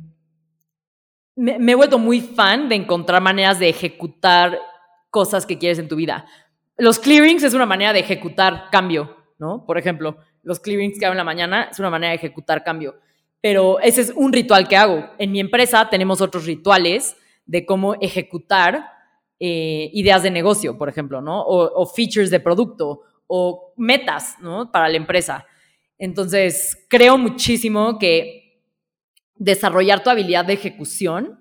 me, 1.36 1.72
he 1.72 1.74
vuelto 1.74 1.98
muy 1.98 2.20
fan 2.20 2.68
de 2.68 2.74
encontrar 2.74 3.22
maneras 3.22 3.58
de 3.58 3.68
ejecutar 3.68 4.58
cosas 5.10 5.46
que 5.46 5.58
quieres 5.58 5.78
en 5.78 5.88
tu 5.88 5.96
vida. 5.96 6.26
Los 6.76 6.98
clearings 6.98 7.42
es 7.42 7.54
una 7.54 7.66
manera 7.66 7.92
de 7.92 8.00
ejecutar 8.00 8.68
cambio, 8.70 9.16
¿no? 9.38 9.64
Por 9.66 9.78
ejemplo, 9.78 10.16
los 10.42 10.60
clearings 10.60 10.98
que 10.98 11.04
hago 11.04 11.12
en 11.12 11.18
la 11.18 11.24
mañana 11.24 11.68
es 11.70 11.78
una 11.78 11.90
manera 11.90 12.10
de 12.10 12.16
ejecutar 12.16 12.64
cambio. 12.64 12.96
Pero 13.40 13.80
ese 13.80 14.02
es 14.02 14.12
un 14.14 14.32
ritual 14.32 14.68
que 14.68 14.76
hago. 14.76 15.10
En 15.18 15.32
mi 15.32 15.40
empresa 15.40 15.88
tenemos 15.90 16.20
otros 16.20 16.46
rituales 16.46 17.16
de 17.44 17.66
cómo 17.66 17.94
ejecutar 18.00 18.86
eh, 19.40 19.90
ideas 19.92 20.22
de 20.22 20.30
negocio, 20.30 20.78
por 20.78 20.88
ejemplo, 20.88 21.20
¿no? 21.20 21.42
O, 21.42 21.82
o 21.82 21.86
features 21.86 22.30
de 22.30 22.40
producto 22.40 23.02
o 23.26 23.72
metas, 23.76 24.36
¿no? 24.40 24.70
Para 24.70 24.88
la 24.88 24.96
empresa. 24.96 25.46
Entonces, 25.98 26.86
creo 26.88 27.18
muchísimo 27.18 27.98
que 27.98 28.41
desarrollar 29.44 30.02
tu 30.02 30.10
habilidad 30.10 30.44
de 30.44 30.52
ejecución 30.54 31.40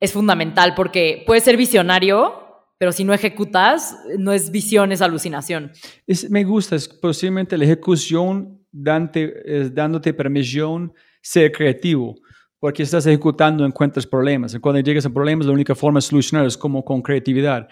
es 0.00 0.12
fundamental 0.12 0.74
porque 0.74 1.22
puedes 1.26 1.44
ser 1.44 1.56
visionario, 1.56 2.34
pero 2.78 2.92
si 2.92 3.04
no 3.04 3.12
ejecutas, 3.14 3.96
no 4.18 4.32
es 4.32 4.50
visión, 4.50 4.92
es 4.92 5.02
alucinación. 5.02 5.72
Es- 6.06 6.28
me 6.30 6.44
gusta, 6.44 6.76
es 6.76 6.88
posiblemente 6.88 7.56
la 7.58 7.64
ejecución 7.64 8.60
dante- 8.72 9.32
es 9.44 9.74
dándote 9.74 10.12
permisión 10.14 10.92
ser 11.20 11.52
creativo, 11.52 12.14
porque 12.58 12.82
estás 12.82 13.06
ejecutando 13.06 13.64
encuentras 13.64 14.06
problemas. 14.06 14.54
Y 14.54 14.58
cuando 14.58 14.80
llegas 14.80 15.06
a 15.06 15.10
problemas, 15.10 15.46
la 15.46 15.52
única 15.52 15.74
forma 15.74 15.98
de 15.98 16.02
solucionar 16.02 16.46
es 16.46 16.56
como 16.56 16.84
con 16.84 17.02
creatividad. 17.02 17.68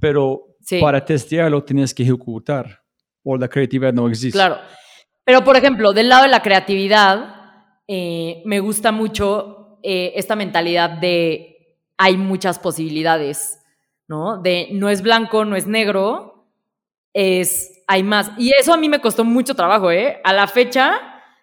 Pero 0.00 0.56
Sí. 0.60 0.80
para 0.80 1.04
testearlo 1.04 1.62
tienes 1.64 1.92
que 1.94 2.02
ejecutar, 2.02 2.82
o 3.24 3.36
la 3.36 3.48
creatividad 3.48 3.92
no 3.92 4.08
existe. 4.08 4.32
Claro. 4.36 4.56
Pero, 5.24 5.44
por 5.44 5.56
ejemplo, 5.56 5.92
del 5.92 6.08
lado 6.08 6.22
de 6.24 6.28
la 6.30 6.40
creatividad, 6.42 7.41
eh, 7.94 8.40
me 8.46 8.58
gusta 8.58 8.90
mucho 8.90 9.78
eh, 9.82 10.14
esta 10.16 10.34
mentalidad 10.34 10.88
de 10.88 11.76
hay 11.98 12.16
muchas 12.16 12.58
posibilidades, 12.58 13.60
¿no? 14.08 14.38
De 14.38 14.68
no 14.72 14.88
es 14.88 15.02
blanco, 15.02 15.44
no 15.44 15.56
es 15.56 15.66
negro, 15.66 16.46
es 17.12 17.82
hay 17.86 18.02
más. 18.02 18.30
Y 18.38 18.52
eso 18.58 18.72
a 18.72 18.78
mí 18.78 18.88
me 18.88 19.02
costó 19.02 19.24
mucho 19.24 19.54
trabajo, 19.54 19.90
¿eh? 19.90 20.22
A 20.24 20.32
la 20.32 20.46
fecha, 20.46 20.94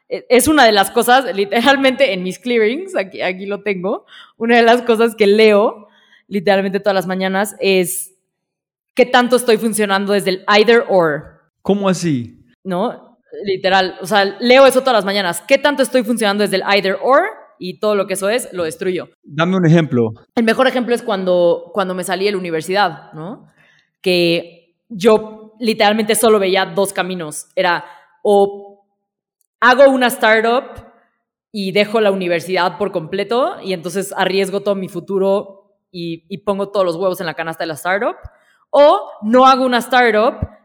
eh, 0.08 0.26
es 0.28 0.48
una 0.48 0.66
de 0.66 0.72
las 0.72 0.90
cosas, 0.90 1.36
literalmente 1.36 2.14
en 2.14 2.24
mis 2.24 2.40
clearings, 2.40 2.96
aquí, 2.96 3.22
aquí 3.22 3.46
lo 3.46 3.62
tengo, 3.62 4.08
una 4.36 4.56
de 4.56 4.64
las 4.64 4.82
cosas 4.82 5.16
que 5.16 5.28
leo 5.28 5.88
literalmente 6.28 6.80
todas 6.80 6.96
las 6.96 7.06
mañanas 7.06 7.56
es 7.60 8.16
qué 8.96 9.06
tanto 9.06 9.36
estoy 9.36 9.58
funcionando 9.58 10.14
desde 10.14 10.32
el 10.32 10.46
either 10.48 10.84
or. 10.90 11.44
¿Cómo 11.62 11.90
así? 11.90 12.40
¿no? 12.64 13.09
Literal, 13.43 13.97
o 14.01 14.06
sea, 14.06 14.26
leo 14.39 14.65
eso 14.65 14.81
todas 14.81 14.95
las 14.95 15.06
mañanas. 15.06 15.43
¿Qué 15.47 15.57
tanto 15.57 15.84
estoy 15.84 16.03
funcionando 16.03 16.43
desde 16.43 16.57
el 16.57 16.64
either 16.64 16.97
or? 17.01 17.22
Y 17.60 17.80
todo 17.80 17.95
lo 17.95 18.07
que 18.07 18.14
eso 18.14 18.30
es, 18.30 18.51
lo 18.53 18.64
destruyo. 18.64 19.10
Dame 19.22 19.57
un 19.57 19.65
ejemplo. 19.65 20.11
El 20.35 20.45
mejor 20.45 20.68
ejemplo 20.68 20.95
es 20.95 21.03
cuando, 21.03 21.72
cuando 21.73 21.93
me 21.93 22.03
salí 22.03 22.26
de 22.26 22.31
la 22.31 22.38
universidad, 22.38 23.11
¿no? 23.14 23.47
Que 24.01 24.77
yo 24.88 25.56
literalmente 25.60 26.15
solo 26.15 26.39
veía 26.39 26.65
dos 26.65 26.93
caminos. 26.93 27.47
Era 27.56 27.85
o 28.23 28.85
hago 29.60 29.89
una 29.89 30.07
startup 30.07 30.85
y 31.51 31.72
dejo 31.72 31.99
la 31.99 32.11
universidad 32.11 32.77
por 32.77 32.91
completo 32.91 33.57
y 33.61 33.73
entonces 33.73 34.14
arriesgo 34.15 34.61
todo 34.61 34.76
mi 34.76 34.88
futuro 34.88 35.80
y, 35.91 36.26
y 36.30 36.39
pongo 36.39 36.69
todos 36.69 36.85
los 36.85 36.95
huevos 36.95 37.19
en 37.19 37.26
la 37.26 37.34
canasta 37.34 37.64
de 37.64 37.68
la 37.68 37.73
startup. 37.73 38.15
O 38.69 39.11
no 39.23 39.45
hago 39.45 39.65
una 39.65 39.80
startup 39.80 40.59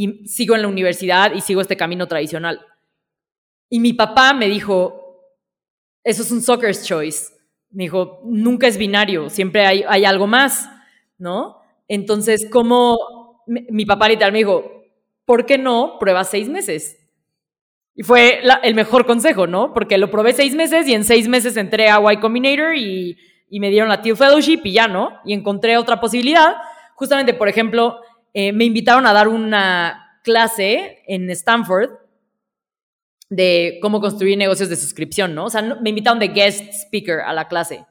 y 0.00 0.28
sigo 0.28 0.54
en 0.54 0.62
la 0.62 0.68
universidad 0.68 1.34
y 1.34 1.40
sigo 1.40 1.60
este 1.60 1.76
camino 1.76 2.06
tradicional. 2.06 2.64
Y 3.68 3.80
mi 3.80 3.94
papá 3.94 4.32
me 4.32 4.46
dijo, 4.46 5.24
eso 6.04 6.22
es 6.22 6.30
un 6.30 6.40
soccer's 6.40 6.86
choice. 6.86 7.34
Me 7.72 7.82
dijo, 7.82 8.20
nunca 8.24 8.68
es 8.68 8.78
binario, 8.78 9.28
siempre 9.28 9.66
hay, 9.66 9.84
hay 9.88 10.04
algo 10.04 10.28
más, 10.28 10.70
¿no? 11.18 11.60
Entonces, 11.88 12.48
como 12.48 13.42
mi, 13.48 13.84
papá 13.86 14.08
literal 14.08 14.30
me 14.30 14.38
dijo, 14.38 14.84
¿por 15.24 15.44
qué 15.44 15.58
no 15.58 15.96
pruebas 15.98 16.30
seis 16.30 16.48
meses? 16.48 16.96
Y 17.96 18.04
fue 18.04 18.40
el 18.62 18.76
mejor 18.76 19.04
consejo, 19.04 19.48
¿no? 19.48 19.74
Porque 19.74 19.98
lo 19.98 20.12
probé 20.12 20.32
seis 20.32 20.54
meses 20.54 20.86
y 20.86 20.94
en 20.94 21.02
seis 21.02 21.26
meses 21.26 21.56
entré 21.56 21.90
a 21.90 22.00
Y 22.12 22.18
Combinator 22.18 22.76
y, 22.76 23.18
y 23.50 23.58
me 23.58 23.70
dieron 23.70 23.88
la 23.88 24.00
Teal 24.00 24.16
Fellowship 24.16 24.60
y 24.62 24.74
ya, 24.74 24.86
¿no? 24.86 25.18
Y 25.24 25.32
encontré 25.32 25.76
otra 25.76 25.98
posibilidad. 25.98 26.54
Justamente, 26.94 27.34
por 27.34 27.48
ejemplo, 27.48 27.98
eh, 28.40 28.52
me 28.52 28.64
invitaron 28.64 29.04
a 29.04 29.12
dar 29.12 29.26
una 29.26 30.20
clase 30.22 31.02
en 31.08 31.28
Stanford 31.30 31.90
de 33.28 33.80
cómo 33.82 34.00
construir 34.00 34.38
negocios 34.38 34.68
de 34.68 34.76
suscripción, 34.76 35.34
¿no? 35.34 35.46
O 35.46 35.50
sea, 35.50 35.60
me 35.60 35.90
invitaron 35.90 36.20
de 36.20 36.28
guest 36.28 36.72
speaker 36.72 37.18
a 37.18 37.32
la 37.32 37.48
clase. 37.48 37.84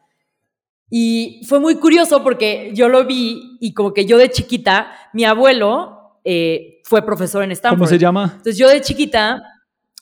Y 0.89 1.41
fue 1.49 1.59
muy 1.59 1.75
curioso 1.75 2.23
porque 2.23 2.71
yo 2.73 2.87
lo 2.87 3.03
vi 3.05 3.57
y 3.59 3.73
como 3.73 3.93
que 3.93 4.05
yo 4.05 4.17
de 4.17 4.31
chiquita, 4.31 4.89
mi 5.11 5.25
abuelo 5.25 6.21
eh, 6.23 6.79
fue 6.85 7.05
profesor 7.05 7.43
en 7.43 7.51
Stanford. 7.51 7.79
¿Cómo 7.79 7.89
se 7.89 7.99
llama? 7.99 8.31
Entonces 8.37 8.57
yo 8.57 8.69
de 8.69 8.79
chiquita, 8.79 9.43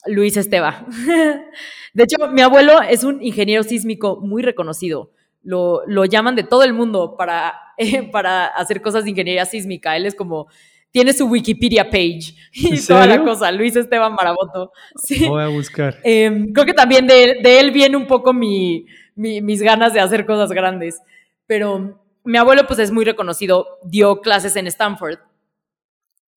Luis 0.06 0.36
Esteba. 0.36 0.86
De 1.92 2.04
hecho, 2.04 2.28
mi 2.30 2.42
abuelo 2.42 2.82
es 2.82 3.02
un 3.02 3.20
ingeniero 3.20 3.64
sísmico 3.64 4.20
muy 4.20 4.44
reconocido. 4.44 5.10
Lo, 5.46 5.82
lo 5.86 6.04
llaman 6.04 6.34
de 6.34 6.42
todo 6.42 6.64
el 6.64 6.72
mundo 6.72 7.16
para, 7.16 7.54
para 8.12 8.46
hacer 8.46 8.82
cosas 8.82 9.04
de 9.04 9.10
ingeniería 9.10 9.44
sísmica. 9.46 9.96
Él 9.96 10.06
es 10.06 10.14
como, 10.16 10.48
tiene 10.90 11.12
su 11.12 11.26
Wikipedia 11.26 11.88
page 11.88 12.34
y 12.52 12.74
¿En 12.74 12.86
toda 12.86 13.06
la 13.06 13.22
cosa. 13.22 13.52
Luis 13.52 13.76
Esteban 13.76 14.14
Maraboto. 14.14 14.72
Sí. 14.96 15.26
Voy 15.28 15.42
a 15.42 15.48
buscar. 15.48 15.98
Eh, 16.02 16.46
creo 16.52 16.66
que 16.66 16.74
también 16.74 17.06
de, 17.06 17.38
de 17.42 17.60
él 17.60 17.70
viene 17.70 17.96
un 17.96 18.06
poco 18.06 18.32
mi, 18.32 18.86
mi- 19.14 19.40
mis 19.40 19.62
ganas 19.62 19.94
de 19.94 20.00
hacer 20.00 20.26
cosas 20.26 20.50
grandes. 20.50 21.00
Pero 21.46 22.02
mi 22.24 22.38
abuelo 22.38 22.66
pues 22.66 22.80
es 22.80 22.90
muy 22.90 23.04
reconocido, 23.04 23.78
dio 23.84 24.20
clases 24.20 24.56
en 24.56 24.66
Stanford. 24.66 25.18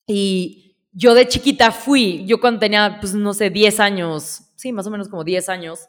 Y 0.07 0.75
yo 0.91 1.13
de 1.13 1.27
chiquita 1.27 1.71
fui, 1.71 2.25
yo 2.25 2.39
cuando 2.39 2.59
tenía, 2.59 2.97
pues 2.99 3.13
no 3.13 3.33
sé, 3.33 3.49
10 3.49 3.79
años, 3.79 4.41
sí, 4.55 4.71
más 4.71 4.87
o 4.87 4.91
menos 4.91 5.07
como 5.07 5.23
10 5.23 5.49
años, 5.49 5.87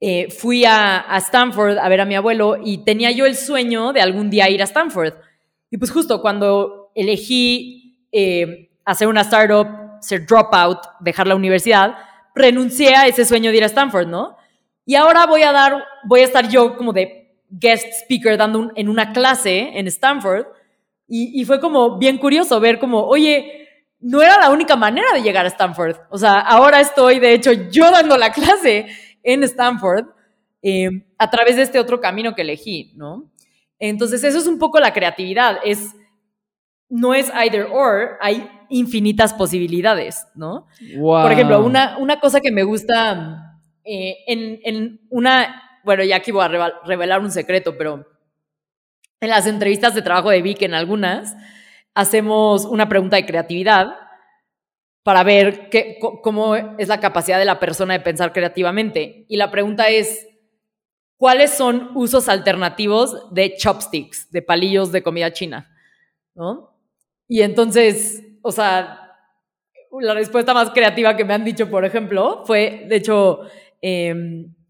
eh, 0.00 0.28
fui 0.30 0.64
a, 0.64 0.98
a 1.12 1.16
Stanford 1.18 1.78
a 1.78 1.88
ver 1.88 2.00
a 2.00 2.04
mi 2.04 2.14
abuelo 2.14 2.56
y 2.62 2.78
tenía 2.84 3.10
yo 3.12 3.26
el 3.26 3.36
sueño 3.36 3.92
de 3.92 4.00
algún 4.02 4.28
día 4.30 4.50
ir 4.50 4.60
a 4.60 4.64
Stanford. 4.64 5.14
Y 5.70 5.78
pues 5.78 5.90
justo 5.90 6.20
cuando 6.20 6.90
elegí 6.94 8.06
eh, 8.12 8.70
hacer 8.84 9.08
una 9.08 9.22
startup, 9.22 9.68
ser 10.00 10.26
dropout, 10.26 10.78
dejar 11.00 11.26
la 11.26 11.34
universidad, 11.34 11.96
renuncié 12.34 12.94
a 12.94 13.06
ese 13.06 13.24
sueño 13.24 13.50
de 13.50 13.56
ir 13.56 13.62
a 13.64 13.66
Stanford, 13.66 14.06
¿no? 14.06 14.36
Y 14.84 14.94
ahora 14.94 15.26
voy 15.26 15.42
a 15.42 15.52
dar, 15.52 15.82
voy 16.04 16.20
a 16.20 16.24
estar 16.24 16.48
yo 16.48 16.76
como 16.76 16.92
de 16.92 17.34
guest 17.50 17.86
speaker 18.02 18.36
dando 18.36 18.58
un- 18.60 18.72
en 18.76 18.88
una 18.88 19.12
clase 19.12 19.70
en 19.74 19.86
Stanford. 19.88 20.46
Y, 21.08 21.40
y 21.40 21.44
fue 21.44 21.58
como 21.60 21.98
bien 21.98 22.18
curioso 22.18 22.60
ver 22.60 22.78
como, 22.78 23.02
oye, 23.04 23.68
no 24.00 24.20
era 24.22 24.38
la 24.38 24.50
única 24.50 24.76
manera 24.76 25.06
de 25.14 25.22
llegar 25.22 25.44
a 25.46 25.48
Stanford. 25.48 25.96
O 26.10 26.18
sea, 26.18 26.40
ahora 26.40 26.80
estoy, 26.80 27.18
de 27.18 27.32
hecho, 27.32 27.52
yo 27.52 27.90
dando 27.90 28.16
la 28.16 28.30
clase 28.32 28.86
en 29.26 29.42
Stanford 29.42 30.06
eh, 30.62 30.88
a 31.18 31.30
través 31.30 31.56
de 31.56 31.62
este 31.62 31.78
otro 31.78 32.00
camino 32.00 32.34
que 32.34 32.42
elegí, 32.42 32.92
¿no? 32.96 33.30
Entonces, 33.78 34.24
eso 34.24 34.38
es 34.38 34.46
un 34.46 34.58
poco 34.58 34.80
la 34.80 34.92
creatividad. 34.92 35.58
Es, 35.64 35.94
no 36.88 37.12
es 37.12 37.30
either 37.34 37.66
or, 37.70 38.16
hay 38.20 38.48
infinitas 38.70 39.34
posibilidades, 39.34 40.26
¿no? 40.34 40.66
Wow. 40.96 41.22
Por 41.22 41.32
ejemplo, 41.32 41.64
una, 41.64 41.98
una 41.98 42.20
cosa 42.20 42.40
que 42.40 42.52
me 42.52 42.62
gusta 42.62 43.60
eh, 43.84 44.16
en, 44.26 44.60
en 44.64 45.00
una, 45.10 45.80
bueno, 45.84 46.04
ya 46.04 46.16
aquí 46.16 46.30
voy 46.30 46.44
a 46.44 46.72
revelar 46.84 47.20
un 47.20 47.30
secreto, 47.30 47.76
pero 47.76 48.06
en 49.20 49.28
las 49.28 49.46
entrevistas 49.46 49.94
de 49.94 50.02
trabajo 50.02 50.30
de 50.30 50.40
Vic, 50.40 50.62
en 50.62 50.74
algunas, 50.74 51.36
hacemos 51.94 52.64
una 52.64 52.88
pregunta 52.88 53.16
de 53.16 53.26
creatividad 53.26 54.05
para 55.06 55.22
ver 55.22 55.68
qué, 55.68 56.00
cómo 56.00 56.56
es 56.56 56.88
la 56.88 56.98
capacidad 56.98 57.38
de 57.38 57.44
la 57.44 57.60
persona 57.60 57.94
de 57.94 58.00
pensar 58.00 58.32
creativamente. 58.32 59.24
Y 59.28 59.36
la 59.36 59.52
pregunta 59.52 59.88
es, 59.88 60.26
¿cuáles 61.16 61.52
son 61.52 61.92
usos 61.94 62.28
alternativos 62.28 63.32
de 63.32 63.54
chopsticks, 63.54 64.32
de 64.32 64.42
palillos 64.42 64.90
de 64.90 65.04
comida 65.04 65.32
china? 65.32 65.72
¿No? 66.34 66.76
Y 67.28 67.42
entonces, 67.42 68.20
o 68.42 68.50
sea, 68.50 69.12
la 70.00 70.12
respuesta 70.12 70.52
más 70.52 70.70
creativa 70.70 71.16
que 71.16 71.24
me 71.24 71.34
han 71.34 71.44
dicho, 71.44 71.70
por 71.70 71.84
ejemplo, 71.84 72.42
fue, 72.44 72.86
de 72.88 72.96
hecho, 72.96 73.42
eh, 73.80 74.12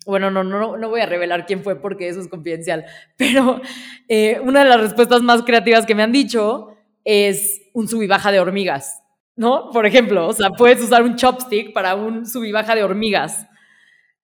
bueno, 0.05 0.31
no, 0.31 0.45
no, 0.45 0.77
no 0.77 0.89
voy 0.91 1.01
a 1.01 1.07
revelar 1.07 1.47
quién 1.47 1.63
fue 1.63 1.81
porque 1.81 2.09
eso 2.09 2.21
es 2.21 2.29
confidencial, 2.29 2.85
pero 3.17 3.63
eh, 4.07 4.39
una 4.45 4.65
de 4.65 4.69
las 4.69 4.83
respuestas 4.83 5.23
más 5.23 5.45
creativas 5.45 5.87
que 5.87 5.95
me 5.95 6.03
han 6.03 6.13
dicho 6.13 6.77
es 7.05 7.63
un 7.73 7.89
sub 7.89 8.07
baja 8.07 8.31
de 8.31 8.41
hormigas, 8.41 9.03
¿no? 9.37 9.71
Por 9.71 9.87
ejemplo, 9.87 10.27
o 10.27 10.33
sea, 10.33 10.51
puedes 10.51 10.83
usar 10.83 11.03
un 11.03 11.15
chopstick 11.15 11.73
para 11.73 11.95
un 11.95 12.27
sub 12.27 12.45
y 12.45 12.53
baja 12.53 12.75
de 12.75 12.83
hormigas, 12.83 13.47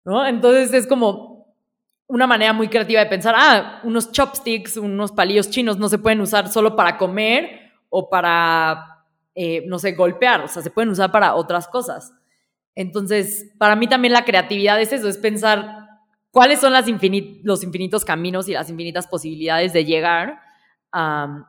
¿no? 0.06 0.26
Entonces 0.26 0.74
es 0.74 0.88
como 0.88 1.46
una 2.08 2.28
manera 2.28 2.54
muy 2.54 2.70
creativa 2.70 3.02
de 3.02 3.06
pensar, 3.06 3.36
ah, 3.38 3.82
unos 3.84 4.12
chopsticks, 4.12 4.78
unos 4.78 5.12
palillos 5.12 5.50
chinos 5.50 5.78
no 5.78 5.88
se 5.90 5.98
pueden 5.98 6.22
usar 6.22 6.50
solo 6.50 6.76
para 6.76 6.98
comer 6.98 7.72
o 7.90 8.10
para, 8.10 9.06
eh, 9.36 9.64
no 9.68 9.80
sé, 9.80 9.94
golpear, 9.94 10.42
o 10.42 10.48
sea, 10.48 10.62
se 10.62 10.72
pueden 10.72 10.90
usar 10.90 11.12
para 11.12 11.36
otras 11.36 11.68
cosas. 11.68 12.14
Entonces, 12.76 13.54
para 13.58 13.76
mí 13.76 13.88
también 13.88 14.14
la 14.14 14.26
creatividad 14.26 14.82
es 14.82 14.94
eso, 14.94 15.08
es 15.10 15.18
pensar 15.18 15.88
cuáles 16.32 16.60
son 16.60 16.74
los 16.74 17.64
infinitos 17.64 18.06
caminos 18.06 18.48
y 18.48 18.54
las 18.54 18.70
infinitas 18.70 19.08
posibilidades 19.08 19.74
de 19.74 19.86
llegar 19.86 20.40
a, 20.92 21.48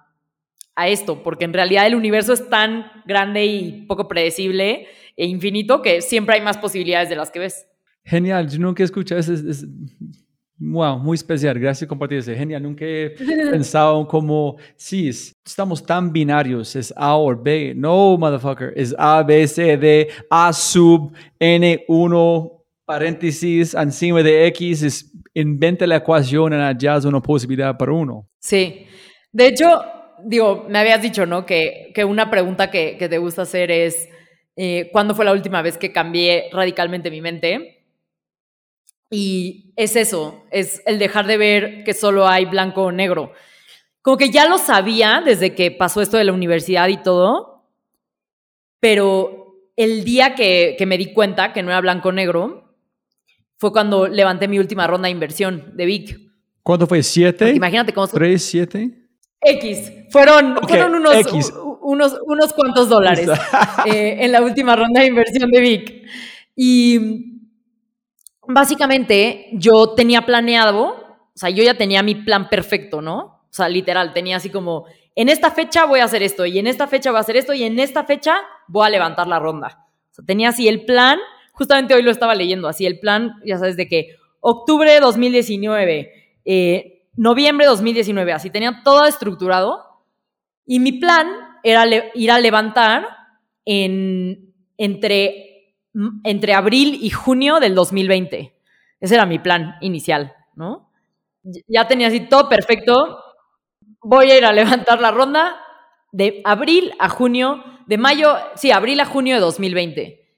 a 0.75 0.89
esto, 0.89 1.23
porque 1.23 1.45
en 1.45 1.53
realidad 1.53 1.87
el 1.87 1.95
universo 1.95 2.33
es 2.33 2.49
tan 2.49 2.87
grande 3.07 3.45
y 3.45 3.87
poco 3.87 4.09
predecible 4.09 4.87
e 5.17 5.27
infinito 5.27 5.83
que 5.83 6.01
siempre 6.01 6.37
hay 6.37 6.41
más 6.41 6.59
posibilidades 6.59 7.09
de 7.09 7.17
las 7.17 7.31
que 7.31 7.41
ves. 7.41 7.67
Genial, 8.05 8.49
yo 8.49 8.59
nunca 8.59 8.83
he 8.83 8.87
escuchado 8.87 9.21
eso. 9.21 9.33
Es, 9.35 9.67
wow, 10.59 10.99
muy 10.99 11.15
especial. 11.15 11.59
Gracias 11.59 11.87
por 11.87 11.97
compartir 11.97 12.19
eso. 12.19 12.33
Genial, 12.33 12.63
nunca 12.63 12.85
he 12.85 13.11
pensado 13.51 14.07
como, 14.09 14.57
sí, 14.77 15.09
estamos 15.09 15.85
tan 15.85 16.13
binarios, 16.13 16.75
es 16.77 16.93
A 16.97 17.17
o 17.17 17.37
B. 17.37 17.75
No, 17.77 18.17
motherfucker, 18.17 18.73
es 18.75 18.95
A, 18.99 19.23
B, 19.23 19.47
C, 19.47 19.77
D, 19.77 20.09
A 20.31 20.53
sub, 20.53 21.13
N, 21.39 21.85
1, 21.87 22.65
paréntesis, 22.85 23.75
encima 23.75 24.23
de 24.23 24.47
X, 24.49 24.83
es, 24.83 25.13
inventa 25.35 25.87
la 25.87 25.97
ecuación 25.97 26.53
y 26.53 26.87
es 26.87 27.05
una 27.05 27.21
posibilidad 27.21 27.77
para 27.77 27.93
uno. 27.93 28.29
Sí. 28.41 28.87
De 29.31 29.47
hecho, 29.47 29.83
digo, 30.25 30.67
me 30.69 30.79
habías 30.79 31.03
dicho, 31.03 31.27
¿no? 31.27 31.47
Que, 31.47 31.93
que 31.95 32.05
una 32.05 32.31
pregunta 32.31 32.71
que, 32.71 32.97
que, 32.99 33.09
te 33.09 33.19
gusta 33.19 33.43
hacer 33.43 33.71
es, 33.71 34.09
eh, 34.57 34.89
¿cuándo 34.93 35.15
fue 35.15 35.25
la 35.25 35.33
última 35.33 35.63
vez 35.63 35.79
que 35.79 35.93
cambié 35.93 36.49
radicalmente 36.53 37.11
mi 37.11 37.21
mente? 37.21 37.85
Y 39.11 39.73
es 39.77 39.97
eso, 39.97 40.45
es 40.51 40.83
el 40.87 40.99
dejar 40.99 41.27
de 41.27 41.37
ver 41.37 41.85
que 41.85 41.95
solo 41.95 42.27
hay 42.27 42.47
blanco 42.47 42.85
o 42.85 42.93
negro. 42.93 43.33
Como 44.01 44.17
que 44.17 44.31
ya 44.31 44.49
lo 44.49 44.59
sabía 44.59 45.23
desde 45.25 45.55
que 45.55 45.71
pasó 45.71 46.01
esto 46.01 46.17
de 46.17 46.25
la 46.25 46.33
universidad 46.33 46.89
y 46.89 46.97
todo, 47.03 47.69
pero 48.81 49.55
el 49.77 50.05
día 50.05 50.35
que, 50.35 50.77
que 50.79 50.87
me 50.87 50.99
di 50.99 51.13
cuenta 51.13 51.53
que 51.53 51.63
no 51.63 51.71
era 51.71 51.81
blanco 51.81 52.09
o 52.09 52.13
negro 52.13 52.75
fue 53.59 53.71
cuando 53.71 54.09
levanté 54.09 54.49
mi 54.49 54.59
última 54.59 54.87
ronda 54.87 55.07
de 55.07 55.13
inversión 55.13 55.77
de 55.77 55.87
Vic. 55.87 56.19
¿Cuánto 56.63 56.87
fue? 56.87 57.03
¿Siete? 57.03 57.53
imagínate 57.53 57.93
cómo... 57.93 58.09
¿Tres, 58.09 58.43
siete? 58.43 59.02
X. 59.45 59.93
Fueron, 60.11 60.59
fueron 60.69 60.95
unos, 60.95 61.17
unos, 61.81 62.19
unos 62.27 62.53
cuantos 62.53 62.89
dólares 62.89 63.29
eh, 63.87 64.19
en 64.21 64.33
la 64.33 64.43
última 64.43 64.77
ronda 64.77 65.01
de 65.01 65.07
inversión 65.07 65.51
de 65.51 65.61
Vic. 65.61 66.03
Y 66.55 67.33
básicamente 68.47 69.49
yo 69.53 69.95
tenía 69.95 70.23
planeado, 70.27 70.85
o 70.89 71.33
sea, 71.35 71.51
yo 71.51 71.63
ya 71.65 71.75
tenía 71.75 72.03
mi 72.03 72.15
plan 72.15 72.49
perfecto, 72.49 73.01
¿no? 73.01 73.19
O 73.19 73.55
sea, 73.55 73.69
literal, 73.69 74.13
tenía 74.13 74.37
así 74.37 74.51
como, 74.51 74.87
en 75.15 75.29
esta 75.29 75.51
fecha 75.51 75.85
voy 75.85 76.01
a 76.01 76.05
hacer 76.05 76.23
esto, 76.23 76.47
y 76.47 76.59
en 76.59 76.67
esta 76.67 76.87
fecha 76.87 77.11
voy 77.11 77.19
a 77.19 77.21
hacer 77.21 77.37
esto, 77.37 77.53
y 77.53 77.65
en 77.65 77.79
esta 77.79 78.05
fecha 78.05 78.37
voy 78.69 78.87
a 78.87 78.91
levantar 78.91 79.27
la 79.27 79.39
ronda. 79.39 79.87
O 80.11 80.15
sea, 80.15 80.25
tenía 80.25 80.51
así 80.51 80.69
el 80.69 80.85
plan, 80.85 81.19
justamente 81.53 81.95
hoy 81.95 82.03
lo 82.03 82.11
estaba 82.11 82.35
leyendo, 82.35 82.69
así 82.69 82.87
el 82.87 82.99
plan, 82.99 83.35
ya 83.45 83.59
sabes, 83.59 83.77
de 83.77 83.89
que 83.89 84.17
octubre 84.41 84.91
de 84.91 85.01
2019, 85.01 86.13
eh, 86.45 86.92
noviembre 87.15 87.67
2019, 87.67 88.33
así 88.33 88.51
tenía 88.51 88.83
todo 88.85 89.07
estructurado, 89.07 90.05
y 90.65 90.81
mi 90.81 90.93
plan 90.93 91.29
era 91.63 91.85
ir 92.15 92.31
a 92.31 92.39
levantar 92.39 93.07
en, 93.65 94.55
entre 94.77 95.53
entre 96.25 96.55
abril 96.55 96.99
y 97.01 97.11
junio 97.11 97.61
del 97.61 97.75
2020. 97.75 98.55
Ese 99.01 99.15
era 99.15 99.27
mi 99.27 99.39
plan 99.39 99.75
inicial, 99.81 100.33
¿no? 100.55 100.91
Ya 101.67 101.87
tenía 101.89 102.09
así 102.09 102.21
todo 102.29 102.49
perfecto. 102.49 103.19
Voy 104.01 104.31
a 104.31 104.39
ir 104.39 104.45
a 104.45 104.53
levantar 104.53 105.01
la 105.01 105.11
ronda 105.11 105.61
de 106.13 106.41
abril 106.45 106.93
a 106.99 107.09
junio, 107.09 107.63
de 107.87 107.99
mayo, 107.99 108.37
sí, 108.55 108.71
abril 108.71 109.01
a 109.01 109.05
junio 109.05 109.35
de 109.35 109.41
2020. 109.41 110.37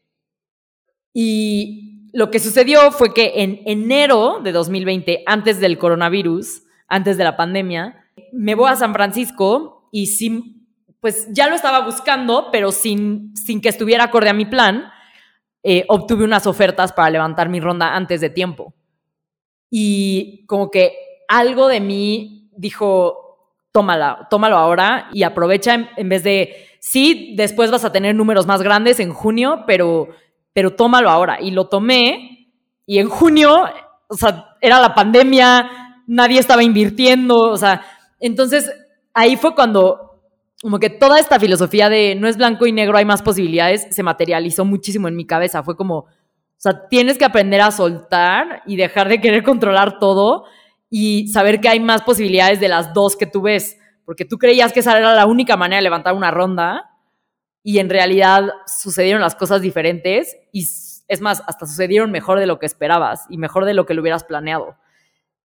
Y 1.12 2.10
lo 2.12 2.30
que 2.30 2.40
sucedió 2.40 2.90
fue 2.90 3.12
que 3.12 3.32
en 3.36 3.60
enero 3.66 4.40
de 4.42 4.52
2020, 4.52 5.22
antes 5.26 5.60
del 5.60 5.78
coronavirus, 5.78 6.62
antes 6.89 7.16
de 7.16 7.24
la 7.24 7.36
pandemia, 7.36 8.05
me 8.32 8.55
voy 8.55 8.70
a 8.70 8.77
San 8.77 8.93
Francisco 8.93 9.89
y 9.93 10.06
sin, 10.06 10.69
pues 11.01 11.28
ya 11.32 11.48
lo 11.48 11.55
estaba 11.55 11.85
buscando, 11.85 12.48
pero 12.51 12.73
sin, 12.73 13.36
sin 13.36 13.61
que 13.61 13.69
estuviera 13.69 14.05
acorde 14.05 14.31
a 14.31 14.35
mi 14.35 14.44
plan. 14.44 14.90
Eh, 15.62 15.85
obtuve 15.89 16.24
unas 16.24 16.47
ofertas 16.47 16.93
para 16.93 17.11
levantar 17.11 17.48
mi 17.48 17.59
ronda 17.59 17.94
antes 17.94 18.20
de 18.20 18.31
tiempo. 18.31 18.74
Y 19.70 20.44
como 20.47 20.70
que 20.70 20.93
algo 21.27 21.69
de 21.69 21.81
mí 21.81 22.51
dijo, 22.56 23.24
tómala, 23.73 24.28
tómalo 24.31 24.56
ahora 24.56 25.09
y 25.12 25.24
aprovecha 25.24 25.90
en, 25.97 26.09
vez 26.09 26.23
de, 26.23 26.55
sí, 26.81 27.35
después 27.36 27.70
vas 27.70 27.85
a 27.85 27.93
tener 27.93 28.15
números 28.15 28.47
más 28.47 28.62
grandes 28.62 29.01
en 29.01 29.12
junio, 29.12 29.65
pero, 29.66 30.09
pero 30.52 30.74
tómalo 30.74 31.11
ahora. 31.11 31.39
Y 31.40 31.51
lo 31.51 31.66
tomé 31.66 32.52
y 32.86 32.98
en 32.98 33.09
junio, 33.09 33.66
o 34.06 34.15
sea, 34.15 34.56
era 34.61 34.81
la 34.81 34.94
pandemia, 34.94 35.93
nadie 36.06 36.39
estaba 36.39 36.62
invirtiendo, 36.62 37.39
o 37.39 37.56
sea, 37.56 37.82
entonces 38.20 38.70
ahí 39.12 39.36
fue 39.36 39.55
cuando 39.55 40.05
como 40.64 40.78
que 40.78 40.89
toda 40.89 41.18
esta 41.18 41.39
filosofía 41.39 41.90
de 41.90 42.14
no 42.14 42.26
es 42.26 42.39
blanco 42.39 42.66
y 42.66 42.72
negro, 42.72 42.97
hay 42.97 43.05
más 43.05 43.20
posibilidades, 43.20 43.86
se 43.90 44.02
materializó 44.02 44.64
muchísimo 44.64 45.09
en 45.09 45.14
mi 45.14 45.26
cabeza. 45.26 45.62
Fue 45.62 45.76
como, 45.76 45.98
o 45.98 46.09
sea, 46.56 46.89
tienes 46.89 47.18
que 47.18 47.26
aprender 47.26 47.60
a 47.60 47.70
soltar 47.70 48.62
y 48.64 48.76
dejar 48.76 49.10
de 49.10 49.20
querer 49.20 49.43
controlar 49.43 49.98
todo 49.98 50.47
y 50.89 51.28
saber 51.28 51.60
que 51.60 51.68
hay 51.68 51.81
más 51.81 52.01
posibilidades 52.01 52.60
de 52.60 52.68
las 52.68 52.94
dos 52.94 53.14
que 53.14 53.26
tú 53.26 53.43
ves. 53.43 53.78
Porque 54.06 54.24
tú 54.24 54.39
creías 54.39 54.72
que 54.72 54.81
esa 54.81 54.97
era 54.97 55.14
la 55.14 55.26
única 55.26 55.59
manera 55.59 55.81
de 55.81 55.82
levantar 55.82 56.14
una 56.14 56.31
ronda 56.31 56.90
y 57.62 57.78
en 57.78 57.90
realidad 57.90 58.48
sucedieron 58.66 59.20
las 59.20 59.35
cosas 59.35 59.60
diferentes 59.60 60.35
y 60.51 60.62
es 61.09 61.20
más, 61.20 61.43
hasta 61.47 61.66
sucedieron 61.66 62.10
mejor 62.10 62.39
de 62.39 62.47
lo 62.47 62.59
que 62.59 62.64
esperabas 62.64 63.26
y 63.28 63.36
mejor 63.36 63.66
de 63.66 63.74
lo 63.74 63.85
que 63.85 63.93
lo 63.93 64.01
hubieras 64.01 64.24
planeado. 64.24 64.76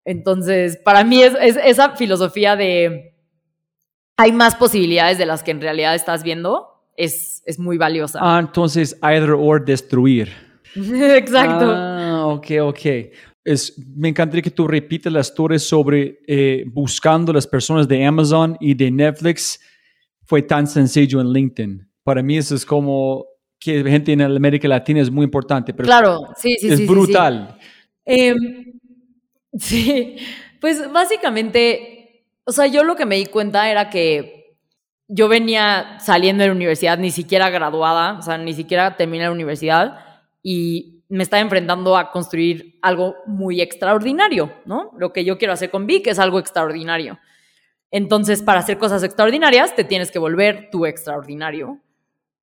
Entonces, 0.06 0.78
para 0.78 1.04
mí 1.04 1.22
es 1.22 1.36
esa 1.64 1.96
filosofía 1.96 2.56
de 2.56 3.16
hay 4.20 4.34
más 4.34 4.56
posibilidades 4.56 5.18
de 5.18 5.26
las 5.26 5.44
que 5.44 5.52
en 5.52 5.62
realidad 5.62 5.96
estás 5.96 6.24
viendo, 6.24 6.68
es, 6.98 7.42
es 7.46 7.58
muy 7.58 7.78
valiosa. 7.78 8.20
Ah, 8.22 8.38
entonces, 8.38 8.98
either 9.02 9.32
or 9.32 9.64
destruir. 9.64 10.30
Exacto. 10.76 11.66
Ah, 11.74 12.26
ok, 12.28 12.48
ok. 12.64 12.86
Es, 13.46 13.74
me 13.96 14.10
encantaría 14.10 14.42
que 14.42 14.52
tú 14.52 14.68
repites 14.68 15.12
la 15.12 15.22
historia 15.22 15.58
sobre 15.58 16.20
eh, 16.28 16.66
buscando 16.68 17.32
las 17.32 17.48
personas 17.48 17.88
de 17.88 18.06
Amazon 18.06 18.58
y 18.60 18.74
de 18.74 18.92
Netflix. 18.92 19.62
Fue 20.26 20.42
tan 20.42 20.68
sencillo 20.68 21.22
en 21.22 21.32
LinkedIn. 21.32 21.90
Para 22.04 22.22
mí 22.22 22.38
eso 22.38 22.56
es 22.56 22.66
como 22.66 23.26
que 23.58 23.82
gente 23.84 24.12
en 24.12 24.22
América 24.22 24.68
Latina 24.68 25.00
es 25.00 25.10
muy 25.10 25.24
importante. 25.24 25.74
Pero 25.74 25.88
claro, 25.88 26.28
sí, 26.36 26.56
sí, 26.60 26.70
es 26.70 26.86
brutal. 26.86 27.58
Em, 28.06 28.36
sí, 28.38 28.69
pues 30.60 30.92
básicamente 30.92 32.00
o 32.50 32.52
sea, 32.52 32.66
yo 32.66 32.84
lo 32.84 32.96
que 32.96 33.06
me 33.06 33.18
di 33.18 33.28
cuenta 33.28 33.70
era 33.70 33.92
que 33.92 34.58
yo 35.08 35.28
venía 35.28 36.00
saliendo 36.00 36.42
de 36.42 36.48
la 36.48 36.56
universidad, 36.56 36.98
ni 36.98 37.12
siquiera 37.12 37.52
graduada, 37.52 38.18
o 38.18 38.24
sea, 38.24 38.40
ni 38.40 38.56
siquiera 38.56 38.98
terminé 38.98 39.26
la 39.26 39.32
universidad 39.32 40.00
y 40.42 41.04
me 41.10 41.22
estaba 41.22 41.42
enfrentando 41.42 41.96
a 41.96 42.10
construir 42.10 42.80
algo 42.82 43.18
muy 43.28 43.62
extraordinario, 43.62 44.52
¿no? 44.66 44.90
Lo 44.98 45.14
que 45.14 45.24
yo 45.24 45.38
quiero 45.38 45.54
hacer 45.54 45.70
con 45.70 45.86
Vic 45.86 46.08
es 46.08 46.18
algo 46.18 46.40
extraordinario. 46.40 47.20
Entonces, 47.92 48.42
para 48.42 48.62
hacer 48.62 48.80
cosas 48.80 49.04
extraordinarias, 49.04 49.76
te 49.76 49.84
tienes 49.84 50.10
que 50.10 50.18
volver 50.18 50.70
tú 50.72 50.88
extraordinario. 50.88 51.78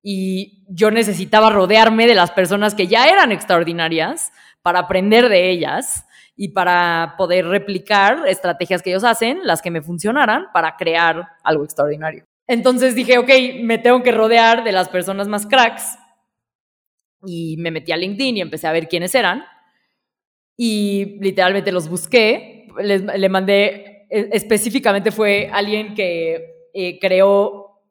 Y 0.01 0.63
yo 0.69 0.89
necesitaba 0.89 1.49
rodearme 1.49 2.07
de 2.07 2.15
las 2.15 2.31
personas 2.31 2.75
que 2.75 2.87
ya 2.87 3.09
eran 3.09 3.33
extraordinarias 3.33 4.31
para 4.61 4.79
aprender 4.79 5.27
de 5.27 5.49
ellas 5.49 6.05
y 6.37 6.49
para 6.49 7.15
poder 7.17 7.47
replicar 7.47 8.27
estrategias 8.27 8.81
que 8.81 8.91
ellos 8.91 9.03
hacen, 9.03 9.39
las 9.43 9.61
que 9.61 9.71
me 9.71 9.81
funcionaran, 9.81 10.45
para 10.53 10.77
crear 10.77 11.27
algo 11.43 11.63
extraordinario. 11.63 12.25
Entonces 12.47 12.95
dije, 12.95 13.17
ok, 13.17 13.29
me 13.61 13.79
tengo 13.79 14.03
que 14.03 14.11
rodear 14.11 14.63
de 14.63 14.71
las 14.71 14.87
personas 14.87 15.27
más 15.27 15.47
cracks. 15.47 15.97
Y 17.25 17.57
me 17.57 17.71
metí 17.71 17.91
a 17.91 17.97
LinkedIn 17.97 18.37
y 18.37 18.41
empecé 18.41 18.67
a 18.67 18.71
ver 18.71 18.87
quiénes 18.87 19.15
eran. 19.15 19.43
Y 20.55 21.17
literalmente 21.19 21.71
los 21.71 21.89
busqué. 21.89 22.67
le 22.77 23.29
mandé, 23.29 24.05
e, 24.09 24.29
específicamente 24.31 25.11
fue 25.11 25.49
alguien 25.51 25.95
que 25.95 26.69
eh, 26.73 26.99
creó 26.99 27.81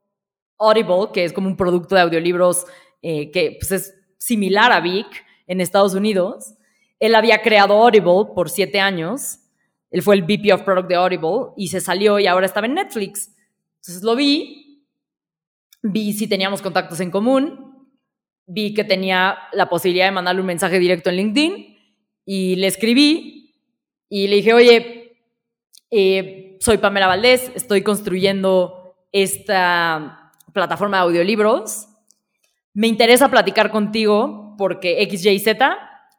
Audible, 0.58 1.08
que 1.12 1.24
es 1.24 1.32
como 1.32 1.48
un 1.48 1.56
producto 1.56 1.96
de 1.96 2.02
audiolibros 2.02 2.64
eh, 3.02 3.30
que 3.30 3.56
pues, 3.58 3.72
es 3.72 3.94
similar 4.16 4.72
a 4.72 4.80
Vic 4.80 5.06
en 5.46 5.60
Estados 5.60 5.94
Unidos. 5.94 6.54
Él 6.98 7.14
había 7.14 7.42
creado 7.42 7.74
Audible 7.74 8.32
por 8.34 8.50
siete 8.50 8.80
años. 8.80 9.38
Él 9.90 10.02
fue 10.02 10.14
el 10.14 10.22
VP 10.22 10.52
of 10.52 10.62
Product 10.62 10.88
de 10.88 10.94
Audible 10.94 11.52
y 11.56 11.68
se 11.68 11.80
salió 11.80 12.18
y 12.18 12.26
ahora 12.26 12.46
estaba 12.46 12.66
en 12.66 12.74
Netflix. 12.74 13.34
Entonces 13.76 14.02
lo 14.02 14.16
vi, 14.16 14.84
vi 15.82 16.12
si 16.12 16.26
teníamos 16.26 16.62
contactos 16.62 17.00
en 17.00 17.10
común, 17.10 17.88
vi 18.46 18.74
que 18.74 18.84
tenía 18.84 19.38
la 19.52 19.68
posibilidad 19.68 20.06
de 20.06 20.12
mandarle 20.12 20.40
un 20.40 20.46
mensaje 20.46 20.78
directo 20.78 21.10
en 21.10 21.16
LinkedIn 21.16 21.76
y 22.24 22.56
le 22.56 22.66
escribí 22.66 23.54
Y 24.08 24.28
le 24.28 24.36
dije, 24.36 24.54
oye, 24.54 25.18
eh, 25.90 26.56
soy 26.60 26.78
Pamela 26.78 27.06
Valdés, 27.06 27.50
estoy 27.54 27.82
construyendo 27.82 28.94
esta 29.12 30.32
plataforma 30.52 30.98
de 30.98 31.02
audiolibros. 31.04 31.88
Me 32.72 32.86
interesa 32.86 33.30
platicar 33.30 33.70
contigo 33.70 34.54
porque 34.58 35.02
X, 35.02 35.24
Y, 35.26 35.38
Z, 35.38 35.76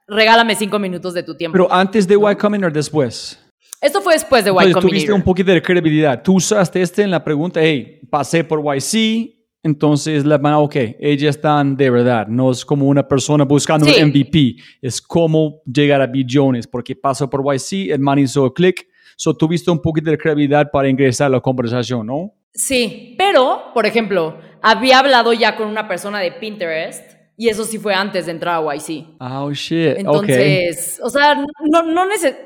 regálame 0.08 0.56
cinco 0.56 0.80
minutos 0.80 1.14
de 1.14 1.24
tu 1.24 1.36
tiempo. 1.36 1.54
Pero 1.54 1.72
antes 1.72 2.08
de 2.08 2.16
Y 2.16 2.36
Combinator 2.36 2.72
después. 2.74 3.40
Esto 3.82 4.02
fue 4.02 4.14
después 4.14 4.44
de 4.44 4.50
Y 4.50 4.54
Entonces, 4.54 4.74
tuviste 4.74 4.90
Combinator. 5.08 5.16
un 5.16 5.24
poquito 5.24 5.52
de 5.52 5.62
credibilidad. 5.62 6.22
Tú 6.24 6.36
usaste 6.36 6.82
este 6.82 7.04
en 7.04 7.12
la 7.12 7.24
pregunta, 7.24 7.60
hey, 7.62 8.00
pasé 8.10 8.44
por 8.44 8.62
YC, 8.64 9.36
entonces 9.64 10.26
la 10.26 10.38
van, 10.38 10.54
ok, 10.56 10.76
ellas 11.00 11.36
están 11.36 11.76
de 11.76 11.90
verdad. 11.90 12.28
No 12.28 12.52
es 12.52 12.64
como 12.66 12.88
una 12.88 13.08
persona 13.08 13.44
buscando 13.44 13.86
Sí. 13.86 14.02
un 14.02 14.10
MVP. 14.10 14.56
Es 14.82 15.02
cómo 15.02 15.62
llegar 15.66 16.02
a 16.02 16.08
billones, 16.08 16.66
porque 16.68 16.96
pasó 16.96 17.30
por 17.30 17.42
YC, 17.44 17.92
el 17.92 18.00
man 18.00 18.18
hizo 18.20 18.52
clic. 18.54 18.88
So, 19.16 19.36
tuviste 19.36 19.70
un 19.72 19.82
poquito 19.82 20.10
de 20.12 20.18
credibilidad 20.18 20.70
para 20.72 20.88
ingresar 20.90 21.28
a 21.28 21.30
la 21.32 21.42
conversación, 21.42 22.06
¿no? 22.06 22.34
Sí, 22.54 23.16
pero, 23.18 23.72
por 23.74 23.86
ejemplo, 23.86 24.38
había 24.62 25.00
hablado 25.00 25.34
ya 25.34 25.56
con 25.56 25.68
una 25.68 25.88
persona 25.88 26.20
de 26.20 26.32
Pinterest 26.34 27.17
y 27.38 27.50
eso 27.50 27.64
sí 27.64 27.78
fue 27.78 27.94
antes 27.94 28.26
de 28.26 28.32
entrar 28.34 28.56
a 28.56 28.76
YC. 28.76 29.06
Oh, 29.20 29.52
shit. 29.54 29.98
Entonces, 30.00 31.00
o 31.04 31.10
sea, 31.10 31.36
no, 31.36 31.84
no 31.84 32.06
neces- 32.06 32.38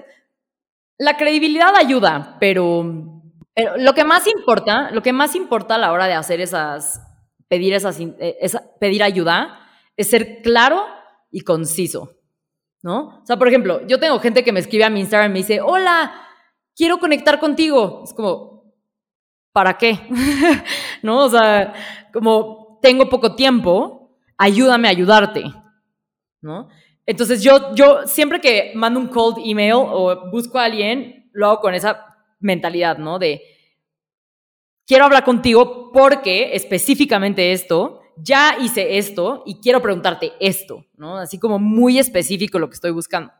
La 0.99 1.17
credibilidad 1.17 1.73
ayuda, 1.75 2.37
pero, 2.39 2.85
pero 3.55 3.77
lo 3.77 3.93
que 3.93 4.03
más 4.03 4.27
importa, 4.27 4.91
lo 4.91 5.01
que 5.01 5.13
más 5.13 5.33
importa 5.35 5.75
a 5.75 5.77
la 5.79 5.91
hora 5.93 6.07
de 6.07 6.13
hacer 6.13 6.41
esas, 6.41 7.01
pedir 7.47 7.73
esas, 7.73 7.99
eh, 7.99 8.37
esa- 8.41 8.63
pedir 8.79 9.01
ayuda, 9.01 9.57
es 9.97 10.09
ser 10.09 10.41
claro 10.41 10.83
y 11.31 11.41
conciso, 11.41 12.17
¿no? 12.83 13.19
O 13.21 13.25
sea, 13.25 13.37
por 13.37 13.47
ejemplo, 13.47 13.85
yo 13.87 13.99
tengo 13.99 14.19
gente 14.19 14.43
que 14.43 14.51
me 14.51 14.59
escribe 14.59 14.83
a 14.83 14.89
mi 14.89 14.99
Instagram 14.99 15.31
y 15.31 15.33
me 15.33 15.39
dice, 15.39 15.61
hola, 15.61 16.13
quiero 16.75 16.99
conectar 16.99 17.39
contigo. 17.39 18.01
Es 18.03 18.13
como, 18.13 18.73
¿para 19.53 19.77
qué? 19.77 19.97
¿No? 21.01 21.25
O 21.25 21.29
sea, 21.29 21.73
como 22.13 22.79
tengo 22.81 23.09
poco 23.09 23.35
tiempo, 23.35 24.00
ayúdame 24.37 24.87
a 24.87 24.91
ayudarte, 24.91 25.43
¿no? 26.41 26.69
Entonces 27.05 27.41
yo, 27.43 27.73
yo 27.75 28.07
siempre 28.07 28.39
que 28.39 28.71
mando 28.75 28.99
un 28.99 29.07
cold 29.07 29.37
email 29.43 29.73
o 29.75 30.29
busco 30.31 30.59
a 30.59 30.65
alguien, 30.65 31.29
lo 31.33 31.47
hago 31.47 31.61
con 31.61 31.73
esa 31.73 32.05
mentalidad, 32.39 32.97
¿no? 32.97 33.19
De, 33.19 33.41
quiero 34.85 35.05
hablar 35.05 35.23
contigo 35.23 35.91
porque 35.91 36.55
específicamente 36.55 37.51
esto, 37.51 38.01
ya 38.17 38.57
hice 38.59 38.97
esto 38.97 39.43
y 39.45 39.59
quiero 39.61 39.81
preguntarte 39.81 40.33
esto, 40.39 40.85
¿no? 40.95 41.17
Así 41.17 41.39
como 41.39 41.59
muy 41.59 41.97
específico 41.97 42.59
lo 42.59 42.69
que 42.69 42.75
estoy 42.75 42.91
buscando. 42.91 43.31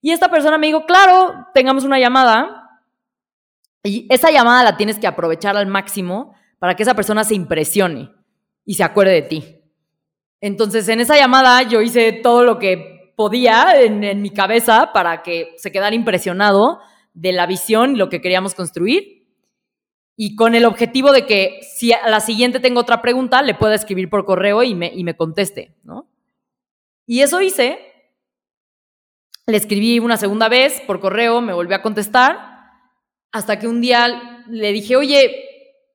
Y 0.00 0.10
esta 0.10 0.30
persona 0.30 0.58
me 0.58 0.66
dijo, 0.66 0.84
claro, 0.86 1.46
tengamos 1.54 1.84
una 1.84 1.98
llamada. 1.98 2.80
Y 3.82 4.06
esa 4.10 4.30
llamada 4.30 4.62
la 4.62 4.76
tienes 4.76 4.98
que 4.98 5.06
aprovechar 5.06 5.56
al 5.56 5.66
máximo 5.66 6.34
para 6.58 6.74
que 6.76 6.82
esa 6.82 6.94
persona 6.94 7.24
se 7.24 7.34
impresione 7.34 8.10
y 8.64 8.74
se 8.74 8.84
acuerde 8.84 9.12
de 9.12 9.22
ti. 9.22 9.63
Entonces, 10.46 10.86
en 10.90 11.00
esa 11.00 11.16
llamada 11.16 11.62
yo 11.62 11.80
hice 11.80 12.12
todo 12.12 12.44
lo 12.44 12.58
que 12.58 13.14
podía 13.16 13.80
en, 13.80 14.20
mi 14.20 14.28
cabeza 14.28 14.92
para 14.92 15.22
que 15.22 15.54
se 15.56 15.72
quedara 15.72 15.96
impresionado 15.96 16.80
de 17.14 17.32
la 17.32 17.46
visión 17.46 17.92
y 17.92 17.96
lo 17.96 18.10
que 18.10 18.20
queríamos 18.20 18.54
construir. 18.54 19.26
Y 20.16 20.36
con 20.36 20.54
el 20.54 20.66
objetivo 20.66 21.12
de 21.12 21.24
que 21.24 21.60
si 21.62 21.94
a 21.94 22.10
la 22.10 22.20
siguiente 22.20 22.60
tengo 22.60 22.80
otra 22.80 23.00
pregunta, 23.00 23.40
le 23.40 23.54
pueda 23.54 23.74
escribir 23.74 24.10
por 24.10 24.26
correo 24.26 24.62
y 24.62 24.74
me, 24.74 24.92
y 24.94 25.02
me 25.02 25.16
conteste, 25.16 25.78
¿no? 25.82 26.10
Y 27.06 27.22
eso 27.22 27.40
hice. 27.40 27.78
Le 29.46 29.56
escribí 29.56 29.98
una 29.98 30.18
segunda 30.18 30.50
vez 30.50 30.82
por 30.82 31.00
correo, 31.00 31.40
me 31.40 31.54
volvió 31.54 31.74
a 31.74 31.80
contestar, 31.80 32.68
hasta 33.32 33.58
que 33.58 33.66
un 33.66 33.80
día 33.80 34.44
le 34.50 34.72
dije, 34.72 34.94
oye, 34.94 35.42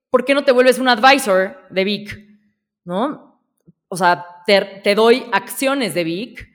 ¿por 0.09 0.25
qué 0.25 0.33
no 0.33 0.43
te 0.43 0.53
vuelves 0.53 0.79
un 0.79 0.89
advisor 0.89 1.55
de 1.69 1.83
Vic? 1.83 2.19
¿No? 2.83 3.28
O 3.89 3.97
sea, 3.97 4.25
te, 4.45 4.95
doy 4.95 5.25
acciones 5.31 5.93
de 5.93 6.03
Vic 6.03 6.49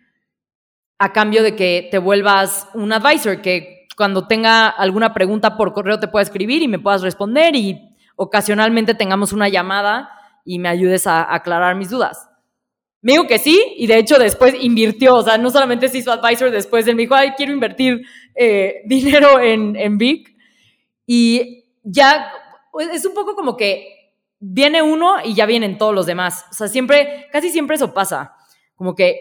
a 0.99 1.13
cambio 1.13 1.43
de 1.43 1.55
que 1.57 1.89
te 1.91 1.99
vuelvas 1.99 2.69
un 2.75 2.93
advisor, 2.93 3.43
que 3.43 3.87
cuando 3.97 4.27
tenga 4.27 4.69
alguna 4.69 5.13
pregunta 5.13 5.57
por 5.57 5.73
correo 5.73 5.99
te 5.99 6.09
pueda 6.09 6.23
escribir 6.23 6.63
y 6.63 6.69
me 6.69 6.79
puedas 6.79 7.03
responder 7.03 7.55
y 7.57 7.81
ocasionalmente 8.17 8.95
tengamos 8.95 9.33
una 9.33 9.49
llamada 9.49 10.11
y 10.45 10.59
me 10.59 10.69
ayudes 10.69 11.07
a, 11.07 11.35
aclarar 11.35 11.75
mis 11.75 11.91
dudas. 11.91 12.29
Me 13.03 13.13
dijo 13.13 13.27
que 13.27 13.39
sí, 13.39 13.61
y 13.77 13.87
de 13.87 13.99
hecho 13.99 14.19
después 14.19 14.55
invirtió, 14.61 15.17
o 15.17 15.23
sea, 15.23 15.37
no 15.37 15.51
solamente 15.51 15.89
se 15.89 15.99
hizo 15.99 16.13
advisor 16.13 16.51
después, 16.51 16.87
él 16.87 16.97
me 16.97 17.03
dijo, 17.03 17.15
ay, 17.15 17.33
quiero 17.37 17.53
invertir 17.53 18.07
eh, 18.35 18.83
dinero 18.87 19.41
en, 19.41 19.77
en 19.77 19.99
Vic, 19.99 20.35
y 21.07 21.65
ya 21.83 22.33
es 22.93 23.05
un 23.05 23.15
poco 23.15 23.35
como 23.35 23.57
que 23.57 24.04
viene 24.41 24.83
uno 24.83 25.17
y 25.25 25.35
ya 25.35 25.47
vienen 25.47 25.79
todos 25.79 25.95
los 25.95 26.07
demás, 26.07 26.45
o 26.51 26.55
sea, 26.55 26.69
siempre, 26.69 27.27
casi 27.33 27.51
siempre 27.51 27.77
eso 27.77 27.95
pasa, 27.95 28.35
como 28.75 28.95
que 28.95 29.21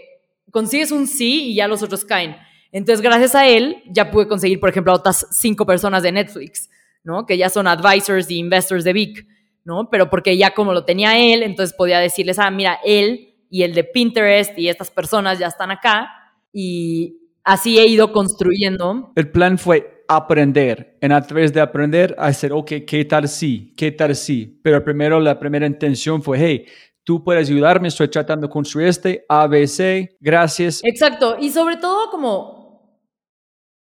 consigues 0.52 0.92
un 0.92 1.08
sí 1.08 1.52
y 1.52 1.56
ya 1.56 1.68
los 1.68 1.82
otros 1.84 2.06
caen. 2.06 2.36
Entonces, 2.72 3.02
gracias 3.02 3.36
a 3.36 3.48
él, 3.48 3.84
ya 3.88 4.10
pude 4.10 4.28
conseguir, 4.28 4.60
por 4.60 4.70
ejemplo, 4.70 4.92
a 4.92 4.96
otras 4.96 5.28
cinco 5.32 5.66
personas 5.66 6.02
de 6.04 6.12
Netflix, 6.12 6.70
¿no? 7.04 7.26
Que 7.26 7.38
ya 7.38 7.50
son 7.50 7.68
advisors 7.68 8.30
y 8.32 8.38
investors 8.38 8.84
de 8.84 8.94
Vic, 8.94 9.28
¿no? 9.64 9.90
Pero 9.90 10.10
porque 10.10 10.38
ya 10.38 10.54
como 10.54 10.74
lo 10.74 10.84
tenía 10.84 11.18
él, 11.18 11.44
entonces 11.44 11.76
podía 11.76 12.00
decirles, 12.00 12.40
ah, 12.40 12.50
mira, 12.50 12.80
él 12.84 13.36
y 13.50 13.62
el 13.62 13.76
de 13.76 13.84
Pinterest 13.84 14.58
y 14.58 14.70
estas 14.70 14.90
personas 14.90 15.38
ya 15.38 15.48
están 15.48 15.70
acá 15.70 16.10
y 16.52 17.20
así 17.44 17.78
he 17.78 17.86
ido 17.86 18.12
construyendo. 18.12 19.12
El 19.16 19.30
plan 19.32 19.60
fue 19.60 19.93
aprender. 20.08 20.98
En 21.02 21.12
a 21.12 21.22
través 21.22 21.54
de 21.54 21.62
aprender, 21.62 22.16
hacer, 22.18 22.54
ok, 22.54 22.72
¿qué 22.88 23.06
tal 23.06 23.28
sí? 23.28 23.74
¿Qué 23.78 23.92
tal 23.92 24.16
sí? 24.16 24.60
Pero 24.64 24.84
primero 24.84 25.20
la 25.20 25.40
primera 25.40 25.66
intención 25.66 26.22
fue, 26.22 26.40
hey, 26.40 26.66
tú 27.04 27.24
puedes 27.24 27.50
ayudarme, 27.50 27.88
estoy 27.88 28.08
tratando 28.08 28.48
de 28.48 28.54
construir 28.54 28.88
este, 28.88 29.26
ABC, 29.28 30.18
gracias. 30.20 30.82
Exacto. 30.84 31.38
Y 31.40 31.52
sobre 31.52 31.78
todo 31.78 32.10
como, 32.10 33.00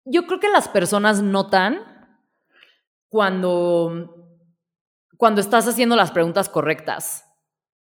yo 0.06 0.26
creo 0.28 0.40
que 0.40 0.50
las 0.50 0.68
personas 0.68 1.22
notan 1.22 1.80
cuando, 3.10 4.38
cuando 5.18 5.42
estás 5.42 5.68
haciendo 5.68 5.96
las 5.96 6.12
preguntas 6.12 6.50
correctas. 6.50 7.24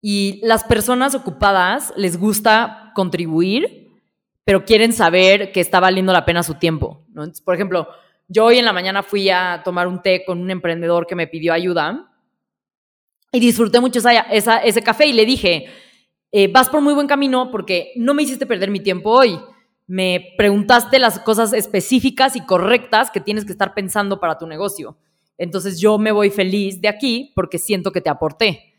Y 0.02 0.40
las 0.44 0.64
personas 0.64 1.14
ocupadas 1.14 1.92
les 1.98 2.18
gusta 2.18 2.94
contribuir, 2.96 3.90
pero 4.46 4.64
quieren 4.64 4.94
saber 4.94 5.52
que 5.52 5.60
está 5.60 5.82
valiendo 5.82 6.14
la 6.14 6.24
pena 6.24 6.42
su 6.42 6.56
tiempo. 6.56 7.06
por 7.44 7.54
ejemplo, 7.54 7.90
yo 8.30 8.46
hoy 8.46 8.60
en 8.60 8.66
la 8.66 8.74
mañana 8.74 9.02
fui 9.02 9.30
a 9.30 9.62
tomar 9.66 9.88
un 9.88 10.04
té 10.04 10.24
con 10.24 10.40
un 10.40 10.52
emprendedor 10.52 11.08
que 11.08 11.16
me 11.16 11.26
pidió 11.26 11.52
ayuda 11.52 12.14
y 13.32 13.40
disfruté 13.40 13.80
mucho 13.80 14.00
ese 14.32 14.82
café 14.84 15.08
y 15.08 15.14
le 15.14 15.26
dije, 15.26 15.66
eh, 16.32 16.48
vas 16.48 16.70
por 16.70 16.82
muy 16.82 16.94
buen 16.94 17.08
camino 17.08 17.50
porque 17.52 17.92
no 17.96 18.14
me 18.14 18.22
hiciste 18.22 18.46
perder 18.46 18.70
mi 18.70 18.82
tiempo 18.82 19.10
hoy. 19.10 19.40
Me 19.88 20.36
preguntaste 20.38 21.00
las 21.00 21.20
cosas 21.20 21.54
específicas 21.54 22.36
y 22.36 22.46
correctas 22.46 23.10
que 23.10 23.20
tienes 23.20 23.46
que 23.46 23.52
estar 23.52 23.74
pensando 23.74 24.20
para 24.20 24.38
tu 24.38 24.46
negocio. 24.46 24.96
Entonces 25.36 25.80
yo 25.80 25.98
me 25.98 26.12
voy 26.12 26.30
feliz 26.30 26.80
de 26.80 26.88
aquí 26.88 27.32
porque 27.36 27.58
siento 27.58 27.92
que 27.92 28.02
te 28.02 28.12
aporté. 28.12 28.76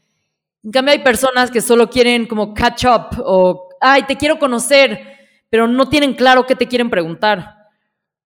En 0.62 0.70
cambio 0.70 0.92
hay 0.92 1.00
personas 1.00 1.50
que 1.50 1.60
solo 1.60 1.90
quieren 1.90 2.26
como 2.26 2.54
catch 2.54 2.84
up 2.84 3.20
o, 3.24 3.68
ay, 3.80 4.04
te 4.04 4.16
quiero 4.16 4.38
conocer, 4.38 5.00
pero 5.48 5.66
no 5.66 5.88
tienen 5.88 6.14
claro 6.14 6.46
qué 6.46 6.54
te 6.54 6.68
quieren 6.68 6.88
preguntar. 6.88 7.59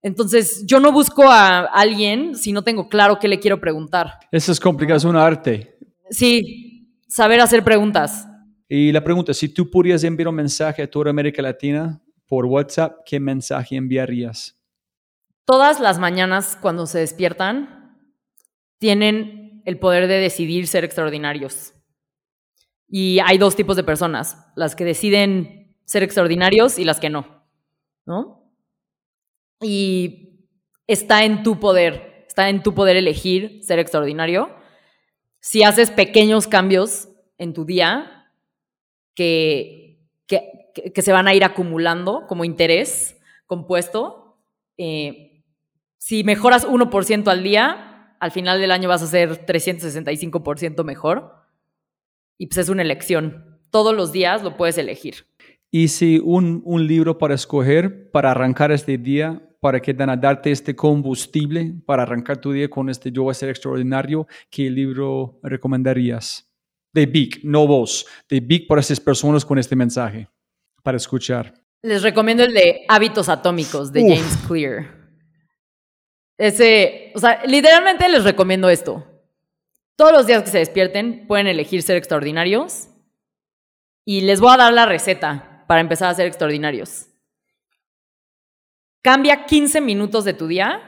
Entonces 0.04 0.66
yo 0.66 0.80
no 0.80 0.92
busco 0.92 1.22
a 1.30 1.60
alguien 1.60 2.34
si 2.34 2.52
no 2.52 2.62
tengo 2.62 2.90
claro 2.90 3.18
qué 3.18 3.26
le 3.26 3.40
quiero 3.40 3.58
preguntar. 3.58 4.20
Eso 4.30 4.52
es 4.52 4.60
complicado, 4.60 4.98
es 4.98 5.04
un 5.04 5.16
arte. 5.16 5.78
Sí, 6.10 6.94
saber 7.08 7.40
hacer 7.40 7.64
preguntas. 7.64 8.28
Y 8.68 8.92
la 8.92 9.02
pregunta, 9.02 9.32
si 9.32 9.48
tú 9.48 9.70
pudieras 9.70 10.04
enviar 10.04 10.28
un 10.28 10.34
mensaje 10.34 10.82
a 10.82 10.90
toda 10.90 11.08
América 11.08 11.40
Latina 11.40 12.02
por 12.26 12.44
WhatsApp, 12.44 12.98
¿qué 13.06 13.18
mensaje 13.18 13.76
enviarías? 13.76 14.54
Todas 15.46 15.80
las 15.80 15.98
mañanas 15.98 16.58
cuando 16.60 16.84
se 16.84 16.98
despiertan 16.98 17.96
tienen 18.78 19.62
el 19.64 19.78
poder 19.78 20.06
de 20.06 20.18
decidir 20.18 20.66
ser 20.66 20.84
extraordinarios. 20.84 21.72
Y 22.88 23.20
hay 23.20 23.38
dos 23.38 23.56
tipos 23.56 23.76
de 23.76 23.84
personas, 23.84 24.36
las 24.54 24.76
que 24.76 24.84
deciden 24.84 25.74
ser 25.86 26.02
extraordinarios 26.02 26.78
y 26.78 26.84
las 26.84 27.00
que 27.00 27.08
no, 27.08 27.46
¿no? 28.04 28.43
Y 29.64 30.46
está 30.86 31.24
en 31.24 31.42
tu 31.42 31.58
poder, 31.58 32.26
está 32.28 32.50
en 32.50 32.62
tu 32.62 32.74
poder 32.74 32.96
elegir 32.96 33.60
ser 33.62 33.78
extraordinario. 33.78 34.54
Si 35.40 35.62
haces 35.62 35.90
pequeños 35.90 36.46
cambios 36.46 37.08
en 37.38 37.54
tu 37.54 37.64
día 37.64 38.30
que, 39.14 40.00
que, 40.26 41.02
se 41.02 41.12
van 41.12 41.28
a 41.28 41.34
ir 41.34 41.44
acumulando 41.44 42.26
como 42.26 42.44
interés 42.44 43.16
compuesto, 43.46 44.38
eh, 44.76 45.42
si 45.96 46.24
mejoras 46.24 46.66
1% 46.66 47.28
al 47.28 47.42
día, 47.42 48.16
al 48.20 48.30
final 48.32 48.60
del 48.60 48.70
año 48.70 48.88
vas 48.90 49.02
a 49.02 49.06
ser 49.06 49.46
365% 49.46 50.84
mejor. 50.84 51.32
Y 52.36 52.48
pues 52.48 52.58
es 52.58 52.68
una 52.68 52.82
elección. 52.82 53.60
Todos 53.70 53.94
los 53.94 54.12
días 54.12 54.42
lo 54.42 54.56
puedes 54.56 54.76
elegir. 54.76 55.26
Y 55.70 55.88
si 55.88 56.20
un, 56.22 56.62
un 56.64 56.86
libro 56.86 57.18
para 57.18 57.34
escoger 57.34 58.10
para 58.10 58.32
arrancar 58.32 58.70
este 58.70 58.98
día, 58.98 59.42
para 59.64 59.80
que 59.80 59.94
dan 59.94 60.10
a 60.10 60.16
darte 60.18 60.50
este 60.50 60.76
combustible 60.76 61.72
para 61.86 62.02
arrancar 62.02 62.36
tu 62.36 62.52
día 62.52 62.68
con 62.68 62.90
este 62.90 63.10
yo 63.10 63.22
voy 63.22 63.30
a 63.30 63.34
ser 63.34 63.48
extraordinario, 63.48 64.26
¿qué 64.50 64.68
libro 64.68 65.40
recomendarías? 65.42 66.46
De 66.92 67.06
Vic, 67.06 67.40
no 67.44 67.66
vos, 67.66 68.06
de 68.28 68.40
Vic 68.40 68.66
para 68.66 68.82
esas 68.82 69.00
personas 69.00 69.42
con 69.42 69.58
este 69.58 69.74
mensaje, 69.74 70.28
para 70.82 70.98
escuchar. 70.98 71.54
Les 71.80 72.02
recomiendo 72.02 72.44
el 72.44 72.52
de 72.52 72.84
Hábitos 72.88 73.30
Atómicos 73.30 73.90
de 73.90 74.02
Uf. 74.02 74.10
James 74.10 74.36
Clear. 74.46 74.86
Ese, 76.36 77.10
o 77.14 77.18
sea, 77.18 77.42
literalmente 77.46 78.06
les 78.10 78.22
recomiendo 78.22 78.68
esto. 78.68 79.02
Todos 79.96 80.12
los 80.12 80.26
días 80.26 80.42
que 80.42 80.50
se 80.50 80.58
despierten 80.58 81.26
pueden 81.26 81.46
elegir 81.46 81.82
ser 81.82 81.96
extraordinarios 81.96 82.88
y 84.04 84.20
les 84.20 84.40
voy 84.40 84.52
a 84.52 84.58
dar 84.58 84.74
la 84.74 84.84
receta 84.84 85.64
para 85.66 85.80
empezar 85.80 86.10
a 86.10 86.14
ser 86.14 86.26
extraordinarios. 86.26 87.13
Cambia 89.04 89.44
15 89.44 89.82
minutos 89.82 90.24
de 90.24 90.32
tu 90.32 90.46
día, 90.46 90.80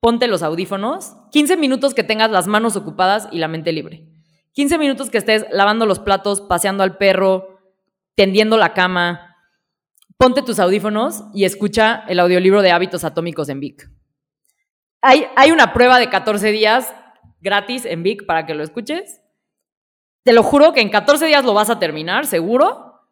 ponte 0.00 0.28
los 0.28 0.42
audífonos, 0.42 1.16
15 1.32 1.56
minutos 1.56 1.94
que 1.94 2.04
tengas 2.04 2.30
las 2.30 2.46
manos 2.46 2.76
ocupadas 2.76 3.26
y 3.32 3.38
la 3.38 3.48
mente 3.48 3.72
libre. 3.72 4.06
15 4.52 4.76
minutos 4.76 5.08
que 5.08 5.16
estés 5.16 5.46
lavando 5.50 5.86
los 5.86 5.98
platos, 5.98 6.42
paseando 6.42 6.82
al 6.82 6.98
perro, 6.98 7.58
tendiendo 8.14 8.58
la 8.58 8.74
cama. 8.74 9.34
Ponte 10.18 10.42
tus 10.42 10.58
audífonos 10.58 11.24
y 11.32 11.46
escucha 11.46 12.04
el 12.06 12.20
audiolibro 12.20 12.60
de 12.60 12.70
Hábitos 12.70 13.02
Atómicos 13.02 13.48
en 13.48 13.60
Vic. 13.60 13.90
Hay, 15.00 15.50
una 15.50 15.72
prueba 15.72 15.98
de 15.98 16.10
14 16.10 16.52
días 16.52 16.94
gratis 17.40 17.86
en 17.86 18.02
Vic 18.02 18.26
para 18.26 18.44
que 18.44 18.52
lo 18.52 18.62
escuches. 18.62 19.22
Te 20.22 20.34
lo 20.34 20.42
juro 20.42 20.74
que 20.74 20.82
en 20.82 20.90
14 20.90 21.24
días 21.24 21.46
lo 21.46 21.54
vas 21.54 21.70
a 21.70 21.78
terminar, 21.78 22.26
seguro, 22.26 23.08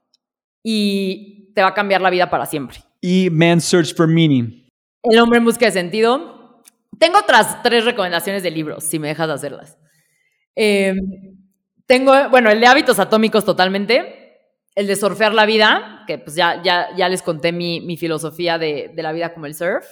y 0.63 1.55
te 1.55 1.63
va 1.63 1.69
a 1.69 1.75
cambiar 1.75 2.03
la 2.03 2.11
vida 2.11 2.29
para 2.29 2.45
siempre. 2.45 2.81
Y 3.09 3.31
Man's 3.31 3.65
Search 3.65 3.95
for 3.95 4.09
Meaning. 4.09 4.69
El 5.05 5.21
hombre 5.21 5.39
en 5.39 5.45
busca 5.45 5.67
de 5.67 5.71
sentido. 5.71 6.65
Tengo 6.99 7.21
otras 7.21 7.63
tres 7.63 7.85
recomendaciones 7.85 8.43
de 8.43 8.51
libros, 8.51 8.83
si 8.83 8.99
me 8.99 9.07
dejas 9.07 9.31
hacerlas. 9.31 9.79
Eh, 10.57 10.93
tengo, 11.87 12.13
bueno, 12.31 12.51
el 12.51 12.59
de 12.59 12.67
hábitos 12.67 12.99
atómicos 12.99 13.45
totalmente. 13.45 14.41
El 14.75 14.89
de 14.89 14.97
surfear 14.97 15.35
la 15.35 15.47
vida, 15.47 16.03
que 16.09 16.19
pues 16.19 16.35
ya, 16.35 16.61
ya, 16.65 16.89
ya 16.97 17.09
les 17.09 17.23
conté 17.23 17.53
mi, 17.53 17.81
mi 17.81 17.97
filosofía 17.97 18.59
de, 18.59 18.91
de 18.93 19.03
la 19.05 19.13
vida 19.13 19.33
como 19.33 19.47
el 19.47 19.55
surf. 19.55 19.87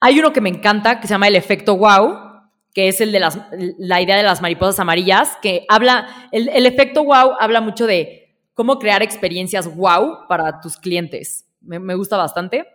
Hay 0.00 0.18
uno 0.18 0.32
que 0.32 0.40
me 0.40 0.48
encanta, 0.48 0.98
que 0.98 1.06
se 1.06 1.14
llama 1.14 1.28
El 1.28 1.36
efecto 1.36 1.76
wow, 1.76 2.18
que 2.74 2.88
es 2.88 3.00
el 3.00 3.12
de 3.12 3.20
las, 3.20 3.38
la 3.78 4.02
idea 4.02 4.16
de 4.16 4.24
las 4.24 4.42
mariposas 4.42 4.80
amarillas, 4.80 5.38
que 5.40 5.66
habla, 5.68 6.28
el, 6.32 6.48
el 6.48 6.66
efecto 6.66 7.04
wow 7.04 7.36
habla 7.38 7.60
mucho 7.60 7.86
de 7.86 8.36
cómo 8.54 8.80
crear 8.80 9.04
experiencias 9.04 9.72
wow 9.72 10.26
para 10.28 10.60
tus 10.60 10.76
clientes. 10.78 11.44
Me, 11.68 11.78
me 11.78 11.94
gusta 11.94 12.16
bastante. 12.16 12.66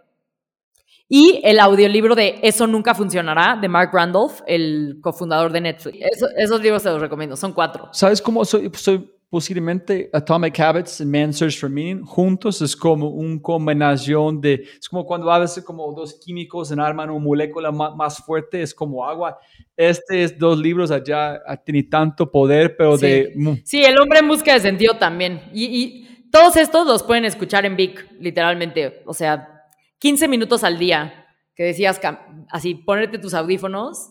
Y 1.09 1.41
el 1.43 1.59
audiolibro 1.59 2.15
de 2.15 2.39
Eso 2.41 2.65
Nunca 2.65 2.95
Funcionará, 2.95 3.57
de 3.59 3.67
Mark 3.67 3.91
Randolph, 3.93 4.39
el 4.47 4.97
cofundador 5.01 5.51
de 5.51 5.61
Netflix. 5.61 5.97
Eso- 6.11 6.29
esos 6.37 6.61
libros 6.61 6.81
se 6.81 6.89
los 6.89 7.01
recomiendo, 7.01 7.35
son 7.35 7.53
cuatro. 7.53 7.89
¿Sabes 7.91 8.21
cómo 8.21 8.45
soy, 8.45 8.71
soy 8.73 9.09
posiblemente 9.29 10.09
Atomic 10.13 10.59
Habits 10.59 11.01
y 11.01 11.05
Man's 11.05 11.37
Search 11.37 11.59
for 11.59 11.69
Meaning 11.69 12.03
juntos? 12.03 12.61
Es 12.61 12.75
como 12.75 13.09
una 13.09 13.39
combinación 13.41 14.39
de, 14.41 14.63
es 14.79 14.87
como 14.89 15.05
cuando 15.05 15.29
a 15.31 15.39
veces 15.39 15.63
como 15.63 15.91
dos 15.93 16.19
químicos 16.23 16.71
en 16.71 16.79
arman 16.79 17.09
una 17.09 17.23
molécula 17.23 17.71
más, 17.71 18.17
fuerte, 18.25 18.61
es 18.61 18.73
como 18.73 19.05
agua. 19.05 19.37
Estos 19.75 20.37
dos 20.39 20.57
libros 20.57 20.89
allá 20.89 21.41
ah, 21.45 21.57
tienen 21.57 21.89
tanto 21.89 22.31
poder, 22.31 22.75
pero 22.77 22.97
Sí. 22.97 23.05
de... 23.05 23.33
mm, 23.35 23.53
Sí, 23.65 23.83
El 23.83 23.99
hombre 23.99 24.19
en 24.19 24.27
busca 24.29 24.53
de 24.53 24.61
sentido 24.61 24.95
también. 24.97 25.41
Y, 25.53 25.65
y 25.65 26.07
todos 26.33 26.57
estos 26.57 26.87
los 26.87 27.03
pueden 27.03 27.25
escuchar 27.25 27.63
en 27.63 27.75
Vic, 27.75 28.07
literalmente. 28.19 29.03
O 29.05 29.13
sea, 29.13 29.67
15 29.99 30.27
minutos 30.27 30.63
al 30.63 30.79
día, 30.79 31.27
que 31.53 31.61
decías, 31.61 32.01
así, 32.49 32.73
ponerte 32.73 33.19
tus 33.19 33.35
audífonos. 33.35 34.09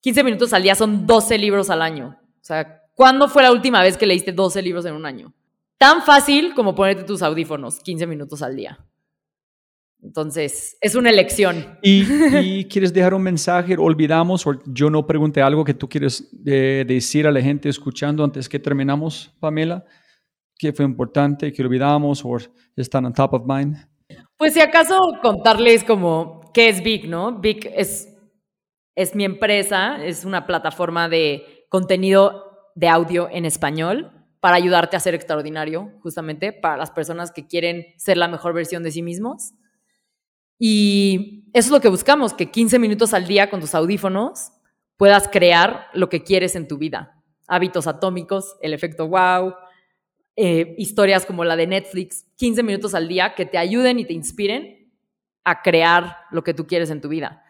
15 0.00 0.22
minutos 0.22 0.52
al 0.52 0.62
día 0.62 0.76
son 0.76 1.08
12 1.08 1.36
libros 1.38 1.68
al 1.68 1.82
año. 1.82 2.16
O 2.40 2.44
sea, 2.44 2.84
¿cuándo 2.94 3.26
fue 3.28 3.42
la 3.42 3.50
última 3.50 3.82
vez 3.82 3.96
que 3.96 4.06
leíste 4.06 4.30
12 4.30 4.62
libros 4.62 4.86
en 4.86 4.94
un 4.94 5.06
año? 5.06 5.34
Tan 5.76 6.02
fácil 6.02 6.54
como 6.54 6.76
ponerte 6.76 7.02
tus 7.02 7.20
audífonos, 7.20 7.80
15 7.80 8.06
minutos 8.06 8.42
al 8.42 8.54
día. 8.54 8.78
Entonces, 10.00 10.78
es 10.80 10.94
una 10.94 11.10
elección. 11.10 11.78
¿Y, 11.82 12.04
y 12.36 12.64
quieres 12.70 12.92
dejar 12.94 13.12
un 13.12 13.22
mensaje? 13.22 13.74
¿Olvidamos 13.76 14.46
o 14.46 14.52
yo 14.66 14.88
no 14.88 15.04
pregunté 15.04 15.42
algo 15.42 15.64
que 15.64 15.74
tú 15.74 15.88
quieres 15.88 16.30
eh, 16.46 16.84
decir 16.86 17.26
a 17.26 17.32
la 17.32 17.42
gente 17.42 17.68
escuchando 17.68 18.22
antes 18.22 18.48
que 18.48 18.60
terminamos, 18.60 19.34
Pamela? 19.40 19.84
¿Qué 20.58 20.72
fue 20.72 20.84
importante? 20.84 21.52
¿Que 21.52 21.62
olvidamos 21.62 22.24
o 22.24 22.36
están 22.76 23.04
on 23.04 23.12
top 23.12 23.34
of 23.34 23.42
mind? 23.46 23.76
Pues 24.36 24.54
si 24.54 24.60
acaso 24.60 25.12
contarles 25.22 25.84
como 25.84 26.40
qué 26.52 26.68
es 26.68 26.82
Vic, 26.82 27.04
¿no? 27.04 27.38
Vic 27.38 27.70
es, 27.74 28.08
es 28.94 29.14
mi 29.14 29.24
empresa, 29.24 30.02
es 30.04 30.24
una 30.24 30.46
plataforma 30.46 31.08
de 31.08 31.66
contenido 31.68 32.70
de 32.74 32.88
audio 32.88 33.28
en 33.30 33.44
español 33.44 34.12
para 34.40 34.56
ayudarte 34.56 34.96
a 34.96 35.00
ser 35.00 35.14
extraordinario, 35.14 35.92
justamente 36.00 36.52
para 36.52 36.76
las 36.76 36.90
personas 36.90 37.32
que 37.32 37.46
quieren 37.46 37.86
ser 37.96 38.16
la 38.16 38.28
mejor 38.28 38.52
versión 38.54 38.82
de 38.82 38.92
sí 38.92 39.02
mismos. 39.02 39.54
Y 40.58 41.50
eso 41.52 41.68
es 41.68 41.72
lo 41.72 41.80
que 41.80 41.88
buscamos, 41.88 42.32
que 42.32 42.50
15 42.50 42.78
minutos 42.78 43.12
al 43.12 43.26
día 43.26 43.50
con 43.50 43.60
tus 43.60 43.74
audífonos 43.74 44.52
puedas 44.96 45.28
crear 45.28 45.88
lo 45.92 46.08
que 46.08 46.22
quieres 46.22 46.56
en 46.56 46.68
tu 46.68 46.78
vida. 46.78 47.22
Hábitos 47.48 47.86
atómicos, 47.86 48.56
el 48.60 48.72
efecto 48.72 49.08
wow, 49.08 49.54
eh, 50.36 50.74
historias 50.78 51.24
como 51.24 51.44
la 51.44 51.56
de 51.56 51.66
Netflix, 51.66 52.26
15 52.36 52.62
minutos 52.62 52.94
al 52.94 53.08
día 53.08 53.34
que 53.34 53.46
te 53.46 53.58
ayuden 53.58 53.98
y 53.98 54.04
te 54.04 54.12
inspiren 54.12 54.92
a 55.44 55.62
crear 55.62 56.18
lo 56.30 56.44
que 56.44 56.54
tú 56.54 56.66
quieres 56.66 56.90
en 56.90 57.00
tu 57.00 57.08
vida. 57.08 57.42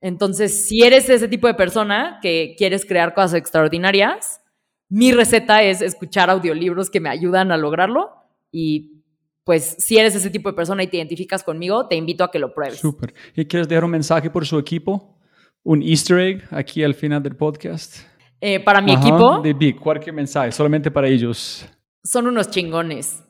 Entonces, 0.00 0.66
si 0.66 0.82
eres 0.82 1.08
ese 1.08 1.28
tipo 1.28 1.46
de 1.46 1.54
persona 1.54 2.18
que 2.20 2.54
quieres 2.58 2.84
crear 2.84 3.14
cosas 3.14 3.34
extraordinarias, 3.34 4.42
mi 4.90 5.12
receta 5.12 5.62
es 5.62 5.80
escuchar 5.80 6.28
audiolibros 6.28 6.90
que 6.90 7.00
me 7.00 7.08
ayudan 7.08 7.50
a 7.50 7.56
lograrlo 7.56 8.10
y 8.52 9.02
pues 9.44 9.76
si 9.78 9.98
eres 9.98 10.14
ese 10.14 10.30
tipo 10.30 10.50
de 10.50 10.56
persona 10.56 10.82
y 10.82 10.86
te 10.86 10.96
identificas 10.96 11.42
conmigo, 11.42 11.86
te 11.86 11.96
invito 11.96 12.24
a 12.24 12.30
que 12.30 12.38
lo 12.38 12.52
pruebes. 12.52 12.78
Súper. 12.78 13.14
¿Y 13.34 13.44
quieres 13.44 13.68
dejar 13.68 13.84
un 13.84 13.90
mensaje 13.90 14.30
por 14.30 14.46
su 14.46 14.58
equipo? 14.58 15.18
¿Un 15.62 15.82
easter 15.82 16.18
egg 16.18 16.44
aquí 16.50 16.82
al 16.82 16.94
final 16.94 17.22
del 17.22 17.36
podcast? 17.36 17.98
Eh, 18.40 18.60
para 18.60 18.82
mi 18.82 18.92
Ajá, 18.92 19.00
equipo, 19.00 19.40
De 19.40 19.54
Big, 19.54 19.78
cualquier 19.78 20.14
mensaje, 20.14 20.52
solamente 20.52 20.90
para 20.90 21.08
ellos. 21.08 21.66
Son 22.04 22.26
unos 22.26 22.50
chingones, 22.50 23.24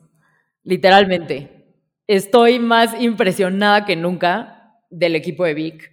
literalmente. 0.63 1.73
Estoy 2.07 2.59
más 2.59 3.01
impresionada 3.01 3.85
que 3.85 3.95
nunca 3.95 4.79
del 4.89 5.15
equipo 5.15 5.45
de 5.45 5.53
Vic. 5.53 5.91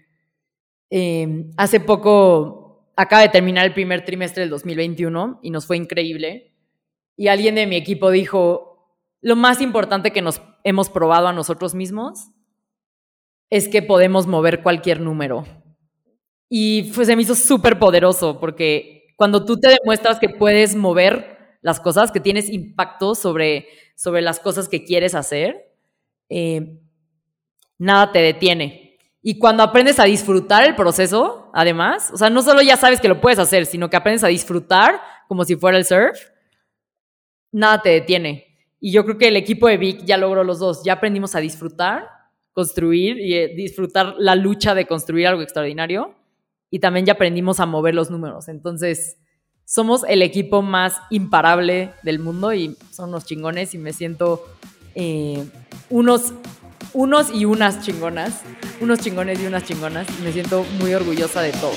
Eh, 0.90 1.46
hace 1.56 1.80
poco 1.80 2.92
acaba 2.96 3.22
de 3.22 3.28
terminar 3.30 3.64
el 3.64 3.72
primer 3.72 4.04
trimestre 4.04 4.42
del 4.42 4.50
2021 4.50 5.40
y 5.42 5.50
nos 5.50 5.66
fue 5.66 5.76
increíble. 5.76 6.54
Y 7.16 7.28
alguien 7.28 7.54
de 7.54 7.66
mi 7.66 7.76
equipo 7.76 8.10
dijo, 8.10 8.98
lo 9.22 9.36
más 9.36 9.60
importante 9.60 10.10
que 10.10 10.20
nos 10.20 10.42
hemos 10.64 10.90
probado 10.90 11.28
a 11.28 11.32
nosotros 11.32 11.74
mismos 11.74 12.30
es 13.48 13.68
que 13.68 13.82
podemos 13.82 14.26
mover 14.26 14.62
cualquier 14.62 15.00
número. 15.00 15.44
Y 16.50 16.92
pues 16.92 17.06
se 17.06 17.16
me 17.16 17.22
hizo 17.22 17.34
súper 17.34 17.78
poderoso 17.78 18.40
porque 18.40 19.14
cuando 19.16 19.44
tú 19.44 19.58
te 19.58 19.68
demuestras 19.68 20.18
que 20.18 20.28
puedes 20.28 20.74
mover 20.74 21.31
las 21.62 21.80
cosas, 21.80 22.12
que 22.12 22.20
tienes 22.20 22.50
impacto 22.50 23.14
sobre, 23.14 23.68
sobre 23.96 24.20
las 24.20 24.40
cosas 24.40 24.68
que 24.68 24.84
quieres 24.84 25.14
hacer, 25.14 25.72
eh, 26.28 26.80
nada 27.78 28.12
te 28.12 28.18
detiene. 28.18 28.98
Y 29.22 29.38
cuando 29.38 29.62
aprendes 29.62 30.00
a 30.00 30.04
disfrutar 30.04 30.64
el 30.64 30.74
proceso, 30.74 31.50
además, 31.54 32.10
o 32.12 32.16
sea, 32.16 32.28
no 32.28 32.42
solo 32.42 32.60
ya 32.60 32.76
sabes 32.76 33.00
que 33.00 33.08
lo 33.08 33.20
puedes 33.20 33.38
hacer, 33.38 33.66
sino 33.66 33.88
que 33.88 33.96
aprendes 33.96 34.24
a 34.24 34.28
disfrutar 34.28 35.00
como 35.28 35.44
si 35.44 35.54
fuera 35.54 35.78
el 35.78 35.84
surf, 35.84 36.18
nada 37.52 37.80
te 37.80 37.90
detiene. 37.90 38.52
Y 38.80 38.90
yo 38.90 39.04
creo 39.04 39.16
que 39.16 39.28
el 39.28 39.36
equipo 39.36 39.68
de 39.68 39.76
Vic 39.76 40.04
ya 40.04 40.16
logró 40.16 40.42
los 40.42 40.58
dos. 40.58 40.82
Ya 40.84 40.94
aprendimos 40.94 41.36
a 41.36 41.40
disfrutar, 41.40 42.08
construir 42.52 43.20
y 43.20 43.34
eh, 43.34 43.52
disfrutar 43.54 44.16
la 44.18 44.34
lucha 44.34 44.74
de 44.74 44.86
construir 44.86 45.28
algo 45.28 45.42
extraordinario. 45.42 46.16
Y 46.68 46.80
también 46.80 47.06
ya 47.06 47.12
aprendimos 47.12 47.60
a 47.60 47.66
mover 47.66 47.94
los 47.94 48.10
números. 48.10 48.48
Entonces, 48.48 49.18
somos 49.64 50.02
el 50.08 50.22
equipo 50.22 50.62
más 50.62 50.94
imparable 51.10 51.92
del 52.02 52.18
mundo 52.18 52.52
y 52.52 52.76
son 52.90 53.10
unos 53.10 53.24
chingones 53.24 53.74
y 53.74 53.78
me 53.78 53.92
siento 53.92 54.46
eh, 54.94 55.44
unos, 55.90 56.32
unos 56.92 57.30
y 57.32 57.44
unas 57.44 57.80
chingonas. 57.80 58.40
Unos 58.80 58.98
chingones 58.98 59.40
y 59.40 59.46
unas 59.46 59.64
chingonas. 59.64 60.06
Y 60.18 60.22
me 60.22 60.32
siento 60.32 60.64
muy 60.80 60.92
orgullosa 60.94 61.40
de 61.40 61.52
todos. 61.52 61.76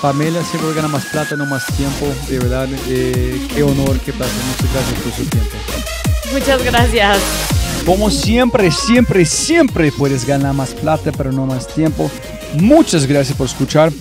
Pamela 0.00 0.42
siempre 0.42 0.74
gana 0.74 0.88
más 0.88 1.06
plata, 1.06 1.36
no 1.36 1.46
más 1.46 1.64
tiempo. 1.76 2.06
De 2.28 2.38
verdad, 2.38 2.68
eh, 2.88 3.40
qué 3.54 3.62
honor, 3.62 3.98
qué 4.00 4.12
placer. 4.12 4.42
Muchas 4.44 4.72
gracias 4.72 5.00
por 5.00 5.12
su 5.12 5.24
tiempo. 5.26 5.56
Muchas 6.32 6.64
gracias. 6.64 7.18
Como 7.86 8.10
siempre, 8.10 8.70
siempre, 8.70 9.24
siempre 9.24 9.92
puedes 9.92 10.24
ganar 10.24 10.54
más 10.54 10.70
plata, 10.70 11.12
pero 11.12 11.32
no 11.32 11.46
más 11.46 11.68
tiempo. 11.68 12.10
Muchas 12.54 13.06
gracias 13.06 13.36
por 13.36 13.46
escuchar. 13.46 13.92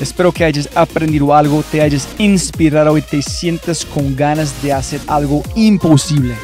Espero 0.00 0.32
que 0.32 0.44
hayas 0.44 0.68
aprendido 0.74 1.34
algo, 1.34 1.62
te 1.70 1.82
hayas 1.82 2.08
inspirado 2.18 2.96
y 2.96 3.02
te 3.02 3.20
sientas 3.20 3.84
con 3.84 4.16
ganas 4.16 4.62
de 4.62 4.72
hacer 4.72 5.00
algo 5.06 5.42
imposible. 5.54 6.34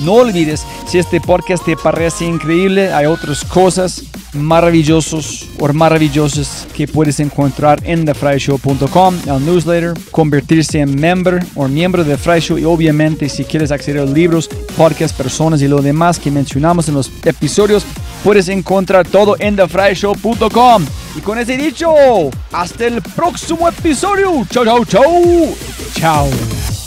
No 0.00 0.14
olvides, 0.14 0.64
si 0.86 0.98
este 0.98 1.20
podcast 1.20 1.64
te 1.64 1.76
parece 1.76 2.24
increíble, 2.24 2.92
hay 2.92 3.06
otras 3.06 3.44
cosas 3.44 4.04
maravillosos 4.32 5.46
o 5.58 5.72
maravillosas 5.72 6.66
que 6.74 6.86
puedes 6.86 7.18
encontrar 7.20 7.80
en 7.84 8.04
thefryshow.com, 8.04 9.14
el 9.26 9.44
newsletter, 9.44 9.94
convertirse 10.10 10.80
en 10.80 10.94
member 11.00 11.44
o 11.54 11.66
miembro 11.68 12.04
de 12.04 12.16
Fry 12.16 12.38
y 12.58 12.64
obviamente 12.64 13.28
si 13.28 13.44
quieres 13.44 13.70
acceder 13.70 14.02
a 14.02 14.04
libros, 14.06 14.48
podcasts, 14.76 15.16
personas 15.16 15.60
y 15.62 15.68
lo 15.68 15.82
demás 15.82 16.18
que 16.18 16.30
mencionamos 16.30 16.88
en 16.88 16.94
los 16.94 17.10
episodios, 17.24 17.84
puedes 18.22 18.48
encontrar 18.48 19.06
todo 19.06 19.36
en 19.38 19.56
thefryshow.com. 19.56 20.84
Y 21.16 21.20
con 21.20 21.38
ese 21.38 21.56
dicho, 21.56 21.90
hasta 22.52 22.86
el 22.86 23.02
próximo 23.02 23.68
episodio. 23.68 24.46
Chao, 24.50 24.64
chao, 24.64 24.84
chao. 24.84 25.22
Chao. 25.94 26.77